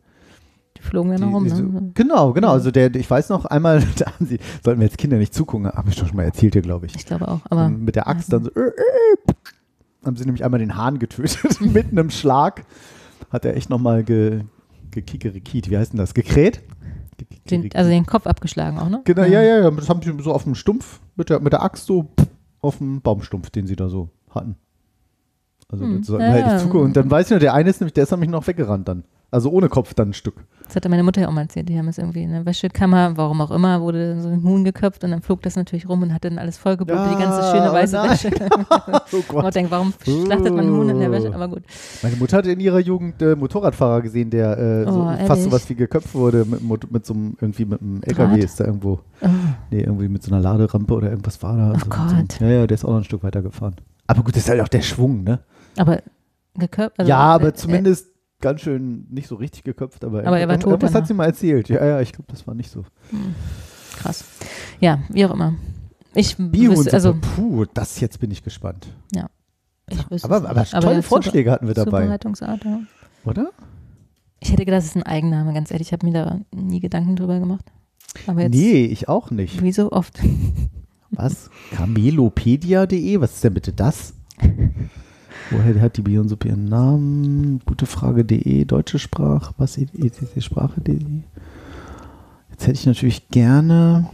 Die 0.80 0.84
flogen 0.84 1.11
ja 1.11 1.19
noch 1.19 1.34
rum, 1.34 1.45
ne? 1.45 1.91
Genau, 1.93 2.34
genau. 2.34 2.51
Also 2.51 2.71
der, 2.71 2.95
ich 2.95 3.09
weiß 3.09 3.30
noch 3.30 3.45
einmal, 3.45 3.84
da 3.97 4.07
haben 4.07 4.25
sie, 4.25 4.39
sollten 4.63 4.80
wir 4.80 4.88
jetzt 4.88 4.97
Kinder 4.97 5.17
nicht 5.17 5.34
zugucken, 5.34 5.67
habe 5.67 5.89
ich 5.89 5.95
doch 5.95 6.07
schon 6.07 6.15
mal 6.15 6.23
erzählt 6.23 6.53
hier, 6.53 6.61
glaube 6.61 6.86
ich. 6.86 6.95
Ich 6.95 7.05
glaube 7.05 7.27
auch. 7.27 7.41
Aber 7.49 7.65
Und 7.65 7.84
mit 7.84 7.95
der 7.95 8.07
Axt 8.07 8.32
dann 8.32 8.45
so, 8.45 8.51
äh, 8.51 8.67
äh, 8.67 9.34
haben 10.05 10.15
sie 10.15 10.25
nämlich 10.25 10.43
einmal 10.43 10.59
den 10.59 10.75
Hahn 10.75 10.99
getötet, 10.99 11.59
mitten 11.61 11.97
im 11.97 12.09
Schlag. 12.09 12.63
Hat 13.30 13.45
er 13.45 13.55
echt 13.55 13.69
nochmal 13.69 14.03
ge, 14.03 14.43
gekikerikiet, 14.91 15.69
wie 15.69 15.77
heißt 15.77 15.93
denn 15.93 15.99
das? 15.99 16.13
Gekräht? 16.13 16.61
den, 17.49 17.69
also 17.73 17.89
den 17.89 18.05
Kopf 18.05 18.27
abgeschlagen 18.27 18.80
auch, 18.80 18.89
ne? 18.89 19.01
Genau, 19.03 19.23
ja, 19.23 19.41
ja, 19.41 19.59
ja. 19.59 19.71
Das 19.71 19.89
haben 19.89 20.01
sie 20.01 20.13
so 20.23 20.34
auf 20.34 20.43
dem 20.43 20.55
Stumpf, 20.55 20.99
mit 21.15 21.30
der, 21.30 21.39
mit 21.39 21.53
der 21.53 21.63
Axt 21.63 21.86
so 21.86 22.09
auf 22.61 22.77
dem 22.77 23.01
Baumstumpf, 23.01 23.49
den 23.49 23.67
sie 23.67 23.75
da 23.75 23.89
so 23.89 24.09
hatten. 24.30 24.55
Also 25.71 25.86
Hm, 25.86 26.03
sollten 26.03 26.23
ja, 26.23 26.30
wir 26.30 26.34
halt 26.34 26.45
ja. 26.45 26.53
nicht 26.53 26.63
zugucken. 26.63 26.88
Und 26.88 26.97
dann 26.97 27.11
weiß 27.11 27.27
ich 27.27 27.32
noch, 27.32 27.39
der 27.39 27.53
eine 27.53 27.69
ist 27.69 27.80
nämlich, 27.80 27.93
der 27.93 28.03
ist 28.03 28.11
nämlich 28.11 28.30
noch 28.30 28.47
weggerannt 28.47 28.88
dann. 28.88 29.03
Also 29.32 29.51
ohne 29.51 29.69
Kopf 29.69 29.93
dann 29.93 30.09
ein 30.09 30.13
Stück. 30.13 30.36
Das 30.65 30.75
hatte 30.75 30.89
meine 30.89 31.03
Mutter 31.03 31.21
ja 31.21 31.27
auch 31.27 31.32
mal 31.32 31.41
erzählt. 31.41 31.69
Die 31.69 31.77
haben 31.77 31.88
es 31.88 31.97
irgendwie 31.99 32.23
in 32.23 32.32
der 32.32 32.45
Wäschekammer, 32.45 33.15
warum 33.15 33.41
auch 33.41 33.51
immer, 33.51 33.82
wurde 33.82 34.19
so 34.21 34.27
ein 34.30 34.43
Huhn 34.43 34.63
geköpft 34.63 35.03
und 35.03 35.11
dann 35.11 35.21
flog 35.21 35.41
das 35.43 35.55
natürlich 35.55 35.88
rum 35.88 36.01
und 36.01 36.13
hat 36.13 36.25
dann 36.25 36.38
alles 36.39 36.57
vollgeblutet, 36.57 37.11
die 37.11 37.21
ganze 37.21 37.39
Ja, 37.39 37.51
schöne 37.51 37.69
oh 37.69 37.73
weiße 37.73 37.95
nein. 37.95 38.09
Wäsche. 38.11 38.32
Oh 39.11 39.23
Gott. 39.27 39.43
man 39.43 39.51
denkt, 39.51 39.71
warum 39.71 39.93
schlachtet 40.03 40.53
man 40.55 40.67
Huhn 40.69 40.89
in 40.89 40.99
der 40.99 41.11
Wäsche? 41.11 41.30
Oh. 41.32 41.34
Aber 41.36 41.47
gut. 41.47 41.63
Meine 42.03 42.15
Mutter 42.15 42.38
hat 42.38 42.45
in 42.47 42.59
ihrer 42.59 42.80
Jugend 42.80 43.21
äh, 43.21 43.36
Motorradfahrer 43.36 44.01
gesehen, 44.01 44.30
der 44.30 44.57
äh, 44.57 44.84
so, 44.91 45.01
Oh, 45.01 45.05
fast 45.05 45.30
ehrlich? 45.30 45.43
sowas 45.45 45.69
wie 45.69 45.75
geköpft 45.75 46.13
wurde 46.15 46.45
mit, 46.45 46.91
mit 46.91 47.05
so 47.05 47.13
einem, 47.13 47.36
irgendwie 47.41 47.65
mit 47.65 47.82
einem 47.82 48.01
LKW 48.03 48.32
Rad? 48.34 48.43
ist 48.43 48.59
da 48.59 48.65
irgendwo. 48.65 48.99
Oh, 49.21 49.27
Nee, 49.71 49.82
irgendwie 49.82 50.07
mit 50.09 50.23
so 50.23 50.32
einer 50.32 50.41
Laderampe 50.41 50.93
oder 50.93 51.09
irgendwas 51.09 51.41
war 51.43 51.55
da. 51.57 51.73
Oh 51.75 51.80
so, 51.80 51.86
Gott. 51.88 52.32
So, 52.39 52.45
ja, 52.45 52.51
ja, 52.51 52.67
der 52.67 52.75
ist 52.75 52.86
auch 52.86 52.89
noch 52.89 52.97
ein 52.97 53.03
Stück 53.03 53.23
weiter 53.23 53.41
gefahren. 53.41 53.75
Aber 54.07 54.23
gut, 54.23 54.36
das 54.36 54.43
ist 54.43 54.49
halt 54.49 54.61
auch 54.61 54.67
der 54.67 54.82
Schwung, 54.82 55.23
ne? 55.23 55.39
Aber 55.77 56.01
geköpft? 56.57 56.99
also, 56.99 57.09
ja, 57.09 57.17
aber 57.19 57.49
äh, 57.49 57.53
zumindest 57.53 58.07
ganz 58.41 58.61
schön 58.61 59.05
nicht 59.09 59.27
so 59.27 59.35
richtig 59.35 59.63
geköpft, 59.63 60.03
aber, 60.03 60.25
Aber 60.25 60.39
er 60.39 60.47
war 60.47 60.59
tot 60.59 60.71
irgendwas 60.71 60.93
hat 60.93 61.07
sie 61.07 61.13
mal 61.13 61.25
erzählt. 61.25 61.69
Ja, 61.69 61.85
ja, 61.85 62.01
ich 62.01 62.11
glaube, 62.11 62.25
das 62.29 62.47
war 62.47 62.53
nicht 62.53 62.71
so. 62.71 62.81
Äh, 62.81 63.95
krass. 63.97 64.23
Ja, 64.79 64.99
wie 65.09 65.25
auch 65.25 65.31
immer. 65.31 65.55
Ich 66.15 66.39
wüsste, 66.39 66.93
also, 66.93 67.15
puh, 67.35 67.65
das 67.73 67.99
jetzt 67.99 68.19
bin 68.19 68.31
ich 68.31 68.43
gespannt. 68.43 68.87
ich 69.89 70.11
wüsste 70.11 70.29
Aber, 70.29 70.49
aber 70.49 70.65
tolle 70.65 70.95
ja, 70.95 71.01
Vorschläge 71.01 71.51
hatten 71.51 71.67
wir 71.67 71.73
dabei, 71.75 72.01
Zubereitungsart, 72.01 72.65
ja. 72.65 72.79
oder? 73.25 73.51
Ich 74.39 74.51
hätte 74.51 74.65
gedacht, 74.65 74.79
es 74.79 74.87
ist 74.87 74.95
ein 74.95 75.03
Eigenname, 75.03 75.53
ganz 75.53 75.69
ehrlich. 75.69 75.89
Ich 75.89 75.93
habe 75.93 76.05
mir 76.05 76.13
da 76.13 76.39
nie 76.55 76.79
Gedanken 76.79 77.15
drüber 77.15 77.39
gemacht. 77.39 77.65
Aber 78.25 78.41
jetzt, 78.41 78.53
Nee, 78.53 78.85
ich 78.85 79.07
auch 79.09 79.31
nicht. 79.31 79.61
wie 79.61 79.71
so 79.71 79.91
oft. 79.91 80.19
Was? 81.11 81.49
Camelopedia.de? 81.71 83.19
Was 83.19 83.35
ist 83.35 83.43
denn 83.43 83.53
bitte 83.53 83.73
das? 83.73 84.13
Woher 85.51 85.81
hat 85.81 85.97
die 85.97 86.01
Bionsuppe 86.03 86.49
ihren 86.49 86.65
Namen? 86.65 87.59
Gute 87.65 87.85
Frage.de, 87.85 88.65
deutsche 88.65 88.99
Sprache, 88.99 89.53
was 89.57 89.77
etc. 89.77 90.21
Sprache.de? 90.37 90.99
Jetzt 92.51 92.67
hätte 92.67 92.79
ich 92.79 92.85
natürlich 92.85 93.29
gerne 93.29 94.09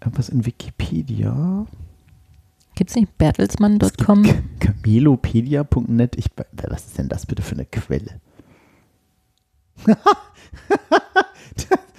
irgendwas 0.00 0.30
in 0.30 0.46
Wikipedia. 0.46 1.66
Gibt 2.74 2.90
es 2.90 2.96
nicht 2.96 3.18
bertelsmann.com? 3.18 4.26
Camelopedia.net. 4.60 6.16
Ich, 6.16 6.26
was 6.68 6.86
ist 6.86 6.98
denn 6.98 7.08
das 7.08 7.26
bitte 7.26 7.42
für 7.42 7.54
eine 7.54 7.66
Quelle? 7.66 8.20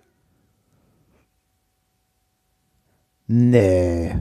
Nee. 3.27 4.17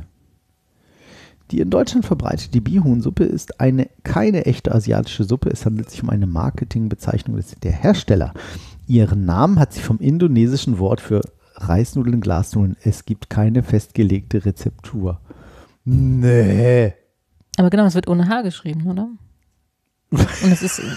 Die 1.51 1.61
in 1.61 1.69
Deutschland 1.69 2.05
verbreitete 2.05 2.59
Bihun-Suppe 2.59 3.23
ist 3.23 3.61
eine, 3.61 3.89
keine 4.03 4.45
echte 4.45 4.73
asiatische 4.73 5.23
Suppe. 5.23 5.49
Es 5.49 5.65
handelt 5.65 5.89
sich 5.89 6.03
um 6.03 6.09
eine 6.09 6.27
Marketingbezeichnung 6.27 7.37
des, 7.37 7.55
der 7.63 7.71
Hersteller. 7.71 8.33
Ihren 8.85 9.25
Namen 9.25 9.59
hat 9.59 9.73
sie 9.73 9.81
vom 9.81 9.99
indonesischen 9.99 10.77
Wort 10.79 10.99
für 10.99 11.21
Reisnudeln, 11.55 12.21
Glasnudeln. 12.21 12.75
Es 12.83 13.05
gibt 13.05 13.29
keine 13.29 13.63
festgelegte 13.63 14.45
Rezeptur. 14.45 15.21
Nee. 15.85 16.93
aber 17.55 17.69
genau, 17.69 17.85
es 17.85 17.95
wird 17.95 18.09
ohne 18.09 18.27
H 18.27 18.41
geschrieben, 18.41 18.85
oder? 18.87 19.07
Und 20.11 20.51
es 20.51 20.61
ist. 20.61 20.81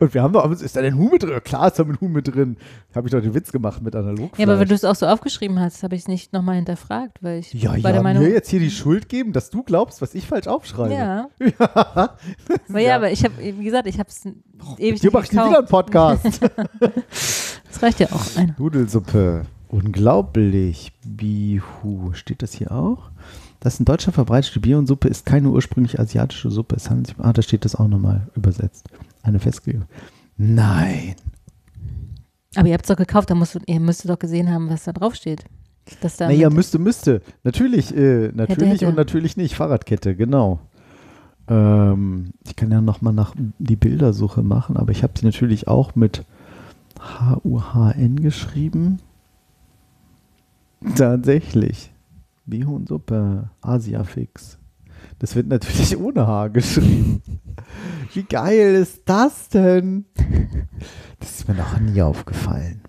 Und 0.00 0.14
wir 0.14 0.22
haben 0.22 0.32
doch, 0.32 0.50
ist 0.50 0.76
da 0.76 0.82
denn 0.82 0.96
Huhn 0.96 1.10
mit 1.10 1.22
drin? 1.22 1.40
Klar 1.44 1.68
ist 1.68 1.78
da 1.78 1.84
mit 1.84 2.00
Huhn 2.00 2.12
mit 2.12 2.34
drin. 2.34 2.56
Habe 2.94 3.08
ich 3.08 3.12
doch 3.12 3.20
den 3.20 3.34
Witz 3.34 3.52
gemacht 3.52 3.82
mit 3.82 3.94
analog. 3.94 4.38
ja, 4.38 4.46
aber 4.46 4.58
wenn 4.58 4.68
du 4.68 4.74
es 4.74 4.84
auch 4.84 4.94
so 4.94 5.06
aufgeschrieben 5.06 5.60
hast, 5.60 5.82
habe 5.82 5.94
ich 5.94 6.02
es 6.02 6.08
nicht 6.08 6.32
nochmal 6.32 6.56
hinterfragt, 6.56 7.22
weil 7.22 7.40
ich 7.40 7.52
ja, 7.52 7.70
war 7.70 7.78
ja, 7.78 7.92
der 7.92 8.02
Meinung, 8.02 8.22
mir 8.22 8.30
jetzt 8.30 8.48
hier 8.48 8.60
die 8.60 8.70
Schuld 8.70 9.08
geben, 9.08 9.32
dass 9.32 9.50
du 9.50 9.62
glaubst, 9.62 10.00
was 10.02 10.14
ich 10.14 10.26
falsch 10.26 10.46
aufschreibe. 10.46 10.94
ja. 10.94 11.28
ja. 11.38 12.16
Aber 12.68 12.80
ja, 12.80 12.96
aber 12.96 13.10
ich 13.10 13.24
habe, 13.24 13.34
wie 13.38 13.64
gesagt, 13.64 13.86
ich 13.86 13.98
habe 13.98 14.08
es 14.08 14.24
ewig 14.24 14.36
Hier 14.78 14.92
nicht 14.92 15.12
mach 15.12 15.24
ich 15.24 15.32
nie 15.32 15.38
wieder 15.38 15.58
einen. 15.58 15.66
Podcast. 15.66 16.40
Das 17.68 17.82
reicht 17.82 18.00
ja 18.00 18.06
auch. 18.10 18.36
Einer. 18.36 18.54
Nudelsuppe. 18.56 19.42
Unglaublich. 19.68 20.92
Bihu. 21.04 22.14
Steht 22.14 22.40
das 22.40 22.54
hier 22.54 22.72
auch? 22.72 23.10
Das 23.60 23.78
in 23.78 23.84
Deutschland 23.84 24.14
verbreitete 24.14 24.60
Bihunsuppe 24.60 25.08
ist 25.08 25.26
keine 25.26 25.48
ursprünglich 25.48 25.98
asiatische 25.98 26.50
Suppe. 26.50 26.76
Es 26.76 26.88
handelt 26.88 27.08
sich, 27.08 27.16
ah, 27.18 27.32
da 27.32 27.42
steht 27.42 27.64
das 27.64 27.74
auch 27.74 27.88
nochmal 27.88 28.28
übersetzt. 28.34 28.86
Eine 29.26 29.40
festgelegte. 29.40 29.86
Nein. 30.36 31.16
Aber 32.54 32.68
ihr 32.68 32.74
habt 32.74 32.84
es 32.84 32.88
doch 32.88 32.96
gekauft, 32.96 33.28
da 33.30 33.34
musst 33.34 33.56
du, 33.56 33.58
ihr 33.66 33.80
müsstet 33.80 34.10
doch 34.10 34.18
gesehen 34.18 34.50
haben, 34.50 34.70
was 34.70 34.84
da 34.84 34.92
drauf 34.92 35.14
steht. 35.14 35.44
Dass 36.00 36.16
da 36.16 36.28
Naja, 36.28 36.48
müsste, 36.48 36.78
müsste. 36.78 37.22
Natürlich, 37.44 37.94
äh, 37.96 38.30
natürlich 38.32 38.74
hätte. 38.74 38.88
und 38.88 38.96
natürlich 38.96 39.36
nicht. 39.36 39.54
Fahrradkette, 39.54 40.14
genau. 40.16 40.60
Ähm, 41.48 42.30
ich 42.44 42.56
kann 42.56 42.70
ja 42.70 42.80
nochmal 42.80 43.12
nach 43.12 43.34
die 43.58 43.76
Bildersuche 43.76 44.42
machen, 44.42 44.76
aber 44.76 44.92
ich 44.92 45.02
habe 45.02 45.12
sie 45.18 45.26
natürlich 45.26 45.68
auch 45.68 45.94
mit 45.94 46.24
H-U-H-N 47.00 48.20
geschrieben. 48.20 48.98
Tatsächlich. 50.96 51.90
Bihunsuppe, 52.46 53.50
Asiafix. 53.60 54.58
Das 55.18 55.34
wird 55.34 55.46
natürlich 55.48 55.96
ohne 56.00 56.26
H 56.26 56.48
geschrieben. 56.48 57.22
Wie 58.12 58.22
geil 58.22 58.74
ist 58.76 59.02
das 59.06 59.48
denn? 59.48 60.04
Das 61.20 61.30
ist 61.40 61.48
mir 61.48 61.54
noch 61.54 61.78
nie 61.80 62.00
aufgefallen. 62.02 62.80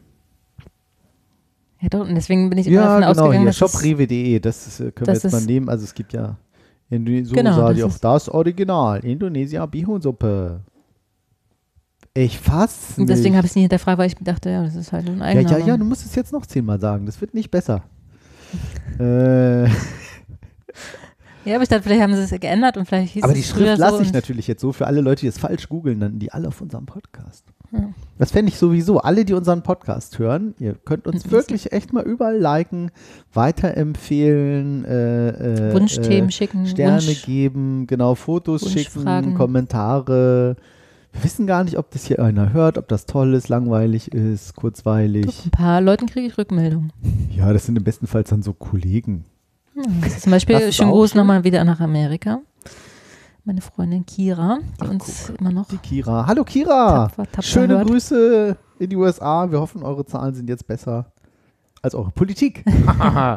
ja, 1.82 1.90
doch, 1.90 2.02
und 2.08 2.16
deswegen 2.16 2.50
bin 2.50 2.60
ich 2.60 2.68
immer 2.68 2.76
Ja, 2.76 3.00
davon 3.00 3.00
genau, 3.02 3.12
ausgegangen, 3.26 3.44
hier, 3.44 3.54
shoprewe.de, 3.54 4.40
das 4.40 4.68
ist, 4.68 4.80
äh, 4.80 4.92
können 4.92 5.06
das 5.08 5.24
wir 5.24 5.30
jetzt 5.30 5.34
mal 5.34 5.46
nehmen. 5.46 5.70
Also 5.70 5.84
es 5.86 5.94
gibt 5.94 6.14
ja, 6.14 6.38
in, 6.90 7.26
so 7.26 7.34
Genau, 7.36 7.56
sah 7.56 7.74
das 7.74 7.84
auch 7.84 7.88
ist- 7.90 8.04
das 8.04 8.30
Original, 8.30 9.04
Indonesia 9.06 9.66
Bihunsuppe. 9.66 10.62
Ich 12.14 12.40
fass 12.40 12.96
und 12.98 13.08
deswegen 13.08 13.30
nicht. 13.32 13.38
habe 13.38 13.46
ich 13.46 13.52
es 13.52 13.56
nie 13.56 13.62
hinterfragt, 13.62 14.00
weil 14.00 14.08
ich 14.08 14.16
dachte, 14.16 14.50
ja, 14.50 14.64
das 14.64 14.76
ist 14.76 14.92
halt 14.92 15.08
ein 15.08 15.20
Ja, 15.20 15.26
eigener. 15.26 15.52
ja, 15.60 15.66
ja, 15.68 15.78
du 15.78 15.86
musst 15.86 16.04
es 16.06 16.16
jetzt 16.16 16.32
noch 16.34 16.46
zehnmal 16.48 16.80
sagen, 16.80 17.06
das 17.06 17.22
wird 17.22 17.34
nicht 17.36 17.52
besser. 17.52 17.84
äh, 19.00 19.70
ja, 21.48 21.56
aber 21.56 21.64
ich 21.64 21.70
dachte, 21.70 21.84
vielleicht 21.84 22.02
haben 22.02 22.14
sie 22.14 22.22
es 22.22 22.40
geändert 22.40 22.78
und 22.78 22.86
vielleicht 22.86 23.14
hieß 23.14 23.24
aber 23.24 23.34
es 23.34 23.40
die 23.40 23.46
Schrift 23.46 23.78
lasse 23.78 23.98
so 23.98 24.04
ich 24.04 24.14
natürlich 24.14 24.48
jetzt 24.48 24.62
so 24.62 24.72
für 24.72 24.88
alle 24.88 25.02
Leute, 25.02 25.22
die 25.22 25.28
es 25.28 25.38
falsch 25.38 25.70
googeln, 25.70 26.00
dann 26.00 26.20
die 26.20 26.32
alle 26.32 26.50
auf 26.50 26.62
unserem 26.62 26.86
Podcast. 26.86 27.46
Ja. 27.72 27.90
Das 28.18 28.32
fände 28.32 28.52
ich 28.52 28.58
sowieso. 28.58 29.00
Alle, 29.00 29.26
die 29.26 29.34
unseren 29.34 29.62
Podcast 29.62 30.20
hören, 30.20 30.56
ihr 30.60 30.76
könnt 30.86 31.08
uns 31.08 31.32
wirklich 31.32 31.72
echt 31.72 31.94
mal 31.94 32.04
überall 32.04 32.38
liken, 32.38 32.92
weiterempfehlen, 33.34 34.86
äh, 34.86 35.70
äh, 35.70 35.74
Wunschthemen 35.74 36.30
äh, 36.30 36.32
schicken, 36.32 36.68
Sterne 36.68 37.06
Wunsch, 37.06 37.26
geben, 37.26 37.88
genau, 37.88 38.16
Fotos 38.16 38.70
schicken, 38.72 39.36
Kommentare. 39.36 40.56
Wir 41.14 41.24
wissen 41.24 41.48
gar 41.48 41.64
nicht, 41.64 41.78
ob 41.78 41.90
das 41.92 42.06
hier 42.06 42.20
einer 42.20 42.54
hört, 42.54 42.78
ob 42.78 42.88
das 42.88 43.06
toll 43.06 43.34
ist, 43.34 43.48
langweilig 43.50 44.14
ist, 44.14 44.56
kurzweilig. 44.56 45.46
ein 45.46 45.52
paar 45.52 45.82
Leuten 45.82 46.06
kriege 46.06 46.28
ich 46.28 46.38
Rückmeldungen. 46.38 46.92
Ja, 47.36 47.52
das 47.54 47.66
sind 47.66 47.78
im 47.78 47.84
besten 47.84 48.08
Fall 48.08 48.24
dann 48.24 48.44
so 48.44 48.54
Kollegen. 48.54 49.26
Das 50.02 50.14
ist 50.14 50.22
zum 50.24 50.32
Beispiel, 50.32 50.74
schönen 50.74 50.90
Gruß 50.90 51.12
schön. 51.12 51.20
nochmal 51.20 51.44
wieder 51.44 51.64
nach 51.64 51.80
Amerika. 51.80 52.40
Meine 53.44 53.62
Freundin 53.62 54.08
Kira, 54.08 54.58
die 54.82 54.86
Ach, 54.86 54.90
uns 54.90 55.30
immer 55.30 55.52
noch 55.52 55.68
Die 55.68 55.78
Kira. 55.78 56.26
Hallo 56.26 56.44
Kira! 56.44 57.10
tapfer, 57.10 57.24
tapfer 57.26 57.42
Schöne 57.44 57.78
hört. 57.78 57.88
Grüße 57.88 58.58
in 58.80 58.90
die 58.90 58.96
USA. 58.96 59.52
Wir 59.52 59.60
hoffen, 59.60 59.84
eure 59.84 60.04
Zahlen 60.04 60.34
sind 60.34 60.50
jetzt 60.50 60.66
besser 60.66 61.12
als 61.84 61.94
eure 61.94 62.10
Politik. 62.10 62.66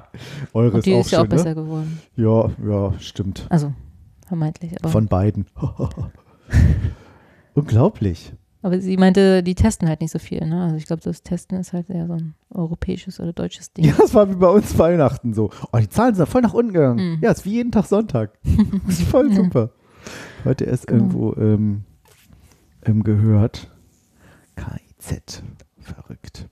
eure 0.55 0.77
Und 0.77 0.87
die 0.87 0.93
ist 0.93 0.97
auch 0.97 1.01
ist 1.01 1.11
ja 1.11 1.19
auch 1.19 1.23
schön, 1.25 1.29
besser 1.29 1.49
ne? 1.51 1.55
geworden. 1.57 2.01
Ja, 2.17 2.49
ja, 2.67 2.95
stimmt. 2.99 3.47
Also, 3.51 3.75
vermeintlich. 4.27 4.73
Aber 4.81 4.89
Von 4.89 5.09
beiden. 5.09 5.45
Unglaublich. 7.55 8.33
Aber 8.63 8.79
sie 8.81 8.97
meinte, 8.99 9.43
die 9.43 9.55
testen 9.55 9.89
halt 9.89 10.01
nicht 10.03 10.11
so 10.11 10.19
viel. 10.19 10.47
Ne? 10.47 10.65
Also 10.65 10.77
ich 10.77 10.85
glaube, 10.87 11.01
das 11.03 11.23
Testen 11.23 11.59
ist 11.59 11.73
halt 11.73 11.89
eher 11.89 12.07
so 12.07 12.13
ein 12.15 12.35
europäisches 12.51 13.19
oder 13.19 13.33
deutsches 13.33 13.73
Ding. 13.73 13.87
Ja, 13.87 13.95
das 13.97 14.13
war 14.15 14.29
wie 14.29 14.35
bei 14.35 14.49
uns 14.49 14.79
Weihnachten 14.79 15.33
so. 15.33 15.51
Oh, 15.73 15.79
die 15.79 15.89
Zahlen 15.89 16.15
sind 16.15 16.29
voll 16.29 16.43
nach 16.43 16.53
unten 16.53 16.73
gegangen. 16.75 17.15
Mhm. 17.17 17.19
Ja, 17.23 17.31
ist 17.31 17.45
wie 17.47 17.53
jeden 17.53 17.73
Tag 17.73 17.87
Sonntag. 17.87 18.39
ist 18.89 19.03
voll 19.03 19.33
super. 19.33 19.71
Heute 20.45 20.65
erst 20.65 20.87
Genau. 20.87 21.01
irgendwo 21.05 21.33
ähm, 21.41 21.85
ähm, 22.85 23.03
gehört. 23.03 23.71
KIZ. 24.57 25.43
Verrückt. 25.79 26.47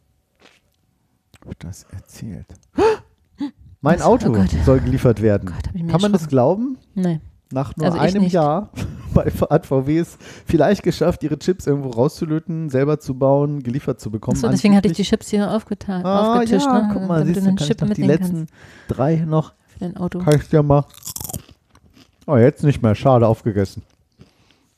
Das 1.60 1.84
erzählt? 1.92 2.46
Mein 3.80 3.98
Was? 4.00 4.02
Auto 4.06 4.28
Oh 4.30 4.32
Gott. 4.32 4.50
soll 4.64 4.80
geliefert 4.80 5.22
werden. 5.22 5.46
Gott, 5.50 5.70
ich 5.74 5.82
mir 5.82 5.90
Kann 5.92 6.00
man 6.00 6.12
das 6.12 6.28
glauben? 6.28 6.78
Nee. 6.94 7.20
Nach 7.50 7.74
nur 7.76 7.86
Also 7.86 7.98
ich 7.98 8.14
einem. 8.16 8.24
Jahr 8.28 8.70
bei, 9.14 9.30
hat 9.30 9.66
VW 9.66 9.98
es 9.98 10.18
vielleicht 10.46 10.82
geschafft, 10.82 11.22
ihre 11.22 11.38
Chips 11.38 11.66
irgendwo 11.66 11.90
rauszulöten, 11.90 12.68
selber 12.68 13.00
zu 13.00 13.14
bauen, 13.18 13.62
geliefert 13.62 14.00
zu 14.00 14.10
bekommen. 14.10 14.36
Achso, 14.36 14.48
deswegen 14.48 14.76
hatte 14.76 14.88
ich 14.88 14.96
die. 14.96 15.02
Chips 15.02 15.28
hier 15.30 15.50
aufgetan, 15.50 16.04
Ah, 16.04 16.34
aufgetischt. 16.34 16.66
ja, 16.66 16.82
ne? 16.82 16.90
guck 16.92 17.08
mal, 17.08 17.24
siehst 17.26 17.40
du 17.40 17.44
kann 17.44 17.56
ich 17.58 17.66
Chip 17.66 17.80
noch 17.80 17.90
die 17.90 18.02
letzten 18.02 18.36
kannst 18.46 18.52
drei 18.88 19.16
noch 19.16 19.54
für 19.68 19.78
dein 19.80 19.96
Auto. 19.96 20.18
Kann 20.18 20.36
ich 20.36 20.48
dir 20.48 20.62
mal. 20.62 20.84
Oh, 22.26 22.36
jetzt 22.36 22.62
nicht 22.62 22.82
mehr. 22.82 22.94
Schade, 22.94 23.26
aufgegessen. 23.26 23.82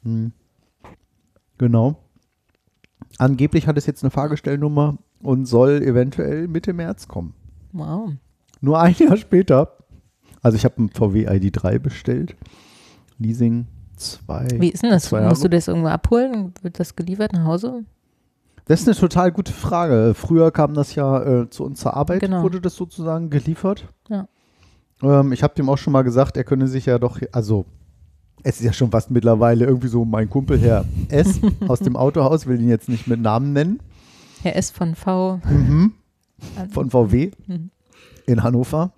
Hm. 0.05 0.33
Genau. 1.59 1.97
Angeblich 3.18 3.66
hat 3.66 3.77
es 3.77 3.87
jetzt 3.87 4.05
eine 4.05 4.11
Fahrgestellnummer 4.11 4.97
und 5.23 5.47
soll 5.47 5.83
eventuell 5.83 6.47
Mitte 6.49 6.73
März 6.73 7.09
kommen. 7.09 7.35
Wow. 7.73 8.12
Nur 8.61 8.79
ein 8.81 8.95
Jahr 8.95 9.16
später. 9.16 9.77
Also 10.43 10.57
ich 10.57 10.64
habe 10.64 10.78
einen 10.78 10.91
VW 10.91 11.28
ID3 11.28 11.78
bestellt. 11.78 12.36
Leasing 13.18 13.66
2. 13.97 14.49
Wie 14.59 14.70
ist 14.70 14.82
denn 14.82 14.91
das? 14.91 15.11
Musst 15.11 15.22
Jahre. 15.22 15.38
du 15.41 15.49
das 15.51 15.68
irgendwo 15.68 15.88
abholen? 15.88 16.55
Wird 16.62 16.80
das 16.80 16.97
geliefert 16.97 17.32
nach 17.32 17.45
Hause? 17.45 17.84
Das 18.66 18.80
ist 18.80 18.88
eine 18.88 18.97
total 18.97 19.32
gute 19.32 19.53
Frage. 19.53 20.12
Früher 20.14 20.51
kam 20.53 20.74
das 20.74 20.95
ja 20.95 21.22
äh, 21.43 21.51
zu 21.51 21.64
uns 21.64 21.80
zur 21.80 21.95
Arbeit, 21.95 22.20
Genau. 22.20 22.43
wurde 22.43 22.61
das 22.61 22.76
sozusagen 22.76 23.28
geliefert. 23.28 23.88
Ja. 24.09 24.28
Ähm, 25.03 25.32
ich 25.32 25.43
habe 25.43 25.55
dem 25.55 25.68
auch 25.68 25.76
schon 25.78 25.93
mal 25.93 26.03
gesagt, 26.03 26.36
er 26.36 26.45
könne 26.45 26.68
sich 26.68 26.86
ja 26.86 26.99
doch, 26.99 27.18
also 27.32 27.66
es 28.43 28.61
ist 28.61 28.64
ja 28.64 28.72
schon 28.72 28.91
fast 28.91 29.11
mittlerweile 29.11 29.64
irgendwie 29.66 29.88
so 29.88 30.05
mein 30.05 30.30
Kumpel 30.30 30.59
Herr 30.59 30.84
S. 31.09 31.41
aus 31.68 31.80
dem 31.80 31.97
Autohaus, 31.97 32.47
will 32.47 32.61
ihn 32.61 32.68
jetzt 32.68 32.88
nicht 32.88 33.07
mit 33.07 33.20
Namen 33.20 33.53
nennen, 33.53 33.80
Herr 34.43 34.57
S. 34.57 34.70
von 34.70 34.95
V. 34.95 35.41
mhm. 35.45 35.93
von 36.70 36.91
VW 36.91 37.32
Mhm. 37.49 37.70
in 38.26 38.43
Hannover. 38.43 38.93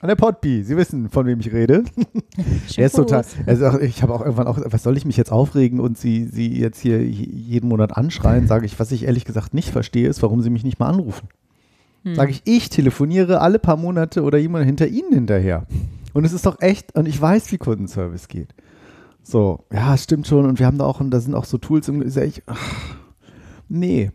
An 0.00 0.08
der 0.08 0.16
Podby, 0.16 0.62
Sie 0.64 0.78
wissen, 0.78 1.10
von 1.10 1.26
wem 1.26 1.40
ich 1.40 1.52
rede. 1.52 1.84
Er 2.76 2.86
ist 2.86 2.96
total, 2.96 3.24
also 3.44 3.78
ich 3.80 4.02
habe 4.02 4.14
auch 4.14 4.22
irgendwann 4.22 4.46
auch, 4.46 4.58
was 4.64 4.82
soll 4.82 4.96
ich 4.96 5.04
mich 5.04 5.18
jetzt 5.18 5.30
aufregen 5.30 5.78
und 5.78 5.98
sie, 5.98 6.24
sie 6.24 6.58
jetzt 6.58 6.80
hier 6.80 7.04
jeden 7.04 7.68
Monat 7.68 7.96
anschreien, 7.96 8.46
sage 8.46 8.64
ich, 8.64 8.80
was 8.80 8.92
ich 8.92 9.04
ehrlich 9.04 9.26
gesagt 9.26 9.52
nicht 9.52 9.68
verstehe, 9.68 10.08
ist, 10.08 10.22
warum 10.22 10.40
sie 10.40 10.48
mich 10.48 10.64
nicht 10.64 10.78
mal 10.78 10.88
anrufen. 10.88 11.28
Hm. 12.04 12.14
Sage 12.14 12.30
ich, 12.30 12.42
ich 12.44 12.70
telefoniere 12.70 13.40
alle 13.40 13.58
paar 13.58 13.76
Monate 13.76 14.22
oder 14.22 14.38
jemand 14.38 14.64
hinter 14.64 14.86
ihnen 14.86 15.12
hinterher. 15.12 15.66
Und 16.14 16.24
es 16.24 16.32
ist 16.32 16.46
doch 16.46 16.60
echt, 16.60 16.96
und 16.96 17.06
ich 17.06 17.20
weiß, 17.20 17.52
wie 17.52 17.58
Kundenservice 17.58 18.28
geht. 18.28 18.54
So, 19.22 19.64
ja, 19.70 19.96
stimmt 19.98 20.26
schon. 20.26 20.46
Und 20.46 20.58
wir 20.58 20.66
haben 20.66 20.78
da 20.78 20.86
auch, 20.86 21.00
und 21.00 21.10
da 21.10 21.20
sind 21.20 21.34
auch 21.34 21.44
so 21.44 21.58
Tools, 21.58 21.88
im, 21.88 22.02
ach, 22.46 22.96
nee. 23.68 24.10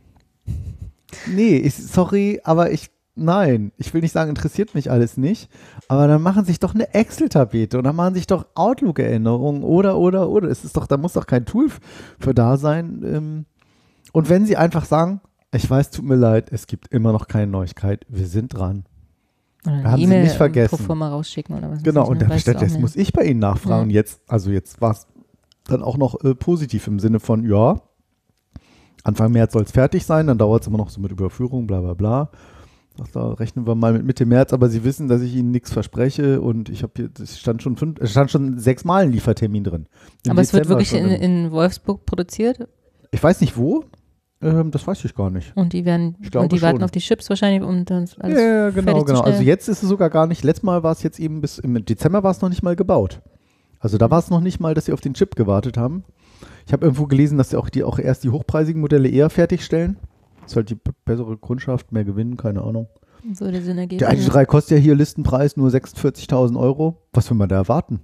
Nee, 1.28 1.58
ich, 1.58 1.76
sorry, 1.76 2.42
aber 2.44 2.72
ich, 2.72 2.90
nein, 3.16 3.72
ich 3.78 3.94
will 3.94 4.02
nicht 4.02 4.12
sagen, 4.12 4.30
interessiert 4.30 4.76
mich 4.76 4.92
alles 4.92 5.18
nicht, 5.18 5.50
aber 5.88 6.08
dann 6.08 6.22
machen 6.22 6.46
sich 6.46 6.60
doch 6.60 6.74
eine 6.76 6.94
Excel-Tabelle 6.94 7.78
und 7.78 7.84
dann 7.84 7.96
machen 7.96 8.14
sich 8.16 8.28
doch 8.28 8.46
Outlook-Erinnerungen 8.56 9.64
oder, 9.64 9.98
oder, 9.98 10.30
oder. 10.30 10.50
Es 10.50 10.64
ist 10.64 10.78
doch, 10.78 10.88
da 10.88 10.98
muss 10.98 11.14
doch 11.14 11.28
kein 11.28 11.46
Tool 11.46 11.70
für 12.20 12.34
da 12.34 12.58
sein. 12.58 13.02
Ähm, 13.06 13.46
und 14.12 14.30
wenn 14.30 14.46
sie 14.46 14.58
einfach 14.58 14.86
sagen, 14.86 15.22
ich 15.54 15.70
weiß, 15.70 15.92
tut 15.92 16.06
mir 16.06 16.16
leid, 16.16 16.52
es 16.52 16.68
gibt 16.68 16.90
immer 16.94 17.12
noch 17.12 17.28
keine 17.28 17.48
Neuigkeit, 17.48 18.06
wir 18.10 18.28
sind 18.28 18.54
dran. 18.54 18.86
Oder 19.66 19.76
eine 19.76 19.92
haben 19.92 20.00
Sie 20.02 20.08
nicht 20.08 20.36
vergessen. 20.36 20.78
pro 20.78 20.84
forma 20.84 21.10
rausschicken 21.10 21.58
oder 21.58 21.72
was. 21.72 21.84
Genau, 21.84 22.08
und 22.08 22.22
dann 22.22 22.30
Weißt 22.30 22.46
du 22.46 22.52
statt 22.52 22.58
auch 22.58 22.62
jetzt 22.62 22.74
nicht. 22.74 22.82
muss 22.82 22.96
ich 22.96 23.14
bei 23.14 23.24
Ihnen 23.24 23.40
nachfragen. 23.40 23.90
Ja. 23.90 23.96
Jetzt, 23.96 24.22
also 24.28 24.52
jetzt 24.52 24.82
war 24.82 24.92
es 24.92 25.08
dann 25.66 25.82
auch 25.82 25.98
noch 25.98 26.24
äh, 26.24 26.36
positiv 26.36 26.88
im 26.88 27.00
Sinne 27.00 27.20
von, 27.20 27.44
ja, 27.50 27.82
Anfang 29.04 29.32
März 29.32 29.54
soll 29.54 29.64
es 29.64 29.72
fertig 29.72 30.06
sein, 30.06 30.28
dann 30.28 30.38
dauert 30.38 30.64
es 30.64 30.68
immer 30.68 30.78
noch 30.80 30.90
so 30.90 31.00
mit 31.00 31.12
Überführung, 31.12 31.68
bla 31.68 31.80
bla 31.80 31.94
bla. 31.94 32.30
Ach, 33.02 33.08
da 33.12 33.34
rechnen 33.34 33.68
wir 33.68 33.76
mal 33.76 33.94
mit 33.94 34.06
Mitte 34.06 34.26
März, 34.26 34.54
aber 34.54 34.70
Sie 34.70 34.84
wissen, 34.84 35.08
dass 35.08 35.22
ich 35.22 35.36
Ihnen 35.36 35.52
nichts 35.52 35.72
verspreche 35.72 36.40
und 36.42 36.70
ich 36.70 36.82
habe 36.84 36.94
hier, 36.96 37.10
es 37.22 37.40
stand 37.40 37.62
schon 37.62 37.76
fünf, 37.76 38.00
es 38.00 38.12
stand 38.12 38.32
schon 38.32 38.58
sechsmal 38.58 39.04
ein 39.04 39.12
Liefertermin 39.12 39.64
drin. 39.64 39.88
Aber 40.30 40.42
es 40.42 40.54
wird 40.54 40.66
Dezember 40.66 40.82
wirklich 40.82 40.94
in, 40.94 41.10
in 41.10 41.52
Wolfsburg 41.52 42.06
produziert 42.06 42.68
Ich 43.12 43.22
weiß 43.22 43.42
nicht 43.42 43.58
wo, 43.58 43.84
ähm, 44.42 44.72
das 44.72 44.88
weiß 44.88 45.04
ich 45.04 45.14
gar 45.14 45.30
nicht. 45.30 45.52
und 45.56 45.74
die 45.74 45.84
werden 45.84 46.16
Ich 46.22 46.32
glaube 46.32 46.46
und 46.46 46.54
die 46.54 46.62
warten 46.62 46.84
auf 46.84 46.92
die 46.92 47.00
Chips 47.00 47.30
wahrscheinlich, 47.30 47.68
um 47.68 47.84
dann 47.84 48.08
alles 48.20 48.40
ja, 48.40 48.70
genau, 48.70 49.04
genau. 49.04 49.22
Also 49.22 49.44
jetzt 49.44 49.68
ist 49.68 49.84
es 49.84 49.90
sogar 49.90 50.10
gar 50.10 50.28
nicht, 50.28 50.44
letztes 50.44 50.64
Mal 50.64 50.84
war 50.84 50.94
es 50.94 51.04
jetzt 51.04 51.20
eben 51.20 51.42
bis, 51.42 51.60
im 51.60 51.84
Dezember 51.84 52.24
war 52.24 52.32
es 52.32 52.42
noch 52.42 52.50
nicht 52.50 52.64
mal 52.64 52.76
gebaut. 52.76 53.22
Also 53.80 53.98
da 53.98 54.10
war 54.10 54.20
es 54.20 54.30
noch 54.30 54.42
nicht 54.42 54.60
mal, 54.60 54.74
dass 54.74 54.86
sie 54.86 54.94
auf 54.94 55.02
den 55.02 55.14
Chip 55.14 55.36
gewartet 55.36 55.78
haben. 55.78 56.04
Ich 56.66 56.74
habe 56.74 56.86
irgendwo 56.86 57.06
gelesen, 57.06 57.38
dass 57.38 57.52
sie 57.52 57.58
auch, 57.58 57.70
die, 57.70 57.84
auch 57.84 58.00
erst 58.00 58.24
die 58.24 58.30
hochpreisigen 58.30 58.82
Modelle 58.82 59.10
eher 59.10 59.30
fertigstellen. 59.30 59.98
Ist 60.46 60.56
halt 60.56 60.70
die 60.70 60.78
bessere 61.06 61.38
Kundschaft, 61.38 61.92
mehr 61.92 62.04
Gewinn, 62.06 62.38
keine 62.38 62.62
Ahnung. 62.64 62.88
so 63.34 63.50
der 63.50 63.62
Sinn 63.62 63.78
ergeben. 63.78 64.00
Der 64.00 64.14
ID3 64.14 64.46
kostet 64.46 64.78
ja 64.78 64.84
hier 64.84 64.96
Listenpreis 64.96 65.58
nur 65.58 65.70
46.000 65.70 66.60
Euro. 66.60 67.02
Was 67.14 67.30
will 67.30 67.38
man 67.38 67.50
da 67.50 67.56
erwarten? 67.56 68.02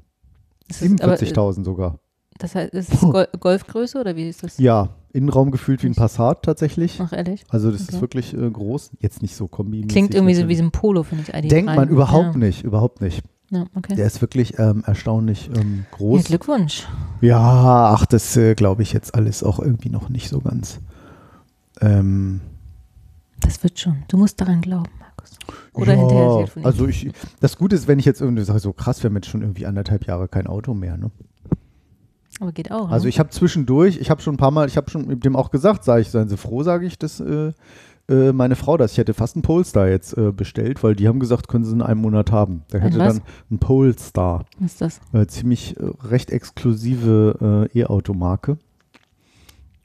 Das 0.68 0.82
ist, 0.82 1.02
aber, 1.04 1.14
äh, 1.14 1.18
47.000 1.18 1.64
sogar. 1.66 2.00
das 2.40 2.56
heißt, 2.56 2.74
ist 2.74 2.94
es 2.94 3.00
Gol 3.02 3.28
Golfgröße 3.40 4.00
oder 4.00 4.16
wie 4.16 4.28
ist 4.30 4.44
das? 4.44 4.58
Ja, 4.58 4.90
Innenraum 5.14 5.52
gefühlt 5.52 5.84
wie 5.84 5.88
ein. 5.88 5.96
Passat 5.96 6.44
tatsächlich. 6.44 7.00
Ach, 7.02 7.12
ehrlich? 7.12 7.44
Also 7.50 7.70
das 7.72 7.82
ist 7.82 7.90
Okay. 7.94 8.02
wirklich 8.02 8.34
äh, 8.34 8.50
groß. 8.50 8.92
Jetzt 9.00 9.22
nicht 9.22 9.36
so 9.36 9.48
kombi 9.48 9.82
Klingt 9.82 10.16
irgendwie 10.16 10.36
so 10.36 10.48
wie 10.48 10.56
so 10.56 10.64
ein 10.64 10.72
Polo, 10.72 11.04
finde 11.04 11.26
ich. 11.28 11.36
ID3. 11.36 11.48
Denkt 11.50 11.76
man 11.76 11.90
überhaupt 11.90 12.34
ja. 12.36 12.38
nicht, 12.38 12.64
überhaupt 12.64 13.02
nicht. 13.02 13.22
Ja, 13.50 13.66
okay. 13.76 13.96
Der 13.96 14.06
ist 14.08 14.22
wirklich 14.22 14.58
ähm, 14.60 14.82
erstaunlich 14.88 15.50
ähm, 15.54 15.86
Ja, 15.92 15.98
groß. 15.98 16.24
Glückwunsch. 16.24 16.88
Ja, 17.20 17.92
ach, 17.94 18.06
das 18.06 18.38
äh, 18.38 18.56
glaube 18.56 18.82
ich 18.84 18.94
jetzt 18.94 19.14
alles 19.14 19.44
auch 19.44 19.60
irgendwie 19.60 19.90
noch 19.90 20.08
nicht 20.08 20.30
so 20.30 20.40
ganz. 20.40 20.80
Ähm, 21.82 22.42
Das 23.42 23.62
wird 23.64 23.80
schon. 23.80 24.04
Du 24.08 24.18
musst 24.18 24.40
daran 24.40 24.62
glauben, 24.62 24.92
Markus. 25.00 25.38
Oder 25.74 25.94
ja, 25.94 26.00
hinterher. 26.00 26.66
Also 26.66 26.88
ich, 26.88 27.12
das 27.40 27.58
Gute 27.58 27.76
ist, 27.76 27.88
wenn 27.88 28.00
ich 28.00 28.06
jetzt 28.06 28.22
irgendwie 28.22 28.44
sage, 28.44 28.60
so 28.60 28.74
krass, 28.74 29.02
wir 29.04 29.10
haben 29.10 29.16
jetzt 29.16 29.28
schon 29.28 29.42
irgendwie 29.42 29.66
anderthalb 29.66 30.06
Jahre 30.06 30.28
kein 30.28 30.48
Auto 30.48 30.74
mehr. 30.74 30.98
Ne? 30.98 31.12
Aber 32.40 32.52
geht 32.52 32.72
auch. 32.72 32.90
Also 32.90 33.06
ne? 33.06 33.10
ich 33.10 33.20
habe 33.20 33.30
zwischendurch, 33.30 33.98
ich 33.98 34.10
habe 34.10 34.22
schon 34.22 34.36
ein 34.36 34.38
paar 34.38 34.52
Mal, 34.52 34.68
ich 34.68 34.78
habe 34.78 34.90
schon 34.90 35.08
mit 35.08 35.26
dem 35.26 35.36
auch 35.36 35.52
gesagt, 35.52 35.84
sage 35.84 36.02
ich, 36.02 36.10
seien 36.10 36.30
Sie 36.30 36.38
froh, 36.38 36.64
sage 36.64 36.86
ich, 36.86 36.98
dass 36.98 37.20
äh, 37.20 37.52
äh, 38.10 38.34
meine 38.34 38.56
Frau 38.56 38.78
das. 38.78 38.94
Ich 38.94 38.98
hätte 38.98 39.14
fast 39.14 39.36
einen 39.36 39.44
Polestar 39.44 39.88
jetzt 39.88 40.18
äh, 40.18 40.32
bestellt, 40.32 40.84
weil 40.84 40.96
die 40.96 41.08
haben 41.08 41.20
gesagt, 41.20 41.48
können 41.48 41.64
Sie 41.64 41.72
in 41.72 41.82
einem 41.82 42.02
Monat 42.02 42.32
haben. 42.32 42.64
Ein 42.74 42.82
hätte 42.82 43.00
was? 43.00 43.16
dann 43.16 43.24
einen 43.50 43.60
Polestar. 43.60 44.46
Was 44.60 44.74
ist 44.74 44.82
das? 44.82 45.02
Äh, 45.14 45.28
ziemlich 45.28 45.78
äh, 45.78 45.92
recht 46.04 46.32
exklusive 46.32 47.68
äh, 47.74 47.80
E-Automarke. 47.80 48.58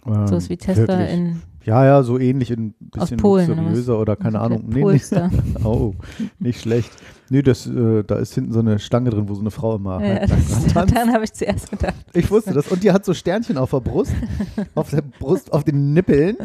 Ähm, 0.06 0.26
So 0.26 0.36
ist 0.36 0.50
wie 0.50 0.56
Tesla 0.56 0.98
wirklich. 0.98 1.10
in 1.12 1.42
Ja, 1.66 1.84
ja, 1.84 2.04
so 2.04 2.16
ähnlich, 2.16 2.52
ein 2.52 2.74
bisschen 2.78 3.16
Polen 3.16 3.48
luxuriöser 3.48 3.98
oder, 3.98 4.14
keine 4.14 4.38
Ahnung. 4.40 4.62
Nee, 4.68 4.84
nee. 4.84 5.64
Oh, 5.64 5.94
nicht 6.38 6.60
schlecht. 6.60 6.92
Nee, 7.28 7.42
das, 7.42 7.66
äh, 7.66 8.04
da 8.04 8.18
ist 8.18 8.34
hinten 8.34 8.52
so 8.52 8.60
eine 8.60 8.78
Stange 8.78 9.10
drin, 9.10 9.28
wo 9.28 9.34
so 9.34 9.40
eine 9.40 9.50
Frau 9.50 9.74
immer 9.74 10.00
Ja, 10.00 10.20
halt 10.20 10.30
tanzt. 10.30 10.76
daran 10.76 11.12
habe 11.12 11.24
ich 11.24 11.32
zuerst 11.32 11.68
gedacht. 11.72 11.96
Ich 12.12 12.30
wusste 12.30 12.52
das. 12.54 12.68
Und 12.68 12.84
die 12.84 12.92
hat 12.92 13.04
so 13.04 13.14
Sternchen 13.14 13.58
auf 13.58 13.70
der 13.70 13.80
Brust, 13.80 14.12
auf 14.76 14.90
der 14.90 15.02
Brust, 15.02 15.52
auf 15.52 15.64
den 15.64 15.92
Nippeln. 15.92 16.36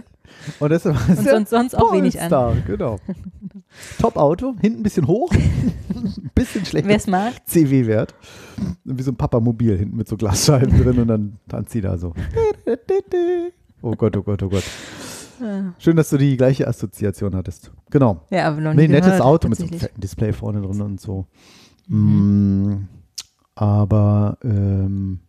Und 0.60 0.72
das 0.72 0.88
ist 0.88 0.96
Und 1.08 1.20
sonst, 1.24 1.50
sonst 1.52 1.76
auch 1.78 1.94
wenig 1.94 2.20
an. 2.20 2.64
Genau. 2.66 2.98
Top-Auto, 4.00 4.56
hinten 4.60 4.80
ein 4.80 4.84
bisschen 4.84 5.06
hoch, 5.06 5.32
ein 5.32 6.32
bisschen 6.34 6.62
Wer 6.62 6.66
schlechter 6.66 6.96
es 6.96 7.06
mag, 7.06 7.34
CW-Wert. 7.46 8.16
Wie 8.86 9.04
so 9.04 9.12
ein 9.12 9.18
Papamobil 9.18 9.78
hinten 9.78 9.98
mit 9.98 10.08
so 10.08 10.18
Glasscheiben 10.18 10.82
drin 10.82 10.98
und 11.00 11.08
dann 11.10 11.38
tanzt 11.48 11.74
sie 11.74 11.82
da 11.82 11.98
so. 12.00 12.14
Oh 13.84 13.92
Gott, 13.96 14.18
oh 14.18 14.24
Gott, 14.24 14.42
oh 14.42 14.50
Gott. 14.50 14.64
Ja. 15.42 15.74
Schön, 15.80 15.96
dass 15.96 16.10
du 16.10 16.18
die 16.18 16.38
gleiche 16.38 16.68
Assoziation 16.68 17.36
hattest. 17.36 17.72
Genau. 17.90 18.22
ja, 18.30 18.48
aber 18.48 18.62
noch 18.62 18.74
Nee, 18.74 18.88
nie 18.88 18.94
nettes 18.94 19.20
Auto 19.22 19.48
mit 19.50 19.58
so 19.58 19.66
einem 19.66 19.80
fetten 19.80 20.00
Display 20.02 20.34
vorne 20.34 20.62
drin 20.62 20.82
und 20.82 21.02
so. 21.02 21.26
Mm, 21.88 22.88
aber 23.56 24.38
ähm, 24.44 25.20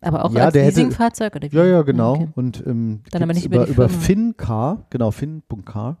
Aber 0.00 0.24
auch 0.24 0.32
Ja, 0.32 0.44
als 0.44 0.54
Leasingfahrzeug 0.54 1.34
oder 1.36 1.50
wie? 1.50 1.56
ja, 1.56 1.64
ja, 1.64 1.82
genau. 1.82 2.14
Okay. 2.14 2.28
Und 2.34 2.62
ähm, 2.66 3.00
Dann 3.10 3.22
aber 3.22 3.32
nicht 3.34 3.46
über 3.46 3.62
über, 3.66 3.84
über. 3.84 3.88
Fincar, 3.88 4.86
genau, 4.90 5.10
Fin.car. 5.10 5.98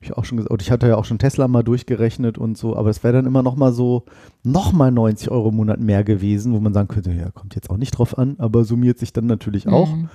Ich 0.00 0.12
auch 0.16 0.24
schon 0.24 0.36
gesagt. 0.38 0.62
Ich 0.62 0.70
hatte 0.70 0.86
ja 0.88 0.96
auch 0.96 1.04
schon 1.04 1.18
Tesla 1.18 1.48
mal 1.48 1.62
durchgerechnet 1.62 2.36
und 2.38 2.56
so, 2.58 2.76
aber 2.76 2.90
es 2.90 3.02
wäre 3.02 3.14
dann 3.14 3.26
immer 3.26 3.42
noch 3.42 3.56
mal 3.56 3.72
so, 3.72 4.04
noch 4.42 4.72
mal 4.72 4.90
90 4.92 5.30
Euro 5.30 5.48
im 5.48 5.56
Monat 5.56 5.80
mehr 5.80 6.04
gewesen, 6.04 6.52
wo 6.52 6.60
man 6.60 6.74
sagen 6.74 6.88
könnte, 6.88 7.12
ja, 7.12 7.30
kommt 7.30 7.54
jetzt 7.54 7.70
auch 7.70 7.76
nicht 7.78 7.92
drauf 7.92 8.16
an, 8.18 8.36
aber 8.38 8.64
summiert 8.64 8.98
sich 8.98 9.12
dann 9.12 9.26
natürlich 9.26 9.68
auch. 9.68 9.88
Mhm. 9.94 10.08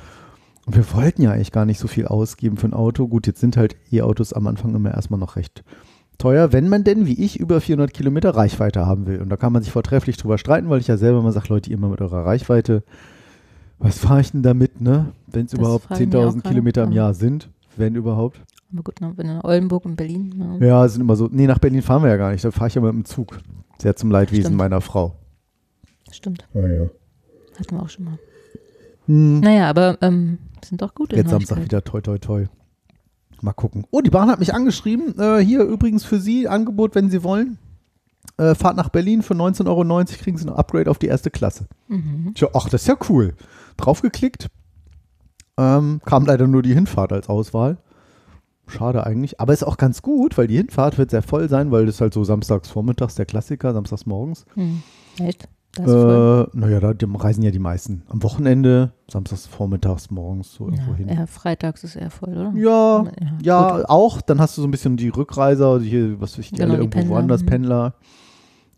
Und 0.65 0.75
wir 0.75 0.93
wollten 0.93 1.21
ja 1.23 1.31
eigentlich 1.31 1.51
gar 1.51 1.65
nicht 1.65 1.79
so 1.79 1.87
viel 1.87 2.05
ausgeben 2.07 2.57
für 2.57 2.67
ein 2.67 2.73
Auto. 2.73 3.07
Gut, 3.07 3.27
jetzt 3.27 3.39
sind 3.41 3.57
halt 3.57 3.75
E-Autos 3.91 4.31
am 4.33 4.47
Anfang 4.47 4.75
immer 4.75 4.91
erstmal 4.93 5.19
noch 5.19 5.35
recht 5.35 5.63
teuer, 6.17 6.53
wenn 6.53 6.69
man 6.69 6.83
denn, 6.83 7.07
wie 7.07 7.19
ich, 7.23 7.39
über 7.39 7.59
400 7.59 7.91
Kilometer 7.93 8.35
Reichweite 8.35 8.85
haben 8.85 9.07
will. 9.07 9.21
Und 9.21 9.29
da 9.29 9.37
kann 9.37 9.51
man 9.53 9.63
sich 9.63 9.71
vortrefflich 9.71 10.17
drüber 10.17 10.37
streiten, 10.37 10.69
weil 10.69 10.79
ich 10.79 10.87
ja 10.87 10.97
selber 10.97 11.19
immer 11.19 11.31
sage, 11.31 11.47
Leute, 11.49 11.71
ihr 11.71 11.77
immer 11.77 11.89
mit 11.89 11.99
eurer 11.99 12.25
Reichweite. 12.25 12.83
Was 13.79 13.97
fahre 13.97 14.21
ich 14.21 14.31
denn 14.31 14.43
damit, 14.43 14.79
ne? 14.81 15.13
Wenn 15.25 15.47
es 15.47 15.53
überhaupt 15.53 15.85
frage 15.85 16.03
ich 16.03 16.09
mich 16.09 16.15
auch 16.15 16.27
10.000 16.29 16.31
gerade. 16.33 16.49
Kilometer 16.49 16.83
im 16.83 16.91
Jahr 16.91 17.15
sind, 17.15 17.49
wenn 17.75 17.95
überhaupt. 17.95 18.39
Aber 18.71 18.83
gut, 18.83 19.01
ne, 19.01 19.11
wenn 19.15 19.25
nach 19.27 19.43
Oldenburg 19.43 19.83
und 19.85 19.95
Berlin. 19.95 20.33
ne? 20.59 20.65
Ja, 20.67 20.85
es 20.85 20.93
sind 20.93 21.01
immer 21.01 21.15
so. 21.15 21.27
Nee, 21.31 21.47
nach 21.47 21.57
Berlin 21.57 21.81
fahren 21.81 22.03
wir 22.03 22.09
ja 22.09 22.17
gar 22.17 22.31
nicht. 22.31 22.45
Da 22.45 22.51
fahre 22.51 22.67
ich 22.67 22.75
ja 22.75 22.81
mit 22.81 22.93
dem 22.93 23.03
Zug. 23.05 23.39
Sehr 23.81 23.95
zum 23.95 24.11
Leidwesen 24.11 24.43
Stimmt. 24.43 24.57
meiner 24.57 24.79
Frau. 24.79 25.15
Stimmt, 26.11 26.47
Ja, 26.53 26.67
ja. 26.67 26.89
hatten 27.59 27.75
wir 27.75 27.81
auch 27.81 27.89
schon 27.89 28.05
mal. 28.05 28.19
Hm. 29.07 29.39
Naja, 29.39 29.67
aber 29.69 29.97
ähm, 30.01 30.37
sind 30.65 30.81
doch 30.81 30.95
gute 30.95 31.15
Jetzt 31.15 31.29
Samstag 31.29 31.63
wieder 31.63 31.83
toi 31.83 32.01
toi 32.01 32.17
toi. 32.17 32.47
Mal 33.41 33.53
gucken. 33.53 33.85
Oh, 33.91 34.01
die 34.01 34.09
Bahn 34.09 34.29
hat 34.29 34.39
mich 34.39 34.53
angeschrieben. 34.53 35.19
Äh, 35.19 35.39
hier 35.39 35.63
übrigens 35.63 36.03
für 36.03 36.19
Sie 36.19 36.47
Angebot, 36.47 36.93
wenn 36.95 37.09
Sie 37.09 37.23
wollen. 37.23 37.57
Äh, 38.37 38.55
Fahrt 38.55 38.77
nach 38.77 38.89
Berlin 38.89 39.23
für 39.23 39.33
19,90 39.33 39.67
Euro 39.67 40.05
kriegen 40.05 40.37
Sie 40.37 40.47
ein 40.47 40.53
Upgrade 40.53 40.89
auf 40.89 40.99
die 40.99 41.07
erste 41.07 41.31
Klasse. 41.31 41.65
Mhm. 41.87 42.33
Tja, 42.35 42.49
ach, 42.53 42.69
das 42.69 42.83
ist 42.83 42.87
ja 42.87 42.95
cool. 43.09 43.35
Draufgeklickt. 43.77 44.47
Ähm, 45.57 46.01
kam 46.05 46.25
leider 46.25 46.47
nur 46.47 46.61
die 46.61 46.73
Hinfahrt 46.73 47.13
als 47.13 47.29
Auswahl. 47.29 47.77
Schade 48.67 49.05
eigentlich. 49.05 49.39
Aber 49.39 49.53
ist 49.53 49.63
auch 49.63 49.77
ganz 49.77 50.01
gut, 50.01 50.37
weil 50.37 50.47
die 50.47 50.57
Hinfahrt 50.57 50.97
wird 50.97 51.11
sehr 51.11 51.23
voll 51.23 51.49
sein, 51.49 51.71
weil 51.71 51.85
das 51.85 51.99
halt 51.99 52.13
so 52.13 52.23
samstags 52.23 52.69
vormittags 52.69 53.15
der 53.15 53.25
Klassiker, 53.25 53.73
samstags 53.73 54.05
morgens. 54.05 54.45
Hm. 54.53 54.81
Echt? 55.19 55.47
Das. 55.75 55.87
Äh, 55.87 56.47
naja, 56.53 56.79
da 56.81 56.93
reisen 57.15 57.43
ja 57.43 57.51
die 57.51 57.59
meisten. 57.59 58.03
Am 58.09 58.21
Wochenende, 58.23 58.91
samstags 59.09 59.47
vormittags, 59.47 60.11
morgens 60.11 60.53
so 60.53 60.65
irgendwo 60.65 60.91
Ja, 60.91 60.97
hin. 60.97 61.07
eher 61.07 61.27
freitags 61.27 61.83
ist 61.85 61.95
eher 61.95 62.09
voll, 62.09 62.37
oder? 62.37 62.51
Ja, 62.55 63.05
ja, 63.41 63.77
gut. 63.77 63.85
auch. 63.89 64.21
Dann 64.21 64.41
hast 64.41 64.57
du 64.57 64.61
so 64.61 64.67
ein 64.67 64.71
bisschen 64.71 64.97
die 64.97 65.07
Rückreiser, 65.09 65.79
die 65.79 65.89
hier, 65.89 66.19
was 66.19 66.33
weiß 66.33 66.39
ich, 66.39 66.49
die 66.49 66.55
Genau, 66.57 66.73
alle 66.73 66.79
irgendwo 66.79 66.99
Pendler, 66.99 67.15
woanders 67.15 67.41
mhm. 67.43 67.47
Pendler. 67.47 67.93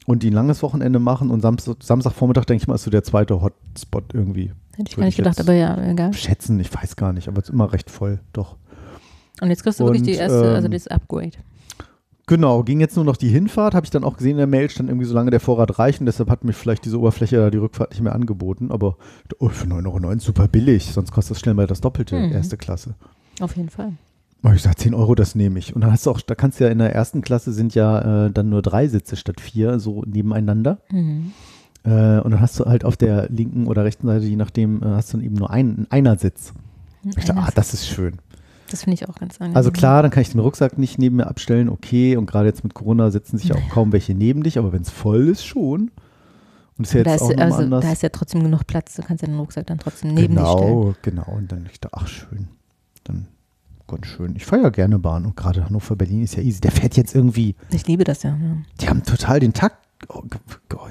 Und 0.06 0.22
die 0.22 0.30
ein 0.30 0.34
langes 0.34 0.62
Wochenende 0.62 1.00
machen 1.00 1.32
und 1.32 1.42
Samstag, 1.42 1.78
Samstagvormittag, 1.82 2.46
denke 2.46 2.62
ich 2.62 2.68
mal, 2.68 2.76
ist 2.76 2.84
so 2.84 2.92
der 2.92 3.04
zweite 3.04 3.42
Hotspot 3.42 4.04
irgendwie. 4.14 4.52
Hätte 4.76 4.90
ich 4.90 4.98
würde 4.98 5.02
gar 5.02 5.08
ich 5.08 5.18
nicht 5.18 5.18
gedacht, 5.18 5.40
aber 5.40 5.54
ja, 5.54 5.82
egal. 5.90 6.14
Schätzen, 6.14 6.60
ich 6.60 6.74
weiß 6.74 6.96
gar 6.96 7.14
nicht, 7.14 7.28
aber 7.28 7.40
es 7.40 7.46
ist 7.46 7.54
immer 7.54 7.72
recht 7.72 7.90
voll, 7.90 8.20
doch. 8.34 8.58
Und 9.42 9.50
jetzt 9.50 9.64
kriegst 9.64 9.80
du 9.80 9.86
wirklich 9.86 10.04
die 10.04 10.12
Und, 10.12 10.18
erste, 10.20 10.54
also 10.54 10.66
ähm, 10.68 10.72
das 10.72 10.88
Upgrade. 10.88 11.32
Genau, 12.34 12.64
ging 12.64 12.80
jetzt 12.80 12.96
nur 12.96 13.06
noch 13.06 13.16
die 13.16 13.28
Hinfahrt, 13.30 13.76
habe 13.76 13.86
ich 13.86 13.92
dann 13.92 14.04
auch 14.04 14.18
gesehen 14.18 14.32
in 14.32 14.38
der 14.38 14.48
Mail, 14.48 14.68
stand 14.68 14.90
irgendwie 14.90 15.06
so 15.06 15.14
lange 15.14 15.30
der 15.30 15.40
Vorrat 15.40 15.78
reichen, 15.78 16.08
deshalb 16.08 16.32
hat 16.32 16.44
mir 16.44 16.54
vielleicht 16.54 16.84
diese 16.84 16.98
Oberfläche 17.00 17.36
da 17.38 17.52
die 17.52 17.60
Rückfahrt 17.60 17.92
nicht 17.92 18.02
mehr 18.02 18.16
angeboten, 18.16 18.72
aber 18.72 18.98
oh, 19.38 19.50
für 19.50 19.68
9,09 19.68 20.04
Euro 20.08 20.18
super 20.20 20.48
billig, 20.48 20.86
sonst 20.92 21.12
kostet 21.12 21.36
das 21.36 21.42
schnell 21.42 21.54
mal 21.54 21.68
das 21.68 21.80
Doppelte, 21.82 22.16
Mhm. 22.18 22.32
erste 22.32 22.58
Klasse. 22.58 22.96
Auf 23.40 23.56
jeden 23.56 23.70
Fall. 23.70 23.94
Ich 24.56 24.64
sag 24.64 24.80
10 24.80 24.96
Euro, 24.96 25.14
das 25.14 25.36
nehme 25.36 25.60
ich. 25.60 25.76
Und 25.76 25.82
dann 25.82 25.92
hast 25.92 26.08
du 26.08 26.10
auch, 26.10 26.22
da 26.22 26.34
kannst 26.34 26.60
du 26.60 26.64
ja 26.64 26.72
in 26.72 26.80
der 26.80 26.92
ersten 26.96 27.22
Klasse 27.22 27.54
sind 27.54 27.76
ja 27.76 28.26
äh, 28.26 28.32
dann 28.32 28.50
nur 28.50 28.64
drei 28.64 28.88
Sitze 28.88 29.16
statt 29.16 29.40
vier, 29.40 29.78
so 29.80 30.02
nebeneinander. 30.08 30.80
Mhm. 30.90 31.34
Äh, 31.84 32.20
und 32.20 32.32
dann 32.32 32.42
hast 32.42 32.60
du 32.60 32.66
halt 32.66 32.84
auf 32.84 32.98
der 32.98 33.30
linken 33.30 33.68
oder 33.68 33.84
rechten 33.84 34.08
Seite, 34.08 34.26
je 34.26 34.38
nachdem, 34.38 34.82
äh, 34.82 34.88
hast 34.88 35.14
du 35.14 35.18
dann 35.18 35.26
eben 35.28 35.36
nur 35.36 35.52
einen, 35.52 35.86
einer 35.92 36.18
Sitz. 36.18 36.52
Ich 37.06 37.26
dachte, 37.26 37.40
ah, 37.42 37.50
das 37.54 37.76
ist 37.76 37.88
schön. 37.88 38.16
Das 38.70 38.84
finde 38.84 38.96
ich 38.96 39.10
auch 39.10 39.16
ganz 39.16 39.36
angenehm. 39.40 39.56
Also 39.58 39.72
klar, 39.72 40.02
dann 40.02 40.12
kann 40.12 40.22
ich 40.22 40.32
den 40.32 40.40
Rucksack 40.40 40.78
nicht 40.78 40.98
neben 40.98 41.18
mir 41.18 41.28
abstellen, 41.28 41.70
okay. 41.70 42.18
Und 42.18 42.26
gerade 42.26 42.48
jetzt 42.48 42.64
mit 42.64 42.74
Corona 42.74 43.12
setzen 43.12 43.38
sich 43.38 43.50
ja 43.50 43.56
auch 43.56 43.70
kaum 43.70 43.92
welche 43.92 44.14
neben 44.14 44.44
dich, 44.44 44.58
aber 44.58 44.74
wenn 44.74 44.82
es 44.82 44.90
voll 44.90 45.28
ist, 45.28 45.46
schon. 45.46 45.92
Und 46.78 46.88
ist 46.88 46.94
ja 46.94 47.04
da, 47.04 47.12
jetzt 47.12 47.22
ist, 47.22 47.38
auch 47.38 47.42
also, 47.42 47.58
anders. 47.58 47.84
da 47.84 47.92
ist 47.92 48.04
ja 48.04 48.10
trotzdem 48.10 48.44
genug 48.44 48.66
Platz. 48.66 48.96
Du 48.96 49.04
kannst 49.04 49.22
ja 49.22 49.28
den 49.28 49.38
Rucksack 49.38 49.68
dann 49.68 49.78
trotzdem 49.78 50.14
neben 50.14 50.36
dich 50.36 50.48
stellen. 50.48 50.68
genau, 50.68 50.96
genau. 51.02 51.26
Und 51.38 51.52
dann 51.52 51.68
ich 51.72 51.80
dachte, 51.80 51.98
ach 52.00 52.08
schön. 52.08 52.48
Dann 53.04 53.28
ganz 53.88 54.08
schön. 54.08 54.36
Ich 54.36 54.46
fahre 54.46 54.64
ja 54.64 54.70
gerne 54.70 55.00
Bahn 55.00 55.26
und 55.26 55.36
gerade 55.36 55.66
Hannover 55.66 55.96
Berlin 55.96 56.24
ist 56.24 56.36
ja 56.36 56.44
easy. 56.44 56.62
Der 56.62 56.72
fährt 56.72 56.98
jetzt 56.98 57.16
irgendwie, 57.16 57.56
Ich 57.72 57.88
liebe 57.88 58.04
das 58.04 58.24
ja. 58.24 58.32
ja. 58.32 58.58
die 58.82 58.90
haben 58.90 59.04
total 59.04 59.40
den 59.40 59.54
Takt. 59.54 59.78
Oh, 60.10 60.24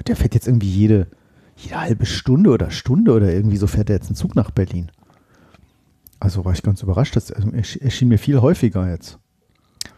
der 0.07 0.15
fährt 0.15 0.33
jetzt 0.33 0.47
irgendwie 0.47 0.69
jede, 0.69 1.07
jede 1.55 1.79
halbe 1.79 2.05
Stunde 2.05 2.49
oder 2.49 2.71
Stunde 2.71 3.11
oder 3.13 3.31
irgendwie 3.31 3.57
so 3.57 3.67
fährt 3.67 3.89
er 3.89 3.97
jetzt 3.97 4.09
ein 4.09 4.15
Zug 4.15 4.35
nach 4.35 4.51
Berlin. 4.51 4.91
Also 6.23 6.45
war 6.45 6.53
ich 6.53 6.63
ganz 6.63 6.81
überrascht. 6.81 7.17
Das 7.17 7.31
erschien 7.31 8.07
mir 8.07 8.17
viel 8.17 8.39
häufiger 8.39 8.89
jetzt. 8.89 9.19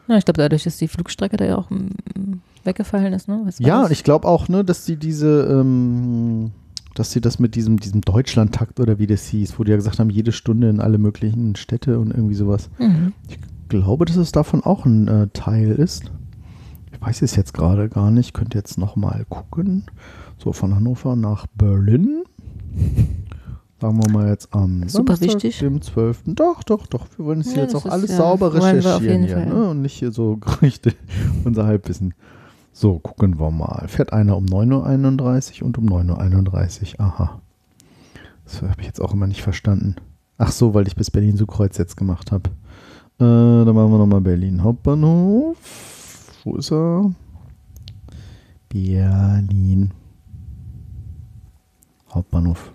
Ja, 0.07 0.17
ich 0.17 0.25
glaube, 0.25 0.39
dadurch, 0.39 0.63
dass 0.63 0.77
die 0.77 0.87
Flugstrecke 0.87 1.37
da 1.37 1.45
ja 1.45 1.55
auch 1.55 1.69
mm, 1.69 2.39
weggefallen 2.63 3.13
ist, 3.13 3.27
ne? 3.27 3.45
Ja, 3.59 3.77
das? 3.77 3.85
und 3.85 3.91
ich 3.91 4.03
glaube 4.03 4.27
auch, 4.27 4.47
ne, 4.49 4.63
dass 4.63 4.85
sie 4.85 4.95
diese, 4.95 5.47
ähm, 5.51 6.51
dass 6.95 7.11
sie 7.11 7.21
das 7.21 7.37
mit 7.37 7.53
diesem, 7.53 7.79
diesem 7.79 8.01
Deutschlandtakt 8.01 8.79
oder 8.79 8.97
wie 8.97 9.05
das 9.05 9.27
hieß, 9.27 9.59
wo 9.59 9.63
die 9.63 9.69
ja 9.69 9.77
gesagt 9.77 9.99
haben, 9.99 10.09
jede 10.09 10.31
Stunde 10.31 10.67
in 10.69 10.79
alle 10.79 10.97
möglichen 10.97 11.55
Städte 11.55 11.99
und 11.99 12.09
irgendwie 12.09 12.35
sowas. 12.35 12.71
Mhm. 12.79 13.13
Ich 13.29 13.37
glaube, 13.69 14.05
dass 14.05 14.15
es 14.15 14.31
davon 14.31 14.63
auch 14.63 14.85
ein 14.85 15.07
äh, 15.07 15.27
Teil 15.27 15.73
ist. 15.73 16.11
Ich 16.91 17.01
weiß 17.01 17.21
es 17.21 17.35
jetzt 17.35 17.53
gerade 17.53 17.87
gar 17.87 18.09
nicht. 18.09 18.33
Könnt 18.33 18.55
jetzt 18.55 18.79
noch 18.79 18.95
mal 18.95 19.25
gucken. 19.29 19.83
So, 20.39 20.53
von 20.53 20.73
Hannover 20.73 21.15
nach 21.15 21.45
Berlin. 21.55 22.23
Sagen 23.81 24.01
wir 24.01 24.09
mal 24.11 24.29
jetzt 24.29 24.53
am 24.53 24.87
Super 24.87 25.17
Samstag, 25.17 25.43
wichtig. 25.43 25.59
dem 25.59 25.81
12. 25.81 26.23
Doch, 26.27 26.63
doch, 26.63 26.87
doch. 26.87 27.07
Wir 27.17 27.25
wollen 27.25 27.41
es 27.41 27.47
Ja, 27.47 27.53
hier 27.55 27.63
jetzt 27.63 27.75
auch 27.75 27.85
alles 27.85 28.09
ja- 28.11 28.17
sauber 28.17 28.53
recherchieren 28.53 29.25
hier. 29.25 29.45
Ne? 29.45 29.69
Und 29.69 29.81
nicht 29.81 29.93
hier 29.99 30.11
so 30.11 30.37
Gerüchte, 30.41 30.93
unser 31.43 31.65
Halbwissen. 31.65 32.13
So, 32.71 32.99
gucken 32.99 33.37
wir 33.39 33.51
mal. 33.51 33.87
Fährt 33.87 34.13
einer 34.13 34.37
um 34.37 34.45
9.31 34.45 35.61
Uhr 35.61 35.67
und 35.67 35.77
um 35.77 35.85
9.31 35.87 36.93
Uhr. 36.99 37.05
Aha. 37.05 37.41
Das 38.45 38.61
habe 38.61 38.79
ich 38.79 38.85
jetzt 38.87 39.01
auch 39.01 39.13
immer 39.13 39.27
nicht 39.27 39.41
verstanden. 39.41 39.95
Ach 40.37 40.51
so, 40.51 40.73
weil 40.73 40.87
ich 40.87 40.95
bis 40.95 41.11
Berlin-Südkreuz 41.11 41.77
jetzt 41.77 41.95
gemacht 41.97 42.31
habe. 42.31 42.49
Äh, 43.17 43.65
dann 43.65 43.73
machen 43.75 43.91
wir 43.91 43.97
nochmal 43.97 44.21
Berlin 44.21 44.61
Hauptbahnhof. 44.63 45.57
Wo 46.43 46.55
ist 46.57 46.71
er? 46.71 47.11
Berlin. 48.69 49.91
Hauptbahnhof. 52.13 52.71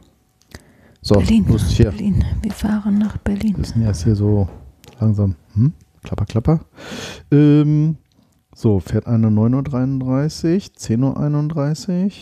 So, 1.02 1.14
Berlin? 1.14 1.44
Berlin. 1.46 2.24
Wir 2.42 2.52
fahren 2.52 2.98
nach 2.98 3.16
Berlin. 3.18 3.56
Wir 3.56 3.64
sind 3.64 3.82
erst 3.82 4.04
hier 4.04 4.14
so 4.14 4.48
langsam. 5.00 5.34
Hm? 5.54 5.72
Klapper, 6.02 6.26
klapper. 6.26 6.60
Ähm, 7.30 7.96
so, 8.54 8.80
fährt 8.80 9.06
einer 9.06 9.28
9.33 9.28 10.02
Uhr, 10.04 11.14
10.31 11.16 12.12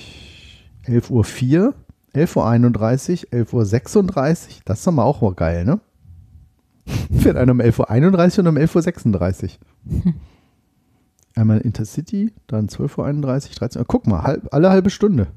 Uhr, 1.11 1.24
11.04 1.24 1.61
Uhr, 1.61 1.74
11.31 2.14 3.26
Uhr, 3.33 3.62
11.36 3.62 4.49
Uhr. 4.49 4.62
Das 4.64 4.79
ist 4.79 4.87
doch 4.87 4.93
mal 4.93 5.03
auch 5.03 5.22
mal 5.22 5.35
geil, 5.35 5.64
ne? 5.64 5.81
fährt 7.18 7.37
einer 7.37 7.53
um 7.53 7.61
11.31 7.61 8.39
Uhr 8.39 8.47
und 8.47 8.57
um 8.57 8.57
11.36 8.57 9.59
Uhr. 9.87 10.14
Einmal 11.35 11.59
Intercity, 11.61 12.33
dann 12.47 12.68
12.31 12.68 13.51
Uhr, 13.51 13.55
13 13.57 13.81
Uhr. 13.81 13.85
Guck 13.87 14.07
mal, 14.07 14.22
halb, 14.22 14.48
alle 14.52 14.70
halbe 14.70 14.90
Stunde. 14.90 15.28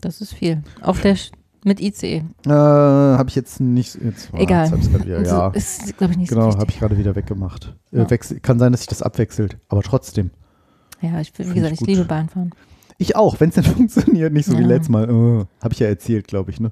Das 0.00 0.20
ist 0.20 0.34
viel. 0.34 0.62
Auf 0.82 1.00
der 1.00 1.16
mit 1.64 1.80
ICE. 1.80 2.22
Äh, 2.46 2.50
habe 2.50 3.28
ich 3.28 3.34
jetzt 3.34 3.60
nicht. 3.60 3.98
Jetzt, 4.02 4.28
Egal. 4.34 4.70
jetzt 4.70 4.92
wieder, 5.04 5.22
ja. 5.22 5.48
Ist, 5.48 5.96
glaube 5.96 6.12
ich, 6.12 6.18
nicht 6.18 6.28
Genau, 6.28 6.50
so 6.50 6.58
habe 6.58 6.70
ich 6.70 6.78
gerade 6.78 6.96
wieder 6.98 7.16
weggemacht. 7.16 7.74
Ja. 7.90 8.02
Äh, 8.04 8.10
wechsel, 8.10 8.38
kann 8.40 8.58
sein, 8.58 8.72
dass 8.72 8.82
sich 8.82 8.88
das 8.88 9.02
abwechselt, 9.02 9.58
aber 9.68 9.82
trotzdem. 9.82 10.30
Ja, 11.00 11.20
ich, 11.20 11.32
wie 11.38 11.52
gesagt, 11.52 11.74
ich 11.74 11.80
ich 11.80 11.86
liebe 11.86 12.04
Bahnfahren. 12.04 12.54
Ich 12.98 13.16
auch, 13.16 13.40
wenn 13.40 13.48
es 13.48 13.56
denn 13.56 13.64
funktioniert, 13.64 14.32
nicht 14.32 14.46
so 14.46 14.56
wie 14.56 14.62
Ja. 14.62 14.68
letztes 14.68 14.88
Mal. 14.90 15.04
Äh, 15.08 15.44
habe 15.62 15.72
ich 15.72 15.80
ja 15.80 15.88
erzählt, 15.88 16.28
glaube 16.28 16.50
ich, 16.50 16.60
ne? 16.60 16.70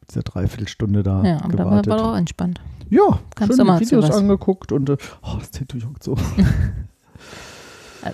Mit 0.00 0.10
dieser 0.10 0.22
Dreiviertelstunde 0.22 1.02
da 1.02 1.22
Ja, 1.24 1.36
aber 1.42 1.52
da 1.56 1.64
war, 1.64 1.70
gewartet. 1.82 1.92
doch 1.92 2.02
auch 2.12 2.16
entspannt. 2.16 2.60
ja, 2.90 3.00
Kamst 3.34 3.56
schön 3.56 3.58
du 3.58 3.64
mal 3.64 3.78
zu 3.82 3.84
Videos 3.96 4.10
angeguckt 4.10 4.70
und 4.72 4.88
äh, 4.90 4.96
oh, 5.22 5.36
das 5.38 5.50
Tattoo 5.50 5.78
juckt 5.78 6.02
so. 6.04 6.16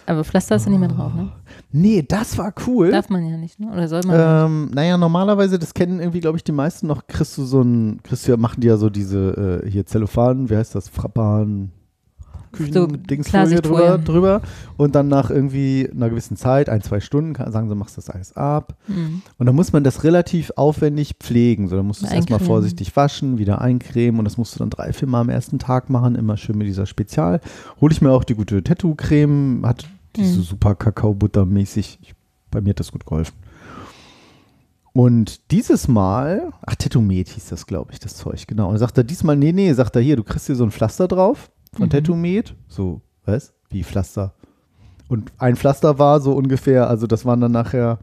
Aber 0.06 0.24
Pflaster 0.24 0.54
hast 0.54 0.66
du 0.66 0.70
nicht 0.70 0.80
mehr 0.80 0.88
drauf, 0.88 1.14
ne? 1.14 1.30
Nee, 1.70 2.04
das 2.06 2.36
war 2.38 2.52
cool. 2.66 2.90
Darf 2.90 3.08
man 3.08 3.26
ja 3.26 3.36
nicht, 3.36 3.58
ne? 3.60 3.70
Oder 3.72 3.88
soll 3.88 4.02
man? 4.06 4.16
nicht? 4.16 4.26
Ähm, 4.68 4.70
naja, 4.74 4.96
normalerweise, 4.96 5.58
das 5.58 5.74
kennen 5.74 6.00
irgendwie, 6.00 6.20
glaube 6.20 6.36
ich, 6.36 6.44
die 6.44 6.52
meisten 6.52 6.86
noch, 6.86 7.06
kriegst 7.06 7.36
du 7.38 7.44
so 7.44 7.62
ein, 7.62 8.00
kriegst 8.02 8.26
du 8.26 8.32
ja, 8.32 8.36
machen 8.36 8.60
die 8.60 8.68
ja 8.68 8.76
so 8.76 8.90
diese, 8.90 9.62
äh, 9.64 9.70
hier 9.70 9.86
Zellophan, 9.86 10.50
wie 10.50 10.56
heißt 10.56 10.74
das, 10.74 10.88
Frappan, 10.88 11.70
Küchendingsfolie 12.52 13.24
Klarsichtfolie. 13.24 13.98
drüber, 13.98 13.98
drüber 13.98 14.42
und 14.76 14.94
dann 14.94 15.08
nach 15.08 15.30
irgendwie 15.30 15.88
einer 15.90 16.10
gewissen 16.10 16.36
Zeit, 16.36 16.68
ein, 16.68 16.82
zwei 16.82 17.00
Stunden, 17.00 17.32
kann, 17.32 17.50
sagen 17.50 17.68
sie, 17.68 17.74
machst 17.74 17.98
das 17.98 18.10
alles 18.10 18.36
ab. 18.36 18.76
Hm. 18.86 19.22
Und 19.38 19.46
dann 19.46 19.54
muss 19.54 19.72
man 19.72 19.84
das 19.84 20.04
relativ 20.04 20.52
aufwendig 20.56 21.14
pflegen. 21.18 21.68
So, 21.68 21.76
dann 21.76 21.86
musst 21.86 22.02
du 22.02 22.06
es 22.06 22.12
erstmal 22.12 22.40
vorsichtig 22.40 22.94
waschen, 22.96 23.38
wieder 23.38 23.60
eincremen 23.60 24.18
und 24.18 24.24
das 24.24 24.36
musst 24.36 24.54
du 24.54 24.58
dann 24.58 24.70
drei, 24.70 24.92
vier 24.92 25.08
Mal 25.08 25.20
am 25.22 25.28
ersten 25.28 25.58
Tag 25.58 25.90
machen, 25.90 26.14
immer 26.14 26.36
schön 26.36 26.58
mit 26.58 26.66
dieser 26.66 26.86
Spezial. 26.86 27.40
Hole 27.80 27.92
ich 27.92 28.00
mir 28.00 28.10
auch 28.10 28.24
die 28.24 28.34
gute 28.34 28.62
Tattoo-Creme, 28.62 29.62
hat 29.66 29.86
die 30.16 30.22
ist 30.22 30.34
so 30.34 30.40
Mhm. 30.40 30.44
super 30.44 30.74
Kakao-Butter-mäßig. 30.74 31.98
Bei 32.50 32.60
mir 32.60 32.70
hat 32.70 32.80
das 32.80 32.92
gut 32.92 33.06
geholfen. 33.06 33.34
Und 34.92 35.50
dieses 35.50 35.88
Mal, 35.88 36.50
ach, 36.66 36.74
Tattoo-Med 36.74 37.28
hieß 37.28 37.48
das, 37.48 37.66
glaube 37.66 37.92
ich, 37.92 37.98
das 38.00 38.14
Zeug, 38.16 38.46
genau. 38.46 38.66
Und 38.66 38.72
dann 38.74 38.80
sagt 38.80 38.98
er 38.98 39.04
diesmal, 39.04 39.36
nee, 39.36 39.52
nee, 39.52 39.72
sagt 39.72 39.96
er 39.96 40.02
hier, 40.02 40.16
du 40.16 40.22
kriegst 40.22 40.46
hier 40.46 40.56
so 40.56 40.64
ein 40.64 40.70
Pflaster 40.70 41.08
drauf 41.08 41.50
von 41.72 41.86
Mhm. 41.86 41.90
Tattoo-Med. 41.90 42.54
So, 42.68 43.00
was? 43.24 43.52
Wie 43.70 43.82
Pflaster? 43.84 44.34
Und 45.08 45.32
ein 45.38 45.56
Pflaster 45.56 45.98
war 45.98 46.20
so 46.20 46.32
ungefähr, 46.34 46.88
also 46.88 47.06
das 47.06 47.24
waren 47.24 47.40
dann 47.40 47.52
nachher, 47.52 47.98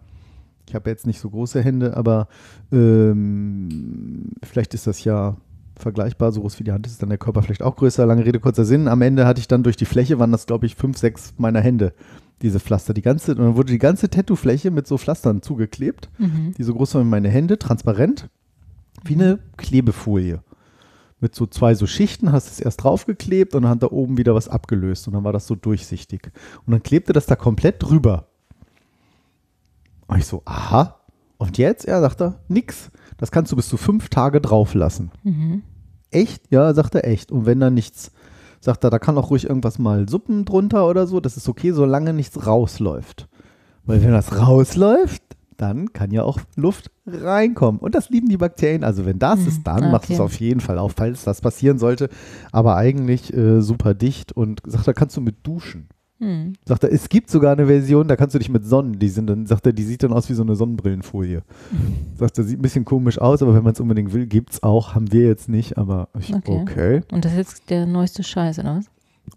ich 0.68 0.76
habe 0.76 0.90
jetzt 0.90 1.08
nicht 1.08 1.20
so 1.20 1.30
große 1.30 1.62
Hände, 1.62 1.98
aber 1.98 2.28
ähm, 2.72 4.30
vielleicht 4.44 4.74
ist 4.74 4.88
das 4.88 5.04
ja 5.04 5.38
vergleichbar, 5.76 6.32
so 6.32 6.41
groß 6.41 6.60
wie 6.60 6.64
die 6.66 6.72
Hand 6.72 6.86
ist 6.88 7.02
dann 7.02 7.10
der 7.10 7.18
Körper 7.18 7.41
vielleicht 7.41 7.62
auch 7.64 7.76
größer. 7.78 8.06
Lange 8.06 8.26
Rede, 8.26 8.40
kurzer 8.40 8.66
Sinn. 8.66 8.88
Am 8.88 9.02
Ende 9.02 9.26
hatte 9.26 9.40
ich 9.40 9.48
dann 9.48 9.64
durch 9.64 9.78
die 9.78 9.86
Fläche, 9.86 10.20
waren 10.20 10.32
das 10.32 10.46
glaube 10.46 10.66
ich 10.66 10.76
fünf, 10.76 10.98
sechs 10.98 11.34
meiner 11.38 11.62
Hände, 11.62 11.94
diese 12.41 12.60
Pflaster. 12.60 12.94
Die 12.94 13.02
ganze, 13.02 13.32
und 13.32 13.38
dann 13.40 13.56
wurde 13.56 13.72
die 13.72 13.80
ganze 13.80 14.10
Tattoo-Fläche 14.10 14.72
mit 14.72 14.88
so 14.88 14.98
Pflastern 14.98 15.41
zugeklebt, 15.41 16.10
Mhm. 16.18 16.54
die 16.58 16.64
so 16.64 16.74
groß 16.74 16.96
waren 16.96 17.06
wie 17.06 17.10
meine 17.10 17.30
Hände, 17.30 17.58
transparent. 17.58 18.30
Wie 19.06 19.14
eine 19.14 19.40
Klebefolie. 19.56 20.41
Mit 21.22 21.36
so 21.36 21.46
zwei 21.46 21.76
so 21.76 21.86
Schichten 21.86 22.32
hast 22.32 22.48
du 22.48 22.52
es 22.52 22.60
erst 22.60 22.84
draufgeklebt 22.84 23.54
und 23.54 23.64
dann 23.64 23.72
hat 23.72 23.84
da 23.84 23.88
oben 23.88 24.18
wieder 24.18 24.36
was 24.36 24.48
abgelöst 24.48 25.08
und 25.08 25.14
dann 25.14 25.24
war 25.24 25.34
das 25.34 25.48
so 25.48 25.56
durchsichtig. 25.56 26.32
Und 26.66 26.72
dann 26.72 26.84
klebte 26.84 27.12
das 27.12 27.26
da 27.26 27.36
komplett 27.36 27.84
drüber. 27.84 28.28
Und 30.08 30.18
ich 30.18 30.26
so, 30.26 30.41
aha. 30.46 30.96
Und 31.38 31.58
jetzt? 31.58 31.86
Er 31.86 32.02
sagt 32.02 32.22
er, 32.22 32.40
nix. 32.48 32.90
Das 33.18 33.32
kannst 33.32 33.52
du 33.52 33.56
bis 33.56 33.68
zu 33.68 33.78
fünf 33.78 34.10
Tage 34.10 34.41
drauf 34.41 34.74
lassen. 34.74 35.12
Mhm. 35.24 35.64
Echt? 36.12 36.52
Ja, 36.52 36.74
sagt 36.74 36.96
er 36.96 37.06
echt. 37.06 37.32
Und 37.32 37.46
wenn 37.46 37.60
da 37.60 37.70
nichts, 37.70 38.12
sagt 38.60 38.84
er, 38.84 38.90
da 38.90 39.00
kann 39.00 39.18
auch 39.18 39.30
ruhig 39.30 39.48
irgendwas 39.48 39.78
mal 39.78 40.08
Suppen 40.10 40.46
drunter 40.46 40.88
oder 40.88 41.06
so, 41.06 41.20
das 41.20 41.38
ist 41.38 41.48
okay, 41.48 41.72
solange 41.72 42.14
nichts 42.14 42.46
rausläuft. 42.46 43.28
Weil 43.86 44.04
wenn 44.04 44.12
das 44.12 44.38
rausläuft, 44.38 45.24
dann 45.61 45.94
kann 45.94 46.11
ja 46.11 46.23
auch 46.23 46.40
Luft 46.56 46.91
reinkommen. 47.06 47.80
Und 47.80 47.95
das 47.95 48.10
lieben 48.10 48.30
die 48.30 48.38
Bakterien. 48.38 48.84
Also 48.84 49.06
wenn 49.06 49.19
das 49.19 49.40
Hm, 49.41 49.48
ist, 49.48 49.64
dann 49.68 49.84
ah, 49.84 49.91
macht 49.91 50.06
es 50.06 50.11
okay. 50.11 50.22
auf 50.22 50.40
jeden 50.40 50.60
Fall 50.60 50.77
auf, 50.77 50.94
falls 50.95 51.23
das 51.23 51.41
passieren 51.41 51.77
sollte. 51.77 52.10
Aber 52.52 52.76
eigentlich 52.76 53.34
äh, 53.34 53.61
super 53.61 53.94
dicht 53.94 54.31
und 54.31 54.61
sagt 54.65 54.88
er, 54.88 54.94
kannst 54.94 55.18
du 55.18 55.22
mit 55.22 55.36
duschen. 55.44 55.90
Hm. 56.19 56.53
Sagt 56.65 56.84
er, 56.84 56.91
es 56.91 57.07
gibt 57.07 57.30
sogar 57.30 57.53
eine 57.53 57.68
Version, 57.68 58.10
da 58.10 58.18
kannst 58.18 58.36
du 58.36 58.40
dich 58.40 58.49
mit 58.49 58.65
Sonnen, 58.65 58.99
die 58.99 59.07
sind 59.07 59.27
dann, 59.27 59.45
sagt 59.45 59.65
er, 59.65 59.72
die 59.72 59.84
sieht 59.84 60.03
dann 60.03 60.11
aus 60.11 60.30
wie 60.30 60.34
so 60.34 60.44
eine 60.44 60.56
Sonnenbrillenfolie. 60.56 61.44
Sagt 62.18 62.38
er, 62.38 62.44
sieht 62.44 62.60
ein 62.60 62.61
bisschen 62.61 62.84
komisch 62.84 63.19
aus, 63.19 63.41
aber 63.41 63.56
wenn 63.56 63.64
man 63.64 63.72
es 63.72 63.80
unbedingt 63.80 64.11
will, 64.11 64.27
gibt's 64.27 64.61
auch, 64.61 64.95
haben 64.95 65.14
wir 65.14 65.26
jetzt 65.26 65.48
nicht, 65.48 65.77
aber 65.77 66.10
ich, 66.19 66.34
okay. 66.34 66.60
Okay. 66.61 67.02
Und 67.14 67.23
das 67.23 67.31
ist 67.31 67.38
jetzt 67.38 67.69
der 67.69 67.86
neueste 67.86 68.23
Scheiß, 68.23 68.60
oder 68.60 68.76
was? 68.76 68.86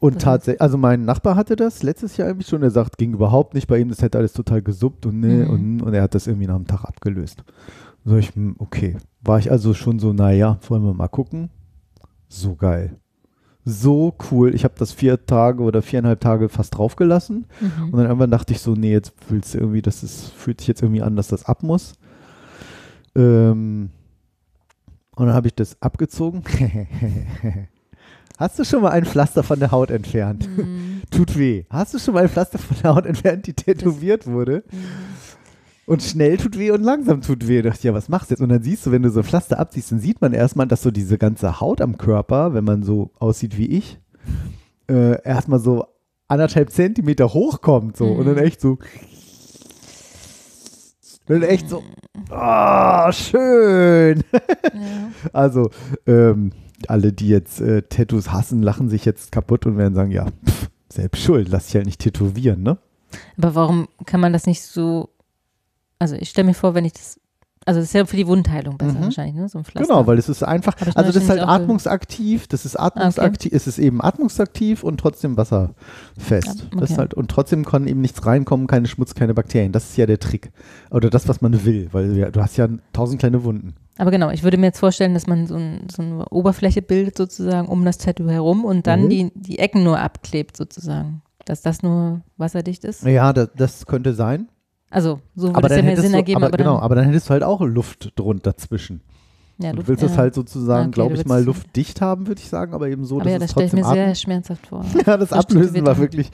Und 0.01 0.21
tatsächlich, 0.21 0.61
also 0.61 0.79
mein 0.79 1.05
Nachbar 1.05 1.37
hatte 1.37 1.57
das 1.57 1.83
letztes 1.83 2.17
Jahr 2.17 2.29
irgendwie 2.29 2.47
schon, 2.49 2.63
er 2.63 2.71
sagt, 2.71 2.99
ging 2.99 3.13
überhaupt 3.15 3.55
nicht 3.55 3.67
bei 3.67 3.79
ihm, 3.79 3.89
das 3.89 4.03
hätte 4.03 4.19
alles 4.19 4.33
total 4.33 4.63
gesuppt 4.63 5.07
und 5.07 5.21
ne, 5.21 5.45
Mhm. 5.45 5.51
und, 5.51 5.83
und 5.83 5.95
er 5.95 6.03
hat 6.03 6.15
das 6.15 6.27
irgendwie 6.27 6.47
nach 6.47 6.55
einem 6.57 6.67
Tag 6.67 6.85
abgelöst. 6.85 7.45
So 8.05 8.17
ich, 8.17 8.35
hm, 8.35 8.57
okay. 8.59 8.97
War 9.21 9.39
ich 9.39 9.51
also 9.51 9.75
schon 9.75 9.99
so, 9.99 10.13
naja, 10.13 10.59
wollen 10.69 10.85
wir 10.85 10.95
mal 10.95 11.09
gucken. 11.09 11.51
So 12.29 12.55
geil. 12.57 12.97
So 13.65 14.15
cool. 14.31 14.55
Ich 14.57 14.65
habe 14.65 14.75
das 14.77 14.91
vier 14.93 15.25
Tage 15.25 15.63
oder 15.63 15.83
viereinhalb 15.83 16.21
Tage 16.21 16.49
fast 16.49 16.77
draufgelassen. 16.77 17.47
Mhm. 17.61 17.85
Und 17.85 17.93
dann 17.93 18.07
irgendwann 18.07 18.31
dachte 18.33 18.53
ich 18.53 18.61
so, 18.61 18.75
nee, 18.75 18.91
jetzt 18.91 19.13
willst 19.29 19.55
du 19.55 19.59
irgendwie, 19.59 19.83
das 19.83 20.03
ist, 20.03 20.31
fühlt 20.33 20.61
sich 20.61 20.67
jetzt 20.69 20.83
irgendwie 20.83 21.03
an, 21.03 21.15
dass 21.15 21.29
das 21.29 21.45
ab 21.45 21.63
muss. 21.63 21.95
Ähm, 23.15 23.91
und 25.15 25.27
dann 25.27 25.35
habe 25.35 25.47
ich 25.47 25.55
das 25.55 25.81
abgezogen. 25.81 26.43
Hast 28.43 28.59
du 28.59 28.65
schon 28.65 28.83
mal 28.83 28.89
ein 28.91 29.05
Pflaster 29.05 29.45
von 29.45 29.61
der 29.61 29.71
Haut 29.71 29.93
entfernt? 29.93 30.49
Mhm. 30.59 31.03
Tut 31.13 31.39
weh. 31.39 31.63
Hast 31.71 31.95
du 31.95 32.01
schon 32.01 32.15
mal 32.15 32.25
ein 32.25 32.29
Pflaster 32.29 32.59
von 32.59 32.77
der 32.83 32.93
Haut 32.93 33.07
entfernt, 33.07 33.47
die 33.47 33.53
tätowiert 33.53 34.27
wurde? 34.27 34.65
Und 35.87 36.03
schnell 36.03 36.39
tut 36.39 36.59
weh 36.59 36.73
und 36.73 36.83
langsam 36.83 37.21
tut 37.21 37.47
weh. 37.47 37.63
Da 37.63 37.69
dachte 37.69 37.79
ich, 37.79 37.85
ja, 37.85 37.95
was 37.95 38.09
machst 38.09 38.31
du 38.31 38.35
jetzt? 38.35 38.41
Und 38.41 38.49
dann 38.49 38.61
siehst 38.65 38.85
du, 38.85 38.91
wenn 38.91 39.03
du 39.03 39.11
so 39.11 39.23
Pflaster 39.23 39.61
abziehst, 39.61 39.93
dann 39.93 40.01
sieht 40.01 40.21
man 40.21 40.33
erstmal, 40.33 40.67
dass 40.67 40.83
so 40.83 40.91
diese 40.91 41.19
ganze 41.19 41.61
Haut 41.61 41.81
am 41.81 41.99
Körper, 41.99 42.53
wenn 42.53 42.65
man 42.65 42.83
so 42.83 43.13
aussieht 43.21 43.57
wie 43.59 43.67
ich, 43.67 44.01
äh, 44.91 45.23
erstmal 45.23 45.61
so 45.61 45.87
anderthalb 46.27 46.71
Zentimeter 46.73 47.33
hochkommt. 47.33 47.97
So. 47.97 48.07
Und 48.07 48.27
dann 48.27 48.35
Mhm. 48.35 48.43
echt 48.43 48.61
so. 48.61 48.79
Dann 51.27 51.43
echt 51.45 51.69
so. 51.69 51.85
Oh, 52.29 53.13
schön. 53.13 54.25
Ja. 54.33 54.41
Also, 55.33 55.71
ähm, 56.09 56.51
alle, 56.91 57.13
die 57.13 57.29
jetzt 57.29 57.61
äh, 57.61 57.83
Tattoos 57.83 58.33
hassen, 58.33 58.63
lachen 58.63 58.89
sich 58.89 59.05
jetzt 59.05 59.33
kaputt 59.33 59.67
und 59.67 59.77
werden 59.77 59.95
sagen, 59.95 60.11
ja, 60.11 60.27
pff, 60.27 60.71
selbst 60.91 61.23
schuld, 61.23 61.49
lass 61.49 61.67
dich 61.67 61.77
halt 61.77 61.87
nicht 61.87 62.01
tätowieren, 62.01 62.63
ne? 62.63 62.79
Aber 63.39 63.55
warum 63.55 63.89
kann 64.07 64.21
man 64.21 64.33
das 64.33 64.47
nicht 64.47 64.63
so, 64.63 65.11
also 65.99 66.15
ich 66.17 66.31
stelle 66.31 66.47
mir 66.49 66.55
vor, 66.55 66.75
wenn 66.75 66.85
ich 66.85 66.93
das, 66.95 67.19
also 67.65 67.79
das 67.79 67.89
ist 67.91 67.95
ja 67.95 68.05
für 68.07 68.17
die 68.17 68.27
Wundheilung 68.27 68.77
besser 68.77 68.99
Mhm. 68.99 69.03
wahrscheinlich, 69.05 69.35
ne? 69.37 69.49
So 69.49 69.59
ein 69.59 69.65
Pflaster. 69.65 69.87
Genau, 69.89 70.07
weil 70.07 70.19
es 70.19 70.29
ist 70.29 70.43
einfach, 70.43 70.75
also 70.97 71.13
das 71.13 71.23
ist 71.23 71.29
halt 71.29 71.43
atmungsaktiv, 71.43 72.49
das 72.49 72.65
ist 72.65 72.77
atmungsaktiv, 72.79 73.53
es 73.53 73.67
ist 73.67 73.79
eben 73.79 74.03
atmungsaktiv 74.03 74.83
und 74.83 74.99
trotzdem 74.99 75.37
wasserfest. 75.37 75.77
Ja, 76.19 76.55
Das 76.81 76.91
ist 76.91 76.91
okay. 76.93 76.97
halt, 76.97 77.15
und 77.15 77.31
trotzdem 77.31 77.65
kann 77.65 77.87
eben 77.87 78.01
nichts 78.01 78.25
reinkommen, 78.27 78.67
keine 78.67 78.89
Schmutz, 78.89 79.15
keine 79.15 79.35
Bakterien. 79.35 79.73
Das 79.73 79.91
ist 79.91 79.97
ja 79.97 80.07
der 80.07 80.19
Trick. 80.19 80.51
Oder 80.91 81.09
das, 81.11 81.29
was 81.29 81.41
man 81.41 81.65
will, 81.65 81.89
weil 81.93 82.17
ja, 82.17 82.31
du 82.31 82.41
hast 82.43 82.57
ja 82.57 82.69
tausend 82.93 83.21
kleine 83.21 83.45
Wunden. 83.45 83.75
Aber 83.99 84.11
genau, 84.11 84.31
ich 84.31 84.43
würde 84.43 84.57
mir 84.57 84.67
jetzt 84.67 84.79
vorstellen, 84.79 85.15
dass 85.15 85.27
man 85.27 85.47
so, 85.47 85.55
ein, 85.57 85.87
so 85.95 86.03
eine 86.03 86.27
Oberfläche 86.31 86.81
bildet 86.83 87.17
sozusagen 87.17 87.69
um 87.69 87.85
das 87.85 87.99
Tattoo 87.99 88.29
herum 88.29 88.65
und 88.65 88.87
dann 88.87 89.05
Mhm. 89.05 89.09
die, 89.11 89.33
die 89.35 89.59
Ecken 89.59 89.85
nur 89.85 89.99
abklebt 90.01 90.57
sozusagen. 90.57 91.23
Dass 91.45 91.61
das 91.61 91.83
nur 91.83 92.23
wasserdicht 92.37 92.85
ist. 92.85 93.03
Ja, 93.05 93.33
das, 93.33 93.49
das 93.57 93.87
könnte 93.87 94.15
sein. 94.15 94.49
Also, 94.91 95.21
so 95.35 95.49
würde 95.49 95.57
Aber 95.57 95.71
es 95.71 95.77
ja 95.77 95.83
mehr 95.83 96.01
Sinn 96.01 96.13
du, 96.13 96.19
ergeben. 96.19 96.37
aber, 96.37 96.47
Aber, 96.49 96.57
genau, 96.57 96.75
dann, 96.77 96.83
aber 96.85 96.95
dann 96.95 97.05
hättest 97.07 97.29
du 97.29 97.31
halt 97.31 97.43
auch 97.43 97.61
Luft 97.63 98.13
drunter 98.17 98.53
dazwischen. 98.53 99.01
ja, 99.59 99.71
du 99.73 99.77
Luft- 99.79 99.89
willst 99.89 100.03
ja. 100.03 100.09
es 100.09 100.17
halt 100.19 100.35
sozusagen, 100.35 100.89
Okay, 100.89 100.95
glaube 100.95 101.15
du 101.15 101.21
ich, 101.21 101.27
mal 101.27 101.43
luftdicht 101.43 102.01
haben, 102.01 102.27
würde 102.29 102.41
ich 102.41 102.49
sagen, 102.49 102.75
aber 102.75 102.89
eben 102.89 103.05
so, 103.05 103.17
Aber 103.17 103.25
dass 103.25 103.31
ja, 103.33 103.37
es 103.39 103.41
das 103.43 103.51
stelle 103.51 103.67
ich 103.67 103.73
trotzdem 103.73 103.89
mir 103.91 103.95
sehr 104.07 104.15
schmerzhaft 104.15 104.67
vor. 104.69 104.85
Ja, 105.07 105.17
das 105.17 105.31
Das 105.31 105.33
Ablösen 105.33 105.85
war 105.85 105.99
wirklich 105.99 106.31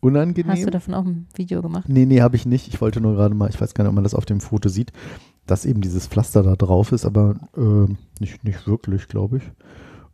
unangenehm. 0.00 0.52
Hast 0.52 0.64
du 0.66 0.70
davon 0.70 0.94
auch 0.94 1.04
ein 1.04 1.26
Video 1.34 1.60
gemacht? 1.62 1.88
Nee, 1.88 2.06
nee, 2.06 2.20
habe 2.20 2.36
ich 2.36 2.46
nicht. 2.46 2.68
Ich 2.68 2.80
wollte 2.80 3.00
nur 3.00 3.14
gerade 3.14 3.34
mal, 3.34 3.48
ich 3.50 3.60
weiß 3.60 3.74
gar 3.74 3.84
nicht, 3.84 3.88
ob 3.88 3.94
man 3.94 4.04
das 4.04 4.14
auf 4.14 4.24
dem 4.26 4.40
Foto 4.40 4.68
sieht, 4.68 4.92
dass 5.46 5.64
eben 5.64 5.80
dieses 5.80 6.06
Pflaster 6.06 6.42
da 6.42 6.56
drauf 6.56 6.92
ist, 6.92 7.04
aber 7.04 7.34
ähm, 7.56 7.96
nicht, 8.20 8.44
nicht 8.44 8.66
wirklich, 8.66 9.08
glaube 9.08 9.38
ich. 9.38 9.42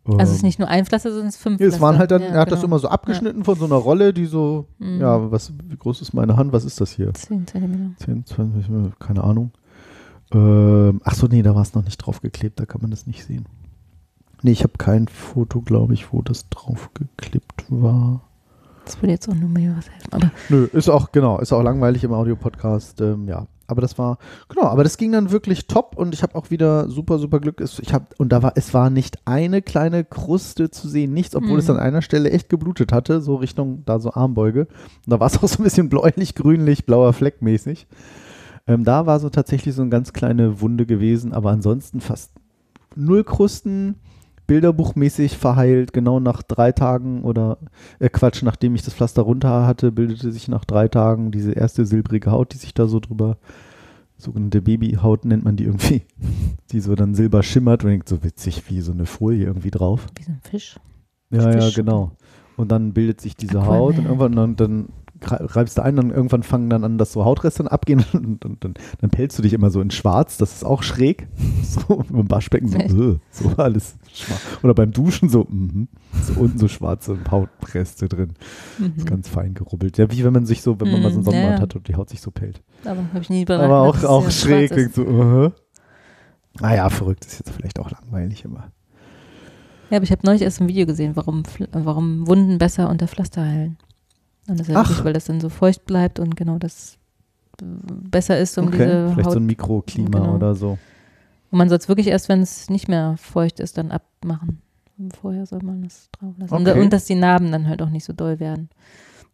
Also 0.07 0.19
es 0.23 0.31
ist 0.39 0.43
Ähm, 0.43 0.47
nicht 0.47 0.59
nur 0.59 0.69
ein 0.69 0.87
Pflaster, 0.87 1.11
sondern 1.11 1.29
es 1.29 1.37
ist 1.37 1.43
fünf 1.43 1.61
Nee, 1.61 1.67
es 1.67 1.81
waren 1.81 1.97
Pflaster. 1.97 1.99
halt 1.99 2.11
dann, 2.11 2.23
Ja, 2.23 2.29
er 2.37 2.41
hat 2.41 2.51
das 2.51 2.61
genau. 2.61 2.71
immer 2.73 2.79
so 2.81 2.89
abgeschnitten 2.89 3.45
von 3.45 3.57
so 3.59 3.67
einer 3.67 3.77
Rolle, 3.77 4.13
die 4.15 4.27
so, 4.27 4.67
Mhm. 4.79 5.01
ja, 5.01 5.31
was, 5.31 5.53
wie 5.69 5.77
groß 5.77 6.01
ist 6.01 6.15
meine 6.15 6.37
Hand? 6.37 6.53
Was 6.53 6.65
ist 6.65 6.81
das 6.81 6.91
hier? 6.93 7.13
10 7.15 7.47
Zentimeter. 7.47 7.91
10, 7.99 8.25
20, 8.27 8.67
keine 8.99 9.23
Ahnung. 9.23 9.53
Ähm, 10.33 11.01
ach 11.05 11.15
so, 11.15 11.27
nee, 11.27 11.43
da 11.43 11.55
war 11.55 11.63
es 11.63 11.75
noch 11.75 11.85
nicht 11.85 11.99
draufgeklebt, 11.99 12.59
da 12.61 12.67
kann 12.67 12.81
man 12.81 12.91
das 12.91 13.07
nicht 13.07 13.25
sehen. 13.25 13.47
Nee, 14.43 14.53
ich 14.53 14.63
habe 14.63 14.73
kein 14.79 15.07
Foto, 15.09 15.61
glaube 15.61 15.93
ich, 15.95 16.13
wo 16.13 16.23
das 16.23 16.49
draufgeklebt 16.49 17.65
war. 17.69 18.23
Das 18.87 19.01
würde 19.03 19.13
jetzt 19.13 19.29
auch 19.29 19.35
nur 19.35 19.49
mir 19.51 19.75
was 19.77 19.91
helfen. 19.91 20.13
Aber 20.13 20.31
Nö, 20.49 20.65
ist 20.73 20.89
auch, 20.89 21.13
genau, 21.13 21.39
ist 21.41 21.53
auch 21.53 21.63
langweilig 21.63 22.03
im 22.05 22.13
Audiopodcast, 22.15 23.01
ähm, 23.03 23.29
ja. 23.29 23.47
Aber 23.71 23.81
das 23.81 23.99
war, 23.99 24.19
genau, 24.49 24.67
aber 24.67 24.83
das 24.85 24.97
ging 24.99 25.13
dann 25.13 25.31
wirklich 25.31 25.67
top 25.67 25.97
und 25.97 26.13
ich 26.15 26.23
habe 26.23 26.35
auch 26.35 26.51
wieder 26.51 26.89
super, 26.89 27.19
super 27.19 27.41
Glück. 27.41 27.61
Ich 27.61 27.93
habe, 27.93 28.07
und 28.19 28.31
da 28.31 28.43
war, 28.43 28.53
es 28.57 28.75
war 28.75 28.91
nicht 28.91 29.19
eine 29.27 29.63
kleine 29.63 30.05
Kruste 30.05 30.71
zu 30.71 30.89
sehen, 30.89 31.13
nichts, 31.13 31.35
obwohl 31.37 31.53
Mhm. 31.53 31.59
es 31.59 31.71
an 31.71 31.79
einer 31.79 32.03
Stelle 32.03 32.31
echt 32.31 32.49
geblutet 32.49 32.93
hatte, 32.93 33.21
so 33.21 33.37
Richtung, 33.37 33.83
da 33.87 33.99
so 34.01 34.13
Armbeuge. 34.13 34.63
Und 34.63 35.11
da 35.13 35.21
war 35.21 35.27
es 35.29 35.37
auch 35.43 35.49
so 35.49 35.61
ein 35.61 35.65
bisschen 35.65 35.89
bläulich, 35.89 36.35
grünlich, 36.35 36.87
blauer 36.87 37.13
Fleck 37.13 37.43
mäßig. 37.43 37.87
Ähm, 38.67 38.85
da 38.85 39.07
war 39.07 39.19
so 39.21 39.31
tatsächlich 39.31 39.75
so 39.75 39.83
eine 39.83 39.91
ganz 39.91 40.13
kleine 40.13 40.61
Wunde 40.61 40.87
gewesen, 40.87 41.33
aber 41.33 41.51
ansonsten 41.51 42.01
fast 42.01 42.33
null 42.95 43.25
Krusten, 43.25 43.97
bilderbuchmäßig 44.51 45.39
verheilt, 45.39 45.93
genau 45.93 46.19
nach 46.19 46.43
drei 46.43 46.73
Tagen 46.73 47.23
oder 47.23 47.59
äh, 48.01 48.09
Quatsch, 48.09 48.43
nachdem 48.43 48.75
ich 48.75 48.83
das 48.83 48.95
Pflaster 48.95 49.23
runter 49.23 49.65
hatte, 49.65 49.93
bildete 49.93 50.33
sich 50.33 50.49
nach 50.49 50.65
drei 50.65 50.89
Tagen 50.89 51.31
diese 51.31 51.53
erste 51.53 51.87
silbrige 51.87 52.33
Haut, 52.33 52.53
die 52.53 52.57
sich 52.57 52.75
da 52.75 52.89
so 52.89 52.99
drüber, 52.99 53.39
sogenannte 54.17 54.61
Babyhaut 54.61 55.25
nennt 55.25 55.45
man 55.45 55.55
die 55.55 55.67
irgendwie, 55.67 56.03
die 56.73 56.81
so 56.81 56.97
dann 56.97 57.15
silber 57.15 57.45
schimmert 57.45 57.85
und 57.85 57.91
denkt 57.91 58.09
so 58.09 58.25
witzig 58.25 58.69
wie 58.69 58.81
so 58.81 58.91
eine 58.91 59.07
Folie 59.07 59.47
irgendwie 59.47 59.71
drauf. 59.71 60.09
wie 60.17 60.25
so 60.25 60.33
ein 60.33 60.41
Fisch. 60.43 60.81
Ja, 61.31 61.53
ja, 61.53 61.61
Fisch. 61.61 61.77
genau. 61.77 62.11
Und 62.57 62.73
dann 62.73 62.93
bildet 62.93 63.21
sich 63.21 63.37
diese 63.37 63.61
Aquaman. 63.61 63.79
Haut 63.79 63.99
und 63.99 64.05
irgendwann 64.07 64.57
dann, 64.57 64.89
reibst 65.23 65.79
du 65.79 65.83
ein, 65.83 65.97
dann 65.97 66.11
irgendwann 66.11 66.43
fangen 66.43 66.71
dann 66.71 66.85
an, 66.85 66.99
dass 66.99 67.13
so 67.13 67.25
Hautreste 67.25 67.63
dann 67.63 67.73
abgehen 67.73 68.05
und, 68.13 68.45
und, 68.45 68.65
dann, 68.65 68.75
dann 69.01 69.11
pelzt 69.11 69.39
du 69.39 69.43
dich 69.43 69.53
immer 69.53 69.71
so 69.71 69.81
in 69.81 69.91
schwarz, 69.91 70.37
das 70.37 70.55
ist 70.55 70.65
auch 70.65 70.83
schräg. 70.83 71.29
So 71.63 72.03
im 72.11 72.29
Waschbecken 72.29 72.67
so, 72.69 72.79
äh, 72.79 73.19
so 73.31 73.51
alles 73.57 73.97
schwarz. 74.13 74.41
Oder 74.63 74.75
beim 74.75 74.91
Duschen 74.91 75.29
so, 75.29 75.47
mhm, 75.49 75.87
so 76.21 76.41
unten 76.41 76.59
so 76.59 76.67
schwarze 76.67 77.17
Hautreste 77.31 78.09
drin. 78.09 78.33
Mhm. 78.79 78.95
Ist 78.97 79.07
ganz 79.07 79.29
fein 79.29 79.55
gerubbelt. 79.55 79.99
Ja, 79.99 80.11
wie 80.11 80.25
wenn 80.25 80.33
man 80.33 80.47
sich 80.47 80.63
so, 80.63 80.81
wenn 80.81 80.91
man 80.91 81.03
mal 81.03 81.11
so 81.11 81.19
einen 81.19 81.21
Mhm, 81.21 81.25
Sonnenbrand 81.25 81.57
ja. 81.59 81.63
hat 81.63 81.77
und 81.77 81.87
die 81.87 81.95
Haut 81.95 82.09
sich 82.09 82.21
so 82.21 82.31
pellt. 82.33 82.61
Aber 82.85 83.05
habe 83.13 83.21
ich 83.21 83.31
nie 83.31 83.43
überrascht. 83.43 83.65
Aber 83.65 83.83
auch, 83.83 84.03
auch 84.05 84.31
schräg, 84.31 84.73
ist. 84.73 84.95
so, 84.97 85.03
uh 85.03 85.51
Naja, 86.61 86.89
verrückt 86.91 87.25
ist 87.25 87.39
jetzt 87.39 87.51
vielleicht 87.51 87.79
auch 87.79 87.91
langweilig 87.91 88.45
immer. 88.45 88.73
Ja, 89.91 89.97
aber 89.97 90.05
ich 90.05 90.13
habe 90.13 90.23
neulich 90.25 90.43
erst 90.43 90.61
ein 90.61 90.69
Video 90.69 90.87
gesehen, 90.87 91.17
warum, 91.17 91.43
warum 91.73 92.27
Wunden 92.27 92.59
besser 92.59 92.89
unter 92.89 93.09
Pflaster 93.09 93.43
heilen. 93.43 93.77
Und 94.51 94.59
das 94.61 94.69
ist 94.69 94.75
ja 94.75 94.81
Ach. 94.81 94.89
wirklich, 94.89 95.05
weil 95.05 95.13
das 95.13 95.25
dann 95.27 95.41
so 95.41 95.49
feucht 95.49 95.85
bleibt 95.87 96.19
und 96.19 96.37
genau 96.37 96.59
das 96.59 96.97
besser 97.63 98.39
ist, 98.39 98.57
um 98.59 98.69
okay, 98.69 98.79
diese 98.79 99.09
vielleicht 99.13 99.27
Haut. 99.27 99.33
so 99.35 99.39
ein 99.41 99.47
Mikroklima 99.47 100.19
Genau. 100.19 100.35
oder 100.35 100.55
so. 100.55 100.79
und 101.51 101.59
man 101.59 101.69
soll 101.69 101.79
es 101.79 101.89
wirklich 101.89 102.07
erst, 102.09 102.29
wenn 102.29 102.41
es 102.43 102.71
nicht 102.71 102.89
mehr 102.89 103.17
feucht 103.19 103.61
ist, 103.61 103.77
dann 103.79 103.91
abmachen. 103.91 104.61
Und 104.99 105.17
vorher 105.17 105.47
soll 105.47 105.61
man 105.63 105.83
das 105.83 106.09
drauf 106.13 106.35
lassen. 106.39 106.55
Und, 106.55 106.69
Okay. 106.69 106.81
und 106.81 106.93
dass 106.93 107.05
die 107.07 107.15
Narben 107.15 107.51
dann 107.53 107.69
halt 107.69 107.81
auch 107.83 107.89
nicht 107.91 108.05
so 108.05 108.13
doll 108.13 108.39
werden. 108.41 108.69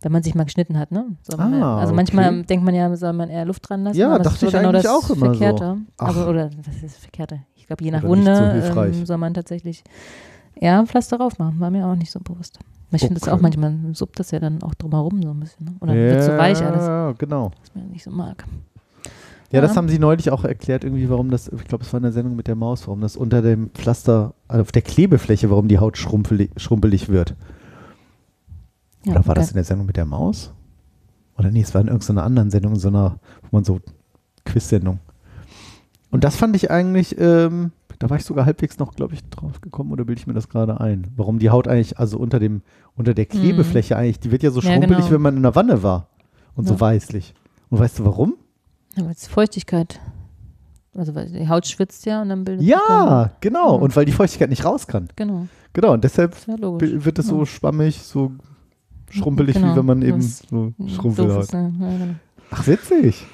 Wenn 0.03 0.13
man 0.13 0.23
sich 0.23 0.35
mal 0.35 0.45
geschnitten 0.45 0.79
hat, 0.79 0.93
ne? 0.93 1.07
Man 1.37 1.55
Ah, 1.55 1.59
ja, 1.59 1.77
also 1.79 1.95
manchmal 1.95 2.29
okay. 2.29 2.43
denkt 2.45 2.65
man 2.65 2.75
ja, 2.75 2.95
soll 2.97 3.13
man 3.15 3.31
eher 3.31 3.45
Luft 3.47 3.69
dran 3.69 3.83
lassen. 3.85 3.99
Ja, 3.99 4.19
dachte 4.19 4.29
ist 4.37 4.43
ich 4.43 4.51
genau 4.53 4.69
eigentlich 4.71 4.83
das 4.85 4.93
auch 4.93 5.09
immer 5.11 5.27
so. 5.27 5.35
Verkehrte. 5.35 5.77
Ach. 5.99 6.09
Aber, 6.09 6.29
oder 6.29 6.51
was 6.67 6.83
ist 6.83 6.99
Verkehrte? 6.99 7.41
Ich 7.57 7.67
glaube, 7.67 7.83
je 7.83 7.91
nach 7.91 8.03
so 8.03 8.09
Wunde 8.09 8.53
hilfreich. 8.53 8.97
ähm, 8.97 9.07
soll 9.07 9.17
man 9.19 9.35
tatsächlich 9.35 9.83
eher 10.55 10.85
Pflaster 10.87 11.17
drauf 11.19 11.39
machen. 11.39 11.59
War 11.61 11.71
mir 11.71 11.87
auch 11.87 11.97
nicht 11.97 12.11
so 12.13 12.21
bewusst. 12.21 12.59
Ich 12.93 13.01
finde 13.03 13.21
das 13.21 13.29
auch 13.29 13.41
manchmal, 13.41 13.75
suppt 13.93 14.19
das 14.19 14.31
ja 14.31 14.39
dann 14.39 14.63
auch 14.63 14.75
drumherum 14.75 15.21
so 15.23 15.31
ein 15.31 15.41
bisschen. 15.41 15.67
Ne? 15.67 15.75
Oder 15.81 15.95
wird 15.95 16.23
so 16.23 16.33
weich 16.33 16.63
alles, 16.63 16.87
Ja, 16.87 17.13
genau. 17.13 17.51
was 17.61 17.75
man 17.75 17.89
nicht 17.91 18.05
so 18.05 18.11
mag. 18.11 18.45
Ja, 19.53 19.61
das 19.61 19.73
Ja. 19.73 19.77
haben 19.77 19.89
sie 19.89 19.99
neulich 19.99 20.31
auch 20.31 20.45
erklärt, 20.45 20.85
irgendwie, 20.85 21.09
warum 21.11 21.31
das, 21.31 21.49
ich 21.49 21.65
glaube, 21.65 21.85
es 21.85 21.93
war 21.93 21.99
in 21.99 22.05
der 22.05 22.13
Sendung 22.13 22.37
mit 22.37 22.47
der 22.49 22.55
Maus, 22.57 22.87
warum 22.87 23.01
das 23.01 23.17
unter 23.17 23.43
dem 23.43 23.71
Pflaster, 23.71 24.35
also 24.49 24.63
auf 24.63 24.73
der 24.73 24.83
Klebefläche, 24.83 25.51
warum 25.51 25.69
die 25.69 25.79
Haut 25.79 25.99
schrumpelig, 25.99 26.51
schrumpelig 26.57 27.09
wird. 27.09 27.35
Ja, 29.05 29.13
Oder 29.13 29.27
war 29.27 29.35
das 29.35 29.47
okay. 29.47 29.53
in 29.53 29.57
der 29.57 29.65
Sendung 29.65 29.87
mit 29.87 29.97
der 29.97 30.05
Maus? 30.05 30.53
Oder 31.39 31.51
nee, 31.51 31.61
es 31.61 31.75
war 31.75 31.81
in 31.81 31.89
irgendeiner 31.89 32.25
anderen 32.25 32.51
Sendung, 32.51 32.75
in 32.75 32.81
so 32.81 32.89
einer, 32.89 33.19
wo 33.43 33.57
man 33.59 33.65
so 33.65 33.81
Quiz-Sendung. 34.45 34.99
Und 36.11 36.25
das 36.25 36.37
fand 36.37 36.57
ich 36.57 36.71
eigentlich, 36.71 37.17
ähm, 37.21 37.73
da 37.99 38.11
war 38.11 38.17
ich 38.17 38.25
sogar 38.25 38.47
halbwegs 38.47 38.79
noch, 38.79 38.95
glaube 38.95 39.15
ich, 39.15 39.25
drauf 39.31 39.61
gekommen 39.61 39.93
oder 39.93 40.05
bilde 40.05 40.21
ich 40.21 40.27
mir 40.27 40.35
das 40.35 40.49
gerade 40.49 40.81
ein? 40.81 41.07
Warum 41.17 41.39
die 41.39 41.51
Haut 41.51 41.69
eigentlich, 41.69 41.99
also 41.99 42.19
unter 42.19 42.39
dem, 42.39 42.63
unter 42.97 43.15
der 43.15 43.27
Klebefläche 43.27 43.97
eigentlich, 43.97 44.21
die 44.21 44.31
wird 44.31 44.43
ja 44.43 44.51
so 44.51 44.61
Ja, 44.61 44.71
schrumpelig, 44.73 44.97
genau. 44.99 45.11
wenn 45.11 45.23
man 45.23 45.37
in 45.37 45.43
der 45.43 45.55
Wanne 45.55 45.83
war. 45.83 46.09
Und 46.55 46.67
so 46.67 46.75
Ja. 46.75 46.81
weißlich. 46.81 47.35
Und 47.71 47.79
weißt 47.79 47.99
du 47.99 48.05
warum? 48.05 48.35
Ja, 48.97 49.05
weil 49.05 49.13
es 49.13 49.27
Feuchtigkeit. 49.27 50.01
Also 50.95 51.15
weil 51.15 51.31
die 51.31 51.49
Haut 51.49 51.67
schwitzt 51.67 52.07
ja 52.07 52.23
und 52.23 52.31
dann 52.31 52.45
bildet 52.45 52.63
sich 52.63 52.71
Ja, 52.71 53.33
genau. 53.41 53.77
Ja. 53.77 53.83
Und 53.83 53.95
weil 53.97 54.07
die 54.07 54.13
Feuchtigkeit 54.13 54.49
nicht 54.49 54.65
raus 54.65 54.87
kann. 54.87 55.09
Genau, 55.17 55.47
Genau. 55.75 55.93
Und 55.93 56.05
deshalb 56.05 56.35
ja 56.47 56.57
wird 56.59 57.19
es 57.19 57.27
so 57.27 57.41
Ja. 57.41 57.47
schwammig, 57.47 58.01
so 58.03 58.33
schrumpelig, 59.11 59.57
Genau, 59.57 59.73
wie 59.73 59.77
wenn 59.77 59.85
man 59.87 60.01
eben 60.03 60.19
was 60.19 60.39
so 60.49 60.73
Schrumpelhaut. 60.87 61.37
doof 61.37 61.43
ist, 61.45 61.53
ne? 61.53 61.75
ja, 61.81 61.89
genau. 61.99 62.15
Ach, 62.51 62.67
witzig. 62.67 63.27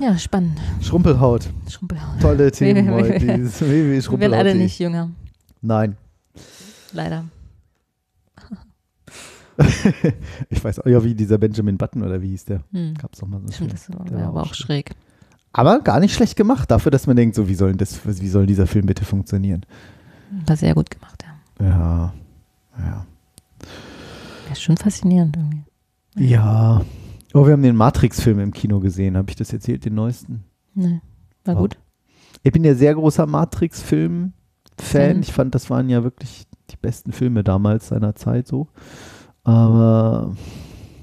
Ja, 0.00 0.16
spannend. 0.18 0.58
Schrumpelhaut. 0.82 1.48
Schrumpelhaut. 1.68 2.20
Tolle 2.20 2.50
Themen 2.52 2.90
heute. 2.90 3.20
wir- 3.60 4.20
werden 4.20 4.34
alle 4.34 4.54
nicht 4.54 4.78
jünger, 4.78 5.10
Nein. 5.62 5.96
leider. 6.92 7.24
Ich 10.50 10.62
weiß 10.62 10.80
auch 10.80 10.86
ja, 10.86 11.02
wie 11.02 11.14
dieser 11.14 11.38
Benjamin 11.38 11.78
Button 11.78 12.02
oder 12.02 12.20
wie 12.20 12.28
hieß 12.28 12.44
der? 12.44 12.62
Hm. 12.72 12.92
Gab's 12.94 13.18
doch 13.20 13.26
mal 13.26 13.40
so 13.46 13.52
Stimmt, 13.52 13.72
das 13.72 13.86
Der 13.86 13.98
war 13.98 14.10
war 14.12 14.22
aber 14.28 14.42
auch 14.42 14.50
auch 14.50 14.54
schräg. 14.54 14.94
Aber 15.52 15.80
gar 15.80 15.98
nicht 16.00 16.12
schlecht 16.14 16.36
gemacht, 16.36 16.70
dafür, 16.70 16.90
dass 16.90 17.06
man 17.06 17.16
denkt, 17.16 17.34
so 17.34 17.48
wie 17.48 17.54
soll 17.54 17.74
das, 17.74 18.00
wie 18.04 18.28
soll 18.28 18.44
dieser 18.46 18.66
Film 18.66 18.84
bitte 18.84 19.06
funktionieren? 19.06 19.64
War 20.46 20.56
sehr 20.56 20.74
gut 20.74 20.90
gemacht, 20.90 21.24
ja. 21.58 21.66
Ja. 21.66 22.14
Ja. 22.78 23.06
Ja, 24.46 24.52
ist 24.52 24.62
schon 24.62 24.76
faszinierend 24.76 25.34
irgendwie. 25.38 25.64
Ja. 26.18 26.82
Oh, 27.34 27.44
wir 27.46 27.52
haben 27.52 27.62
den 27.62 27.76
Matrix-Film 27.76 28.38
im 28.38 28.52
Kino 28.52 28.80
gesehen. 28.80 29.16
Habe 29.16 29.30
ich 29.30 29.36
das 29.36 29.52
erzählt, 29.52 29.84
den 29.84 29.94
neuesten? 29.94 30.44
Nee, 30.74 31.00
war 31.44 31.54
Wow. 31.54 31.62
gut. 31.62 31.78
Ich 32.42 32.52
bin 32.52 32.64
ja 32.64 32.74
sehr 32.74 32.94
großer 32.94 33.26
Matrix-Film-Fan. 33.26 34.32
Fan. 34.78 35.20
Ich 35.20 35.32
fand, 35.32 35.54
das 35.54 35.68
waren 35.70 35.88
ja 35.88 36.02
wirklich 36.04 36.44
die 36.70 36.76
besten 36.76 37.12
Filme 37.12 37.42
damals 37.44 37.88
seiner 37.88 38.14
Zeit 38.14 38.46
so. 38.46 38.68
Aber 39.44 40.34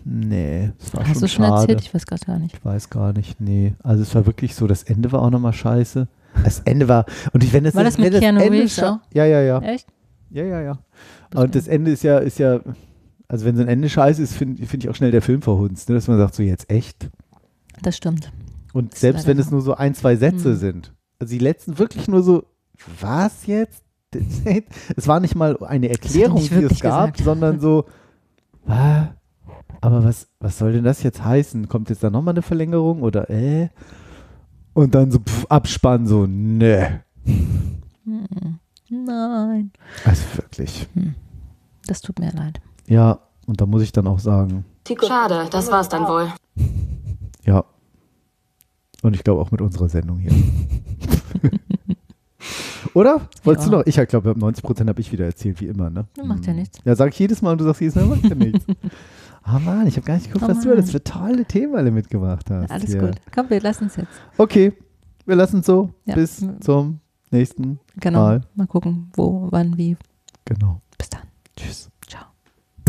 nee, 0.05 0.71
es 0.79 0.93
war 0.93 1.01
Hast 1.03 1.13
schon 1.13 1.21
du 1.21 1.27
schon 1.27 1.45
schade. 1.45 1.61
erzählt? 1.61 1.81
Ich 1.81 1.93
weiß 1.93 2.05
gerade 2.05 2.25
gar 2.25 2.39
nicht. 2.39 2.55
Ich 2.55 2.65
weiß 2.65 2.89
gar 2.89 3.13
nicht, 3.13 3.39
nee. 3.41 3.73
Also 3.83 4.03
es 4.03 4.13
war 4.15 4.25
wirklich 4.25 4.55
so, 4.55 4.67
das 4.67 4.83
Ende 4.83 5.11
war 5.11 5.21
auch 5.21 5.29
nochmal 5.29 5.53
scheiße. 5.53 6.07
Das 6.43 6.59
Ende 6.61 6.87
war, 6.87 7.05
und 7.31 7.43
ich, 7.43 7.53
wenn 7.53 7.63
das, 7.63 7.75
War 7.75 7.83
das 7.83 7.97
wenn 7.97 8.11
mit 8.11 8.19
Keanu 8.21 8.39
Reeves 8.41 8.81
auch? 8.81 8.99
Ja, 9.13 9.25
ja, 9.25 9.41
ja. 9.41 9.59
Echt? 9.59 9.87
Ja, 10.31 10.43
ja, 10.43 10.61
ja. 10.61 10.79
Und 11.35 11.53
das 11.55 11.67
Ende 11.67 11.91
ist 11.91 12.03
ja, 12.03 12.17
ist 12.17 12.39
ja, 12.39 12.59
also 13.33 13.45
wenn 13.45 13.55
so 13.55 13.63
ein 13.63 13.67
Ende 13.67 13.89
scheiße 13.89 14.21
ist, 14.21 14.35
finde 14.35 14.63
find 14.67 14.83
ich 14.83 14.89
auch 14.91 14.95
schnell 14.95 15.09
der 15.09 15.23
Film 15.23 15.41
verhunzt, 15.41 15.89
ne? 15.89 15.95
dass 15.95 16.07
man 16.07 16.19
sagt, 16.19 16.35
so 16.35 16.43
jetzt 16.43 16.69
echt. 16.69 17.09
Das 17.81 17.97
stimmt. 17.97 18.31
Und 18.73 18.93
Ist 18.93 18.99
selbst 19.01 19.25
wenn 19.25 19.39
es 19.39 19.49
nur 19.49 19.63
so 19.63 19.73
ein, 19.73 19.95
zwei 19.95 20.15
Sätze 20.17 20.51
Hm. 20.51 20.55
sind. 20.57 20.93
Also 21.17 21.31
die 21.31 21.39
letzten 21.39 21.79
wirklich 21.79 22.07
nur 22.07 22.21
so, 22.21 22.43
was 23.01 23.47
jetzt? 23.47 23.81
Es 24.95 25.07
war 25.07 25.19
nicht 25.19 25.33
mal 25.33 25.57
eine 25.63 25.89
Erklärung, 25.89 26.47
die 26.47 26.53
es 26.63 26.79
gab, 26.79 27.13
gesagt. 27.15 27.23
sondern 27.23 27.59
so, 27.59 27.85
"Hä? 28.67 29.07
aber 29.81 30.03
was, 30.03 30.27
was 30.39 30.59
soll 30.59 30.73
denn 30.73 30.83
das 30.83 31.01
jetzt 31.01 31.25
heißen? 31.25 31.67
Kommt 31.69 31.89
jetzt 31.89 32.03
da 32.03 32.11
nochmal 32.11 32.35
eine 32.35 32.43
Verlängerung 32.43 33.01
oder 33.01 33.31
äh? 33.31 33.69
Und 34.73 34.93
dann 34.93 35.09
so 35.09 35.17
pff, 35.17 35.47
Abspann, 35.47 36.05
so, 36.05 36.27
ne. 36.27 37.01
Hm. 37.25 38.59
Nein. 38.91 39.71
Also 40.05 40.21
wirklich. 40.35 40.87
Das 41.87 42.01
tut 42.01 42.19
mir 42.19 42.31
leid. 42.31 42.61
Ja, 42.87 43.19
und 43.47 43.59
da 43.61 43.65
muss 43.65 43.81
ich 43.81 43.91
dann 43.91 44.07
auch 44.07 44.19
sagen, 44.19 44.65
Schade, 44.87 45.47
das 45.51 45.71
war's 45.71 45.89
dann 45.89 46.07
wohl. 46.07 46.27
ja. 47.45 47.63
Und 49.01 49.15
ich 49.15 49.23
glaube 49.23 49.41
auch 49.41 49.51
mit 49.51 49.61
unserer 49.61 49.89
Sendung 49.89 50.19
hier. 50.19 50.31
Oder? 52.93 53.21
Wolltest 53.43 53.67
Ja. 53.67 53.71
du 53.71 53.77
noch? 53.79 53.85
Ich 53.85 53.95
glaube, 54.07 54.31
90% 54.31 54.87
habe 54.87 55.01
ich 55.01 55.11
wieder 55.11 55.25
erzählt, 55.25 55.59
wie 55.61 55.67
immer, 55.67 55.89
ne? 55.89 56.05
Macht 56.23 56.45
ja 56.45 56.53
nichts. 56.53 56.79
Ja, 56.85 56.95
sag 56.95 57.11
ich 57.11 57.19
jedes 57.19 57.41
Mal 57.41 57.53
und 57.53 57.61
du 57.61 57.65
sagst 57.65 57.81
jedes 57.81 57.95
Mal, 57.95 58.05
macht 58.05 58.23
ja 58.23 58.35
nichts. 58.35 58.65
Ah 59.45 59.59
Mann, 59.59 59.85
ich 59.87 59.97
habe 59.97 60.05
gar 60.07 60.13
nicht 60.13 60.27
geguckt, 60.31 60.45
Oh 60.45 60.47
was 60.55 60.61
du 60.61 60.69
Mann. 60.69 60.77
alles 60.77 60.91
für 60.91 61.03
tolle 61.03 61.43
Themen 61.43 61.75
alle 61.75 61.91
mitgebracht 61.91 62.49
hast. 62.49 62.71
Alles 62.71 62.91
hier. 62.91 63.01
gut. 63.01 63.15
Komm, 63.35 63.49
wir 63.49 63.59
lassen 63.59 63.87
es 63.87 63.97
jetzt. 63.97 64.07
Okay, 64.37 64.71
wir 65.25 65.35
lassen 65.35 65.59
es 65.59 65.65
so. 65.65 65.89
Ja. 66.05 66.15
Bis 66.15 66.45
zum 66.61 67.01
nächsten 67.29 67.77
Genau. 67.97 68.19
Mal. 68.21 68.41
Mal 68.55 68.67
gucken, 68.67 69.11
wo, 69.17 69.49
wann, 69.51 69.77
wie. 69.77 69.97
Genau. 70.45 70.79
Bis 70.97 71.09
dann. 71.09 71.23
Tschüss. 71.57 71.89